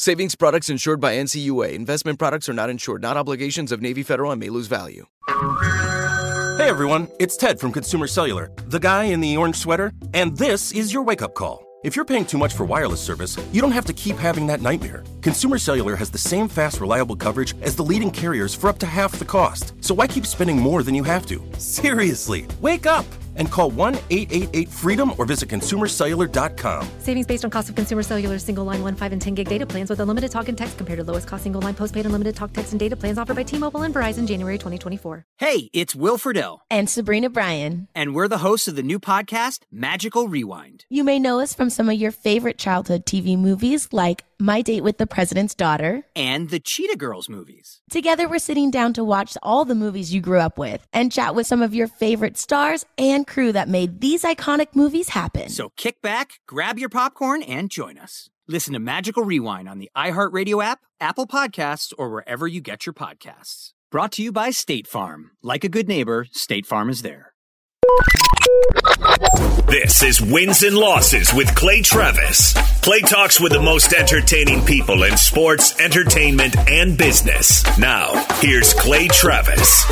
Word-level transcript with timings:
Savings 0.00 0.34
products 0.34 0.70
insured 0.70 0.98
by 0.98 1.16
NCUA. 1.16 1.74
Investment 1.74 2.18
products 2.18 2.48
are 2.48 2.54
not 2.54 2.70
insured, 2.70 3.02
not 3.02 3.18
obligations 3.18 3.70
of 3.70 3.82
Navy 3.82 4.02
Federal 4.02 4.30
and 4.30 4.40
may 4.40 4.48
lose 4.48 4.66
value. 4.66 5.04
Hey 5.28 6.70
everyone, 6.70 7.06
it's 7.18 7.36
Ted 7.36 7.60
from 7.60 7.70
Consumer 7.70 8.06
Cellular, 8.06 8.50
the 8.64 8.78
guy 8.78 9.04
in 9.04 9.20
the 9.20 9.36
orange 9.36 9.56
sweater, 9.56 9.92
and 10.14 10.38
this 10.38 10.72
is 10.72 10.90
your 10.90 11.02
wake 11.02 11.20
up 11.20 11.34
call. 11.34 11.66
If 11.84 11.96
you're 11.96 12.06
paying 12.06 12.24
too 12.24 12.38
much 12.38 12.54
for 12.54 12.64
wireless 12.64 13.02
service, 13.02 13.36
you 13.52 13.60
don't 13.60 13.72
have 13.72 13.84
to 13.84 13.92
keep 13.92 14.16
having 14.16 14.46
that 14.46 14.62
nightmare. 14.62 15.04
Consumer 15.20 15.58
Cellular 15.58 15.96
has 15.96 16.08
the 16.08 16.16
same 16.16 16.48
fast, 16.48 16.80
reliable 16.80 17.14
coverage 17.16 17.54
as 17.60 17.76
the 17.76 17.84
leading 17.84 18.10
carriers 18.10 18.54
for 18.54 18.70
up 18.70 18.78
to 18.78 18.86
half 18.86 19.18
the 19.18 19.26
cost. 19.26 19.74
So 19.84 19.92
why 19.92 20.06
keep 20.06 20.24
spending 20.24 20.56
more 20.56 20.82
than 20.82 20.94
you 20.94 21.04
have 21.04 21.26
to? 21.26 21.46
Seriously, 21.58 22.46
wake 22.62 22.86
up! 22.86 23.04
And 23.40 23.50
call 23.50 23.70
1 23.70 23.96
888 24.10 24.68
freedom 24.68 25.12
or 25.18 25.24
visit 25.24 25.48
consumercellular.com. 25.48 26.88
Savings 27.00 27.26
based 27.26 27.44
on 27.44 27.50
cost 27.50 27.68
of 27.68 27.74
consumer 27.74 28.04
cellular 28.04 28.38
single 28.38 28.64
line 28.64 28.82
1, 28.82 28.94
5, 28.94 29.12
and 29.12 29.20
10 29.20 29.34
gig 29.34 29.48
data 29.48 29.66
plans 29.66 29.90
with 29.90 29.98
unlimited 29.98 30.30
talk 30.30 30.48
and 30.48 30.56
text 30.56 30.76
compared 30.78 30.98
to 30.98 31.04
lowest 31.04 31.26
cost 31.26 31.42
single 31.42 31.60
line 31.60 31.74
postpaid 31.74 32.06
unlimited 32.06 32.36
talk, 32.36 32.52
text, 32.52 32.72
and 32.72 32.78
data 32.78 32.94
plans 32.94 33.18
offered 33.18 33.34
by 33.34 33.42
T 33.42 33.58
Mobile 33.58 33.82
and 33.82 33.92
Verizon 33.92 34.28
January 34.28 34.58
2024. 34.58 35.24
Hey, 35.38 35.70
it's 35.72 35.96
Will 35.96 36.18
Friedle. 36.18 36.60
And 36.70 36.88
Sabrina 36.88 37.30
Bryan. 37.30 37.88
And 37.94 38.14
we're 38.14 38.28
the 38.28 38.38
hosts 38.38 38.68
of 38.68 38.76
the 38.76 38.82
new 38.82 39.00
podcast, 39.00 39.60
Magical 39.72 40.28
Rewind. 40.28 40.84
You 40.90 41.02
may 41.02 41.18
know 41.18 41.40
us 41.40 41.54
from 41.54 41.70
some 41.70 41.88
of 41.88 41.96
your 41.96 42.12
favorite 42.12 42.58
childhood 42.58 43.06
TV 43.06 43.38
movies 43.38 43.88
like 43.92 44.24
My 44.40 44.62
Date 44.62 44.82
with 44.82 44.96
the 44.96 45.06
President's 45.06 45.54
Daughter 45.54 46.02
and 46.16 46.48
the 46.48 46.58
Cheetah 46.58 46.96
Girls 46.96 47.28
movies. 47.28 47.82
Together, 47.90 48.26
we're 48.26 48.38
sitting 48.38 48.70
down 48.70 48.94
to 48.94 49.04
watch 49.04 49.36
all 49.42 49.66
the 49.66 49.74
movies 49.74 50.14
you 50.14 50.22
grew 50.22 50.38
up 50.38 50.56
with 50.56 50.86
and 50.92 51.12
chat 51.12 51.34
with 51.34 51.46
some 51.46 51.60
of 51.60 51.74
your 51.74 51.86
favorite 51.86 52.38
stars 52.38 52.86
and 52.96 53.26
crew 53.26 53.52
that 53.52 53.68
made 53.68 54.00
these 54.00 54.22
iconic 54.22 54.74
movies 54.74 55.10
happen. 55.10 55.50
So 55.50 55.72
kick 55.76 56.00
back, 56.00 56.40
grab 56.46 56.78
your 56.78 56.88
popcorn, 56.88 57.42
and 57.42 57.70
join 57.70 57.98
us. 57.98 58.30
Listen 58.48 58.72
to 58.72 58.80
Magical 58.80 59.24
Rewind 59.24 59.68
on 59.68 59.78
the 59.78 59.90
iHeartRadio 59.96 60.64
app, 60.64 60.80
Apple 61.00 61.26
Podcasts, 61.26 61.92
or 61.98 62.10
wherever 62.10 62.48
you 62.48 62.60
get 62.60 62.86
your 62.86 62.94
podcasts. 62.94 63.72
Brought 63.90 64.12
to 64.12 64.22
you 64.22 64.32
by 64.32 64.50
State 64.50 64.86
Farm. 64.86 65.32
Like 65.42 65.64
a 65.64 65.68
good 65.68 65.86
neighbor, 65.86 66.26
State 66.32 66.64
Farm 66.64 66.88
is 66.88 67.02
there. 67.02 67.29
This 69.66 70.02
is 70.02 70.20
Wins 70.20 70.62
and 70.62 70.76
Losses 70.76 71.32
with 71.32 71.54
Clay 71.54 71.82
Travis. 71.82 72.54
Clay 72.82 73.00
talks 73.00 73.40
with 73.40 73.52
the 73.52 73.60
most 73.60 73.92
entertaining 73.92 74.64
people 74.64 75.04
in 75.04 75.16
sports, 75.16 75.78
entertainment, 75.80 76.56
and 76.68 76.98
business. 76.98 77.62
Now, 77.78 78.24
here's 78.40 78.74
Clay 78.74 79.08
Travis. 79.08 79.84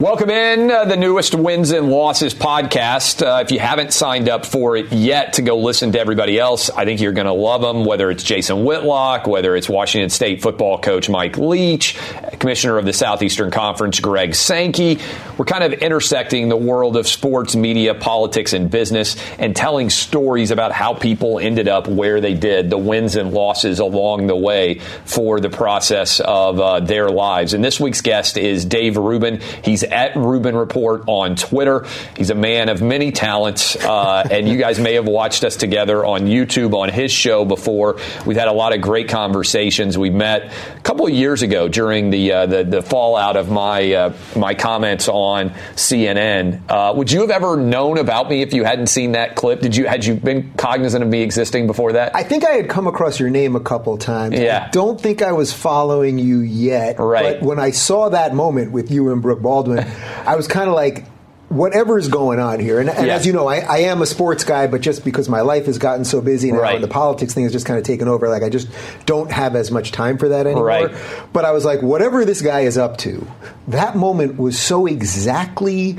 Welcome 0.00 0.30
in 0.30 0.70
uh, 0.70 0.86
the 0.86 0.96
newest 0.96 1.34
Wins 1.34 1.72
and 1.72 1.90
Losses 1.90 2.32
podcast. 2.32 3.20
Uh, 3.20 3.42
if 3.42 3.50
you 3.50 3.58
haven't 3.58 3.92
signed 3.92 4.30
up 4.30 4.46
for 4.46 4.74
it 4.74 4.90
yet 4.94 5.34
to 5.34 5.42
go 5.42 5.58
listen 5.58 5.92
to 5.92 6.00
everybody 6.00 6.38
else, 6.38 6.70
I 6.70 6.86
think 6.86 7.02
you're 7.02 7.12
going 7.12 7.26
to 7.26 7.34
love 7.34 7.60
them, 7.60 7.84
whether 7.84 8.10
it's 8.10 8.22
Jason 8.22 8.64
Whitlock, 8.64 9.26
whether 9.26 9.54
it's 9.54 9.68
Washington 9.68 10.08
State 10.08 10.40
football 10.40 10.78
coach 10.78 11.10
Mike 11.10 11.36
Leach, 11.36 11.98
commissioner 12.38 12.78
of 12.78 12.86
the 12.86 12.94
Southeastern 12.94 13.50
Conference 13.50 14.00
Greg 14.00 14.34
Sankey. 14.34 15.00
We're 15.36 15.44
kind 15.44 15.64
of 15.64 15.74
intersecting 15.74 16.48
the 16.48 16.56
world 16.56 16.96
of 16.96 17.06
sports, 17.06 17.54
media, 17.54 17.92
politics, 17.94 18.54
and 18.54 18.70
business 18.70 19.16
and 19.38 19.54
telling 19.54 19.90
stories 19.90 20.50
about 20.50 20.72
how 20.72 20.94
people 20.94 21.38
ended 21.38 21.68
up 21.68 21.86
where 21.88 22.22
they 22.22 22.32
did, 22.32 22.70
the 22.70 22.78
wins 22.78 23.16
and 23.16 23.32
losses 23.32 23.80
along 23.80 24.28
the 24.28 24.36
way 24.36 24.78
for 25.04 25.40
the 25.40 25.50
process 25.50 26.20
of 26.20 26.58
uh, 26.58 26.80
their 26.80 27.10
lives. 27.10 27.52
And 27.52 27.62
this 27.62 27.78
week's 27.78 28.00
guest 28.00 28.38
is 28.38 28.64
Dave 28.64 28.96
Rubin. 28.96 29.42
He's 29.62 29.84
at 29.90 30.16
Rubin 30.16 30.56
Report 30.56 31.04
on 31.06 31.36
Twitter. 31.36 31.86
He's 32.16 32.30
a 32.30 32.34
man 32.34 32.68
of 32.68 32.82
many 32.82 33.12
talents, 33.12 33.76
uh, 33.76 34.26
and 34.30 34.48
you 34.48 34.56
guys 34.58 34.78
may 34.78 34.94
have 34.94 35.06
watched 35.06 35.44
us 35.44 35.56
together 35.56 36.04
on 36.04 36.22
YouTube 36.22 36.74
on 36.74 36.88
his 36.88 37.12
show 37.12 37.44
before. 37.44 37.98
We've 38.26 38.36
had 38.36 38.48
a 38.48 38.52
lot 38.52 38.74
of 38.74 38.80
great 38.80 39.08
conversations. 39.08 39.96
We 39.96 40.10
met 40.10 40.52
a 40.76 40.80
couple 40.80 41.06
of 41.06 41.12
years 41.12 41.42
ago 41.42 41.68
during 41.68 42.10
the 42.10 42.32
uh, 42.32 42.46
the, 42.46 42.64
the, 42.64 42.82
fallout 42.82 43.36
of 43.36 43.50
my 43.50 43.92
uh, 43.92 44.12
my 44.36 44.54
comments 44.54 45.08
on 45.08 45.50
CNN. 45.74 46.60
Uh, 46.68 46.92
would 46.94 47.12
you 47.12 47.20
have 47.20 47.30
ever 47.30 47.56
known 47.56 47.98
about 47.98 48.28
me 48.28 48.42
if 48.42 48.52
you 48.52 48.64
hadn't 48.64 48.88
seen 48.88 49.12
that 49.12 49.36
clip? 49.36 49.60
Did 49.60 49.76
you 49.76 49.86
had 49.86 50.04
you 50.04 50.14
been 50.14 50.52
cognizant 50.54 51.02
of 51.02 51.08
me 51.08 51.22
existing 51.22 51.66
before 51.66 51.92
that? 51.92 52.14
I 52.14 52.22
think 52.22 52.44
I 52.44 52.52
had 52.52 52.68
come 52.68 52.86
across 52.86 53.20
your 53.20 53.30
name 53.30 53.56
a 53.56 53.60
couple 53.60 53.94
of 53.94 54.00
times. 54.00 54.38
Yeah. 54.38 54.66
I 54.66 54.70
don't 54.70 55.00
think 55.00 55.22
I 55.22 55.32
was 55.32 55.52
following 55.52 56.18
you 56.18 56.40
yet. 56.40 56.98
Right. 56.98 57.38
But 57.38 57.46
when 57.46 57.58
I 57.58 57.70
saw 57.70 58.08
that 58.08 58.34
moment 58.34 58.72
with 58.72 58.90
you 58.90 59.12
and 59.12 59.22
Brooke 59.22 59.42
Baldwin. 59.42 59.79
I 60.26 60.36
was 60.36 60.46
kind 60.48 60.68
of 60.68 60.74
like, 60.74 61.04
whatever 61.48 61.98
is 61.98 62.06
going 62.06 62.38
on 62.38 62.60
here, 62.60 62.78
and, 62.78 62.88
and 62.88 63.08
Yeah. 63.08 63.16
as 63.16 63.26
you 63.26 63.32
know, 63.32 63.48
I, 63.48 63.56
I 63.58 63.78
am 63.78 64.02
a 64.02 64.06
sports 64.06 64.44
guy, 64.44 64.68
but 64.68 64.80
just 64.82 65.04
because 65.04 65.28
my 65.28 65.40
life 65.40 65.66
has 65.66 65.78
gotten 65.78 66.04
so 66.04 66.20
busy 66.20 66.52
now, 66.52 66.60
Right. 66.60 66.74
and 66.76 66.84
the 66.84 66.88
politics 66.88 67.34
thing 67.34 67.42
has 67.42 67.52
just 67.52 67.66
kind 67.66 67.76
of 67.76 67.84
taken 67.84 68.06
over, 68.06 68.28
like 68.28 68.44
I 68.44 68.48
just 68.50 68.68
don't 69.04 69.32
have 69.32 69.56
as 69.56 69.72
much 69.72 69.90
time 69.90 70.16
for 70.16 70.28
that 70.28 70.46
anymore. 70.46 70.64
Right. 70.64 70.90
But 71.32 71.44
I 71.44 71.50
was 71.50 71.64
like, 71.64 71.82
whatever 71.82 72.24
this 72.24 72.40
guy 72.40 72.60
is 72.60 72.78
up 72.78 72.98
to, 72.98 73.26
that 73.66 73.96
moment 73.96 74.38
was 74.38 74.60
so 74.60 74.86
exactly. 74.86 75.96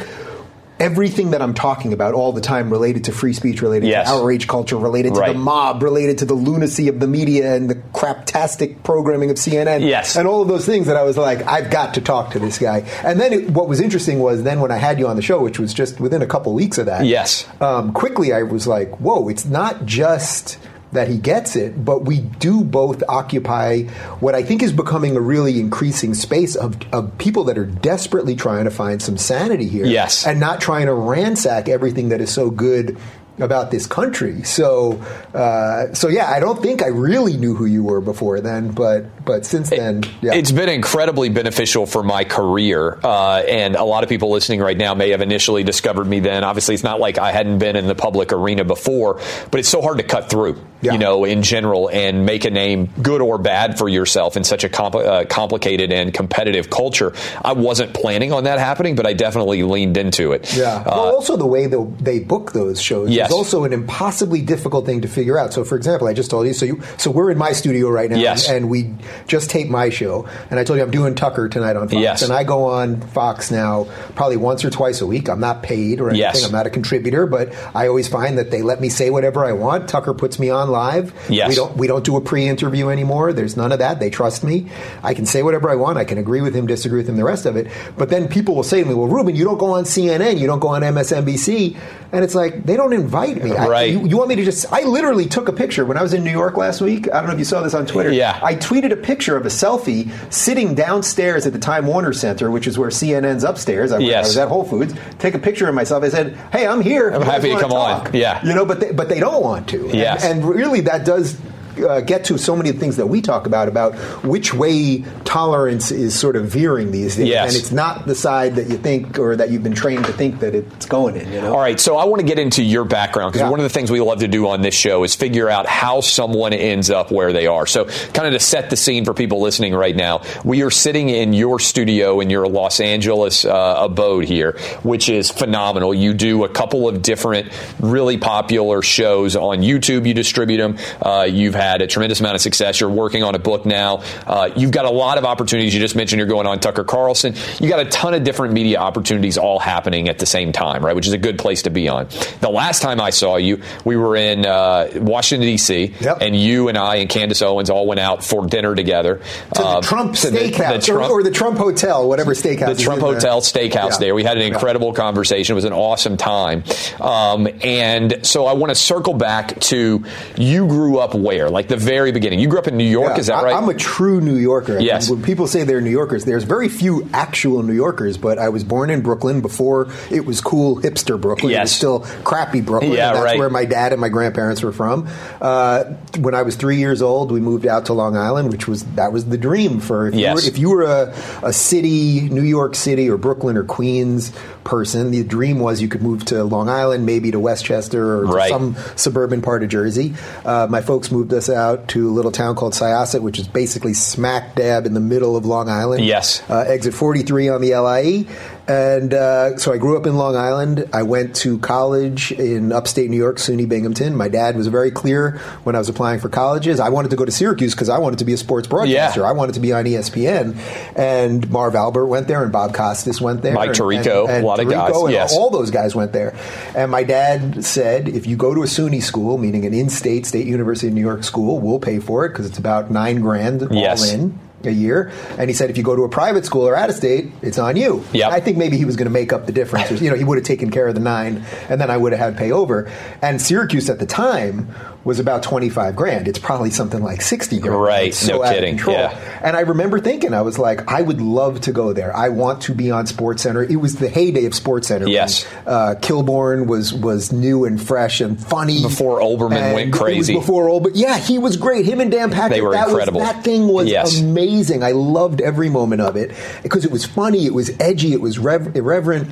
Everything 0.82 1.30
that 1.32 1.42
I'm 1.44 1.54
talking 1.54 1.94
about 1.94 2.16
all 2.16 2.34
the 2.34 2.42
time 2.42 2.72
related 2.72 3.04
to 3.04 3.12
free 3.12 3.34
speech, 3.34 3.62
related 3.62 3.88
Yes. 3.88 4.08
to 4.08 4.16
outrage 4.16 4.48
culture, 4.48 4.78
related 4.78 5.14
to 5.14 5.22
the 5.22 5.34
mob, 5.36 5.84
related 5.84 6.18
to 6.18 6.26
the 6.26 6.34
lunacy 6.34 6.88
of 6.88 7.00
the 7.00 7.06
media 7.08 7.56
and 7.56 7.70
the 7.70 7.76
craptastic 7.76 8.82
programming 8.84 9.30
of 9.30 9.38
CNN 9.38 9.88
Yes. 9.88 10.16
and 10.16 10.28
all 10.28 10.42
of 10.42 10.48
those 10.48 10.66
things 10.66 10.88
that 10.88 10.98
I 10.98 11.04
was 11.04 11.18
like, 11.18 11.46
I've 11.46 11.70
got 11.70 11.94
to 11.94 12.02
talk 12.02 12.32
to 12.32 12.40
this 12.40 12.58
guy. 12.58 12.80
And 13.04 13.20
then 13.20 13.32
it, 13.32 13.50
what 13.52 13.68
was 13.68 13.80
interesting 13.80 14.20
was 14.20 14.42
then 14.42 14.60
when 14.60 14.72
I 14.72 14.78
had 14.78 14.98
you 14.98 15.08
on 15.08 15.16
the 15.16 15.22
show, 15.22 15.40
which 15.40 15.60
was 15.60 15.72
just 15.74 16.00
within 16.00 16.24
a 16.24 16.28
couple 16.28 16.52
weeks 16.54 16.80
of 16.80 16.88
that, 16.88 17.06
Yes. 17.06 17.46
um, 17.62 17.94
quickly 17.94 18.34
I 18.34 18.42
was 18.42 18.66
like, 18.66 18.90
whoa, 19.00 19.28
it's 19.30 19.46
not 19.46 19.86
just 19.86 20.58
that 20.92 21.08
he 21.08 21.18
gets 21.18 21.56
it, 21.56 21.84
but 21.84 22.04
we 22.04 22.20
do 22.20 22.64
both 22.64 23.04
occupy 23.08 23.84
what 24.20 24.36
I 24.36 24.44
think 24.44 24.62
is 24.62 24.74
becoming 24.74 25.16
a 25.16 25.22
really 25.22 25.60
increasing 25.60 26.14
space 26.14 26.56
of, 26.56 26.78
of 26.94 27.18
people 27.18 27.46
that 27.46 27.58
are 27.58 27.66
desperately 27.66 28.36
trying 28.36 28.66
to 28.66 28.72
find 28.72 29.02
some 29.02 29.18
sanity 29.18 29.68
here. 29.68 29.86
Yes. 29.86 30.26
And 30.28 30.40
not 30.40 30.60
trying 30.62 30.88
to 30.88 30.94
ransack 30.94 31.70
everything 31.70 32.10
that 32.10 32.22
is 32.22 32.32
so 32.32 32.50
good 32.50 32.98
about 33.40 33.72
this 33.72 33.88
country. 33.88 34.44
So, 34.44 35.02
uh, 35.34 35.94
so 35.94 36.10
yeah, 36.10 36.30
I 36.30 36.40
don't 36.40 36.62
think 36.62 36.84
I 36.84 36.88
really 36.88 37.38
knew 37.38 37.56
who 37.56 37.66
you 37.66 37.84
were 37.84 38.02
before 38.02 38.42
then, 38.42 38.72
but 38.72 39.21
but 39.26 39.46
since 39.46 39.70
then, 39.70 40.04
yeah. 40.22 40.34
It's 40.34 40.52
been 40.52 40.70
incredibly 40.70 41.30
beneficial 41.30 41.86
for 41.86 42.04
my 42.04 42.24
career, 42.24 43.00
uh, 43.04 43.38
and 43.48 43.76
a 43.76 43.84
lot 43.84 44.04
of 44.04 44.10
people 44.10 44.30
listening 44.32 44.60
right 44.60 44.78
now 44.78 44.94
may 44.94 45.10
have 45.12 45.22
initially 45.22 45.64
discovered 45.64 46.06
me 46.06 46.20
then. 46.20 46.44
Obviously, 46.44 46.74
it's 46.76 46.84
not 46.84 47.00
like 47.00 47.18
I 47.18 47.32
hadn't 47.32 47.60
been 47.60 47.76
in 47.76 47.88
the 47.88 47.96
public 47.96 48.34
arena 48.34 48.64
before, 48.64 49.20
but 49.52 49.60
it's 49.60 49.70
so 49.70 49.82
hard 49.82 49.98
to 49.98 50.04
cut 50.04 50.30
through, 50.30 50.60
Yeah. 50.82 50.94
you 50.94 50.98
know, 51.00 51.24
in 51.26 51.42
general, 51.44 51.90
and 51.90 52.26
make 52.26 52.46
a 52.46 52.50
name, 52.52 52.90
good 53.02 53.22
or 53.22 53.38
bad, 53.38 53.78
for 53.78 53.88
yourself 53.90 54.38
in 54.38 54.44
such 54.44 54.64
a 54.64 54.70
compl- 54.70 55.06
uh, 55.06 55.26
complicated 55.26 55.92
and 55.92 56.14
competitive 56.14 56.70
culture. 56.70 57.14
I 57.44 57.54
wasn't 57.54 57.94
planning 57.94 58.34
on 58.34 58.46
that 58.46 58.60
happening, 58.60 58.96
but 58.96 59.06
I 59.06 59.14
definitely 59.14 59.64
leaned 59.64 59.98
into 59.98 60.32
it. 60.34 60.56
Yeah. 60.56 60.84
well, 60.86 61.16
also 61.16 61.38
the 61.38 61.46
way 61.46 61.68
they, 61.68 61.78
they 62.00 62.20
book 62.20 62.52
those 62.54 62.82
shows 62.82 63.10
Uh, 63.10 63.12
Yes. 63.12 63.30
is 63.30 63.36
also 63.36 63.64
an 63.64 63.74
impossibly 63.74 64.42
difficult 64.42 64.86
thing 64.86 65.02
to 65.02 65.08
figure 65.08 65.38
out. 65.38 65.54
So, 65.54 65.64
for 65.64 65.76
example, 65.76 66.08
I 66.08 66.14
just 66.14 66.30
told 66.32 66.48
you. 66.48 66.54
So, 66.54 66.66
you, 66.66 66.82
so 66.98 67.12
we're 67.12 67.32
in 67.32 67.38
my 67.38 67.52
studio 67.52 67.90
right 67.90 68.10
now, 68.10 68.18
Yes. 68.18 68.50
and 68.50 68.70
we 68.70 68.90
just 69.28 69.50
taped 69.50 69.70
my 69.70 69.90
show. 69.90 70.28
And 70.50 70.60
I 70.60 70.64
told 70.64 70.78
you 70.78 70.84
I'm 70.84 70.92
doing 70.92 71.16
Tucker 71.16 71.50
tonight 71.50 71.76
on 71.76 71.88
Fox, 71.90 72.02
Yes. 72.02 72.22
and 72.22 72.32
I 72.34 72.44
go 72.44 72.66
on 72.66 73.02
Fox 73.02 73.52
now 73.52 73.88
probably 74.16 74.38
once 74.38 74.64
or 74.66 74.70
twice 74.70 75.02
a 75.02 75.08
week. 75.08 75.30
I'm 75.30 75.40
not 75.40 75.64
paid 75.64 76.00
or 76.02 76.10
anything. 76.10 76.20
Yes. 76.22 76.46
I'm 76.46 76.52
not 76.52 76.68
a 76.68 76.70
contributor, 76.70 77.26
but 77.28 77.54
I 77.76 77.88
always 77.88 78.08
find 78.08 78.38
that 78.38 78.52
they 78.52 78.62
let 78.62 78.82
me 78.82 78.90
say 78.90 79.10
whatever 79.10 79.46
I 79.46 79.54
want. 79.54 79.88
Tucker 79.90 80.14
puts 80.14 80.40
me 80.40 80.50
on 80.50 80.70
live. 80.70 81.14
Yes. 81.30 81.50
We 81.50 81.56
don't 81.56 81.78
we 81.78 81.88
don't 81.88 82.04
do 82.04 82.16
a 82.18 82.22
pre-interview 82.22 82.90
anymore. 82.90 83.34
There's 83.34 83.58
none 83.58 83.72
of 83.72 83.80
that. 83.80 84.00
They 84.00 84.10
trust 84.10 84.44
me. 84.44 84.68
I 85.04 85.14
can 85.14 85.26
say 85.26 85.44
whatever 85.44 85.70
I 85.70 85.76
want. 85.76 85.98
I 85.98 86.04
can 86.06 86.18
agree 86.18 86.42
with 86.42 86.56
him, 86.56 86.68
disagree 86.68 87.00
with 87.00 87.10
him, 87.10 87.18
the 87.18 87.24
rest 87.24 87.46
of 87.46 87.56
it. 87.56 87.68
But 87.98 88.10
then 88.10 88.28
people 88.28 88.56
will 88.56 88.64
say 88.64 88.82
to 88.82 88.88
me, 88.88 88.94
"Well, 88.94 89.08
Rubin, 89.08 89.36
you 89.36 89.44
don't 89.44 89.58
go 89.58 89.74
on 89.74 89.84
CNN, 89.86 90.38
you 90.40 90.48
don't 90.48 90.60
go 90.60 90.70
on 90.70 90.82
MSNBC," 90.84 91.76
and 92.12 92.24
it's 92.24 92.36
like 92.36 92.66
they 92.66 92.76
don't 92.76 92.94
invite 92.94 93.44
me. 93.44 93.52
I- 93.56 93.68
Right. 93.68 93.92
you, 93.92 94.06
you 94.06 94.18
want 94.18 94.30
me 94.30 94.36
to 94.36 94.44
just? 94.44 94.66
I 94.72 94.84
literally 94.84 95.26
took 95.26 95.48
a 95.48 95.54
picture 95.54 95.86
when 95.86 95.98
I 95.98 96.02
was 96.02 96.14
in 96.14 96.24
New 96.24 96.32
York 96.32 96.58
last 96.58 96.82
week. 96.82 97.08
I 97.12 97.18
don't 97.20 97.28
know 97.28 97.34
if 97.34 97.40
you 97.40 97.46
saw 97.46 97.62
this 97.62 97.74
on 97.74 97.86
Twitter. 97.86 98.12
Yeah. 98.12 98.40
I 98.44 98.56
tweeted 98.56 98.92
a 98.92 98.98
picture 99.02 99.36
of 99.36 99.46
a 99.46 99.50
selfie 99.50 100.12
sitting 100.32 100.76
downstairs 100.76 101.46
at 101.46 101.54
the 101.54 101.60
Time 101.60 101.88
Warner 101.88 102.14
Center, 102.14 102.50
which 102.52 102.68
is 102.68 102.78
where 102.78 102.90
CNN's 102.90 103.44
upstairs. 103.44 103.92
I, 103.92 103.98
was- 103.98 104.06
Yes. 104.08 104.26
I 104.26 104.28
was 104.28 104.38
at 104.38 104.48
Whole 104.48 104.64
Foods. 104.64 104.94
Take 105.20 105.34
a 105.36 105.40
picture 105.40 105.68
of 105.68 105.76
myself. 105.76 106.04
I 106.04 106.10
said, 106.10 106.36
"Hey, 106.52 106.66
I'm 106.68 106.82
here. 106.82 107.10
I'm 107.10 107.22
happy 107.22 107.50
to 107.50 107.60
come 107.60 107.72
on." 107.74 108.14
Yeah. 108.14 108.46
you 108.46 108.54
know, 108.56 108.66
but 108.66 108.80
they, 108.80 108.92
but 108.92 109.10
they 109.10 109.20
don't 109.20 109.42
want 109.44 109.68
to. 109.70 109.86
And- 109.88 109.94
and 110.24 110.46
really 110.46 110.82
that 110.82 111.06
does 111.06 111.38
uh, 111.82 112.02
get 112.02 112.26
to 112.26 112.38
so 112.38 112.56
many 112.56 112.72
things 112.72 112.98
that 112.98 113.08
we 113.08 113.22
talk 113.22 113.46
about 113.46 113.68
about 113.68 113.96
which 114.24 114.54
way 114.54 115.04
tolerance 115.26 115.92
is 115.92 116.18
sort 116.18 116.36
of 116.36 116.46
veering 116.46 116.92
these 116.92 117.16
days, 117.16 117.28
Yes. 117.28 117.54
and 117.54 117.62
it's 117.62 117.72
not 117.72 118.06
the 118.08 118.16
side 118.16 118.56
that 118.56 118.68
you 118.70 118.78
think 118.78 119.18
or 119.20 119.36
that 119.36 119.50
you've 119.50 119.64
been 119.64 119.74
trained 119.76 120.06
to 120.06 120.14
think 120.14 120.40
that 120.40 120.54
it's 120.56 120.86
going 120.86 121.16
in. 121.16 121.32
You 121.32 121.42
know. 121.42 121.54
All 121.54 121.60
right, 121.60 121.80
so 121.80 121.98
I 121.98 122.06
want 122.06 122.20
to 122.22 122.26
get 122.28 122.40
into 122.40 122.64
your 122.64 122.84
background 122.86 123.32
because 123.34 123.46
Yeah. 123.46 123.50
one 123.52 123.60
of 123.60 123.64
the 123.64 123.70
things 123.70 123.90
we 123.90 124.02
love 124.02 124.20
to 124.20 124.28
do 124.28 124.48
on 124.50 124.62
this 124.62 124.74
show 124.76 125.04
is 125.04 125.16
figure 125.16 125.50
out 125.50 125.68
how 125.68 126.02
someone 126.02 126.52
ends 126.52 126.90
up 126.90 127.12
where 127.12 127.32
they 127.32 127.48
are. 127.48 127.66
So, 127.66 127.86
kind 128.14 128.28
of 128.28 128.34
to 128.34 128.40
set 128.40 128.70
the 128.70 128.76
scene 128.76 129.06
for 129.06 129.14
people 129.14 129.40
listening 129.40 129.74
right 129.74 129.96
now, 129.96 130.22
we 130.44 130.64
are 130.64 130.72
sitting 130.72 131.10
in 131.10 131.32
your 131.34 131.60
studio 131.60 132.20
in 132.20 132.30
your 132.30 132.48
Los 132.48 132.80
Angeles 132.82 133.46
uh, 133.46 133.78
abode 133.80 134.26
here, 134.26 134.58
which 134.84 135.08
is 135.08 135.30
phenomenal. 135.30 135.94
You 135.94 136.14
do 136.14 136.44
a 136.44 136.50
couple 136.50 136.90
of 136.90 137.02
different 137.02 137.52
really 137.80 138.18
popular 138.18 138.82
shows 138.82 139.36
on 139.38 139.60
YouTube. 139.60 140.06
You 140.06 140.14
distribute 140.14 140.58
them. 140.58 140.78
Uh, 141.02 141.28
you've 141.30 141.56
had 141.56 141.71
a 141.80 141.88
tremendous 141.88 142.20
amount 142.20 142.34
of 142.34 142.42
success. 142.42 142.80
You're 142.80 142.90
working 142.90 143.22
on 143.22 143.36
a 143.36 143.40
book 143.40 143.68
now. 143.68 144.02
Uh, 144.26 144.50
you've 144.56 144.72
got 144.72 144.86
a 144.86 144.90
lot 144.90 145.20
of 145.20 145.26
opportunities. 145.26 145.76
You 145.76 145.80
just 145.80 145.96
mentioned 145.96 146.18
you're 146.18 146.28
going 146.28 146.48
on 146.48 146.60
Tucker 146.60 146.84
Carlson. 146.84 147.36
You 147.60 147.70
got 147.70 147.80
a 147.80 147.86
ton 147.86 148.16
of 148.16 148.24
different 148.24 148.54
media 148.56 148.80
opportunities 148.80 149.38
all 149.38 149.60
happening 149.60 150.10
at 150.10 150.18
the 150.18 150.26
same 150.26 150.52
time, 150.52 150.84
right? 150.84 150.96
Which 150.96 151.06
is 151.06 151.14
a 151.14 151.20
good 151.20 151.38
place 151.38 151.62
to 151.64 151.70
be 151.70 151.88
on. 151.88 152.08
The 152.40 152.50
last 152.50 152.82
time 152.82 153.00
I 153.00 153.12
saw 153.12 153.36
you, 153.36 153.62
we 153.86 153.96
were 153.96 154.16
in 154.16 154.46
uh, 154.46 154.90
Washington 154.96 155.48
D.C. 155.48 155.94
Yep. 156.02 156.18
and 156.22 156.36
you 156.36 156.68
and 156.70 156.78
I 156.78 156.96
and 156.96 157.08
Candace 157.10 157.42
Owens 157.44 157.70
all 157.70 157.86
went 157.86 158.00
out 158.00 158.24
for 158.24 158.46
dinner 158.48 158.74
together 158.74 159.22
to 159.56 159.62
Um, 159.64 159.82
the 159.82 159.88
Trump 159.88 160.16
to 160.16 160.30
the- 160.32 160.40
the 160.40 160.52
Steakhouse 160.52 160.86
Trump- 160.88 161.10
or, 161.12 161.20
or 161.20 161.24
the 161.24 161.30
Trump 161.30 161.58
Hotel, 161.60 162.08
whatever 162.08 162.34
steakhouse. 162.34 162.66
the 162.66 162.72
is 162.72 162.82
Trump 162.82 163.00
in 163.02 163.06
there. 163.06 163.14
Hotel 163.16 163.42
Steakhouse 163.42 163.92
Yeah. 163.92 163.98
there. 164.00 164.16
We 164.16 164.24
had 164.24 164.38
an 164.38 164.42
Yeah. 164.44 164.54
incredible 164.54 164.94
conversation. 164.94 165.54
It 165.54 165.56
was 165.56 165.66
an 165.66 165.74
awesome 165.74 166.18
time. 166.18 166.64
Um, 167.00 167.48
and 167.62 168.20
so 168.24 168.46
I 168.48 168.54
want 168.54 168.72
to 168.72 168.76
circle 168.76 169.14
back 169.14 169.60
to 169.62 170.04
you 170.38 170.66
grew 170.68 170.98
up 170.98 171.14
where? 171.14 171.50
Like 171.52 171.68
the 171.68 171.78
very 171.78 172.12
beginning. 172.12 172.40
You 172.40 172.48
grew 172.48 172.60
up 172.60 172.68
in 172.68 172.78
New 172.78 172.84
York, 172.90 173.12
Yeah, 173.16 173.20
is 173.20 173.28
that 173.28 173.36
I- 173.36 173.44
right? 173.44 173.56
I'm 173.56 173.68
a 173.70 173.74
true 173.74 174.22
New 174.22 174.36
Yorker. 174.36 174.78
I 174.78 174.82
Yes. 174.82 175.10
when 175.10 175.22
people 175.22 175.48
say 175.48 175.64
they're 175.64 175.82
New 175.82 175.90
Yorkers, 175.92 176.26
there's 176.26 176.44
very 176.44 176.70
few 176.70 177.08
actual 177.14 177.62
New 177.64 177.74
Yorkers, 177.74 178.18
but 178.18 178.40
I 178.40 178.50
was 178.50 178.64
born 178.64 178.90
in 178.90 179.02
Brooklyn 179.02 179.42
before 179.42 179.88
it 180.10 180.26
was 180.26 180.42
cool 180.42 180.78
hipster 180.78 181.20
Brooklyn. 181.20 181.54
It 181.54 181.60
was 181.60 181.72
still 181.72 182.00
crappy 182.24 182.62
Brooklyn. 182.62 182.94
Yeah, 182.94 183.14
that's 183.14 183.24
right. 183.26 183.38
where 183.40 183.50
my 183.50 183.66
dad 183.66 183.92
and 183.92 184.00
my 184.02 184.10
grandparents 184.10 184.64
were 184.64 184.72
from. 184.72 185.08
Uh, 185.42 185.84
when 186.20 186.34
I 186.36 186.42
was 186.44 186.56
three 186.56 186.78
years 186.78 187.02
old, 187.02 187.32
we 187.32 187.40
moved 187.40 187.66
out 187.68 187.86
to 187.88 187.94
Long 187.94 188.16
Island, 188.16 188.52
which 188.52 188.68
was 188.68 188.84
that 188.96 189.12
was 189.12 189.26
the 189.26 189.38
dream 189.38 189.80
for 189.80 190.08
if 190.08 190.16
Yes. 190.16 190.30
you 190.30 190.34
were, 190.34 190.48
if 190.50 190.58
you 190.60 190.70
were 190.70 190.84
a, 190.84 191.14
a 191.44 191.54
city, 191.54 192.30
New 192.30 192.42
York 192.44 192.76
City 192.76 193.10
or 193.10 193.18
Brooklyn 193.18 193.58
or 193.58 193.64
Queens 193.64 194.32
person, 194.64 195.12
the 195.12 195.24
dream 195.24 195.60
was 195.60 195.82
you 195.82 195.88
could 195.88 196.02
move 196.04 196.24
to 196.26 196.44
Long 196.44 196.70
Island, 196.70 197.06
maybe 197.06 197.32
to 197.32 197.40
Westchester 197.40 198.20
or 198.20 198.26
to 198.28 198.32
Right. 198.32 198.50
some 198.50 198.76
suburban 198.96 199.42
part 199.42 199.64
of 199.64 199.70
Jersey. 199.70 200.14
Uh, 200.46 200.68
my 200.70 200.82
folks 200.82 201.12
moved 201.12 201.34
us 201.34 201.41
out 201.50 201.88
to 201.90 202.10
a 202.10 202.12
little 202.12 202.32
town 202.32 202.56
called 202.56 202.74
Syosset, 202.74 203.22
which 203.22 203.40
is 203.40 203.48
basically 203.48 203.94
smack 203.94 204.56
dab 204.56 204.86
in 204.86 204.94
the 204.94 205.00
middle 205.00 205.36
of 205.36 205.46
Long 205.46 205.70
Island. 205.70 206.04
Yes. 206.04 206.42
Uh, 206.50 206.60
exit 206.68 206.94
43 206.94 207.50
on 207.50 207.62
the 207.62 207.76
LIE. 207.76 208.26
And 208.72 209.14
uh, 209.14 209.58
so 209.58 209.74
I 209.74 209.78
grew 209.78 209.98
up 209.98 210.06
in 210.06 210.16
Long 210.16 210.38
Island. 210.38 210.88
I 210.94 211.04
went 211.04 211.36
to 211.38 211.60
college 211.60 212.32
in 212.32 212.72
upstate 212.72 213.10
New 213.10 213.18
York, 213.18 213.36
SUNY 213.36 213.68
Binghamton. 213.68 214.16
My 214.16 214.30
dad 214.30 214.56
was 214.56 214.68
very 214.68 214.92
clear 214.92 215.40
when 215.66 215.76
I 215.76 215.80
was 215.80 215.90
applying 215.90 216.22
for 216.22 216.30
colleges. 216.30 216.80
I 216.80 216.88
wanted 216.88 217.12
to 217.12 217.18
go 217.18 217.26
to 217.26 217.32
Syracuse 217.34 217.74
because 217.76 217.90
I 217.90 217.98
wanted 217.98 218.20
to 218.20 218.26
be 218.26 218.32
a 218.32 218.38
sports 218.38 218.68
broadcaster. 218.68 219.20
Yeah. 219.22 219.28
I 219.28 219.34
wanted 219.34 219.56
to 219.56 219.60
be 219.60 219.74
on 219.74 219.84
ESPN. 219.84 220.56
And 220.98 221.50
Marv 221.52 221.76
Albert 221.76 222.06
went 222.06 222.30
there, 222.30 222.42
and 222.44 222.52
Bob 222.52 222.74
Costas 222.74 223.20
went 223.20 223.42
there. 223.42 223.56
Mike 223.56 223.70
and- 223.72 223.78
Tirico, 223.78 224.22
and- 224.24 224.32
and 224.38 224.44
a 224.46 224.48
lot 224.48 224.62
of 224.62 224.70
guys, 224.70 224.96
and 224.96 225.12
yes. 225.12 225.36
all 225.36 225.50
those 225.50 225.70
guys 225.70 225.94
went 225.94 226.14
there. 226.14 226.34
And 226.74 226.90
my 226.92 227.04
dad 227.04 227.66
said, 227.66 228.08
if 228.08 228.26
you 228.26 228.38
go 228.38 228.56
to 228.56 228.62
a 228.64 228.68
SUNY 228.68 229.04
school, 229.04 229.38
meaning 229.38 229.66
an 229.66 229.74
in-state, 229.74 230.26
State 230.26 230.48
University 230.48 230.88
of 230.88 230.94
New 230.94 231.02
York 231.02 231.26
school, 231.26 231.60
we'll 231.60 231.80
pay 231.80 232.00
for 232.00 232.26
it 232.26 232.30
because 232.30 232.46
it's 232.46 232.58
about 232.58 232.90
nine 232.90 233.20
grand 233.20 233.68
Yes. 233.70 234.02
all 234.02 234.10
in 234.20 234.40
a 234.66 234.72
year. 234.72 235.12
And 235.38 235.50
he 235.50 235.54
said, 235.54 235.70
if 235.70 235.78
you 235.78 235.84
go 235.84 235.96
to 235.96 236.04
a 236.04 236.10
private 236.10 236.46
school 236.46 236.68
or 236.68 236.76
out 236.76 236.90
of 236.90 236.96
state, 236.96 237.32
it's 237.42 237.60
on 237.60 237.76
you. 237.76 238.04
Yep. 238.14 238.32
I 238.32 238.40
think 238.40 238.58
maybe 238.58 238.78
he 238.78 238.86
was 238.86 238.96
going 238.96 239.08
to 239.08 239.12
make 239.12 239.34
up 239.34 239.46
the 239.46 239.52
difference. 239.52 240.02
You 240.02 240.10
know, 240.10 240.16
he 240.16 240.24
would 240.24 240.38
have 240.38 240.46
taken 240.46 240.72
care 240.72 240.88
of 240.88 240.96
the 240.96 241.02
nine, 241.02 241.44
and 241.70 241.80
then 241.80 241.90
I 241.90 241.98
would 241.98 242.12
have 242.14 242.20
had 242.20 242.38
pay 242.38 242.52
over. 242.52 242.92
And 243.22 243.42
Syracuse 243.42 243.90
at 243.90 244.00
the 244.00 244.06
time 244.06 244.74
was 245.04 245.20
about 245.20 245.42
25 245.42 245.96
grand. 245.96 246.28
It's 246.28 246.38
probably 246.38 246.70
something 246.70 247.02
like 247.02 247.22
60 247.22 247.60
grand. 247.60 247.82
Right. 247.82 248.14
So 248.14 248.38
No 248.38 248.44
kidding. 248.50 248.78
Yeah. 248.78 249.40
And 249.44 249.58
I 249.58 249.62
remember 249.62 250.00
thinking, 250.00 250.34
I 250.34 250.42
was 250.42 250.60
like, 250.60 250.88
I 250.92 251.02
would 251.02 251.20
love 251.22 251.62
to 251.62 251.72
go 251.72 251.92
there. 251.92 252.16
I 252.16 252.30
want 252.30 252.62
to 252.64 252.76
be 252.76 252.92
on 252.92 253.08
Sports 253.08 253.42
Center. 253.42 253.64
It 253.64 253.78
was 253.78 253.96
the 253.96 254.10
heyday 254.10 254.46
of 254.46 254.54
Sports 254.54 254.88
Center. 254.90 255.06
when, 255.06 255.14
Yes. 255.14 255.48
uh, 255.66 255.96
Kilborn 256.00 256.68
was 256.68 256.94
was 256.94 257.32
new 257.32 257.66
and 257.66 257.82
fresh 257.82 258.22
and 258.22 258.40
funny 258.40 258.84
Before 258.84 259.20
Olbermann 259.20 259.54
And 259.58 259.74
went 259.76 259.94
crazy. 259.94 260.34
before 260.36 260.68
Olbermann, 260.68 260.92
yeah, 260.94 261.18
he 261.18 261.40
was 261.40 261.58
great. 261.58 261.86
Him 261.86 262.00
and 262.00 262.12
Dan 262.12 262.30
Patrick. 262.30 262.54
They 262.58 262.62
were 262.62 262.72
that 262.74 262.86
was- 262.86 262.94
incredible. 262.94 263.22
that 263.22 263.44
thing 263.44 263.68
was 263.70 263.88
Yes. 263.88 264.20
amazing. 264.20 264.84
I 264.84 264.92
loved 264.92 265.42
every 265.42 265.70
moment 265.70 266.02
of 266.02 266.16
it 266.16 266.32
because 266.62 266.86
it 266.86 266.92
was 266.92 267.06
funny, 267.06 267.46
it 267.48 267.54
was 267.56 267.72
edgy, 267.80 268.14
it 268.14 268.22
was 268.22 268.38
rev- 268.38 268.76
irreverent. 268.76 269.30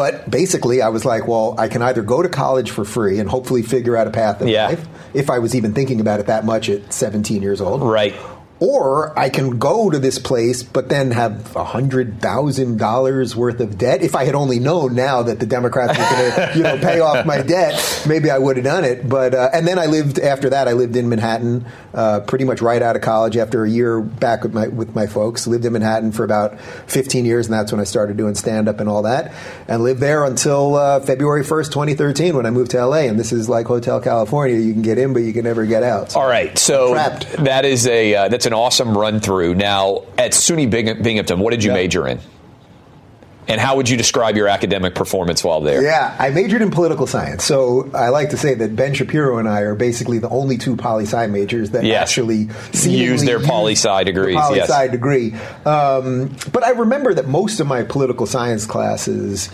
But 0.00 0.30
basically, 0.30 0.80
I 0.80 0.88
was 0.88 1.04
like, 1.04 1.28
well, 1.28 1.54
I 1.58 1.68
can 1.68 1.82
either 1.82 2.00
go 2.00 2.22
to 2.22 2.28
college 2.30 2.70
for 2.70 2.86
free 2.86 3.18
and 3.18 3.28
hopefully 3.28 3.60
figure 3.60 3.98
out 3.98 4.06
a 4.06 4.10
path 4.10 4.40
in 4.40 4.48
Yeah. 4.48 4.68
life, 4.68 4.88
if 5.12 5.28
I 5.28 5.40
was 5.40 5.54
even 5.54 5.74
thinking 5.74 6.00
about 6.00 6.20
it 6.20 6.26
that 6.28 6.46
much 6.46 6.70
at 6.70 6.90
17 6.90 7.42
years 7.42 7.60
old. 7.60 7.82
Right. 7.82 8.14
Or 8.60 9.18
I 9.18 9.30
can 9.30 9.58
go 9.58 9.88
to 9.88 9.98
this 9.98 10.18
place, 10.18 10.62
but 10.62 10.90
then 10.90 11.12
have 11.12 11.56
a 11.56 11.64
hundred 11.64 12.20
thousand 12.20 12.76
dollars 12.78 13.34
worth 13.34 13.58
of 13.60 13.78
debt. 13.78 14.02
If 14.02 14.14
I 14.14 14.24
had 14.24 14.34
only 14.34 14.58
known 14.58 14.94
now 14.94 15.22
that 15.22 15.40
the 15.40 15.46
Democrats 15.46 15.98
were 15.98 16.04
going 16.04 16.32
to, 16.52 16.58
you 16.58 16.62
know, 16.62 16.76
pay 16.76 17.00
off 17.00 17.24
my 17.24 17.40
debt, 17.40 18.04
maybe 18.06 18.30
I 18.30 18.36
would 18.36 18.56
have 18.56 18.64
done 18.64 18.84
it. 18.84 19.08
But 19.08 19.34
uh, 19.34 19.48
and 19.54 19.66
then 19.66 19.78
I 19.78 19.86
lived 19.86 20.18
after 20.18 20.50
that. 20.50 20.68
I 20.68 20.74
lived 20.74 20.94
in 20.94 21.08
Manhattan, 21.08 21.64
uh, 21.94 22.20
pretty 22.20 22.44
much 22.44 22.60
right 22.60 22.82
out 22.82 22.96
of 22.96 23.02
college. 23.02 23.38
After 23.38 23.64
a 23.64 23.70
year 23.70 23.98
back 24.02 24.42
with 24.42 24.52
my 24.52 24.68
with 24.68 24.94
my 24.94 25.06
folks, 25.06 25.46
lived 25.46 25.64
in 25.64 25.72
Manhattan 25.72 26.12
for 26.12 26.24
about 26.24 26.60
fifteen 26.60 27.24
years, 27.24 27.46
and 27.46 27.54
that's 27.54 27.72
when 27.72 27.80
I 27.80 27.84
started 27.84 28.18
doing 28.18 28.34
stand 28.34 28.68
up 28.68 28.78
and 28.78 28.90
all 28.90 29.02
that. 29.02 29.32
And 29.68 29.82
lived 29.82 30.00
there 30.00 30.22
until 30.24 30.74
uh, 30.74 31.00
February 31.00 31.44
first, 31.44 31.72
twenty 31.72 31.94
thirteen, 31.94 32.36
when 32.36 32.44
I 32.44 32.50
moved 32.50 32.72
to 32.72 32.84
LA. 32.84 32.98
And 33.08 33.18
this 33.18 33.32
is 33.32 33.48
like 33.48 33.66
Hotel 33.66 34.02
California. 34.02 34.56
You 34.58 34.74
can 34.74 34.82
get 34.82 34.98
in, 34.98 35.14
but 35.14 35.20
you 35.22 35.32
can 35.32 35.44
never 35.44 35.64
get 35.64 35.82
out. 35.82 36.12
So 36.12 36.20
All 36.20 36.28
right, 36.28 36.58
so 36.58 36.92
Trapped. 36.92 37.32
that 37.44 37.64
is 37.64 37.86
a 37.86 38.14
uh, 38.14 38.28
that's 38.28 38.49
an 38.50 38.54
awesome 38.54 38.96
run 38.98 39.20
through. 39.20 39.54
Now, 39.54 40.02
at 40.18 40.32
SUNY 40.32 40.68
Bing- 40.68 41.02
Binghamton, 41.02 41.38
what 41.38 41.50
did 41.52 41.62
you 41.62 41.70
Yeah. 41.70 41.74
major 41.76 42.08
in? 42.08 42.18
And 43.48 43.60
how 43.60 43.76
would 43.76 43.88
you 43.88 43.96
describe 43.96 44.36
your 44.36 44.46
academic 44.46 44.94
performance 44.94 45.42
while 45.42 45.60
there? 45.60 45.82
Yeah, 45.82 46.14
I 46.18 46.30
majored 46.30 46.62
in 46.62 46.70
political 46.70 47.06
science. 47.08 47.42
So 47.44 47.88
I 47.94 48.10
like 48.10 48.30
to 48.30 48.36
say 48.36 48.54
that 48.54 48.76
Ben 48.76 48.94
Shapiro 48.94 49.38
and 49.38 49.48
I 49.48 49.60
are 49.62 49.74
basically 49.74 50.18
the 50.18 50.28
only 50.28 50.56
two 50.56 50.76
poli 50.76 51.04
sci 51.04 51.26
majors 51.26 51.70
that 51.70 51.82
Yes. 51.84 52.02
actually 52.02 52.48
Use 52.84 53.24
their 53.24 53.40
poli 53.40 53.72
sci 53.72 54.04
degrees, 54.04 54.36
Poli 54.36 54.58
yes. 54.58 54.68
sci 54.68 54.88
degree. 54.88 55.34
Um, 55.66 56.30
but 56.52 56.64
I 56.64 56.70
remember 56.70 57.12
that 57.14 57.26
most 57.26 57.58
of 57.60 57.66
my 57.66 57.82
political 57.82 58.26
science 58.26 58.66
classes. 58.66 59.48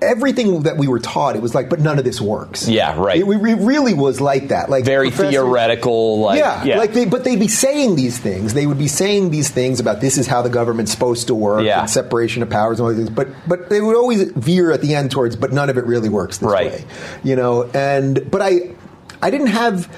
Everything 0.00 0.62
that 0.62 0.76
we 0.76 0.86
were 0.86 1.00
taught, 1.00 1.34
it 1.34 1.42
was 1.42 1.54
like, 1.54 1.68
but 1.68 1.80
none 1.80 1.98
of 1.98 2.04
this 2.04 2.20
works. 2.20 2.68
Yeah, 2.68 2.96
right. 2.98 3.18
It, 3.20 3.24
it 3.26 3.58
really 3.58 3.94
was 3.94 4.20
like 4.20 4.48
that. 4.48 4.70
Like 4.70 4.84
Very 4.84 5.10
theoretical, 5.10 6.20
like 6.20 6.38
yeah, 6.38 6.78
like 6.78 6.92
they, 6.92 7.04
but 7.04 7.24
they'd 7.24 7.38
be 7.40 7.48
saying 7.48 7.96
these 7.96 8.16
things. 8.18 8.54
They 8.54 8.66
would 8.66 8.78
be 8.78 8.86
saying 8.88 9.30
these 9.30 9.48
things 9.50 9.80
about 9.80 10.00
this 10.00 10.18
is 10.18 10.26
how 10.28 10.40
the 10.42 10.48
government's 10.50 10.92
supposed 10.92 11.26
to 11.26 11.34
work, 11.34 11.64
Yeah. 11.64 11.80
and 11.80 11.90
separation 11.90 12.42
of 12.42 12.50
powers 12.50 12.78
and 12.78 12.84
all 12.86 12.94
these 12.94 13.04
things. 13.06 13.10
But 13.10 13.28
but 13.48 13.68
they 13.70 13.80
would 13.80 13.96
always 13.96 14.30
veer 14.32 14.70
at 14.70 14.80
the 14.82 14.94
end 14.94 15.10
towards, 15.10 15.34
but 15.36 15.52
none 15.52 15.68
of 15.68 15.76
it 15.76 15.84
really 15.84 16.08
works 16.08 16.38
this 16.38 16.48
Right. 16.50 16.70
way, 16.72 16.84
you 17.24 17.34
know. 17.36 17.64
And 17.74 18.30
but 18.30 18.40
I 18.42 18.70
I 19.20 19.30
didn't 19.30 19.48
have. 19.48 19.92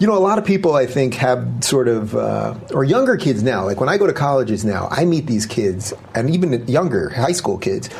You 0.00 0.06
know, 0.06 0.16
a 0.16 0.20
lot 0.20 0.38
of 0.38 0.44
people 0.44 0.76
I 0.76 0.86
think 0.86 1.14
have 1.14 1.44
sort 1.58 1.88
of, 1.88 2.14
uh, 2.14 2.54
or 2.72 2.84
younger 2.84 3.16
kids 3.16 3.42
now. 3.42 3.64
Like 3.64 3.80
when 3.80 3.88
I 3.88 3.98
go 3.98 4.06
to 4.06 4.12
colleges 4.12 4.64
now, 4.64 4.86
I 4.92 5.04
meet 5.04 5.26
these 5.26 5.44
kids, 5.44 5.92
and 6.14 6.30
even 6.30 6.64
younger 6.68 7.08
high 7.08 7.32
school 7.32 7.58
kids, 7.58 7.90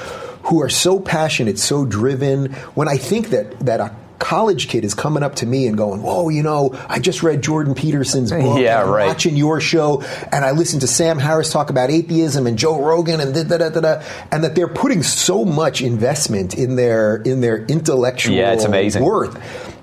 who 0.48 0.62
are 0.62 0.68
so 0.68 0.98
passionate, 1.00 1.58
so 1.58 1.84
driven. 1.84 2.52
When 2.74 2.88
I 2.88 2.96
think 2.96 3.30
that 3.30 3.58
that 3.60 3.80
a 3.80 3.94
college 4.18 4.66
kid 4.66 4.84
is 4.84 4.94
coming 4.94 5.22
up 5.22 5.36
to 5.36 5.46
me 5.46 5.68
and 5.68 5.76
going, 5.76 6.02
"Whoa, 6.02 6.28
you 6.28 6.42
know, 6.42 6.74
I 6.88 6.98
just 6.98 7.22
read 7.22 7.40
Jordan 7.40 7.74
Peterson's 7.74 8.32
book. 8.32 8.58
Yeah, 8.60 8.80
right. 8.82 9.06
Watching 9.06 9.36
your 9.36 9.60
show, 9.60 10.02
and 10.32 10.44
I 10.44 10.50
listened 10.50 10.80
to 10.80 10.88
Sam 10.88 11.18
Harris 11.20 11.52
talk 11.52 11.70
about 11.70 11.90
atheism 11.90 12.46
and 12.48 12.58
Joe 12.58 12.82
Rogan 12.82 13.20
and 13.20 13.32
da 13.32 13.44
da 13.44 13.58
da 13.58 13.68
da, 13.68 13.80
da 13.80 14.02
and 14.32 14.42
that 14.42 14.56
they're 14.56 14.66
putting 14.66 15.04
so 15.04 15.44
much 15.44 15.80
investment 15.82 16.54
in 16.58 16.74
their 16.74 17.16
in 17.16 17.40
their 17.42 17.58
intellectual 17.66 18.34
Yeah, 18.34 18.52
it's 18.54 18.64
amazing. 18.64 19.04
worth. 19.04 19.38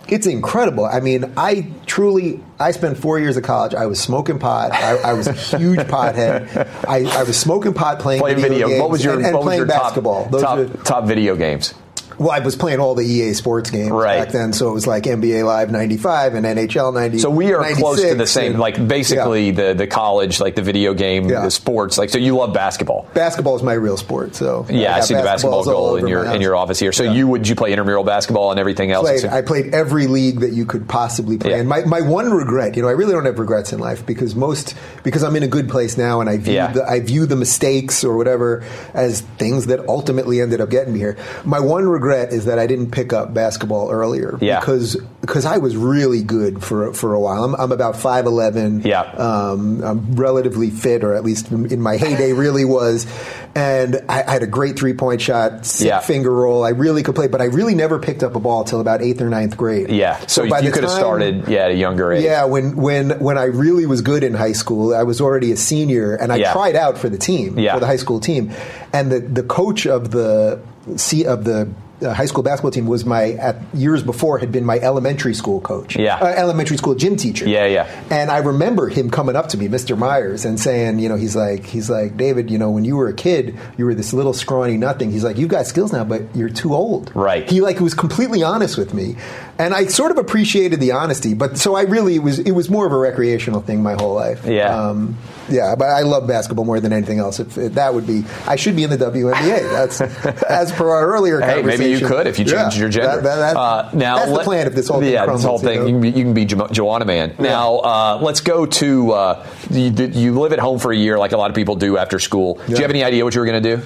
It's 0.08 0.28
incredible. 0.28 0.86
I 0.86 1.00
mean, 1.00 1.34
I 1.36 1.68
truly, 1.88 2.40
I 2.60 2.72
spent 2.72 2.98
four 2.98 3.20
years 3.20 3.38
of 3.38 3.44
college. 3.44 3.74
I 3.74 3.88
was 3.88 4.00
smoking 4.00 4.38
pot. 4.40 4.72
I, 4.72 4.98
I 4.98 5.14
was 5.14 5.28
a 5.28 5.34
huge 5.34 5.80
pothead. 5.88 6.68
I, 6.88 7.06
I 7.20 7.24
was 7.24 7.38
smoking 7.40 7.74
pot, 7.74 8.00
playing, 8.00 8.22
Playing 8.22 8.40
video. 8.40 8.68
games, 8.68 8.82
What 8.82 8.90
was 8.92 9.04
your 9.04 9.16
and, 9.16 9.26
and 9.26 9.34
what 9.34 9.40
was 9.42 9.46
playing 9.48 9.58
your 9.60 9.68
basketball. 9.68 10.24
top 10.24 10.32
Those 10.32 10.42
top, 10.44 10.58
are- 10.60 10.68
top 10.84 11.06
video 11.06 11.36
games? 11.36 11.74
Well, 12.18 12.32
I 12.32 12.40
was 12.40 12.56
playing 12.56 12.80
all 12.80 12.96
the 12.96 13.06
EA 13.06 13.34
Sports 13.34 13.70
games 13.72 13.92
Right. 13.92 14.20
back 14.20 14.30
then, 14.32 14.54
so 14.54 14.70
it 14.70 14.74
was 14.74 14.88
like 14.88 15.04
NBA 15.04 15.44
Live 15.46 15.72
'95 15.72 16.34
and 16.36 16.46
NHL 16.46 16.94
'90. 16.94 17.20
So 17.20 17.30
we 17.30 17.54
are 17.54 17.64
close 17.74 18.02
to 18.02 18.16
the 18.16 18.28
same, 18.28 18.52
and- 18.54 18.60
like 18.60 18.88
basically 18.88 19.50
yeah. 19.50 19.68
the 19.70 19.74
the 19.74 19.88
college, 19.88 20.40
like 20.40 20.56
the 20.56 20.62
video 20.62 20.94
game, 20.94 21.30
Yeah. 21.30 21.42
the 21.42 21.52
sports. 21.52 21.98
Like 21.98 22.10
so, 22.10 22.18
you 22.18 22.36
love 22.36 22.54
basketball. 22.54 23.08
basketball 23.14 23.56
is 23.56 23.64
my 23.64 23.74
real 23.74 23.98
sport. 23.98 24.36
So 24.36 24.66
Yeah, 24.70 24.94
I 24.94 25.00
got 25.00 25.06
see 25.08 25.14
the 25.16 25.24
basketball 25.24 25.64
goal 25.64 25.96
in 25.98 26.08
your 26.08 26.26
in 26.26 26.42
your 26.42 26.56
office 26.56 26.80
here. 26.80 26.92
So 26.92 27.04
Yeah. 27.04 27.12
you 27.12 27.28
would 27.28 27.48
you 27.48 27.56
play 27.56 27.72
intramural 27.72 28.04
basketball 28.04 28.52
and 28.52 28.60
everything 28.60 28.92
else? 28.92 29.06
played, 29.10 29.26
I 29.26 29.42
played 29.42 29.74
every 29.76 30.08
league 30.08 30.40
that 30.40 30.54
you 30.54 30.66
could 30.66 30.88
possibly 30.88 31.38
play. 31.38 31.54
And 31.54 31.68
my, 31.68 31.82
my 31.86 32.02
one 32.02 32.32
regret, 32.32 32.76
you 32.76 32.82
know, 32.82 32.88
I 32.88 32.92
really 32.94 33.12
don't 33.14 33.26
have 33.26 33.40
regrets 33.40 33.74
in 33.74 33.80
life 33.80 34.06
because 34.06 34.36
most 34.36 34.74
because 35.04 35.24
I'm 35.24 35.36
in 35.36 35.44
a 35.44 35.48
good 35.48 35.68
place 35.70 35.98
now 35.98 36.22
and 36.22 36.30
I 36.30 36.38
view 36.38 36.54
Yeah. 36.54 36.72
the, 36.72 36.90
I 36.90 37.00
view 37.02 37.26
the 37.26 37.36
mistakes 37.36 38.04
or 38.04 38.16
whatever 38.18 38.64
as 38.94 39.22
things 39.38 39.66
that 39.68 39.88
ultimately 39.90 40.40
ended 40.42 40.62
up 40.62 40.70
getting 40.70 40.94
me 40.94 41.00
here. 41.00 41.18
My 41.44 41.60
one 41.60 41.88
regret 41.88 42.05
is 42.12 42.46
that 42.46 42.60
I 42.60 42.68
didn't 42.68 42.92
pick 42.92 43.14
up 43.14 43.34
basketball 43.34 43.92
earlier 43.92 44.38
Yeah. 44.42 44.60
because 44.60 44.98
because 45.22 45.46
I 45.46 45.58
was 45.58 45.76
really 45.76 46.22
good 46.22 46.64
for 46.64 46.94
for 46.94 47.14
a 47.14 47.20
while. 47.20 47.44
I'm, 47.44 47.56
I'm 47.56 47.72
about 47.72 47.96
five 47.96 48.26
eleven. 48.26 48.82
Yeah. 48.82 49.02
um, 49.02 49.84
I'm 49.84 50.16
relatively 50.16 50.70
fit, 50.70 51.04
or 51.04 51.14
at 51.16 51.24
least 51.24 51.52
in, 51.52 51.82
my 51.82 51.98
heyday, 51.98 52.32
really 52.46 52.64
was. 52.66 53.08
And 53.56 54.02
I, 54.10 54.24
I 54.24 54.32
had 54.32 54.44
a 54.44 54.48
great 54.48 54.78
three 54.78 54.94
point 54.94 55.22
shot, 55.22 55.66
sick 55.66 55.88
Yeah. 55.88 56.00
finger 56.02 56.32
roll. 56.32 56.64
I 56.64 56.70
really 56.70 57.02
could 57.04 57.16
play, 57.16 57.28
but 57.28 57.42
I 57.42 57.46
really 57.46 57.74
never 57.74 57.98
picked 58.00 58.22
up 58.24 58.36
a 58.36 58.40
ball 58.40 58.64
till 58.66 58.82
about 58.82 59.02
eighth 59.02 59.22
or 59.22 59.30
ninth 59.30 59.56
grade. 59.58 59.90
Yeah, 59.90 60.18
so, 60.28 60.48
by 60.50 60.60
you 60.60 60.72
could 60.72 60.84
have 60.84 60.92
started 60.92 61.48
yeah 61.48 61.66
at 61.66 61.72
a 61.72 61.76
younger 61.76 62.12
age. 62.14 62.24
Yeah, 62.24 62.46
when 62.46 62.76
when 62.76 63.20
when 63.20 63.38
I 63.38 63.46
really 63.46 63.86
was 63.86 64.02
good 64.02 64.24
in 64.24 64.34
high 64.34 64.52
school, 64.52 64.94
I 64.94 65.04
was 65.04 65.22
already 65.22 65.52
a 65.52 65.58
senior, 65.58 66.16
and 66.16 66.32
I 66.32 66.36
Yeah. 66.38 66.54
tried 66.54 66.76
out 66.76 66.98
for 66.98 67.10
the 67.10 67.18
team 67.18 67.58
Yeah. 67.58 67.74
for 67.74 67.80
the 67.80 67.88
high 67.88 67.96
school 67.96 68.20
team, 68.20 68.52
and 68.94 69.12
the 69.12 69.20
the 69.22 69.44
coach 69.44 69.88
of 69.88 70.12
the 70.12 70.60
C 70.98 71.26
of 71.26 71.46
the 71.46 71.68
uh, 72.02 72.14
high 72.14 72.26
school 72.26 72.44
basketball 72.44 72.72
team 72.72 72.88
was 72.88 73.06
my 73.06 73.32
at 73.34 73.58
years 73.74 74.04
before 74.04 74.38
had 74.40 74.52
been 74.52 74.66
my 74.66 74.80
elementary 74.80 75.34
school 75.34 75.62
coach. 75.62 75.96
Yeah. 75.96 76.16
uh, 76.16 76.26
elementary 76.26 76.78
school 76.78 76.96
gym 76.96 77.16
teacher. 77.16 77.48
Yeah, 77.48 77.66
yeah. 77.66 78.04
And 78.10 78.30
I 78.30 78.38
remember 78.38 78.90
him 78.90 79.10
coming 79.10 79.36
up 79.36 79.50
to 79.50 79.58
me, 79.58 79.68
Mr. 79.68 79.98
Myers, 79.98 80.46
and 80.46 80.60
saying, 80.60 81.00
you 81.00 81.10
know, 81.10 81.16
he's 81.16 81.36
like, 81.36 81.66
he's 81.66 81.90
like, 81.90 82.18
David, 82.18 82.52
you 82.52 82.58
know, 82.58 82.70
when 82.72 82.86
you 82.86 82.96
were 82.96 83.08
a 83.08 83.14
kid, 83.14 83.58
you 83.78 83.86
were 83.86 83.94
this 83.94 84.14
little 84.14 84.34
scrawny 84.34 84.78
nothing. 84.78 85.12
He's 85.12 85.24
like, 85.24 85.38
you've 85.38 85.50
got 85.50 85.66
skills 85.66 85.92
now, 85.94 86.04
but 86.04 86.24
you're 86.36 86.50
too 86.50 86.74
old. 86.74 87.16
Right. 87.16 87.50
He 87.50 87.62
like 87.62 87.80
was 87.80 87.94
completely 87.94 88.44
honest 88.44 88.78
with 88.78 88.94
me, 88.94 89.16
and 89.58 89.74
I 89.74 89.86
sort 89.86 90.12
of 90.12 90.18
appreciated 90.18 90.80
the 90.80 90.92
honesty. 90.92 91.34
But 91.34 91.58
so 91.58 91.76
I 91.76 91.84
really 91.84 92.16
it 92.16 92.24
was 92.24 92.40
it 92.40 92.52
was 92.52 92.70
more 92.70 92.86
of 92.86 92.92
a 92.92 92.98
recreational 92.98 93.62
thing 93.62 93.82
my 93.84 93.94
whole 93.94 94.14
life. 94.14 94.46
Yeah. 94.46 94.74
Um, 94.90 95.18
yeah, 95.48 95.76
but 95.76 95.86
I 95.90 96.02
love 96.02 96.28
basketball 96.28 96.66
more 96.66 96.80
than 96.80 96.92
anything 96.92 97.20
else. 97.20 97.40
If, 97.40 97.56
if 97.60 97.74
that 97.76 97.94
would 97.94 98.08
be, 98.08 98.24
I 98.48 98.56
should 98.56 98.76
be 98.76 98.84
in 98.84 98.90
the 98.90 98.98
WNBA. 98.98 99.62
That's 99.72 100.02
as 100.44 100.72
per 100.72 100.90
our 100.90 101.06
earlier 101.14 101.40
Hey, 101.40 101.62
maybe 101.62 101.86
you 101.86 102.00
could 102.06 102.26
if 102.26 102.40
you 102.40 102.46
Yeah. 102.46 102.64
changed 102.64 102.78
your 102.78 102.90
gender. 102.90 103.22
That- 103.22 103.24
that- 103.24 103.54
that- 103.54 103.56
uh, 103.58 103.90
now, 103.94 104.16
that's 104.18 104.32
let- 104.32 104.38
the 104.40 104.44
plan. 104.44 104.68
If 104.68 104.74
this 104.74 104.88
whole 104.88 105.02
thing 105.02 105.12
yeah, 105.14 105.26
crumbles, 105.26 105.42
this 105.42 105.48
whole 105.48 105.60
thing, 105.60 105.82
you 105.82 105.86
you, 105.88 105.92
can 105.94 106.02
be, 106.02 106.10
you 106.10 106.24
can 106.24 106.34
be 106.34 106.46
Jo- 106.46 106.68
Joanna 106.72 107.06
Man. 107.06 107.36
Now, 107.38 107.76
uh, 107.78 108.20
let's 108.24 108.42
go 108.42 108.66
to 108.66 109.12
uh, 109.12 109.48
you, 109.70 109.92
you 109.92 110.40
live 110.40 110.52
at 110.52 110.60
home 110.60 110.80
for 110.80 110.92
a 110.92 110.98
year, 110.98 111.20
like 111.20 111.32
a 111.32 111.38
lot 111.38 111.52
of 111.52 111.56
people 111.56 111.76
do 111.76 111.98
after 111.98 112.18
school. 112.18 112.56
Do 112.66 112.72
you 112.74 112.78
have 112.78 112.90
any 112.90 113.04
idea 113.04 113.24
what 113.24 113.36
you 113.36 113.40
were 113.42 113.46
going 113.46 113.62
to 113.62 113.76
do? 113.78 113.84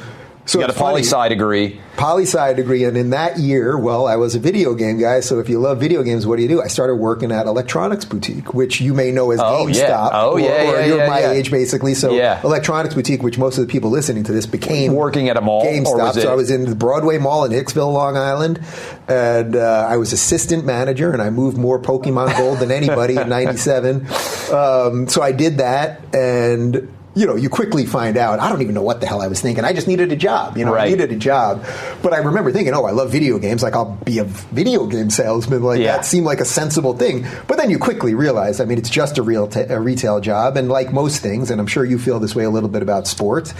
So 0.49 0.59
you 0.59 0.65
got 0.65 0.75
a 0.75 0.79
poli 0.79 1.01
sci 1.03 1.29
degree. 1.29 1.79
poli 1.95 2.23
sci 2.23 2.53
degree, 2.53 2.83
and 2.83 2.97
in 2.97 3.11
that 3.11 3.37
year, 3.37 3.77
well, 3.77 4.07
I 4.07 4.15
was 4.15 4.33
a 4.33 4.39
video 4.39 4.73
game 4.73 4.99
guy. 4.99 5.19
So 5.19 5.37
if 5.37 5.47
you 5.47 5.59
love 5.59 5.79
video 5.79 6.01
games, 6.01 6.25
what 6.25 6.37
do 6.37 6.41
you 6.41 6.47
do? 6.47 6.59
I 6.59 6.67
started 6.67 6.95
working 6.95 7.31
at 7.31 7.45
Electronics 7.45 8.03
Boutique, 8.05 8.51
which 8.53 8.81
you 8.81 8.95
may 8.95 9.11
know 9.11 9.29
as 9.29 9.39
Oh, 9.39 9.67
GameStop. 9.67 9.73
yeah. 9.75 10.09
Oh, 10.11 10.31
or, 10.31 10.39
yeah, 10.39 10.47
or 10.47 10.79
yeah, 10.79 10.85
you're 10.87 10.97
yeah, 10.97 11.07
my 11.07 11.19
yeah. 11.19 11.31
age, 11.33 11.51
basically. 11.51 11.93
So 11.93 12.13
Yeah. 12.13 12.41
Electronics 12.43 12.95
Boutique, 12.95 13.21
which 13.21 13.37
most 13.37 13.59
of 13.59 13.67
the 13.67 13.71
people 13.71 13.91
listening 13.91 14.23
to 14.23 14.31
this 14.31 14.47
became 14.47 14.93
Working 14.95 15.29
at 15.29 15.37
a 15.37 15.41
mall, 15.41 15.61
or 15.61 15.65
GameStop. 15.71 16.13
So 16.19 16.31
I 16.31 16.35
was 16.35 16.49
in 16.49 16.65
the 16.65 16.75
Broadway 16.75 17.19
Mall 17.19 17.45
in 17.45 17.51
Hicksville, 17.51 17.93
Long 17.93 18.17
Island, 18.17 18.59
and 19.07 19.55
uh, 19.55 19.85
I 19.87 19.97
was 19.97 20.13
assistant 20.13 20.65
manager, 20.65 21.11
and 21.11 21.21
I 21.21 21.29
moved 21.29 21.57
more 21.57 21.79
Pokemon 21.79 22.35
Gold 22.37 22.57
than 22.57 22.71
anybody 22.71 23.17
in 23.17 23.29
'97. 23.29 24.07
Um, 24.49 25.07
so 25.07 25.21
I 25.21 25.31
did 25.31 25.59
that, 25.59 26.01
and 26.11 26.91
you 27.15 27.25
know, 27.25 27.35
you 27.35 27.49
quickly 27.49 27.85
find 27.85 28.17
out. 28.17 28.39
I 28.39 28.49
don't 28.49 28.61
even 28.61 28.75
know 28.75 28.83
what 28.83 29.01
the 29.01 29.07
hell 29.07 29.21
I 29.21 29.27
was 29.27 29.41
thinking. 29.41 29.65
I 29.65 29.73
just 29.73 29.87
needed 29.87 30.11
a 30.11 30.15
job. 30.15 30.57
You 30.57 30.65
know, 30.65 30.73
Right. 30.73 30.87
I 30.87 30.89
needed 30.89 31.11
a 31.11 31.15
job. 31.15 31.65
But 32.03 32.13
I 32.13 32.17
remember 32.17 32.51
thinking, 32.51 32.73
oh, 32.73 32.85
I 32.85 32.91
love 32.91 33.11
video 33.11 33.39
games. 33.39 33.63
Like 33.63 33.75
I'll 33.75 33.97
be 34.05 34.19
a 34.19 34.23
video 34.25 34.85
game 34.85 35.09
salesman. 35.09 35.63
Like 35.63 35.79
Yeah. 35.79 35.97
that 35.97 36.05
seemed 36.05 36.25
like 36.25 36.39
a 36.39 36.45
sensible 36.45 36.93
thing. 36.93 37.25
But 37.47 37.57
then 37.57 37.69
you 37.71 37.79
quickly 37.79 38.13
realize, 38.13 38.59
I 38.59 38.65
mean, 38.65 38.77
it's 38.77 38.89
just 38.89 39.17
a 39.17 39.23
real 39.23 39.47
t- 39.47 39.61
a 39.61 39.79
retail 39.79 40.19
job, 40.19 40.55
and 40.55 40.69
like 40.69 40.93
most 40.93 41.21
things, 41.21 41.49
and 41.51 41.59
I'm 41.59 41.67
sure 41.67 41.83
you 41.83 41.97
feel 41.97 42.19
this 42.19 42.35
way 42.35 42.43
a 42.43 42.49
little 42.49 42.69
bit 42.69 42.81
about 42.83 43.07
sports, 43.07 43.53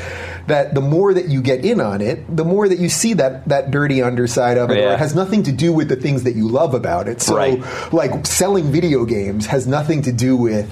that 0.48 0.76
the 0.76 0.82
more 0.82 1.14
that 1.14 1.28
you 1.28 1.42
get 1.42 1.66
in 1.66 1.82
on 1.82 2.02
it, 2.02 2.24
the 2.36 2.46
more 2.46 2.70
that 2.70 2.80
you 2.80 2.88
see 2.90 3.14
that 3.16 3.48
that 3.50 3.72
dirty 3.72 4.02
underside 4.04 4.58
of 4.58 4.70
it. 4.70 4.78
Or 4.78 4.82
Yeah. 4.82 4.94
it 4.94 5.00
has 5.00 5.16
nothing 5.16 5.44
to 5.44 5.52
do 5.52 5.74
with 5.74 5.90
the 5.90 5.96
things 5.96 6.24
that 6.24 6.36
you 6.36 6.48
love 6.48 6.74
about 6.76 7.08
it. 7.08 7.22
So, 7.22 7.36
Right. 7.36 7.62
like 7.92 8.26
selling 8.28 8.72
video 8.72 9.06
games 9.06 9.48
has 9.48 9.66
nothing 9.68 10.04
to 10.04 10.12
do 10.12 10.38
with. 10.38 10.70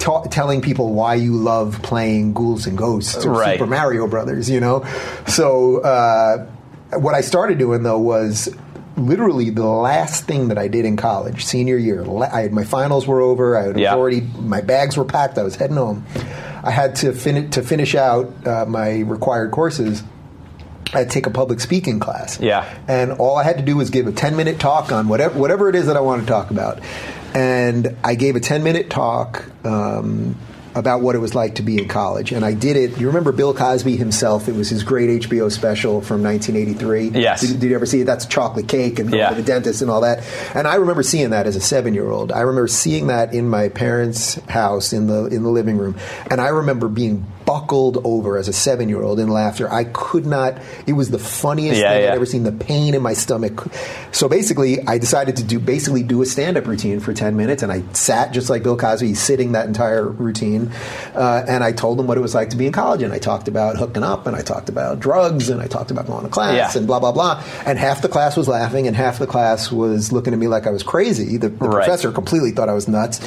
Ta- 0.00 0.22
telling 0.24 0.60
people 0.62 0.92
why 0.94 1.14
you 1.14 1.34
love 1.36 1.80
playing 1.82 2.32
Ghouls 2.34 2.66
and 2.66 2.76
Ghosts 2.76 3.24
or 3.24 3.30
Right. 3.32 3.58
Super 3.58 3.70
Mario 3.70 4.08
Brothers, 4.08 4.50
you 4.50 4.58
know. 4.58 4.84
So 5.28 5.78
uh, 5.82 6.46
what 6.98 7.14
I 7.14 7.20
started 7.20 7.58
doing 7.58 7.82
though 7.84 7.98
was 7.98 8.48
literally 8.96 9.50
the 9.50 9.64
last 9.66 10.24
thing 10.24 10.48
that 10.48 10.58
I 10.58 10.68
did 10.68 10.84
in 10.84 10.96
college, 10.96 11.44
senior 11.44 11.76
year. 11.76 12.04
I 12.22 12.42
had, 12.42 12.52
my 12.52 12.64
finals 12.64 13.06
were 13.06 13.20
over. 13.20 13.56
I 13.56 13.62
had 13.68 13.78
Yeah. 13.78 13.94
already 13.94 14.22
my 14.22 14.60
bags 14.60 14.96
were 14.96 15.04
packed. 15.04 15.38
I 15.38 15.42
was 15.42 15.56
heading 15.56 15.76
home. 15.76 16.04
I 16.62 16.70
had 16.70 16.96
to 16.96 17.12
finish 17.12 17.50
to 17.52 17.62
finish 17.62 17.94
out 17.94 18.32
uh, 18.46 18.64
my 18.66 19.00
required 19.00 19.50
courses. 19.52 20.02
I 20.92 20.98
had 20.98 21.08
to 21.10 21.14
take 21.14 21.26
a 21.26 21.30
public 21.30 21.60
speaking 21.60 22.00
class. 22.00 22.40
Yeah. 22.40 22.64
And 22.88 23.12
all 23.12 23.36
I 23.36 23.44
had 23.44 23.56
to 23.58 23.62
do 23.62 23.76
was 23.76 23.90
give 23.90 24.06
a 24.08 24.12
10 24.12 24.34
minute 24.36 24.58
talk 24.58 24.90
on 24.92 25.08
whatever, 25.08 25.38
whatever 25.38 25.68
it 25.68 25.76
is 25.76 25.86
that 25.86 25.96
I 25.96 26.00
want 26.00 26.22
to 26.22 26.26
talk 26.26 26.50
about. 26.50 26.80
And 27.34 27.96
I 28.02 28.14
gave 28.14 28.36
a 28.36 28.40
10 28.40 28.62
minute 28.62 28.90
talk 28.90 29.44
um, 29.64 30.36
about 30.74 31.00
what 31.00 31.14
it 31.14 31.18
was 31.18 31.34
like 31.34 31.56
to 31.56 31.62
be 31.62 31.78
in 31.78 31.88
college. 31.88 32.32
And 32.32 32.44
I 32.44 32.54
did 32.54 32.76
it. 32.76 32.98
You 32.98 33.06
remember 33.08 33.32
Bill 33.32 33.52
Cosby 33.54 33.96
himself? 33.96 34.48
It 34.48 34.54
was 34.54 34.68
his 34.70 34.82
great 34.84 35.22
HBO 35.22 35.50
special 35.50 36.00
from 36.00 36.22
1983. 36.22 37.20
Yes. 37.20 37.40
Did, 37.40 37.60
did 37.60 37.70
you 37.70 37.74
ever 37.74 37.86
see 37.86 38.00
it? 38.02 38.04
That's 38.04 38.26
chocolate 38.26 38.68
cake 38.68 38.98
and 38.98 39.12
Yeah. 39.12 39.32
the 39.34 39.42
dentist 39.42 39.82
and 39.82 39.90
all 39.90 40.02
that. 40.02 40.22
And 40.54 40.68
I 40.68 40.76
remember 40.76 41.02
seeing 41.02 41.30
that 41.30 41.46
as 41.46 41.56
a 41.56 41.60
seven 41.60 41.94
year 41.94 42.10
old. 42.10 42.30
I 42.32 42.40
remember 42.40 42.68
seeing 42.68 43.08
that 43.08 43.34
in 43.34 43.48
my 43.48 43.68
parents' 43.68 44.34
house 44.48 44.92
in 44.92 45.06
the 45.06 45.26
in 45.26 45.42
the 45.42 45.50
living 45.50 45.76
room. 45.78 45.96
And 46.30 46.40
I 46.40 46.48
remember 46.48 46.88
being 46.88 47.26
buckled 47.46 48.00
over 48.04 48.36
as 48.38 48.46
a 48.46 48.52
seven 48.52 48.88
year 48.88 49.02
old 49.02 49.18
in 49.18 49.28
laughter. 49.28 49.72
I 49.72 49.84
could 49.84 50.26
not. 50.26 50.58
It 50.86 50.92
was 50.92 51.10
the 51.10 51.18
funniest 51.18 51.80
Yeah, 51.80 51.90
thing 51.92 52.02
yeah. 52.04 52.10
I'd 52.10 52.14
ever 52.16 52.26
seen. 52.26 52.44
The 52.44 52.52
pain 52.52 52.94
in 52.94 53.02
my 53.02 53.14
stomach. 53.14 53.64
So 54.12 54.28
basically, 54.28 54.86
I 54.86 54.98
decided 54.98 55.36
to 55.38 55.42
do 55.44 55.58
basically 55.58 56.02
do 56.02 56.22
a 56.22 56.26
stand 56.26 56.56
up 56.56 56.66
routine 56.66 57.00
for 57.00 57.12
ten 57.12 57.36
minutes, 57.36 57.62
and 57.62 57.72
I 57.72 57.82
sat 57.92 58.32
just 58.32 58.50
like 58.50 58.62
Bill 58.62 58.76
Cosby, 58.76 59.14
sitting 59.14 59.52
that 59.52 59.66
entire 59.66 60.06
routine. 60.06 60.59
Uh, 61.14 61.44
and 61.48 61.62
I 61.64 61.72
told 61.72 61.98
them 61.98 62.06
what 62.06 62.16
it 62.18 62.20
was 62.20 62.34
like 62.34 62.50
to 62.50 62.56
be 62.56 62.66
in 62.66 62.72
college, 62.72 63.02
and 63.02 63.12
I 63.12 63.18
talked 63.18 63.48
about 63.48 63.76
hooking 63.76 64.02
up, 64.02 64.26
and 64.26 64.36
I 64.36 64.42
talked 64.42 64.68
about 64.68 65.00
drugs, 65.00 65.48
and 65.48 65.60
I 65.60 65.66
talked 65.66 65.90
about 65.90 66.06
going 66.06 66.24
to 66.24 66.28
class, 66.30 66.74
Yeah. 66.74 66.78
and 66.78 66.86
blah 66.86 67.00
blah 67.00 67.12
blah. 67.12 67.42
And 67.66 67.78
half 67.78 68.02
the 68.02 68.08
class 68.08 68.36
was 68.36 68.48
laughing, 68.48 68.86
and 68.86 68.96
half 68.96 69.18
the 69.18 69.26
class 69.26 69.70
was 69.72 70.12
looking 70.12 70.32
at 70.32 70.38
me 70.38 70.48
like 70.48 70.66
I 70.66 70.70
was 70.70 70.82
crazy. 70.82 71.36
The, 71.36 71.48
the 71.48 71.68
Right. 71.68 71.84
professor 71.84 72.10
completely 72.12 72.50
thought 72.50 72.68
I 72.68 72.74
was 72.74 72.88
nuts. 72.88 73.20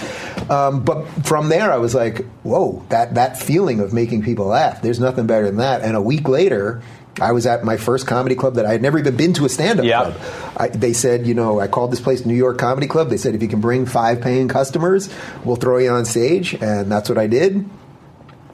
Um, 0.49 0.81
but 0.81 1.05
from 1.23 1.49
there, 1.49 1.71
I 1.71 1.77
was 1.77 1.95
like, 1.95 2.25
"Whoa, 2.43 2.81
that 2.89 3.15
that 3.15 3.37
feeling 3.39 3.79
of 3.79 3.93
making 3.93 4.23
people 4.23 4.45
laugh. 4.47 4.81
There's 4.81 4.99
nothing 4.99 5.25
better 5.25 5.45
than 5.45 5.57
that." 5.57 5.81
And 5.81 5.95
a 5.95 6.01
week 6.01 6.27
later. 6.27 6.81
I 7.21 7.31
was 7.31 7.45
at 7.45 7.63
my 7.63 7.77
first 7.77 8.07
comedy 8.07 8.35
club 8.35 8.55
that 8.55 8.65
I 8.65 8.71
had 8.71 8.81
never 8.81 8.97
even 8.97 9.15
been 9.15 9.33
to 9.33 9.45
a 9.45 9.49
stand-up 9.49 9.85
Yeah. 9.85 10.11
club. 10.11 10.21
I, 10.57 10.67
they 10.69 10.93
said, 10.93 11.27
you 11.27 11.33
know, 11.33 11.59
I 11.59 11.67
called 11.67 11.91
this 11.91 12.01
place 12.01 12.25
New 12.25 12.33
York 12.35 12.57
Comedy 12.57 12.87
Club. 12.87 13.09
They 13.09 13.17
said 13.17 13.35
if 13.35 13.41
you 13.41 13.47
can 13.47 13.61
bring 13.61 13.85
five 13.85 14.19
paying 14.21 14.47
customers, 14.47 15.09
we'll 15.43 15.55
throw 15.55 15.77
you 15.77 15.91
on 15.91 16.05
stage, 16.05 16.53
and 16.55 16.91
that's 16.91 17.09
what 17.09 17.17
I 17.17 17.27
did 17.27 17.65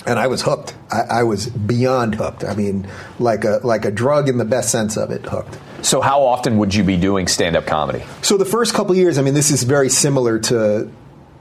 and 0.07 0.17
I 0.17 0.27
was 0.27 0.41
hooked. 0.41 0.73
I, 0.89 1.01
I 1.19 1.23
was 1.23 1.47
beyond 1.49 2.15
hooked. 2.15 2.45
I 2.45 2.55
mean, 2.55 2.87
like 3.19 3.43
a 3.43 3.59
like 3.63 3.83
a 3.83 3.91
drug 3.91 4.29
in 4.29 4.37
the 4.37 4.45
best 4.45 4.71
sense 4.71 4.95
of 4.97 5.11
it, 5.11 5.25
hooked. 5.25 5.57
So 5.85 5.99
how 5.99 6.23
often 6.23 6.57
would 6.57 6.73
you 6.73 6.83
be 6.85 6.95
doing 6.95 7.27
stand 7.27 7.57
up 7.57 7.65
comedy? 7.65 8.03
So 8.21 8.37
the 8.37 8.45
first 8.45 8.73
couple 8.73 8.95
years, 8.95 9.17
I 9.17 9.21
mean, 9.23 9.33
this 9.33 9.51
is 9.51 9.63
very 9.63 9.89
similar 9.89 10.39
to 10.39 10.89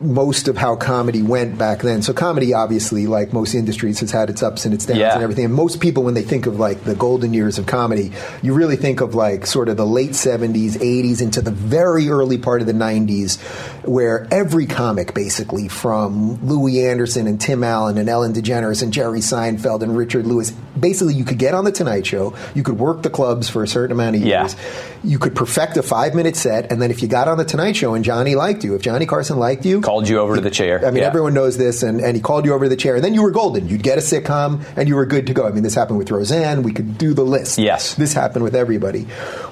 most 0.01 0.47
of 0.47 0.57
how 0.57 0.77
comedy 0.77 1.23
went 1.23 1.59
back 1.59 1.81
then. 1.83 2.03
So 2.03 2.13
comedy, 2.13 2.55
obviously, 2.55 3.09
like 3.09 3.33
most 3.33 3.53
industries, 3.55 3.99
has 3.99 4.13
had 4.13 4.31
its 4.31 4.45
ups 4.45 4.65
and 4.65 4.73
its 4.73 4.87
downs 4.87 5.01
Yeah. 5.01 5.15
and 5.15 5.23
everything. 5.25 5.47
And 5.47 5.55
most 5.55 5.81
people, 5.81 6.05
when 6.05 6.15
they 6.15 6.23
think 6.23 6.47
of 6.47 6.59
like 6.61 6.85
the 6.85 6.95
golden 6.95 7.35
years 7.35 7.59
of 7.59 7.67
comedy, 7.67 8.13
you 8.41 8.55
really 8.55 8.77
think 8.77 9.01
of 9.01 9.17
like 9.17 9.45
sort 9.45 9.69
of 9.69 9.77
the 9.77 9.87
late 9.87 10.13
'70s, 10.13 10.77
'80s, 10.79 11.21
into 11.21 11.41
the 11.41 11.51
very 11.51 12.09
early 12.09 12.39
part 12.39 12.61
of 12.61 12.69
the 12.69 12.73
'90s, 12.75 13.39
where 13.85 14.29
every 14.31 14.67
comic, 14.67 15.15
basically, 15.15 15.67
from 15.67 16.39
Louie 16.47 16.87
Anderson 16.87 17.27
and 17.27 17.41
Tim 17.41 17.65
Allen 17.65 17.99
and 17.99 18.09
Ellen 18.09 18.33
DeGeneres 18.33 18.83
and 18.85 18.93
Jerry 18.93 19.19
Seinfeld 19.21 19.83
and 19.83 19.97
Richard 19.97 20.27
Lewis, 20.29 20.53
basically 20.79 21.15
you 21.15 21.25
could 21.25 21.39
get 21.39 21.55
on 21.55 21.65
the 21.65 21.73
Tonight 21.73 22.07
Show, 22.07 22.35
you 22.55 22.63
could 22.63 22.79
work 22.79 23.03
the 23.03 23.11
clubs 23.11 23.49
for 23.49 23.65
a 23.65 23.69
certain 23.69 23.91
amount 23.93 24.15
of 24.15 24.23
Yeah. 24.23 24.49
You 25.05 25.19
could 25.19 25.35
perfect 25.35 25.77
a 25.77 25.83
five 25.83 26.15
minute 26.15 26.37
set, 26.37 26.71
and 26.73 26.81
then 26.83 26.91
if 26.91 27.03
you 27.03 27.09
got 27.09 27.29
on 27.29 27.39
the 27.39 27.45
Tonight 27.45 27.73
Show 27.77 27.95
and 27.95 28.05
Johnny 28.05 28.35
liked 28.35 28.65
you, 28.65 28.75
if 28.75 28.83
Johnny 28.83 29.07
Carson 29.07 29.39
liked 29.39 29.65
you, 29.65 29.81
Called 29.81 30.09
you 30.09 30.19
over 30.19 30.35
to 30.35 30.41
the 30.41 30.51
chair. 30.51 30.81
I 30.85 30.91
mean, 30.91 31.03
Yeah. 31.03 31.09
everyone 31.09 31.35
knows 31.35 31.57
this, 31.59 31.83
and, 31.83 32.01
and 32.01 32.17
he 32.17 32.23
called 32.23 32.45
you 32.45 32.53
over 32.55 32.65
to 32.65 32.69
the 32.69 32.77
chair, 32.77 32.95
and 32.97 33.05
then 33.05 33.15
you 33.15 33.23
were 33.23 33.31
golden. 33.31 33.69
You'd 33.69 33.83
get 33.83 33.99
a 33.99 34.01
sitcom, 34.01 34.63
and 34.77 34.89
you 34.89 34.97
were 34.97 35.07
good 35.07 35.27
to 35.29 35.35
go. 35.35 35.47
I 35.47 35.51
mean, 35.53 35.63
this 35.63 35.75
happened 35.75 35.99
with 35.99 36.11
Roseanne. 36.11 36.63
We 36.63 36.73
could 36.73 36.99
do 36.99 37.15
the 37.15 37.25
list. 37.25 37.59
Yes. 37.59 37.95
This 37.95 38.13
happened 38.13 38.45
with 38.45 38.55
everybody. 38.55 39.03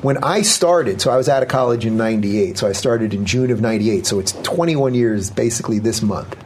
When 0.03 0.19
I 0.23 0.43
started, 0.43 1.01
so 1.01 1.11
I 1.11 1.17
was 1.17 1.29
out 1.29 1.43
of 1.43 1.49
college 1.49 1.87
in 1.87 1.97
98, 1.97 2.59
so 2.59 2.67
I 2.69 2.73
started 2.73 3.15
in 3.15 3.25
June 3.25 3.51
of 3.51 3.61
98, 3.61 4.07
so 4.07 4.19
it's 4.19 4.33
21 4.43 4.95
years 4.95 5.31
basically 5.31 5.79
this 5.79 6.03
month. 6.03 6.37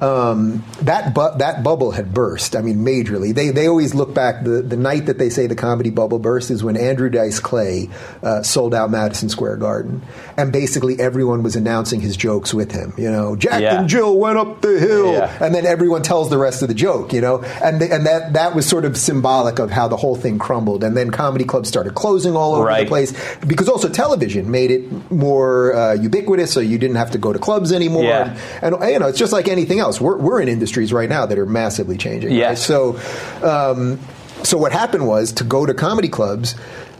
Um, 0.00 0.64
that 0.82 1.14
bu- 1.14 1.36
that 1.38 1.62
bubble 1.62 1.90
had 1.90 2.14
burst. 2.14 2.56
I 2.56 2.62
mean, 2.62 2.78
majorly. 2.78 3.34
They 3.34 3.50
they 3.50 3.66
always 3.68 3.94
look 3.94 4.14
back. 4.14 4.44
The 4.44 4.62
the 4.62 4.76
night 4.76 5.06
that 5.06 5.18
they 5.18 5.28
say 5.28 5.46
the 5.46 5.54
comedy 5.54 5.90
bubble 5.90 6.18
burst 6.18 6.50
is 6.50 6.64
when 6.64 6.76
Andrew 6.76 7.10
Dice 7.10 7.38
Clay 7.38 7.90
uh, 8.22 8.42
sold 8.42 8.74
out 8.74 8.90
Madison 8.90 9.28
Square 9.28 9.56
Garden, 9.58 10.02
and 10.38 10.52
basically 10.52 10.98
everyone 10.98 11.42
was 11.42 11.54
announcing 11.56 12.00
his 12.00 12.16
jokes 12.16 12.54
with 12.54 12.72
him. 12.72 12.94
You 12.96 13.10
know, 13.10 13.36
Jack 13.36 13.60
Yeah. 13.60 13.80
and 13.80 13.88
Jill 13.88 14.16
went 14.18 14.38
up 14.38 14.62
the 14.62 14.78
hill, 14.80 15.12
Yeah. 15.12 15.36
and 15.44 15.54
then 15.54 15.66
everyone 15.66 16.02
tells 16.02 16.30
the 16.30 16.38
rest 16.38 16.62
of 16.62 16.68
the 16.68 16.74
joke. 16.74 17.12
You 17.12 17.20
know, 17.20 17.42
and 17.62 17.80
the, 17.80 17.92
and 17.92 18.06
that 18.06 18.32
that 18.32 18.54
was 18.54 18.66
sort 18.66 18.84
of 18.86 18.96
symbolic 18.96 19.58
of 19.58 19.70
how 19.70 19.86
the 19.88 19.96
whole 19.98 20.16
thing 20.16 20.38
crumbled. 20.38 20.82
And 20.82 20.96
then 20.96 21.10
comedy 21.10 21.44
clubs 21.44 21.68
started 21.68 21.94
closing 21.94 22.34
all 22.36 22.54
over 22.54 22.64
Right. 22.64 22.84
the 22.84 22.88
place 22.88 23.12
because 23.46 23.68
also 23.68 23.88
television 23.88 24.50
made 24.50 24.70
it 24.70 25.10
more 25.10 25.74
uh, 25.74 25.92
ubiquitous, 25.94 26.52
so 26.52 26.60
you 26.60 26.78
didn't 26.78 26.96
have 26.96 27.10
to 27.10 27.18
go 27.18 27.32
to 27.34 27.38
clubs 27.38 27.70
anymore. 27.72 28.04
Yeah. 28.04 28.36
And, 28.62 28.74
and, 28.76 28.90
you 28.92 28.98
know, 28.98 29.08
it's 29.08 29.18
just 29.18 29.32
like 29.32 29.46
anything 29.48 29.78
else. 29.78 29.89
We're, 29.98 30.18
we're 30.18 30.42
in 30.42 30.48
industries 30.48 30.92
right 30.92 31.08
now 31.08 31.24
that 31.24 31.38
are 31.38 31.46
massively 31.46 31.96
changing. 31.96 32.36
right? 32.48 32.58
So, 32.58 33.00
um, 33.42 33.98
so 34.42 34.58
what 34.58 34.72
happened 34.72 35.08
was 35.08 35.32
to 35.32 35.44
go 35.44 35.64
to 35.64 35.72
comedy 35.72 36.08
clubs. 36.08 36.54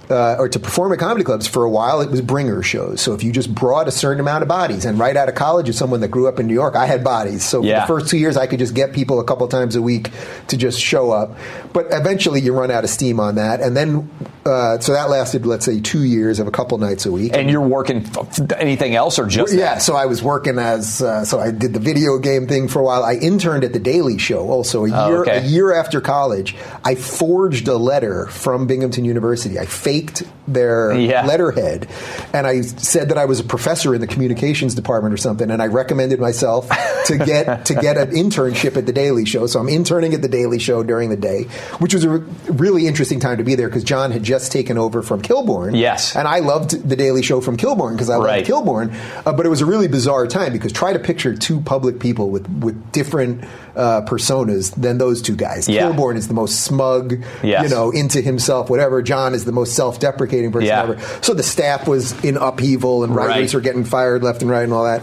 Uh, 0.09 0.35
or 0.41 0.49
to 0.49 0.59
perform 0.59 0.93
at 0.93 0.99
comedy 0.99 1.23
clubs 1.23 1.47
for 1.47 1.63
a 1.63 1.71
while, 1.71 2.01
it 2.01 2.11
was 2.11 2.21
bringer 2.21 2.65
shows. 2.65 3.01
So 3.01 3.15
if 3.15 3.23
you 3.23 3.31
just 3.31 3.55
brought 3.55 3.87
a 3.87 3.93
certain 3.93 4.19
amount 4.19 4.43
of 4.43 4.49
bodies, 4.49 4.85
and 4.85 4.99
right 4.99 5.17
out 5.17 5.29
of 5.29 5.37
college, 5.37 5.69
as 5.69 5.79
someone 5.79 6.01
that 6.01 6.09
grew 6.09 6.27
up 6.27 6.41
in 6.41 6.49
New 6.49 6.53
York, 6.53 6.75
I 6.75 6.87
had 6.87 7.05
bodies. 7.05 7.45
So 7.45 7.63
Yeah. 7.63 7.87
for 7.87 7.93
the 7.95 8.01
first 8.01 8.11
two 8.11 8.19
years, 8.19 8.37
I 8.37 8.49
could 8.49 8.59
just 8.59 8.75
get 8.75 8.93
people 8.93 9.21
a 9.21 9.25
couple 9.25 9.47
times 9.47 9.77
a 9.77 9.83
week 9.83 10.11
to 10.49 10.57
just 10.57 10.81
show 10.81 11.13
up. 11.13 11.37
But 11.73 11.87
eventually, 11.93 12.41
you 12.41 12.53
run 12.53 12.73
out 12.73 12.83
of 12.83 12.91
steam 12.91 13.21
on 13.21 13.37
that, 13.37 13.61
and 13.61 13.77
then 13.77 14.11
uh, 14.47 14.79
so 14.79 14.93
that 14.93 15.11
lasted, 15.11 15.45
let's 15.47 15.65
say, 15.65 15.81
two 15.81 16.03
years 16.03 16.39
of 16.39 16.47
a 16.47 16.51
couple 16.51 16.79
nights 16.79 17.05
a 17.07 17.13
week. 17.13 17.33
And 17.37 17.51
you're 17.51 17.61
working 17.61 18.07
f- 18.07 18.41
anything 18.59 18.95
else 18.95 19.19
or 19.19 19.27
just 19.27 19.53
Yeah, 19.55 19.79
so 19.79 19.95
I 19.97 20.07
was 20.07 20.23
working 20.23 20.59
as 20.59 21.03
uh, 21.03 21.25
so 21.25 21.39
I 21.41 21.51
did 21.51 21.75
the 21.75 21.81
video 21.81 22.19
game 22.19 22.47
thing 22.47 22.69
for 22.69 22.79
a 22.81 22.83
while. 22.83 23.05
I 23.05 23.15
interned 23.15 23.65
at 23.65 23.73
the 23.73 23.79
Daily 23.79 24.19
Show 24.19 24.49
also 24.49 24.85
a 24.87 24.91
Oh, 24.93 25.09
year 25.09 25.21
okay. 25.23 25.39
a 25.39 25.43
year 25.43 25.73
after 25.75 26.01
college. 26.01 26.57
I 26.85 26.95
forged 26.95 27.69
a 27.69 27.77
letter 27.77 28.27
from 28.29 28.67
Binghamton 28.67 29.05
University. 29.05 29.59
I 29.59 29.67
faked 29.67 30.23
their 30.53 30.93
Yeah. 30.93 31.25
letterhead, 31.27 31.87
and 32.33 32.47
I 32.47 32.61
said 32.63 33.09
that 33.11 33.19
I 33.19 33.25
was 33.25 33.41
a 33.41 33.45
professor 33.45 33.95
in 33.95 34.01
the 34.01 34.07
communications 34.07 34.75
department 34.75 35.15
or 35.15 35.17
something. 35.17 35.51
And 35.51 35.63
I 35.63 35.67
recommended 35.67 36.21
myself 36.21 36.69
to 37.07 37.17
get 37.19 37.65
to 37.67 37.75
get 37.75 37.97
an 37.97 38.11
internship 38.11 38.77
at 38.77 38.87
the 38.87 38.93
Daily 38.93 39.25
Show. 39.25 39.47
So 39.47 39.61
I'm 39.61 39.69
interning 39.69 40.15
at 40.15 40.23
the 40.23 40.29
Daily 40.29 40.59
Show 40.59 40.83
during 40.83 41.11
the 41.11 41.17
day, 41.17 41.45
which 41.79 41.95
was 41.95 42.05
a 42.05 42.09
re- 42.11 42.27
really 42.49 42.87
interesting 42.87 43.21
time 43.21 43.39
to 43.39 43.45
be 43.45 43.55
there 43.55 43.69
because 43.69 43.85
John 43.85 44.11
had 44.13 44.23
just 44.23 44.53
taken 44.53 44.79
over 44.79 45.03
from 45.03 45.23
Kilborn. 45.23 45.77
Yes. 45.79 46.15
and 46.17 46.27
I 46.29 46.41
loved 46.41 46.89
the 46.89 46.97
Daily 46.97 47.23
Show 47.23 47.41
from 47.41 47.57
Kilborn 47.57 47.93
because 47.93 48.11
I 48.11 48.17
Right. 48.19 48.49
loved 48.49 48.67
Kilborn. 48.67 48.93
Uh, 49.27 49.33
but 49.33 49.47
it 49.47 49.49
was 49.49 49.61
a 49.61 49.67
really 49.67 49.89
bizarre 49.89 50.27
time 50.27 50.53
because 50.53 50.73
try 50.73 50.93
to 50.93 50.99
picture 50.99 51.35
two 51.35 51.61
public 51.61 51.99
people 52.01 52.31
with 52.31 52.49
with 52.61 52.93
different 52.93 53.45
uh, 53.77 54.03
personas 54.03 54.73
than 54.75 54.99
those 54.99 55.23
two 55.23 55.37
guys. 55.37 55.69
Yeah. 55.69 55.83
Kilborn 55.83 56.17
is 56.17 56.27
the 56.29 56.35
most 56.35 56.61
smug, 56.65 57.17
Yes. 57.43 57.63
you 57.63 57.69
know, 57.75 57.91
into 57.91 58.21
himself, 58.21 58.69
whatever. 58.69 59.01
John 59.03 59.33
is 59.35 59.45
the 59.45 59.53
most 59.53 59.75
self-deprecating 59.75 60.40
person 60.49 60.69
Yeah. 60.69 60.83
ever. 60.83 60.97
So 61.21 61.35
the 61.35 61.43
staff 61.43 61.87
was 61.87 62.13
in 62.25 62.37
upheaval, 62.37 63.05
and 63.05 63.15
writers 63.15 63.53
Right. 63.53 63.55
were 63.55 63.61
getting 63.61 63.85
fired 63.85 64.23
left 64.23 64.43
and 64.43 64.51
right, 64.51 64.63
and 64.65 64.73
all 64.73 64.85
that. 64.85 65.03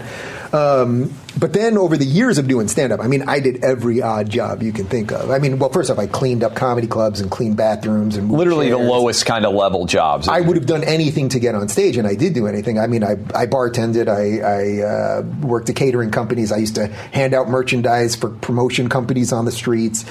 Um, 0.53 1.13
but 1.39 1.53
then 1.53 1.77
over 1.77 1.97
the 1.97 2.05
years 2.05 2.37
of 2.37 2.47
doing 2.47 2.67
stand 2.67 2.91
up, 2.93 2.99
I 2.99 3.07
mean, 3.07 3.27
I 3.27 3.39
did 3.39 3.63
every 3.63 4.01
odd 4.01 4.29
job 4.29 4.63
you 4.63 4.71
can 4.71 4.85
think 4.85 5.11
of. 5.11 5.29
I 5.29 5.39
mean, 5.39 5.59
well, 5.59 5.69
first 5.69 5.89
off, 5.89 5.99
I 5.99 6.07
cleaned 6.07 6.43
up 6.43 6.55
comedy 6.55 6.87
clubs 6.87 7.19
and 7.19 7.29
cleaned 7.29 7.57
bathrooms 7.57 8.15
and 8.15 8.31
literally 8.31 8.69
the 8.69 8.77
lowest 8.77 9.25
kind 9.25 9.45
of 9.45 9.53
level 9.53 9.85
jobs. 9.85 10.27
I 10.27 10.41
would 10.41 10.55
have 10.55 10.65
done 10.65 10.83
anything 10.83 11.29
to 11.29 11.39
get 11.39 11.55
on 11.55 11.69
stage, 11.69 11.97
and 11.97 12.07
I 12.07 12.15
did 12.15 12.33
do 12.33 12.47
anything. 12.47 12.79
I 12.79 12.87
mean, 12.87 13.03
I, 13.03 13.11
I 13.35 13.45
bartended, 13.45 14.07
I, 14.07 14.39
I 14.41 15.19
uh, 15.19 15.21
worked 15.45 15.69
at 15.69 15.75
catering 15.75 16.11
companies, 16.11 16.51
I 16.51 16.57
used 16.57 16.75
to 16.75 16.87
hand 16.87 17.33
out 17.33 17.49
merchandise 17.49 18.15
for 18.15 18.29
promotion 18.29 18.89
companies 18.89 19.31
on 19.31 19.45
the 19.45 19.51
streets. 19.51 20.05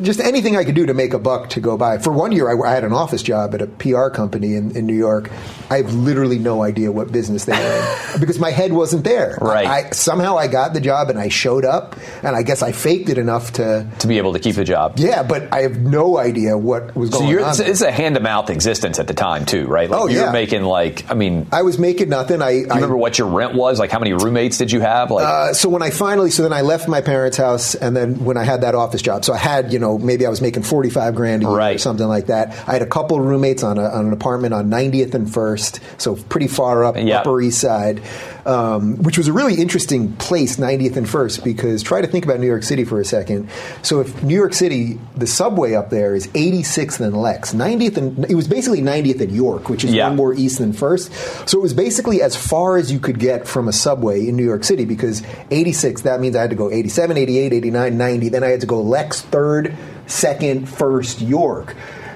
Just 0.00 0.20
anything 0.20 0.56
I 0.56 0.64
could 0.64 0.74
do 0.74 0.86
to 0.86 0.94
make 0.94 1.12
a 1.12 1.18
buck 1.18 1.50
to 1.50 1.60
go 1.60 1.76
by. 1.76 1.98
For 1.98 2.12
one 2.12 2.32
year, 2.32 2.50
I, 2.50 2.68
I 2.68 2.74
had 2.74 2.84
an 2.84 2.92
office 2.92 3.22
job 3.22 3.54
at 3.54 3.62
a 3.62 3.66
PR 3.66 4.08
company 4.08 4.54
in, 4.56 4.76
in 4.76 4.86
New 4.86 4.96
York. 4.96 5.30
I 5.70 5.78
have 5.78 5.94
literally 5.94 6.38
no 6.38 6.62
idea 6.62 6.90
what 6.90 7.12
business 7.12 7.44
they 7.44 7.52
were 7.52 8.12
in 8.14 8.20
because 8.20 8.38
my 8.38 8.50
head 8.50 8.72
wasn't 8.72 9.04
there. 9.04 9.38
Right. 9.40 9.66
I, 9.66 9.90
somehow 9.90 10.36
I 10.36 10.48
got 10.48 10.71
the 10.74 10.80
job 10.80 11.10
and 11.10 11.18
I 11.18 11.28
showed 11.28 11.64
up, 11.64 11.96
and 12.22 12.34
I 12.36 12.42
guess 12.42 12.62
I 12.62 12.72
faked 12.72 13.08
it 13.08 13.18
enough 13.18 13.52
to. 13.54 13.86
to 14.00 14.06
be 14.06 14.18
able 14.18 14.32
to 14.32 14.38
keep 14.38 14.56
the 14.56 14.64
job. 14.64 14.94
Yeah, 14.96 15.22
but 15.22 15.52
I 15.52 15.62
have 15.62 15.78
no 15.78 16.18
idea 16.18 16.56
what 16.58 16.94
was 16.96 17.10
going 17.10 17.22
on. 17.24 17.28
So 17.28 17.30
you're, 17.32 17.44
on. 17.44 17.50
it's, 17.50 17.60
it's 17.60 17.80
a 17.82 17.90
hand 17.92 18.14
to 18.16 18.20
mouth 18.20 18.50
existence 18.50 18.98
at 18.98 19.06
the 19.06 19.14
time 19.14 19.44
too, 19.46 19.66
right? 19.66 19.88
Like 19.90 20.00
Oh, 20.00 20.06
you're 20.08 20.24
yeah. 20.26 20.32
making 20.32 20.62
like 20.64 21.10
I 21.10 21.14
mean, 21.14 21.46
I 21.52 21.62
was 21.62 21.78
making 21.78 22.08
nothing. 22.08 22.42
I, 22.42 22.50
you 22.50 22.66
I 22.70 22.74
remember 22.76 22.96
what 22.96 23.18
your 23.18 23.28
rent 23.28 23.54
was? 23.54 23.78
Like 23.78 23.90
how 23.90 23.98
many 23.98 24.12
roommates 24.12 24.58
did 24.58 24.72
you 24.72 24.80
have? 24.80 25.10
Like 25.10 25.24
Uh, 25.26 25.52
so 25.54 25.68
when 25.68 25.82
I 25.82 25.90
finally, 25.90 26.30
so 26.30 26.42
then 26.42 26.52
I 26.52 26.60
left 26.62 26.88
my 26.88 27.00
parents' 27.00 27.36
house, 27.36 27.74
and 27.74 27.96
then 27.96 28.24
when 28.24 28.36
I 28.36 28.44
had 28.44 28.60
that 28.62 28.74
office 28.74 29.02
job, 29.02 29.24
so 29.24 29.32
I 29.32 29.38
had, 29.38 29.72
you 29.72 29.78
know, 29.78 29.98
maybe 29.98 30.26
I 30.26 30.30
was 30.30 30.40
making 30.40 30.62
forty 30.62 30.90
five 30.90 31.14
grand 31.14 31.42
a 31.42 31.46
year 31.46 31.54
or 31.54 31.56
Right. 31.56 31.80
something 31.80 32.06
like 32.06 32.26
that. 32.26 32.50
I 32.68 32.72
had 32.72 32.82
a 32.82 32.86
couple 32.86 33.20
roommates 33.20 33.62
on, 33.62 33.78
a, 33.78 33.84
on 33.84 34.06
an 34.06 34.12
apartment 34.12 34.54
on 34.54 34.68
90th 34.70 35.14
and 35.14 35.32
First, 35.32 35.80
so 35.98 36.16
pretty 36.16 36.48
far 36.48 36.84
up 36.84 36.96
Yeah. 36.96 37.20
Upper 37.20 37.40
East 37.40 37.60
Side, 37.60 38.02
um, 38.46 38.96
which 39.02 39.16
was 39.18 39.28
a 39.28 39.32
really 39.32 39.54
interesting 39.54 40.12
place, 40.16 40.56
90th 40.56 40.96
and 40.96 41.08
First, 41.08 41.44
because 41.44 41.82
try 41.82 42.00
to 42.00 42.06
think 42.06 42.24
about 42.24 42.40
New 42.40 42.46
York 42.46 42.62
City 42.62 42.84
for 42.84 43.00
a 43.00 43.04
second. 43.04 43.48
So 43.82 44.00
if 44.00 44.22
New 44.22 44.34
York 44.34 44.52
City, 44.54 44.98
the 45.16 45.26
subway 45.26 45.74
up 45.74 45.90
there 45.90 46.14
is 46.14 46.26
86th 46.28 47.00
and 47.00 47.16
Lex, 47.16 47.54
90th 47.54 47.96
and 47.96 48.24
it 48.30 48.34
was 48.34 48.48
basically 48.48 48.80
90th 48.80 49.20
and 49.20 49.32
York, 49.32 49.68
which 49.68 49.84
is 49.84 49.92
Yeah. 49.94 50.08
one 50.08 50.16
more 50.16 50.34
east 50.34 50.58
than 50.58 50.72
First. 50.72 51.12
So 51.48 51.58
it 51.58 51.62
was 51.62 51.74
basically 51.74 52.22
as 52.22 52.34
far 52.34 52.76
as 52.76 52.90
you 52.90 52.98
could 52.98 53.18
get 53.18 53.46
from 53.46 53.68
a 53.68 53.72
subway 53.72 54.26
in 54.26 54.36
New 54.36 54.44
York 54.44 54.64
City 54.64 54.84
because 54.84 55.22
86, 55.50 56.02
that 56.02 56.20
means 56.20 56.34
I 56.36 56.40
had 56.40 56.50
to 56.50 56.56
go 56.56 56.70
87, 56.70 57.16
88, 57.16 57.52
89, 57.52 57.96
90. 57.96 58.28
Then 58.28 58.42
I 58.44 58.48
had 58.48 58.60
to 58.62 58.66
go 58.66 58.80
Lex, 58.80 59.22
3rd, 59.22 59.74
2nd, 60.06 60.66
1st, 60.66 61.28
York. 61.28 61.74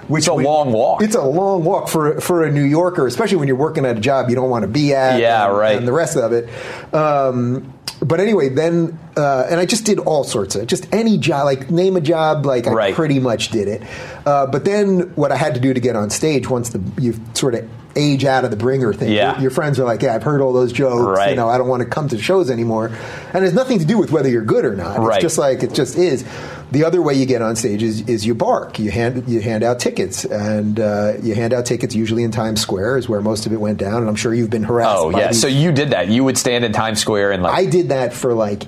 Which 0.08 0.20
It's 0.22 0.28
a 0.28 0.34
would- 0.34 0.44
long 0.44 0.72
walk. 0.72 1.02
It's 1.02 1.14
a 1.16 1.22
long 1.22 1.64
walk 1.64 1.88
for 1.88 2.20
for 2.20 2.44
a 2.44 2.50
New 2.52 2.62
Yorker, 2.64 3.06
especially 3.06 3.38
when 3.38 3.48
you're 3.48 3.56
working 3.56 3.84
at 3.84 3.96
a 3.96 4.00
job 4.00 4.28
you 4.30 4.36
don't 4.36 4.50
want 4.50 4.62
to 4.62 4.68
be 4.68 4.94
at. 4.94 5.20
Yeah, 5.20 5.48
and, 5.48 5.58
right. 5.58 5.76
And 5.76 5.86
the 5.86 5.92
rest 5.92 6.16
of 6.16 6.32
it. 6.32 6.48
Um, 6.94 7.72
but 8.00 8.20
anyway, 8.20 8.48
then 8.50 8.98
uh, 9.16 9.46
and 9.50 9.58
I 9.58 9.64
just 9.66 9.84
did 9.86 9.98
all 9.98 10.22
sorts 10.24 10.54
of 10.54 10.66
just 10.66 10.86
any 10.92 11.16
job, 11.18 11.44
like 11.46 11.70
name 11.70 11.96
a 11.96 12.00
job, 12.00 12.44
like 12.44 12.66
I 12.66 12.72
Right. 12.72 12.94
pretty 12.94 13.18
much 13.20 13.48
did 13.48 13.68
it. 13.68 13.82
Uh, 14.26 14.46
but 14.46 14.64
then 14.64 15.12
what 15.16 15.32
I 15.32 15.36
had 15.36 15.54
to 15.54 15.60
do 15.60 15.72
to 15.72 15.80
get 15.80 15.96
on 15.96 16.10
stage 16.10 16.48
once 16.48 16.68
the 16.70 16.80
you 17.00 17.14
sort 17.34 17.54
of 17.54 17.68
age 17.98 18.26
out 18.26 18.44
of 18.44 18.50
the 18.50 18.56
bringer 18.58 18.92
thing. 18.92 19.10
Yeah. 19.10 19.32
Your, 19.36 19.42
your 19.44 19.50
friends 19.50 19.80
are 19.80 19.84
like, 19.84 20.02
yeah, 20.02 20.14
I've 20.14 20.22
heard 20.22 20.42
all 20.42 20.52
those 20.52 20.70
jokes. 20.70 21.16
Right. 21.18 21.30
You 21.30 21.36
know, 21.36 21.48
I 21.48 21.56
don't 21.56 21.68
want 21.68 21.82
to 21.82 21.88
come 21.88 22.08
to 22.10 22.18
shows 22.18 22.50
anymore. 22.50 22.88
And 23.32 23.36
it 23.42 23.46
has 23.46 23.54
nothing 23.54 23.78
to 23.78 23.86
do 23.86 23.96
with 23.96 24.12
whether 24.12 24.28
you're 24.28 24.44
good 24.44 24.66
or 24.66 24.76
not. 24.76 24.98
Right. 24.98 25.14
It's 25.16 25.22
just 25.22 25.38
like 25.38 25.62
it 25.62 25.72
just 25.72 25.96
is. 25.96 26.22
The 26.72 26.84
other 26.84 27.00
way 27.00 27.14
you 27.14 27.26
get 27.26 27.42
on 27.42 27.54
stage 27.54 27.82
is, 27.82 28.00
is 28.08 28.26
you 28.26 28.34
bark. 28.34 28.78
You 28.80 28.90
hand 28.90 29.28
you 29.28 29.40
hand 29.40 29.62
out 29.62 29.78
tickets, 29.78 30.24
and 30.24 30.80
uh, 30.80 31.12
you 31.22 31.34
hand 31.34 31.52
out 31.52 31.64
tickets 31.64 31.94
usually 31.94 32.24
in 32.24 32.32
Times 32.32 32.60
Square 32.60 32.98
is 32.98 33.08
where 33.08 33.20
most 33.20 33.46
of 33.46 33.52
it 33.52 33.60
went 33.60 33.78
down. 33.78 33.98
And 33.98 34.08
I'm 34.08 34.16
sure 34.16 34.34
you've 34.34 34.50
been 34.50 34.64
harassed. 34.64 34.98
oh 34.98 35.10
yeah. 35.10 35.28
these- 35.28 35.40
So 35.40 35.46
you 35.46 35.70
did 35.70 35.90
that. 35.90 36.08
You 36.08 36.24
would 36.24 36.36
stand 36.36 36.64
in 36.64 36.72
Times 36.72 36.98
Square 37.00 37.32
and 37.32 37.42
like 37.44 37.54
I 37.56 37.66
did 37.70 37.90
that 37.90 38.12
for 38.12 38.34
like 38.34 38.64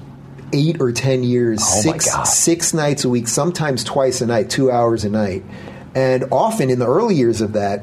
eight 0.53 0.81
or 0.81 0.93
ten 0.93 1.25
years, 1.25 1.61
Oh, 1.61 1.81
six 1.83 2.09
six 2.33 2.73
nights 2.73 3.05
a 3.05 3.09
week, 3.09 3.27
sometimes 3.29 3.83
twice 3.83 4.21
a 4.21 4.27
night, 4.27 4.49
two 4.49 4.71
hours 4.71 5.05
a 5.05 5.11
night, 5.11 5.43
and 5.95 6.25
often 6.31 6.71
in 6.71 6.79
the 6.79 6.87
early 6.87 7.17
years 7.17 7.41
of 7.41 7.55
that. 7.55 7.83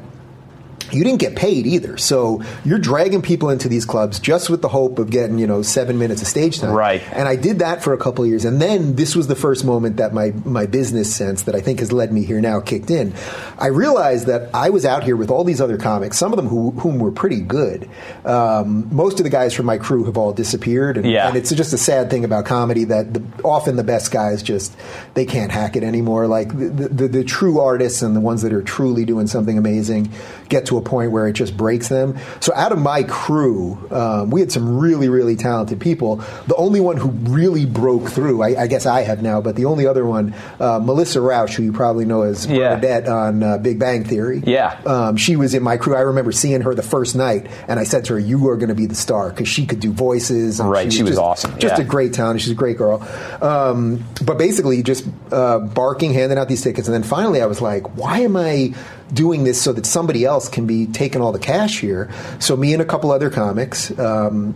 You 0.92 1.04
didn't 1.04 1.20
get 1.20 1.36
paid 1.36 1.66
either, 1.66 1.96
so 1.96 2.42
you're 2.64 2.78
dragging 2.78 3.22
people 3.22 3.50
into 3.50 3.68
these 3.68 3.84
clubs 3.84 4.18
just 4.20 4.48
with 4.50 4.62
the 4.62 4.68
hope 4.68 4.98
of 4.98 5.10
getting, 5.10 5.38
you 5.38 5.46
know, 5.46 5.62
seven 5.62 5.98
minutes 5.98 6.22
of 6.22 6.28
stage 6.28 6.60
time. 6.60 6.72
Right. 6.72 7.02
And 7.12 7.28
I 7.28 7.36
did 7.36 7.58
that 7.60 7.82
for 7.82 7.92
a 7.92 7.98
couple 7.98 8.24
of 8.24 8.30
years, 8.30 8.44
and 8.44 8.60
then 8.60 8.94
this 8.96 9.16
was 9.16 9.26
the 9.26 9.34
first 9.36 9.64
moment 9.64 9.96
that 9.96 10.12
my 10.14 10.32
my 10.44 10.66
business 10.66 11.14
sense 11.14 11.42
that 11.42 11.54
I 11.54 11.60
think 11.60 11.80
has 11.80 11.92
led 11.92 12.12
me 12.12 12.24
here 12.24 12.40
now 12.40 12.60
kicked 12.60 12.90
in. 12.90 13.14
I 13.58 13.68
realized 13.68 14.26
that 14.26 14.50
I 14.54 14.70
was 14.70 14.84
out 14.84 15.02
here 15.04 15.16
with 15.16 15.30
all 15.30 15.44
these 15.44 15.60
other 15.60 15.78
comics, 15.78 16.18
some 16.18 16.32
of 16.32 16.36
them 16.36 16.48
who, 16.48 16.70
whom 16.72 16.98
were 16.98 17.10
pretty 17.12 17.40
good. 17.40 17.88
Um, 18.24 18.88
most 18.94 19.18
of 19.20 19.24
the 19.24 19.30
guys 19.30 19.54
from 19.54 19.66
my 19.66 19.78
crew 19.78 20.04
have 20.04 20.16
all 20.16 20.32
disappeared, 20.32 20.96
and, 20.96 21.06
Yeah. 21.06 21.28
and 21.28 21.36
it's 21.36 21.50
just 21.52 21.72
a 21.72 21.78
sad 21.78 22.10
thing 22.10 22.24
about 22.24 22.44
comedy 22.44 22.84
that 22.84 23.14
the, 23.14 23.22
often 23.44 23.76
the 23.76 23.84
best 23.84 24.10
guys 24.10 24.42
just 24.42 24.76
they 25.14 25.24
can't 25.26 25.50
hack 25.52 25.76
it 25.76 25.82
anymore. 25.82 26.26
Like 26.26 26.48
the, 26.56 26.88
the, 26.88 27.08
the 27.08 27.24
true 27.24 27.60
artists 27.60 28.02
and 28.02 28.14
the 28.14 28.20
ones 28.20 28.42
that 28.42 28.52
are 28.52 28.62
truly 28.62 29.04
doing 29.04 29.26
something 29.26 29.56
amazing 29.58 30.10
get 30.48 30.66
to 30.66 30.75
to 30.80 30.86
a 30.86 30.88
point 30.90 31.10
where 31.12 31.26
it 31.26 31.32
just 31.32 31.56
breaks 31.56 31.88
them. 31.88 32.16
So 32.40 32.52
out 32.54 32.72
of 32.72 32.78
my 32.78 33.02
crew, 33.02 33.78
um, 33.90 34.30
we 34.30 34.40
had 34.40 34.52
some 34.52 34.78
really, 34.78 35.08
really 35.08 35.36
talented 35.36 35.80
people. 35.80 36.16
The 36.46 36.56
only 36.56 36.80
one 36.80 36.96
who 36.96 37.08
really 37.10 37.66
broke 37.66 38.08
through, 38.10 38.42
I, 38.42 38.62
I 38.62 38.66
guess 38.66 38.86
I 38.86 39.02
have 39.02 39.22
now, 39.22 39.40
but 39.40 39.56
the 39.56 39.64
only 39.64 39.86
other 39.86 40.04
one, 40.04 40.34
uh, 40.60 40.78
Melissa 40.78 41.20
Rauch, 41.20 41.54
who 41.54 41.62
you 41.62 41.72
probably 41.72 42.04
know 42.04 42.22
as 42.22 42.46
Yeah. 42.46 42.76
Bernadette 42.76 43.08
on 43.08 43.42
uh, 43.42 43.58
Big 43.58 43.78
Bang 43.78 44.04
Theory. 44.04 44.42
Yeah. 44.46 44.78
Um, 44.86 45.16
she 45.16 45.36
was 45.36 45.54
in 45.54 45.62
my 45.62 45.76
crew. 45.76 45.94
I 45.96 46.00
remember 46.00 46.32
seeing 46.32 46.60
her 46.62 46.74
the 46.74 46.82
first 46.82 47.16
night, 47.16 47.46
and 47.68 47.78
I 47.80 47.84
said 47.84 48.04
to 48.06 48.14
her, 48.14 48.18
"You 48.18 48.48
are 48.48 48.56
going 48.56 48.68
to 48.68 48.74
be 48.74 48.86
the 48.86 48.94
star 48.94 49.30
because 49.30 49.48
she 49.48 49.66
could 49.66 49.80
do 49.80 49.92
voices." 49.92 50.60
and 50.60 50.70
Right, 50.70 50.92
she 50.92 51.02
was 51.02 51.12
just, 51.12 51.20
awesome, 51.22 51.58
Just 51.58 51.76
yeah. 51.78 51.84
a 51.84 51.86
great 51.86 52.12
talent. 52.12 52.40
She's 52.40 52.50
a 52.52 52.54
great 52.54 52.76
girl. 52.76 53.02
Um, 53.40 54.04
but 54.24 54.38
basically, 54.38 54.82
just 54.82 55.06
uh, 55.32 55.58
barking, 55.58 56.12
handing 56.12 56.38
out 56.38 56.48
these 56.48 56.62
tickets, 56.62 56.88
and 56.88 56.94
then 56.94 57.02
finally, 57.02 57.40
I 57.40 57.46
was 57.46 57.60
like, 57.60 57.96
"Why 57.96 58.20
am 58.20 58.36
I 58.36 58.74
doing 59.12 59.44
this 59.44 59.60
so 59.60 59.72
that 59.72 59.86
somebody 59.86 60.24
else 60.24 60.48
can 60.48 60.66
be 60.66 60.86
taking 60.86 61.20
all 61.20 61.32
the 61.32 61.38
cash 61.38 61.80
here?" 61.80 62.08
So 62.38 62.56
me 62.56 62.72
and 62.72 62.82
a 62.82 62.86
couple 62.86 63.10
other 63.10 63.30
comics. 63.30 63.96
Um, 63.98 64.54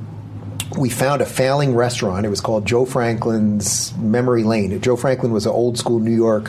we 0.78 0.88
found 0.88 1.20
a 1.20 1.26
failing 1.26 1.74
restaurant. 1.74 2.24
It 2.24 2.28
was 2.28 2.40
called 2.40 2.64
Joe 2.64 2.84
Franklin's 2.84 3.92
Memory 3.98 4.44
Lane. 4.44 4.80
Joe 4.80 4.94
Franklin 4.94 5.32
was 5.32 5.44
an 5.44 5.50
old 5.50 5.76
school 5.78 5.98
New 5.98 6.14
York, 6.14 6.48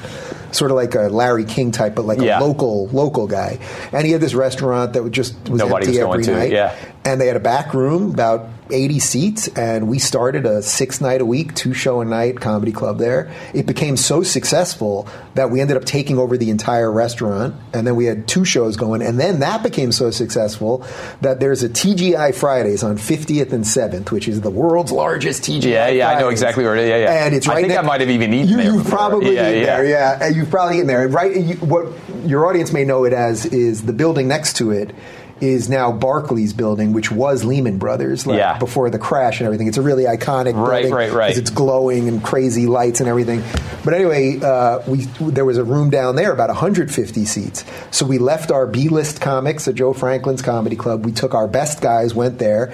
sort 0.52 0.70
of 0.70 0.78
like 0.78 0.94
a 0.94 1.10
Larry 1.10 1.44
King 1.44 1.72
type, 1.72 1.96
but 1.96 2.06
like 2.06 2.22
Yeah. 2.22 2.40
a 2.40 2.44
local 2.44 2.88
local 2.94 3.26
guy. 3.26 3.58
And 3.92 4.06
he 4.06 4.12
had 4.12 4.22
this 4.22 4.36
restaurant 4.36 4.94
that 4.94 5.04
would 5.04 5.12
just 5.14 5.34
was 5.50 5.58
Nobody 5.60 5.88
empty 5.88 5.90
was 5.90 5.98
going 5.98 6.12
every 6.14 6.24
to, 6.26 6.32
night. 6.34 6.52
yeah. 6.52 6.76
And 7.04 7.20
they 7.20 7.26
had 7.28 7.36
a 7.36 7.40
back 7.42 7.74
room, 7.74 8.12
about 8.12 8.48
80 8.70 9.00
seats, 9.00 9.48
and 9.50 9.90
we 9.90 9.98
started 10.00 10.46
a 10.46 10.62
six 10.62 11.02
night 11.02 11.20
a 11.20 11.26
week, 11.26 11.56
two 11.56 11.74
show 11.74 12.00
a 12.00 12.06
night 12.06 12.40
comedy 12.40 12.72
club 12.72 13.00
there. 13.00 13.34
It 13.54 13.66
became 13.66 13.98
so 13.98 14.22
successful 14.24 15.08
that 15.34 15.50
we 15.50 15.60
ended 15.62 15.78
up 15.78 15.84
taking 15.84 16.18
over 16.20 16.38
the 16.38 16.50
entire 16.52 16.90
restaurant, 16.92 17.56
and 17.74 17.86
then 17.88 17.96
we 17.96 18.06
had 18.06 18.28
two 18.28 18.46
shows 18.46 18.78
going, 18.78 19.02
and 19.02 19.20
then 19.20 19.40
that 19.40 19.64
became 19.64 19.92
so 19.92 20.12
successful 20.12 20.86
that 21.22 21.40
there's 21.40 21.64
a 21.64 21.70
TGI 21.70 22.34
Fridays 22.36 22.84
on 22.84 22.98
50th 22.98 23.52
and 23.52 23.64
7th, 23.66 24.12
which 24.12 24.28
is 24.28 24.40
the 24.42 24.52
world's 24.52 24.92
largest 24.92 25.42
TGI. 25.44 25.64
Yeah, 25.64 25.88
yeah, 25.90 26.10
I 26.12 26.20
know 26.20 26.30
exactly 26.30 26.64
where 26.64 26.76
it 26.76 26.84
is. 26.84 26.90
Yeah, 26.90 26.98
yeah. 26.98 27.26
And 27.26 27.34
it's 27.36 27.48
right 27.48 27.58
I 27.58 27.62
think 27.62 27.70
next- 27.70 27.80
I 27.84 27.88
might 27.88 28.02
have 28.02 28.10
even 28.12 28.32
eaten 28.34 28.48
you, 28.50 28.58
there 28.58 28.74
You've 28.74 28.88
probably 28.88 29.36
Yeah, 29.36 29.50
eaten 29.50 29.60
yeah. 29.62 29.66
there, 29.78 29.86
yeah. 29.86 30.20
And 30.22 30.36
You've 30.36 30.50
probably 30.52 30.76
eaten 30.78 30.88
there, 30.88 31.08
right? 31.08 31.36
You, 31.36 31.56
what 31.56 31.92
your 32.26 32.46
audience 32.46 32.72
may 32.72 32.86
know 32.86 33.04
it 33.06 33.14
as 33.14 33.46
is 33.48 33.84
the 33.88 33.94
building 33.94 34.28
next 34.28 34.58
to 34.58 34.70
it 34.72 34.94
is 35.42 35.70
now 35.70 35.92
Barclays 35.92 36.54
building, 36.54 36.94
which 36.94 37.12
was 37.12 37.44
Lehman 37.44 37.78
Brothers, 37.78 38.26
like 38.28 38.38
Yeah. 38.38 38.58
before 38.60 38.90
the 38.90 39.00
crash 39.00 39.40
and 39.40 39.46
everything. 39.48 39.68
It's 39.68 39.78
a 39.78 39.82
really 39.82 40.04
iconic 40.06 40.54
Right, 40.56 40.84
building 40.84 40.94
right, 40.94 41.12
right. 41.12 41.38
It's 41.38 41.50
glowing 41.50 42.08
and 42.08 42.24
crazy 42.24 42.68
lights 42.68 43.00
and 43.00 43.10
everything. 43.10 43.44
But 43.84 43.94
anyway, 43.96 44.40
uh, 44.40 44.80
we 44.88 45.08
there 45.20 45.46
was 45.46 45.58
a 45.58 45.64
room 45.64 45.90
down 45.90 46.16
there 46.16 46.32
about 46.32 46.50
150 46.50 47.26
seats. 47.26 47.66
So 47.90 48.06
we 48.06 48.18
left 48.20 48.52
our 48.52 48.68
B-list 48.68 49.20
comics 49.22 49.68
at 49.68 49.76
Joe 49.76 49.94
Franklin's 49.94 50.42
Comedy 50.42 50.76
Club. 50.76 51.06
We 51.06 51.12
took 51.12 51.34
our 51.34 51.48
best 51.48 51.82
guys, 51.82 52.14
went 52.14 52.38
there. 52.38 52.72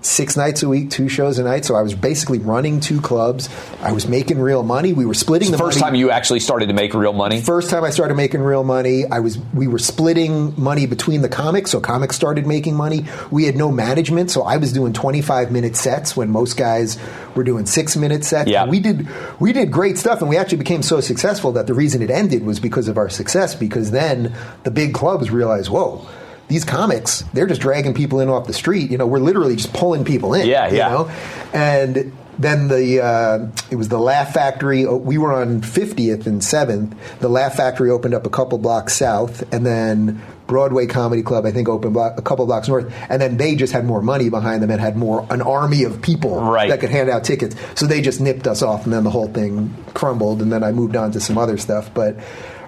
Six 0.00 0.36
nights 0.36 0.62
a 0.62 0.68
week, 0.68 0.90
two 0.90 1.08
shows 1.08 1.38
a 1.40 1.42
night. 1.42 1.64
So 1.64 1.74
I 1.74 1.82
was 1.82 1.94
basically 1.94 2.38
running 2.38 2.78
two 2.78 3.00
clubs. 3.00 3.48
I 3.82 3.90
was 3.90 4.06
making 4.06 4.38
real 4.38 4.62
money. 4.62 4.92
We 4.92 5.04
were 5.04 5.14
splitting 5.14 5.50
the 5.50 5.58
First 5.58 5.80
money. 5.80 5.90
time 5.90 5.94
you 5.96 6.10
actually 6.12 6.38
started 6.40 6.66
to 6.68 6.72
make 6.72 6.94
real 6.94 7.12
money. 7.12 7.40
First 7.40 7.68
time 7.68 7.82
I 7.82 7.90
started 7.90 8.14
making 8.16 8.40
real 8.42 8.62
money, 8.62 9.04
I 9.06 9.18
was 9.18 9.38
we 9.52 9.66
were 9.66 9.78
splitting 9.80 10.54
money 10.60 10.86
between 10.86 11.22
the 11.22 11.28
comics, 11.28 11.72
so 11.72 11.80
comics 11.80 12.14
started 12.14 12.46
making 12.46 12.76
money. 12.76 13.06
We 13.32 13.44
had 13.44 13.56
no 13.56 13.72
management, 13.72 14.30
so 14.30 14.42
I 14.42 14.56
was 14.58 14.72
doing 14.72 14.92
25 14.92 15.50
minute 15.50 15.74
sets 15.74 16.16
when 16.16 16.30
most 16.30 16.56
guys 16.56 16.96
were 17.34 17.44
doing 17.44 17.66
6 17.66 17.96
minute 17.96 18.24
sets. 18.24 18.48
Yeah. 18.48 18.66
We 18.66 18.78
did 18.78 19.08
we 19.40 19.52
did 19.52 19.72
great 19.72 19.98
stuff 19.98 20.20
and 20.20 20.28
we 20.28 20.36
actually 20.36 20.58
became 20.58 20.82
so 20.82 21.00
successful 21.00 21.50
that 21.52 21.66
the 21.66 21.74
reason 21.74 22.02
it 22.02 22.10
ended 22.10 22.44
was 22.46 22.60
because 22.60 22.86
of 22.86 22.98
our 22.98 23.08
success 23.08 23.54
because 23.54 23.90
then 23.90 24.32
the 24.62 24.70
big 24.70 24.94
clubs 24.94 25.30
realized, 25.30 25.70
"Whoa, 25.70 26.06
these 26.48 26.64
comics, 26.64 27.22
they're 27.34 27.46
just 27.46 27.60
dragging 27.60 27.94
people 27.94 28.20
in 28.20 28.28
off 28.28 28.46
the 28.46 28.52
street. 28.54 28.90
You 28.90 28.98
know, 28.98 29.06
we're 29.06 29.18
literally 29.18 29.56
just 29.56 29.72
pulling 29.72 30.04
people 30.04 30.34
in. 30.34 30.46
Yeah, 30.46 30.68
yeah. 30.70 30.88
You 30.88 30.94
know? 30.94 31.10
And 31.52 32.12
then 32.38 32.68
the 32.68 33.00
uh, 33.02 33.46
it 33.70 33.76
was 33.76 33.88
the 33.88 33.98
Laugh 33.98 34.32
Factory. 34.32 34.86
oh, 34.86 34.96
We 34.96 35.18
were 35.18 35.32
on 35.32 35.60
50th 35.60 36.26
and 36.26 36.40
7th. 36.40 36.94
The 37.20 37.28
Laugh 37.28 37.54
Factory 37.56 37.90
opened 37.90 38.14
up 38.14 38.26
a 38.26 38.30
couple 38.30 38.58
blocks 38.58 38.94
south, 38.94 39.42
and 39.52 39.66
then 39.66 40.22
Broadway 40.46 40.86
Comedy 40.86 41.22
Club, 41.22 41.44
I 41.44 41.50
think, 41.50 41.68
opened 41.68 41.92
block, 41.94 42.18
a 42.18 42.22
couple 42.22 42.46
blocks 42.46 42.68
north. 42.68 42.90
And 43.10 43.20
then 43.20 43.36
they 43.36 43.54
just 43.56 43.72
had 43.72 43.84
more 43.84 44.00
money 44.00 44.30
behind 44.30 44.62
them 44.62 44.70
and 44.70 44.80
had 44.80 44.96
more 44.96 45.26
an 45.30 45.42
army 45.42 45.82
of 45.82 46.00
people 46.00 46.40
Right. 46.40 46.70
that 46.70 46.80
could 46.80 46.88
hand 46.90 47.10
out 47.10 47.24
tickets. 47.24 47.56
So 47.74 47.86
they 47.86 48.00
just 48.00 48.20
nipped 48.20 48.46
us 48.46 48.62
off, 48.62 48.84
and 48.84 48.92
then 48.92 49.04
the 49.04 49.10
whole 49.10 49.28
thing 49.28 49.74
crumbled. 49.94 50.40
And 50.40 50.50
then 50.52 50.62
I 50.62 50.70
moved 50.72 50.96
on 50.96 51.10
to 51.12 51.20
some 51.20 51.36
other 51.36 51.58
stuff. 51.58 51.92
But 51.92 52.16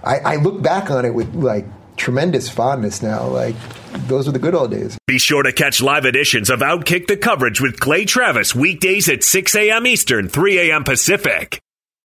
I, 0.04 0.18
I 0.18 0.36
look 0.36 0.60
back 0.60 0.90
on 0.90 1.04
it 1.06 1.14
with 1.14 1.34
like 1.34 1.64
tremendous 2.00 2.48
fondness 2.48 3.02
now. 3.02 3.26
Like 3.26 3.54
those 4.08 4.26
were 4.26 4.32
the 4.32 4.38
good 4.38 4.54
old 4.54 4.70
days. 4.70 4.98
Be 5.06 5.18
sure 5.18 5.42
to 5.42 5.52
catch 5.52 5.80
live 5.82 6.06
editions 6.06 6.50
of 6.50 6.60
Outkick 6.60 7.06
the 7.06 7.16
Coverage 7.16 7.60
with 7.60 7.78
Clay 7.78 8.04
Travis 8.04 8.54
weekdays 8.54 9.08
at 9.08 9.22
6 9.22 9.54
a.m. 9.54 9.86
Eastern, 9.86 10.28
3 10.28 10.70
a.m. 10.70 10.82
Pacific. 10.82 11.60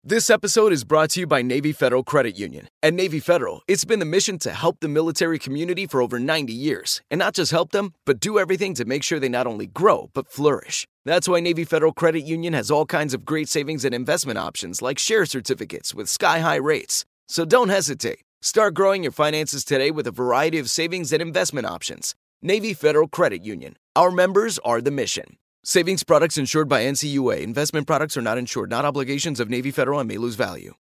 This 0.07 0.29
episode 0.29 0.71
is 0.71 0.83
brought 0.83 1.09
to 1.11 1.21
you 1.21 1.25
by 1.25 1.41
Navy 1.41 1.71
Federal 1.71 2.03
Credit 2.03 2.37
Union. 2.37 2.67
At 2.83 2.93
Navy 2.93 3.19
Federal, 3.19 3.63
it's 3.67 3.85
been 3.85 3.97
the 3.97 4.05
mission 4.05 4.37
to 4.39 4.51
help 4.51 4.79
the 4.79 4.87
military 4.87 5.39
community 5.39 5.87
for 5.87 5.99
over 5.99 6.19
90 6.19 6.53
years. 6.53 7.01
And 7.09 7.17
not 7.17 7.33
just 7.33 7.49
help 7.49 7.71
them, 7.71 7.95
but 8.05 8.19
do 8.19 8.37
everything 8.37 8.75
to 8.75 8.85
make 8.85 9.01
sure 9.01 9.19
they 9.19 9.29
not 9.29 9.47
only 9.47 9.65
grow, 9.65 10.11
but 10.13 10.31
flourish. 10.31 10.85
That's 11.05 11.27
why 11.27 11.39
Navy 11.39 11.63
Federal 11.63 11.91
Credit 11.91 12.21
Union 12.21 12.53
has 12.53 12.69
all 12.69 12.85
kinds 12.85 13.15
of 13.15 13.25
great 13.25 13.49
savings 13.49 13.83
and 13.83 13.95
investment 13.95 14.37
options 14.37 14.79
like 14.79 14.99
share 14.99 15.25
certificates 15.25 15.95
with 15.95 16.07
sky 16.07 16.37
high 16.39 16.57
rates. 16.57 17.03
So 17.27 17.43
don't 17.43 17.69
hesitate. 17.69 18.24
Start 18.45 18.75
growing 18.75 19.01
your 19.01 19.11
finances 19.11 19.65
today 19.65 19.89
with 19.89 20.05
a 20.05 20.11
variety 20.11 20.59
of 20.59 20.69
savings 20.69 21.11
and 21.11 21.19
investment 21.19 21.65
options. 21.65 22.13
Navy 22.43 22.75
Federal 22.75 23.07
Credit 23.07 23.43
Union. 23.43 23.75
Our 23.95 24.11
members 24.11 24.59
are 24.59 24.81
the 24.81 24.91
mission. 24.91 25.37
Savings 25.63 26.03
products 26.03 26.37
insured 26.37 26.69
by 26.69 26.83
NCUA. 26.83 27.41
Investment 27.41 27.87
products 27.87 28.15
are 28.17 28.21
not 28.21 28.37
insured, 28.37 28.69
not 28.69 28.85
obligations 28.85 29.39
of 29.39 29.49
Navy 29.49 29.71
Federal 29.71 29.99
and 29.99 30.07
may 30.07 30.17
lose 30.17 30.35
value. 30.35 30.75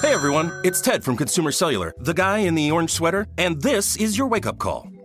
Hey 0.00 0.14
everyone, 0.14 0.50
it's 0.64 0.80
Ted 0.80 1.04
from 1.04 1.18
Consumer 1.18 1.52
Cellular, 1.52 1.92
the 1.98 2.14
guy 2.14 2.38
in 2.38 2.54
the 2.54 2.70
orange 2.70 2.92
sweater, 2.92 3.26
and 3.36 3.60
this 3.60 3.96
is 3.96 4.16
your 4.16 4.26
wake 4.26 4.46
up 4.46 4.58
call. 4.58 4.88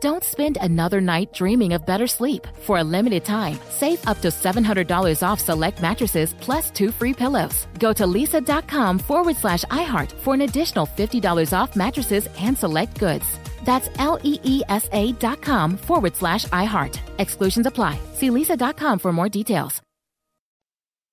Don't 0.00 0.24
spend 0.24 0.56
another 0.62 1.02
night 1.02 1.30
dreaming 1.34 1.74
of 1.74 1.84
better 1.84 2.06
sleep. 2.06 2.46
For 2.62 2.78
a 2.78 2.84
limited 2.84 3.22
time, 3.22 3.58
save 3.68 4.06
up 4.08 4.20
to 4.22 4.28
$700 4.28 5.22
off 5.22 5.40
select 5.40 5.82
mattresses 5.82 6.32
plus 6.40 6.70
two 6.70 6.90
free 6.90 7.12
pillows. 7.12 7.66
Go 7.78 7.92
to 7.92 8.04
leesa.com 8.04 8.98
forward 8.98 9.36
slash 9.36 9.64
iHeart 9.66 10.10
for 10.12 10.32
an 10.32 10.40
additional 10.42 10.86
$50 10.86 11.52
off 11.52 11.76
mattresses 11.76 12.28
and 12.38 12.56
select 12.56 12.98
goods. 12.98 13.26
That's 13.64 13.90
L 13.98 14.18
E 14.22 14.40
E 14.42 14.62
S 14.70 14.88
A 14.92 15.12
dot 15.12 15.42
com 15.42 15.76
forward 15.76 16.16
slash 16.16 16.46
iHeart. 16.46 16.98
Exclusions 17.18 17.66
apply. 17.66 17.98
See 18.14 18.30
leesa.com 18.30 18.98
for 18.98 19.12
more 19.12 19.28
details. 19.28 19.82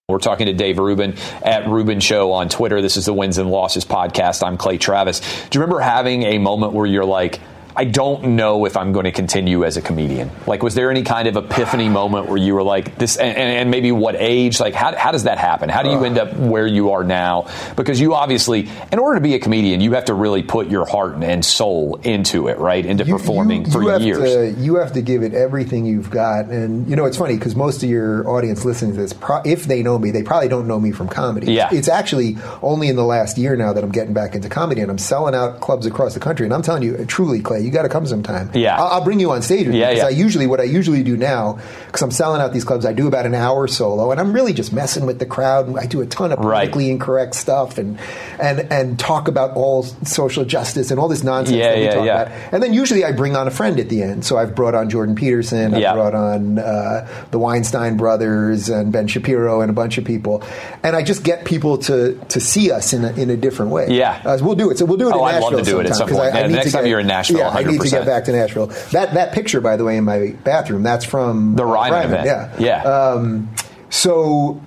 We're 0.09 0.19
talking 0.19 0.45
to 0.45 0.53
Dave 0.53 0.79
Rubin 0.79 1.15
at 1.43 1.67
Rubin 1.67 1.99
Show 1.99 2.31
on 2.31 2.47
Twitter. 2.47 2.81
This 2.81 2.95
is 2.95 3.07
the 3.07 3.13
Wins 3.13 3.37
and 3.37 3.51
Losses 3.51 3.83
podcast. 3.83 4.41
I'm 4.41 4.55
Clay 4.55 4.77
Travis. 4.77 5.19
Do 5.49 5.59
you 5.59 5.61
remember 5.61 5.81
having 5.81 6.23
a 6.23 6.37
moment 6.37 6.71
where 6.71 6.85
you're 6.85 7.03
like, 7.03 7.41
I 7.77 7.83
don't 7.83 8.35
know 8.35 8.65
if 8.65 8.75
I'm 8.75 8.91
going 8.91 9.03
to 9.03 9.11
continue 9.11 9.63
as 9.63 9.77
a 9.77 9.83
comedian. 9.83 10.31
Like, 10.47 10.63
was 10.63 10.73
there 10.73 10.89
any 10.89 11.03
kind 11.03 11.27
of 11.27 11.37
epiphany 11.37 11.89
moment 11.89 12.25
where 12.25 12.37
you 12.37 12.55
were 12.55 12.63
like, 12.63 12.97
this, 12.97 13.17
and, 13.17 13.37
and 13.37 13.69
maybe 13.69 13.91
what 13.91 14.15
age? 14.17 14.59
Like, 14.59 14.73
how, 14.73 14.95
how 14.95 15.11
does 15.11 15.25
that 15.25 15.37
happen? 15.37 15.69
How 15.69 15.83
do 15.83 15.91
you 15.91 16.03
end 16.03 16.17
up 16.17 16.33
where 16.35 16.65
you 16.65 16.91
are 16.91 17.03
now? 17.03 17.47
Because 17.75 17.99
you 17.99 18.15
obviously, 18.15 18.67
in 18.91 18.97
order 18.97 19.19
to 19.19 19.23
be 19.23 19.35
a 19.35 19.39
comedian, 19.39 19.79
you 19.79 19.91
have 19.91 20.05
to 20.05 20.15
really 20.15 20.41
put 20.41 20.69
your 20.69 20.87
heart 20.87 21.23
and 21.23 21.45
soul 21.45 21.99
into 22.01 22.47
it, 22.47 22.57
right? 22.57 22.83
Into 22.83 23.05
performing 23.05 23.65
you, 23.65 23.71
for 23.71 23.83
you 23.83 23.89
have 23.89 24.01
years. 24.01 24.33
To, 24.33 24.59
you 24.59 24.77
have 24.77 24.93
to 24.93 25.03
give 25.03 25.21
it 25.21 25.35
everything 25.35 25.85
you've 25.85 26.09
got. 26.09 26.45
And, 26.45 26.89
you 26.89 26.95
know, 26.95 27.05
it's 27.05 27.17
funny 27.17 27.37
because 27.37 27.55
most 27.55 27.83
of 27.83 27.89
your 27.91 28.27
audience 28.27 28.65
listening 28.65 28.93
to 28.95 28.97
this, 28.97 29.13
pro- 29.13 29.43
if 29.45 29.65
they 29.65 29.83
know 29.83 29.99
me, 29.99 30.09
they 30.09 30.23
probably 30.23 30.49
don't 30.49 30.67
know 30.67 30.79
me 30.79 30.91
from 30.91 31.07
comedy. 31.07 31.53
Yeah. 31.53 31.69
It's 31.71 31.89
actually 31.89 32.37
only 32.63 32.87
in 32.87 32.95
the 32.95 33.05
last 33.05 33.37
year 33.37 33.55
now 33.55 33.71
that 33.73 33.83
I'm 33.83 33.91
getting 33.91 34.13
back 34.15 34.33
into 34.33 34.49
comedy 34.49 34.81
and 34.81 34.89
I'm 34.89 34.97
selling 34.97 35.35
out 35.35 35.59
clubs 35.59 35.85
across 35.85 36.15
the 36.15 36.19
country. 36.19 36.47
And 36.47 36.53
I'm 36.55 36.63
telling 36.63 36.81
you, 36.81 37.05
truly, 37.05 37.39
Clay, 37.39 37.66
you 37.67 37.73
got 37.73 37.83
to 37.83 37.89
come 37.89 38.05
sometime. 38.07 38.49
Yeah. 38.53 38.77
I'll, 38.77 38.87
I'll 38.87 39.03
bring 39.03 39.19
you 39.19 39.31
on 39.31 39.41
stage 39.43 39.67
with 39.67 39.75
Yeah, 39.75 39.89
because 39.89 40.01
yeah. 40.03 40.07
I 40.07 40.09
usually, 40.09 40.47
what 40.47 40.59
I 40.59 40.63
usually 40.63 41.03
do 41.03 41.15
now, 41.17 41.59
because 41.85 42.01
I'm 42.01 42.11
selling 42.11 42.41
out 42.41 42.53
these 42.53 42.63
clubs, 42.63 42.85
I 42.85 42.93
do 42.93 43.07
about 43.07 43.25
an 43.25 43.35
hour 43.35 43.67
solo 43.67 44.11
and 44.11 44.19
I'm 44.19 44.33
really 44.33 44.53
just 44.53 44.73
messing 44.73 45.05
with 45.05 45.19
the 45.19 45.25
crowd. 45.25 45.77
I 45.77 45.85
do 45.85 46.01
a 46.01 46.05
ton 46.05 46.31
of 46.31 46.39
Right. 46.39 46.73
incorrect 46.75 47.35
stuff 47.35 47.77
and, 47.77 47.99
and, 48.39 48.59
and 48.71 48.97
talk 48.99 49.27
about 49.27 49.55
all 49.55 49.83
social 49.83 50.45
justice 50.45 50.91
and 50.91 50.99
all 50.99 51.07
this 51.07 51.23
nonsense 51.23 51.57
Yeah, 51.57 51.69
that 51.69 51.77
we 51.77 51.83
yeah, 51.83 51.93
talk 51.95 52.05
yeah. 52.05 52.21
about. 52.23 52.53
And 52.53 52.63
then 52.63 52.73
usually 52.73 53.03
I 53.03 53.11
bring 53.11 53.35
on 53.35 53.47
a 53.47 53.51
friend 53.51 53.79
at 53.79 53.89
the 53.89 54.01
end. 54.03 54.25
So 54.25 54.37
I've 54.37 54.55
brought 54.55 54.73
on 54.75 54.89
Jordan 54.89 55.15
Peterson, 55.15 55.73
I've 55.73 55.93
brought 55.95 56.15
on 56.15 56.59
uh, 56.59 57.07
the 57.31 57.39
Weinstein 57.39 57.97
brothers 57.97 58.69
and 58.69 58.91
Ben 58.91 59.07
Shapiro 59.07 59.61
and 59.61 59.69
a 59.69 59.73
bunch 59.73 59.97
of 59.97 60.05
people. 60.05 60.43
And 60.83 60.95
I 60.95 61.03
just 61.03 61.23
get 61.23 61.45
people 61.45 61.77
to, 61.79 62.13
to 62.29 62.39
see 62.39 62.71
us 62.71 62.93
in 62.93 63.03
a, 63.03 63.11
in 63.13 63.29
a 63.29 63.37
different 63.37 63.71
way. 63.71 63.87
Yeah. 63.89 64.21
Uh, 64.25 64.37
we'll 64.41 64.55
do 64.55 64.69
it. 64.71 64.77
So 64.77 64.85
we'll 64.85 64.97
do 64.97 65.09
it 65.09 65.13
Oh, 65.15 65.25
in 65.27 65.35
I'd 65.35 65.41
love 65.41 65.57
to 65.57 65.63
do 65.63 65.79
it 65.79 65.87
at 65.87 65.95
some 65.95 66.07
point. 66.09 66.21
I, 66.21 66.29
I 66.29 66.41
Yeah, 66.41 66.47
need 66.47 66.53
next 66.55 66.67
to 66.67 66.71
time 66.73 66.83
get- 66.83 66.89
you're 66.89 66.99
in 66.99 67.07
Nashville, 67.07 67.39
Yeah, 67.39 67.49
I 67.57 67.63
need 67.63 67.81
to 67.81 67.89
get 67.89 68.05
back 68.05 68.25
to 68.25 68.31
Nashville. 68.31 68.67
That, 68.91 69.13
that 69.13 69.33
picture, 69.33 69.61
by 69.61 69.77
the 69.77 69.83
way, 69.83 69.97
in 69.97 70.03
my 70.03 70.35
bathroom, 70.43 70.83
that's 70.83 71.05
from 71.05 71.55
The 71.55 71.63
uh, 71.63 71.67
Ryman 71.71 72.05
event. 72.07 72.25
Yeah. 72.25 72.55
Yeah. 72.59 72.83
Um, 72.83 73.49
so 73.89 74.61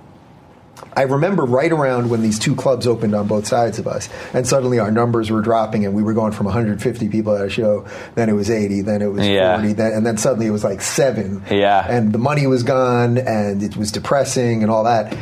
I 0.95 1.03
remember 1.03 1.45
right 1.45 1.71
around 1.71 2.11
when 2.11 2.23
these 2.23 2.39
two 2.39 2.55
clubs 2.57 2.87
opened 2.87 3.15
on 3.15 3.27
both 3.27 3.47
sides 3.47 3.79
of 3.79 3.87
us, 3.87 4.09
and 4.35 4.47
suddenly 4.47 4.79
our 4.79 4.91
numbers 4.91 5.31
were 5.31 5.41
dropping, 5.41 5.85
and 5.85 5.95
we 5.95 6.03
were 6.03 6.15
going 6.15 6.33
from 6.33 6.47
150 6.47 7.09
people 7.09 7.37
at 7.37 7.47
a 7.47 7.51
show, 7.51 7.87
then 8.17 8.29
it 8.29 8.33
was 8.33 8.51
80, 8.51 8.83
then 8.83 9.01
it 9.03 9.07
was 9.07 9.27
Yeah. 9.27 9.57
40, 9.57 9.75
then, 9.75 9.93
and 9.93 10.05
then 10.07 10.17
suddenly 10.17 10.47
it 10.47 10.51
was 10.51 10.65
like 10.65 10.81
seven. 10.81 11.43
Yeah. 11.51 11.87
And 11.89 12.13
the 12.13 12.19
money 12.19 12.47
was 12.47 12.63
gone, 12.63 13.19
and 13.19 13.63
it 13.63 13.77
was 13.77 13.93
depressing, 13.93 14.63
and 14.63 14.71
all 14.71 14.85
that. 14.85 15.17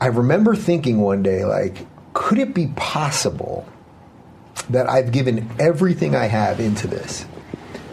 I 0.00 0.06
remember 0.06 0.54
thinking 0.54 1.00
one 1.00 1.22
day, 1.22 1.44
like, 1.44 1.86
could 2.12 2.38
it 2.38 2.54
be 2.54 2.68
possible 2.76 3.66
that 4.72 4.88
I've 4.88 5.12
given 5.12 5.48
everything 5.58 6.14
I 6.14 6.26
have 6.26 6.60
into 6.60 6.86
this, 6.86 7.24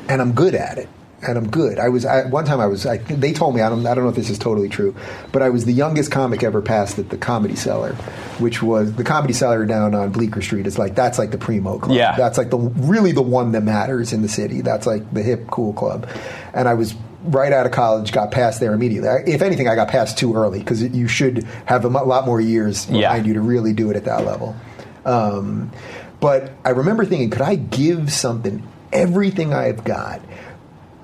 and 0.10 0.22
I'm 0.22 0.34
good 0.34 0.56
at 0.56 0.78
it, 0.78 0.88
and 1.22 1.38
I'm 1.38 1.50
good. 1.50 1.80
I 1.80 1.90
was 1.90 2.06
I, 2.06 2.26
one 2.26 2.46
time 2.46 2.60
I 2.60 2.68
was. 2.68 2.86
I, 2.86 2.98
they 2.98 3.34
told 3.34 3.56
me 3.56 3.62
I 3.62 3.70
don't. 3.70 3.86
I 3.86 3.94
don't 3.96 4.04
know 4.04 4.10
if 4.10 4.16
this 4.16 4.30
is 4.30 4.38
totally 4.40 4.70
true, 4.70 4.96
but 5.32 5.42
I 5.42 5.50
was 5.50 5.66
the 5.66 5.74
youngest 5.74 6.12
comic 6.12 6.44
ever 6.44 6.62
passed 6.62 7.00
at 7.00 7.10
the 7.10 7.18
Comedy 7.18 7.56
Cellar, 7.56 7.94
which 8.40 8.62
was 8.64 8.94
the 8.94 9.04
Comedy 9.04 9.34
Cellar 9.34 9.66
down 9.66 9.94
on 9.96 10.12
Bleecker 10.12 10.42
Street. 10.42 10.68
It's 10.68 10.78
like 10.78 10.96
that's 10.96 11.18
like 11.18 11.32
the 11.32 11.38
primo 11.38 11.80
club. 11.80 11.98
Yeah. 11.98 12.16
that's 12.16 12.38
like 12.38 12.50
the 12.50 12.58
really 12.58 13.12
the 13.12 13.22
one 13.22 13.52
that 13.54 13.62
matters 13.64 14.14
in 14.14 14.22
the 14.22 14.30
city. 14.30 14.62
That's 14.62 14.86
like 14.88 15.14
the 15.14 15.24
hip 15.24 15.48
cool 15.52 15.74
club, 15.74 16.08
and 16.54 16.68
I 16.68 16.74
was. 16.76 16.96
Right 17.24 17.52
out 17.52 17.66
of 17.66 17.74
college, 17.74 18.14
got 18.14 18.32
passed 18.32 18.62
there 18.62 18.74
immediately. 18.74 19.10
If 19.34 19.42
anything, 19.42 19.68
I 19.68 19.76
got 19.76 19.90
passed 19.90 20.18
too 20.18 20.34
early 20.36 20.60
because 20.60 20.82
you 20.82 21.10
should 21.10 21.44
have 21.66 21.84
a 21.84 21.90
lot 21.90 22.26
more 22.26 22.40
years 22.40 22.86
behind 22.86 23.02
Yeah. 23.02 23.16
you 23.26 23.34
to 23.34 23.42
really 23.42 23.74
do 23.74 23.90
it 23.90 23.98
at 23.98 24.06
that 24.06 24.24
level. 24.24 24.56
Um, 25.04 25.72
but 26.20 26.52
I 26.66 26.70
remember 26.70 27.06
thinking, 27.06 27.30
could 27.30 27.42
I 27.42 27.56
give 27.56 28.12
something, 28.12 28.68
everything 28.92 29.54
I've 29.54 29.84
got, 29.84 30.22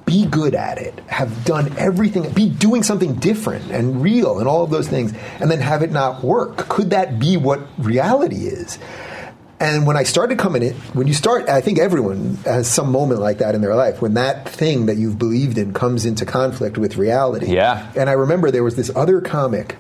be 0.05 0.25
good 0.25 0.53
at 0.55 0.77
it, 0.77 0.99
have 1.07 1.45
done 1.45 1.75
everything, 1.77 2.31
be 2.33 2.49
doing 2.49 2.83
something 2.83 3.15
different 3.15 3.71
and 3.71 4.01
real 4.01 4.39
and 4.39 4.47
all 4.47 4.63
of 4.63 4.69
those 4.69 4.87
things, 4.87 5.13
and 5.39 5.49
then 5.49 5.59
have 5.59 5.81
it 5.81 5.91
not 5.91 6.23
work? 6.23 6.57
Could 6.57 6.89
that 6.91 7.19
be 7.19 7.37
what 7.37 7.61
reality 7.77 8.47
is? 8.47 8.79
And 9.59 9.87
when 9.87 9.95
I 9.95 10.03
started 10.03 10.37
coming 10.39 10.61
in, 10.61 10.73
when 10.91 11.07
you 11.07 11.13
start, 11.13 11.47
I 11.47 11.61
think 11.61 11.79
everyone 11.79 12.35
has 12.43 12.67
some 12.67 12.91
moment 12.91 13.21
like 13.21 13.37
that 13.37 13.55
in 13.55 13.61
their 13.61 13.75
life 13.75 14.01
when 14.01 14.15
that 14.15 14.49
thing 14.49 14.87
that 14.87 14.97
you've 14.97 15.17
believed 15.17 15.57
in 15.57 15.73
comes 15.73 16.05
into 16.05 16.25
conflict 16.25 16.77
with 16.77 16.97
reality. 16.97 17.53
Yeah. 17.53 17.89
And 17.95 18.09
I 18.09 18.13
remember 18.13 18.51
there 18.51 18.63
was 18.63 18.75
this 18.75 18.91
other 18.93 19.21
comic 19.21 19.77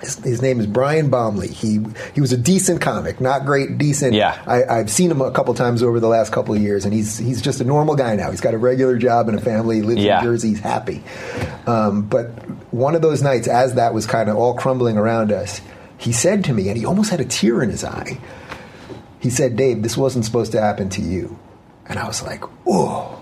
his, 0.00 0.16
his 0.24 0.42
name 0.42 0.60
is 0.60 0.66
Brian 0.66 1.10
Baumley. 1.10 1.48
He 1.48 1.78
he 2.14 2.20
was 2.20 2.32
a 2.32 2.36
decent 2.36 2.80
comic, 2.80 3.20
not 3.20 3.44
great, 3.44 3.78
decent. 3.78 4.14
Yeah. 4.14 4.40
I, 4.46 4.64
I've 4.64 4.90
seen 4.90 5.10
him 5.10 5.20
a 5.20 5.30
couple 5.30 5.52
times 5.54 5.82
over 5.82 6.00
the 6.00 6.08
last 6.08 6.32
couple 6.32 6.54
of 6.54 6.60
years, 6.60 6.84
and 6.84 6.92
he's 6.94 7.18
he's 7.18 7.40
just 7.42 7.60
a 7.60 7.64
normal 7.64 7.96
guy 7.96 8.16
now. 8.16 8.30
He's 8.30 8.40
got 8.40 8.54
a 8.54 8.58
regular 8.58 8.96
job 8.98 9.28
and 9.28 9.38
a 9.38 9.40
family. 9.42 9.76
He 9.76 9.82
lives 9.82 10.02
Yeah. 10.02 10.18
in 10.18 10.24
Jersey. 10.24 10.48
He's 10.50 10.60
happy. 10.60 11.02
Um, 11.66 12.02
but 12.02 12.26
one 12.72 12.94
of 12.94 13.02
those 13.02 13.22
nights, 13.22 13.46
as 13.48 13.74
that 13.74 13.94
was 13.94 14.06
kind 14.06 14.28
of 14.28 14.36
all 14.36 14.54
crumbling 14.54 14.96
around 14.96 15.32
us, 15.32 15.60
he 15.98 16.12
said 16.12 16.44
to 16.44 16.52
me, 16.52 16.68
and 16.68 16.76
he 16.78 16.84
almost 16.86 17.10
had 17.10 17.20
a 17.20 17.24
tear 17.24 17.62
in 17.62 17.70
his 17.70 17.84
eye. 17.84 18.18
He 19.20 19.28
said, 19.30 19.56
"Dave, 19.56 19.82
this 19.82 19.96
wasn't 19.96 20.24
supposed 20.24 20.52
to 20.52 20.60
happen 20.60 20.88
to 20.90 21.02
you," 21.02 21.38
and 21.86 21.98
I 21.98 22.06
was 22.06 22.22
like, 22.22 22.42
"Oh." 22.66 23.19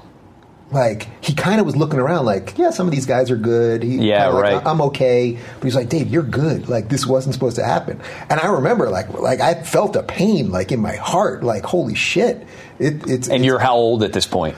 Like 0.71 1.09
he 1.25 1.33
kind 1.35 1.61
of 1.61 1.67
was 1.67 1.77
looking 1.77 1.99
around, 1.99 2.27
like, 2.27 2.59
yeah, 2.59 2.71
some 2.71 2.87
of 2.87 2.93
these 2.93 3.07
guys 3.07 3.31
are 3.31 3.37
good. 3.37 3.83
He, 3.83 3.97
Yeah, 4.09 4.27
like, 4.29 4.43
right. 4.43 4.67
I'm 4.67 4.83
okay. 4.83 5.39
But 5.55 5.65
he's 5.65 5.75
like, 5.75 5.89
Dave, 5.89 6.09
you're 6.09 6.23
good. 6.23 6.69
Like 6.69 6.89
this 6.91 7.07
wasn't 7.07 7.33
supposed 7.35 7.57
to 7.57 7.65
happen. 7.65 8.01
And 8.29 8.39
I 8.39 8.49
remember, 8.49 8.91
like, 8.91 9.09
like 9.15 9.41
I 9.41 9.55
felt 9.63 9.97
a 9.97 10.03
pain, 10.03 10.51
like 10.51 10.71
in 10.71 10.81
my 10.81 10.97
heart, 10.97 11.43
like 11.43 11.65
holy 11.65 11.95
shit. 11.95 12.47
It, 12.79 12.95
it's 13.09 13.29
and 13.29 13.37
it's- 13.37 13.45
you're 13.45 13.59
how 13.59 13.77
old 13.77 14.03
at 14.03 14.13
this 14.13 14.27
point? 14.27 14.57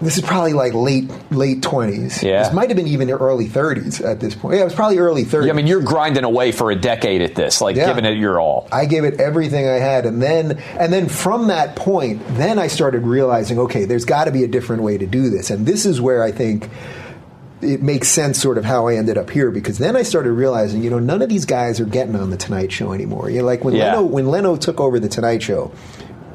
This 0.00 0.16
is 0.16 0.22
probably 0.24 0.52
like 0.52 0.74
late 0.74 1.10
late 1.30 1.62
twenties. 1.62 2.22
Yeah. 2.22 2.42
this 2.44 2.52
might 2.52 2.68
have 2.70 2.76
been 2.76 2.86
even 2.86 3.10
early 3.10 3.46
thirties 3.46 4.00
at 4.00 4.20
this 4.20 4.34
point. 4.34 4.54
Yeah, 4.56 4.62
it 4.62 4.64
was 4.64 4.74
probably 4.74 4.98
early 4.98 5.24
thirties. 5.24 5.46
Yeah, 5.46 5.52
I 5.52 5.56
mean, 5.56 5.66
you're 5.66 5.82
grinding 5.82 6.24
away 6.24 6.52
for 6.52 6.70
a 6.70 6.76
decade 6.76 7.20
at 7.22 7.34
this, 7.34 7.60
like 7.60 7.76
Yeah. 7.76 7.86
giving 7.86 8.04
it 8.04 8.16
your 8.18 8.38
all. 8.40 8.68
I 8.70 8.84
gave 8.86 9.04
it 9.04 9.20
everything 9.20 9.66
I 9.66 9.74
had, 9.78 10.06
and 10.06 10.22
then 10.22 10.58
and 10.78 10.92
then 10.92 11.08
from 11.08 11.48
that 11.48 11.74
point, 11.76 12.22
then 12.36 12.58
I 12.58 12.68
started 12.68 13.02
realizing, 13.02 13.58
okay, 13.58 13.84
there's 13.86 14.04
got 14.04 14.24
to 14.26 14.30
be 14.30 14.44
a 14.44 14.48
different 14.48 14.82
way 14.82 14.98
to 14.98 15.06
do 15.06 15.30
this, 15.30 15.50
and 15.50 15.66
this 15.66 15.84
is 15.86 16.00
where 16.00 16.22
I 16.22 16.30
think 16.32 16.68
it 17.60 17.82
makes 17.82 18.06
sense, 18.06 18.40
sort 18.40 18.56
of 18.56 18.64
how 18.64 18.86
I 18.86 18.94
ended 18.94 19.18
up 19.18 19.30
here, 19.30 19.50
because 19.50 19.78
then 19.78 19.96
I 19.96 20.02
started 20.02 20.30
realizing, 20.30 20.80
you 20.84 20.90
know, 20.90 21.00
none 21.00 21.22
of 21.22 21.28
these 21.28 21.44
guys 21.44 21.80
are 21.80 21.84
getting 21.86 22.14
on 22.14 22.30
the 22.30 22.36
Tonight 22.36 22.70
Show 22.70 22.92
anymore. 22.92 23.30
You 23.30 23.40
know, 23.40 23.46
like 23.46 23.64
when 23.64 23.74
Yeah. 23.74 23.96
Leno 23.96 24.02
when 24.04 24.28
Leno 24.28 24.54
took 24.56 24.78
over 24.80 25.00
the 25.00 25.08
Tonight 25.08 25.42
Show. 25.42 25.72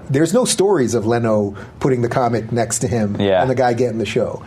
There's 0.09 0.33
no 0.33 0.45
stories 0.45 0.93
of 0.93 1.05
Leno 1.05 1.55
putting 1.79 2.01
the 2.01 2.09
comic 2.09 2.51
next 2.51 2.79
to 2.79 2.87
him 2.87 3.15
Yeah. 3.19 3.41
and 3.41 3.49
the 3.49 3.55
guy 3.55 3.73
getting 3.73 3.97
the 3.99 4.05
show. 4.05 4.43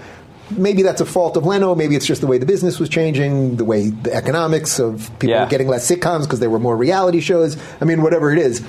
Maybe 0.56 0.82
that's 0.82 1.00
a 1.00 1.06
fault 1.06 1.36
of 1.36 1.44
Leno. 1.44 1.74
Maybe 1.74 1.96
it's 1.96 2.06
just 2.06 2.20
the 2.20 2.26
way 2.28 2.38
the 2.38 2.46
business 2.46 2.78
was 2.78 2.88
changing, 2.88 3.56
the 3.56 3.64
way 3.64 3.90
the 3.90 4.14
economics 4.14 4.78
of 4.78 5.10
people 5.18 5.30
Yeah. 5.30 5.44
were 5.44 5.50
getting 5.50 5.66
less 5.68 5.90
sitcoms 5.90 6.22
because 6.22 6.38
there 6.40 6.50
were 6.50 6.60
more 6.60 6.76
reality 6.76 7.20
shows. 7.20 7.56
I 7.80 7.84
mean, 7.84 8.00
whatever 8.02 8.32
it 8.32 8.38
is. 8.38 8.62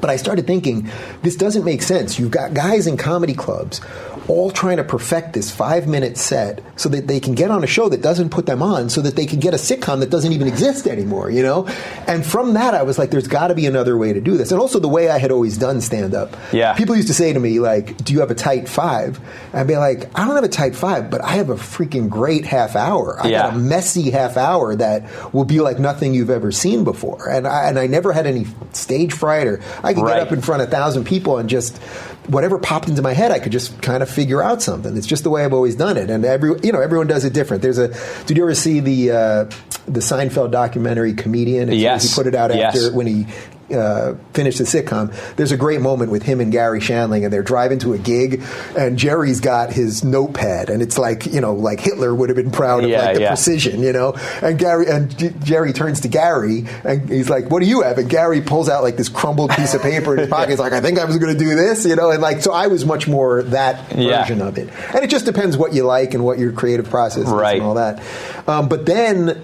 But 0.00 0.08
I 0.10 0.16
started 0.16 0.46
thinking, 0.46 0.88
this 1.22 1.34
doesn't 1.36 1.64
make 1.64 1.82
sense. 1.82 2.18
You've 2.18 2.30
got 2.30 2.54
guys 2.54 2.86
in 2.86 2.96
comedy 2.96 3.34
clubs 3.34 3.80
all 4.28 4.50
trying 4.50 4.76
to 4.76 4.84
perfect 4.84 5.32
this 5.32 5.50
five 5.50 5.86
minute 5.88 6.16
set 6.18 6.60
so 6.76 6.88
that 6.90 7.06
they 7.06 7.18
can 7.18 7.34
get 7.34 7.50
on 7.50 7.64
a 7.64 7.66
show 7.66 7.88
that 7.88 8.02
doesn't 8.02 8.28
put 8.28 8.46
them 8.46 8.62
on, 8.62 8.88
so 8.90 9.00
that 9.00 9.16
they 9.16 9.26
can 9.26 9.40
get 9.40 9.54
a 9.54 9.56
sitcom 9.56 10.00
that 10.00 10.10
doesn't 10.10 10.32
even 10.32 10.46
exist 10.46 10.86
anymore, 10.86 11.30
you 11.30 11.42
know? 11.42 11.66
And 12.06 12.24
from 12.24 12.52
that, 12.54 12.74
I 12.74 12.82
was 12.82 12.98
like, 12.98 13.10
there's 13.10 13.26
got 13.26 13.48
to 13.48 13.54
be 13.54 13.66
another 13.66 13.96
way 13.96 14.12
to 14.12 14.20
do 14.20 14.36
this. 14.36 14.52
And 14.52 14.60
also 14.60 14.78
the 14.78 14.88
way 14.88 15.08
I 15.08 15.18
had 15.18 15.30
always 15.32 15.56
done 15.58 15.80
stand 15.80 16.14
up. 16.14 16.36
Yeah. 16.52 16.74
People 16.74 16.94
used 16.94 17.08
to 17.08 17.14
say 17.14 17.32
to 17.32 17.40
me, 17.40 17.58
like, 17.58 17.96
do 18.04 18.12
you 18.12 18.20
have 18.20 18.30
a 18.30 18.34
tight 18.34 18.68
five? 18.68 19.18
And 19.52 19.60
I'd 19.60 19.66
be 19.66 19.76
like, 19.76 20.10
I 20.18 20.24
don't 20.26 20.34
have 20.36 20.44
a 20.44 20.48
tight 20.48 20.76
five, 20.76 21.10
but 21.10 21.22
I 21.24 21.32
have 21.32 21.50
a 21.50 21.56
freaking 21.56 22.08
great 22.08 22.44
half 22.44 22.76
hour. 22.76 23.16
I 23.20 23.28
Yeah. 23.28 23.42
got 23.44 23.54
a 23.54 23.58
messy 23.58 24.10
half 24.10 24.36
hour 24.36 24.76
that 24.76 25.34
will 25.34 25.46
be 25.46 25.60
like 25.60 25.78
nothing 25.78 26.14
you've 26.14 26.30
ever 26.30 26.52
seen 26.52 26.84
before. 26.84 27.28
And 27.28 27.46
I, 27.46 27.68
and 27.68 27.78
I 27.78 27.86
never 27.86 28.12
had 28.12 28.26
any 28.26 28.46
stage 28.72 29.12
fright 29.14 29.46
or 29.46 29.60
I 29.82 29.94
could 29.94 30.02
Right. 30.04 30.18
get 30.18 30.26
up 30.26 30.32
in 30.32 30.42
front 30.42 30.62
of 30.62 30.68
a 30.68 30.70
thousand 30.70 31.04
people 31.04 31.38
and 31.38 31.48
just 31.48 31.80
whatever 32.28 32.58
popped 32.58 32.88
into 32.88 33.02
my 33.02 33.12
head, 33.12 33.30
I 33.32 33.38
could 33.38 33.52
just 33.52 33.80
kind 33.82 34.02
of 34.02 34.08
figure 34.10 34.42
out 34.42 34.62
something. 34.62 34.96
It's 34.96 35.06
just 35.06 35.24
the 35.24 35.30
way 35.30 35.44
I've 35.44 35.52
always 35.52 35.74
done 35.76 35.96
it. 35.96 36.10
And 36.10 36.24
every, 36.24 36.50
you 36.62 36.72
know, 36.72 36.80
everyone 36.80 37.06
does 37.06 37.24
it 37.24 37.32
different. 37.32 37.62
There's 37.62 37.78
a, 37.78 37.88
did 38.26 38.36
you 38.36 38.42
ever 38.44 38.54
see 38.54 38.80
the, 38.80 39.10
uh, 39.10 39.44
the 39.86 40.00
Seinfeld 40.00 40.50
documentary 40.50 41.14
Comedian? 41.14 41.68
It's- 41.68 41.80
Yes. 41.80 42.08
He 42.10 42.14
put 42.14 42.26
it 42.26 42.34
out 42.34 42.54
Yes. 42.54 42.76
after 42.76 42.94
when 42.96 43.06
he, 43.06 43.26
uh, 43.72 44.14
finished 44.32 44.58
the 44.58 44.64
sitcom. 44.64 45.12
There's 45.36 45.52
a 45.52 45.56
great 45.56 45.80
moment 45.80 46.10
with 46.10 46.22
him 46.22 46.40
and 46.40 46.50
Garry 46.50 46.80
Shandling, 46.80 47.24
and 47.24 47.32
they're 47.32 47.42
driving 47.42 47.78
to 47.80 47.92
a 47.92 47.98
gig, 47.98 48.42
and 48.76 48.98
Jerry's 48.98 49.40
got 49.40 49.72
his 49.72 50.02
notepad, 50.04 50.70
and 50.70 50.80
it's 50.82 50.98
like 50.98 51.26
you 51.26 51.40
know, 51.40 51.54
like 51.54 51.80
Hitler 51.80 52.14
would 52.14 52.28
have 52.28 52.36
been 52.36 52.50
proud 52.50 52.84
of 52.84 52.90
Yeah, 52.90 53.02
like 53.06 53.14
the 53.16 53.20
yeah. 53.22 53.28
precision, 53.28 53.82
you 53.82 53.92
know. 53.92 54.14
And 54.42 54.58
Garry 54.58 54.86
and 54.88 55.16
J- 55.16 55.34
Jerry 55.42 55.72
turns 55.72 56.00
to 56.00 56.08
Garry, 56.08 56.64
and 56.84 57.08
he's 57.08 57.28
like, 57.30 57.50
"What 57.50 57.60
do 57.60 57.66
you 57.68 57.82
have?" 57.82 57.98
And 57.98 58.08
Garry 58.08 58.40
pulls 58.40 58.68
out 58.68 58.82
like 58.82 58.96
this 58.96 59.08
crumbled 59.08 59.50
piece 59.50 59.74
of 59.74 59.82
paper 59.82 60.14
in 60.14 60.20
his 60.20 60.28
pocket. 60.30 60.50
He's 60.50 60.58
like, 60.58 60.72
"I 60.72 60.80
think 60.80 60.98
I 60.98 61.04
was 61.04 61.18
going 61.18 61.32
to 61.36 61.38
do 61.38 61.54
this," 61.54 61.84
you 61.84 61.96
know. 61.96 62.10
And 62.10 62.22
like, 62.22 62.40
so 62.42 62.52
I 62.52 62.68
was 62.68 62.84
much 62.86 63.06
more 63.08 63.42
that 63.44 63.96
Yeah. 63.96 64.20
version 64.22 64.40
of 64.42 64.56
it, 64.58 64.68
and 64.94 65.04
it 65.04 65.10
just 65.10 65.24
depends 65.26 65.56
what 65.56 65.72
you 65.74 65.84
like 65.84 66.14
and 66.14 66.24
what 66.24 66.38
your 66.38 66.52
creative 66.52 66.88
process 66.88 67.24
is 67.24 67.30
Right. 67.30 67.56
and 67.58 67.62
all 67.66 67.74
that. 67.74 68.02
Um, 68.46 68.68
but 68.68 68.86
then 68.86 69.42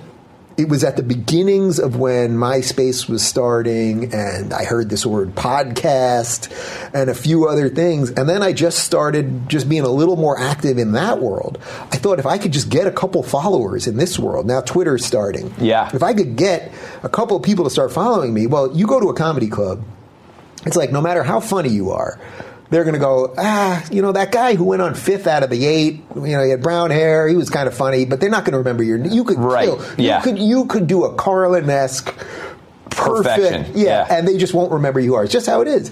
it 0.57 0.69
was 0.69 0.85
at 0.85 0.97
the 0.97 1.03
beginnings 1.03 1.79
of 1.81 1.97
when 1.97 2.37
MySpace 2.37 3.09
was 3.09 3.27
starting, 3.27 4.15
and 4.15 4.53
I 4.53 4.65
heard 4.65 4.89
this 4.89 5.05
word 5.05 5.35
podcast 5.35 6.49
and 6.95 7.11
a 7.11 7.15
few 7.15 7.49
other 7.49 7.69
things. 7.69 8.11
And 8.11 8.29
then 8.29 8.43
I 8.43 8.53
just 8.53 8.79
started 8.79 9.49
just 9.49 9.69
being 9.69 9.83
a 9.83 9.89
little 9.89 10.17
more 10.17 10.39
active 10.39 10.79
in 10.79 10.93
that 10.93 11.21
world. 11.21 11.59
I 11.91 11.97
thought 11.97 12.19
if 12.21 12.27
I 12.27 12.39
could 12.39 12.53
just 12.53 12.69
get 12.69 12.87
a 12.87 12.93
couple 12.93 13.23
followers 13.23 13.87
in 13.87 13.97
this 13.97 14.19
world, 14.19 14.47
now 14.47 14.61
Twitter's 14.61 15.05
starting. 15.05 15.53
Yeah. 15.59 15.91
If 15.93 16.03
I 16.03 16.15
could 16.15 16.37
get 16.37 16.73
a 17.03 17.09
couple 17.09 17.37
of 17.37 17.43
people 17.43 17.65
to 17.65 17.71
start 17.71 17.93
following 17.93 18.33
me, 18.33 18.47
well, 18.47 18.77
you 18.77 18.87
go 18.87 19.01
to 19.01 19.09
a 19.09 19.15
comedy 19.15 19.49
club, 19.49 19.83
it's 20.67 20.77
like 20.77 20.93
no 20.93 21.01
matter 21.01 21.25
how 21.25 21.41
funny 21.41 21.71
you 21.71 21.91
are, 21.91 22.21
they're 22.75 22.85
going 22.85 22.95
to 22.95 23.01
go, 23.01 23.33
ah, 23.39 23.85
you 23.91 24.03
know, 24.03 24.11
that 24.13 24.33
guy 24.33 24.57
who 24.57 24.65
went 24.65 24.83
on 24.83 24.95
fifth 24.95 25.29
out 25.29 25.45
of 25.45 25.51
the 25.51 25.65
eight, 25.65 26.03
you 26.17 26.21
know, 26.33 26.43
he 26.43 26.51
had 26.51 26.61
brown 26.61 26.91
hair, 26.91 27.29
he 27.29 27.37
was 27.37 27.49
kind 27.49 27.69
of 27.69 27.75
funny, 27.75 28.05
but 28.05 28.21
they're 28.21 28.29
not 28.29 28.45
going 28.45 28.53
to 28.53 28.59
remember 28.59 28.83
your. 28.83 28.99
You 28.99 29.23
could 29.25 29.39
Right, 29.39 29.67
kill, 29.67 29.85
yeah. 29.97 30.19
you 30.19 30.23
could 30.25 30.39
you 30.39 30.65
could 30.67 30.87
do 30.89 31.05
a 31.05 31.15
Carlin 31.15 31.71
esque 31.71 32.13
Perfection, 32.91 33.65
perfect, 33.65 33.77
yeah, 33.77 34.07
yeah. 34.07 34.19
and 34.19 34.29
they 34.29 34.37
just 34.37 34.55
won't 34.55 34.73
remember 34.73 35.01
who 35.01 35.07
you 35.07 35.15
are. 35.15 35.25
It's 35.25 35.33
just 35.33 35.47
how 35.47 35.61
it 35.63 35.69
is. 35.69 35.91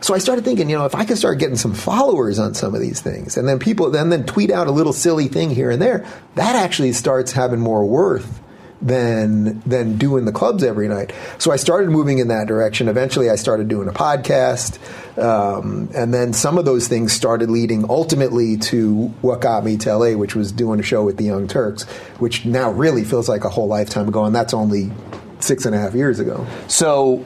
So 0.00 0.14
I 0.14 0.18
started 0.18 0.44
thinking, 0.44 0.68
you 0.70 0.76
know, 0.76 0.84
if 0.84 0.94
I 0.94 1.04
could 1.04 1.18
start 1.18 1.38
getting 1.38 1.56
some 1.56 1.72
followers 1.74 2.38
on 2.38 2.54
some 2.54 2.74
of 2.74 2.80
these 2.80 3.00
things, 3.00 3.36
and 3.36 3.48
then 3.48 3.58
people 3.58 3.90
then 3.90 4.10
then 4.10 4.24
tweet 4.24 4.50
out 4.50 4.66
a 4.66 4.70
little 4.70 4.92
silly 4.92 5.28
thing 5.28 5.50
here 5.50 5.70
and 5.70 5.80
there, 5.80 6.06
that 6.36 6.56
actually 6.56 6.92
starts 6.92 7.32
having 7.32 7.58
more 7.60 7.84
worth 7.84 8.40
than 8.84 9.60
than 9.60 9.96
doing 9.96 10.26
the 10.26 10.32
clubs 10.32 10.62
every 10.62 10.86
night. 10.88 11.12
So 11.38 11.50
I 11.50 11.56
started 11.56 11.90
moving 11.90 12.18
in 12.18 12.28
that 12.28 12.46
direction. 12.46 12.88
Eventually, 12.88 13.30
I 13.30 13.36
started 13.36 13.66
doing 13.66 13.88
a 13.88 13.92
podcast, 13.92 14.78
um, 15.18 15.88
and 15.94 16.12
then 16.12 16.34
some 16.34 16.58
of 16.58 16.66
those 16.66 16.86
things 16.86 17.12
started 17.12 17.50
leading 17.50 17.88
ultimately 17.88 18.58
to 18.58 19.06
what 19.22 19.40
got 19.40 19.64
me 19.64 19.78
to 19.78 19.96
LA, 19.96 20.12
which 20.12 20.36
was 20.36 20.52
doing 20.52 20.78
a 20.78 20.82
show 20.82 21.02
with 21.02 21.16
the 21.16 21.24
Young 21.24 21.48
Turks, 21.48 21.84
which 22.18 22.44
now 22.44 22.70
really 22.70 23.04
feels 23.04 23.28
like 23.28 23.44
a 23.44 23.48
whole 23.48 23.66
lifetime 23.66 24.08
ago, 24.08 24.26
and 24.26 24.34
that's 24.34 24.52
only 24.52 24.92
six 25.40 25.64
and 25.64 25.74
a 25.74 25.78
half 25.78 25.94
years 25.94 26.20
ago. 26.20 26.46
So, 26.68 27.24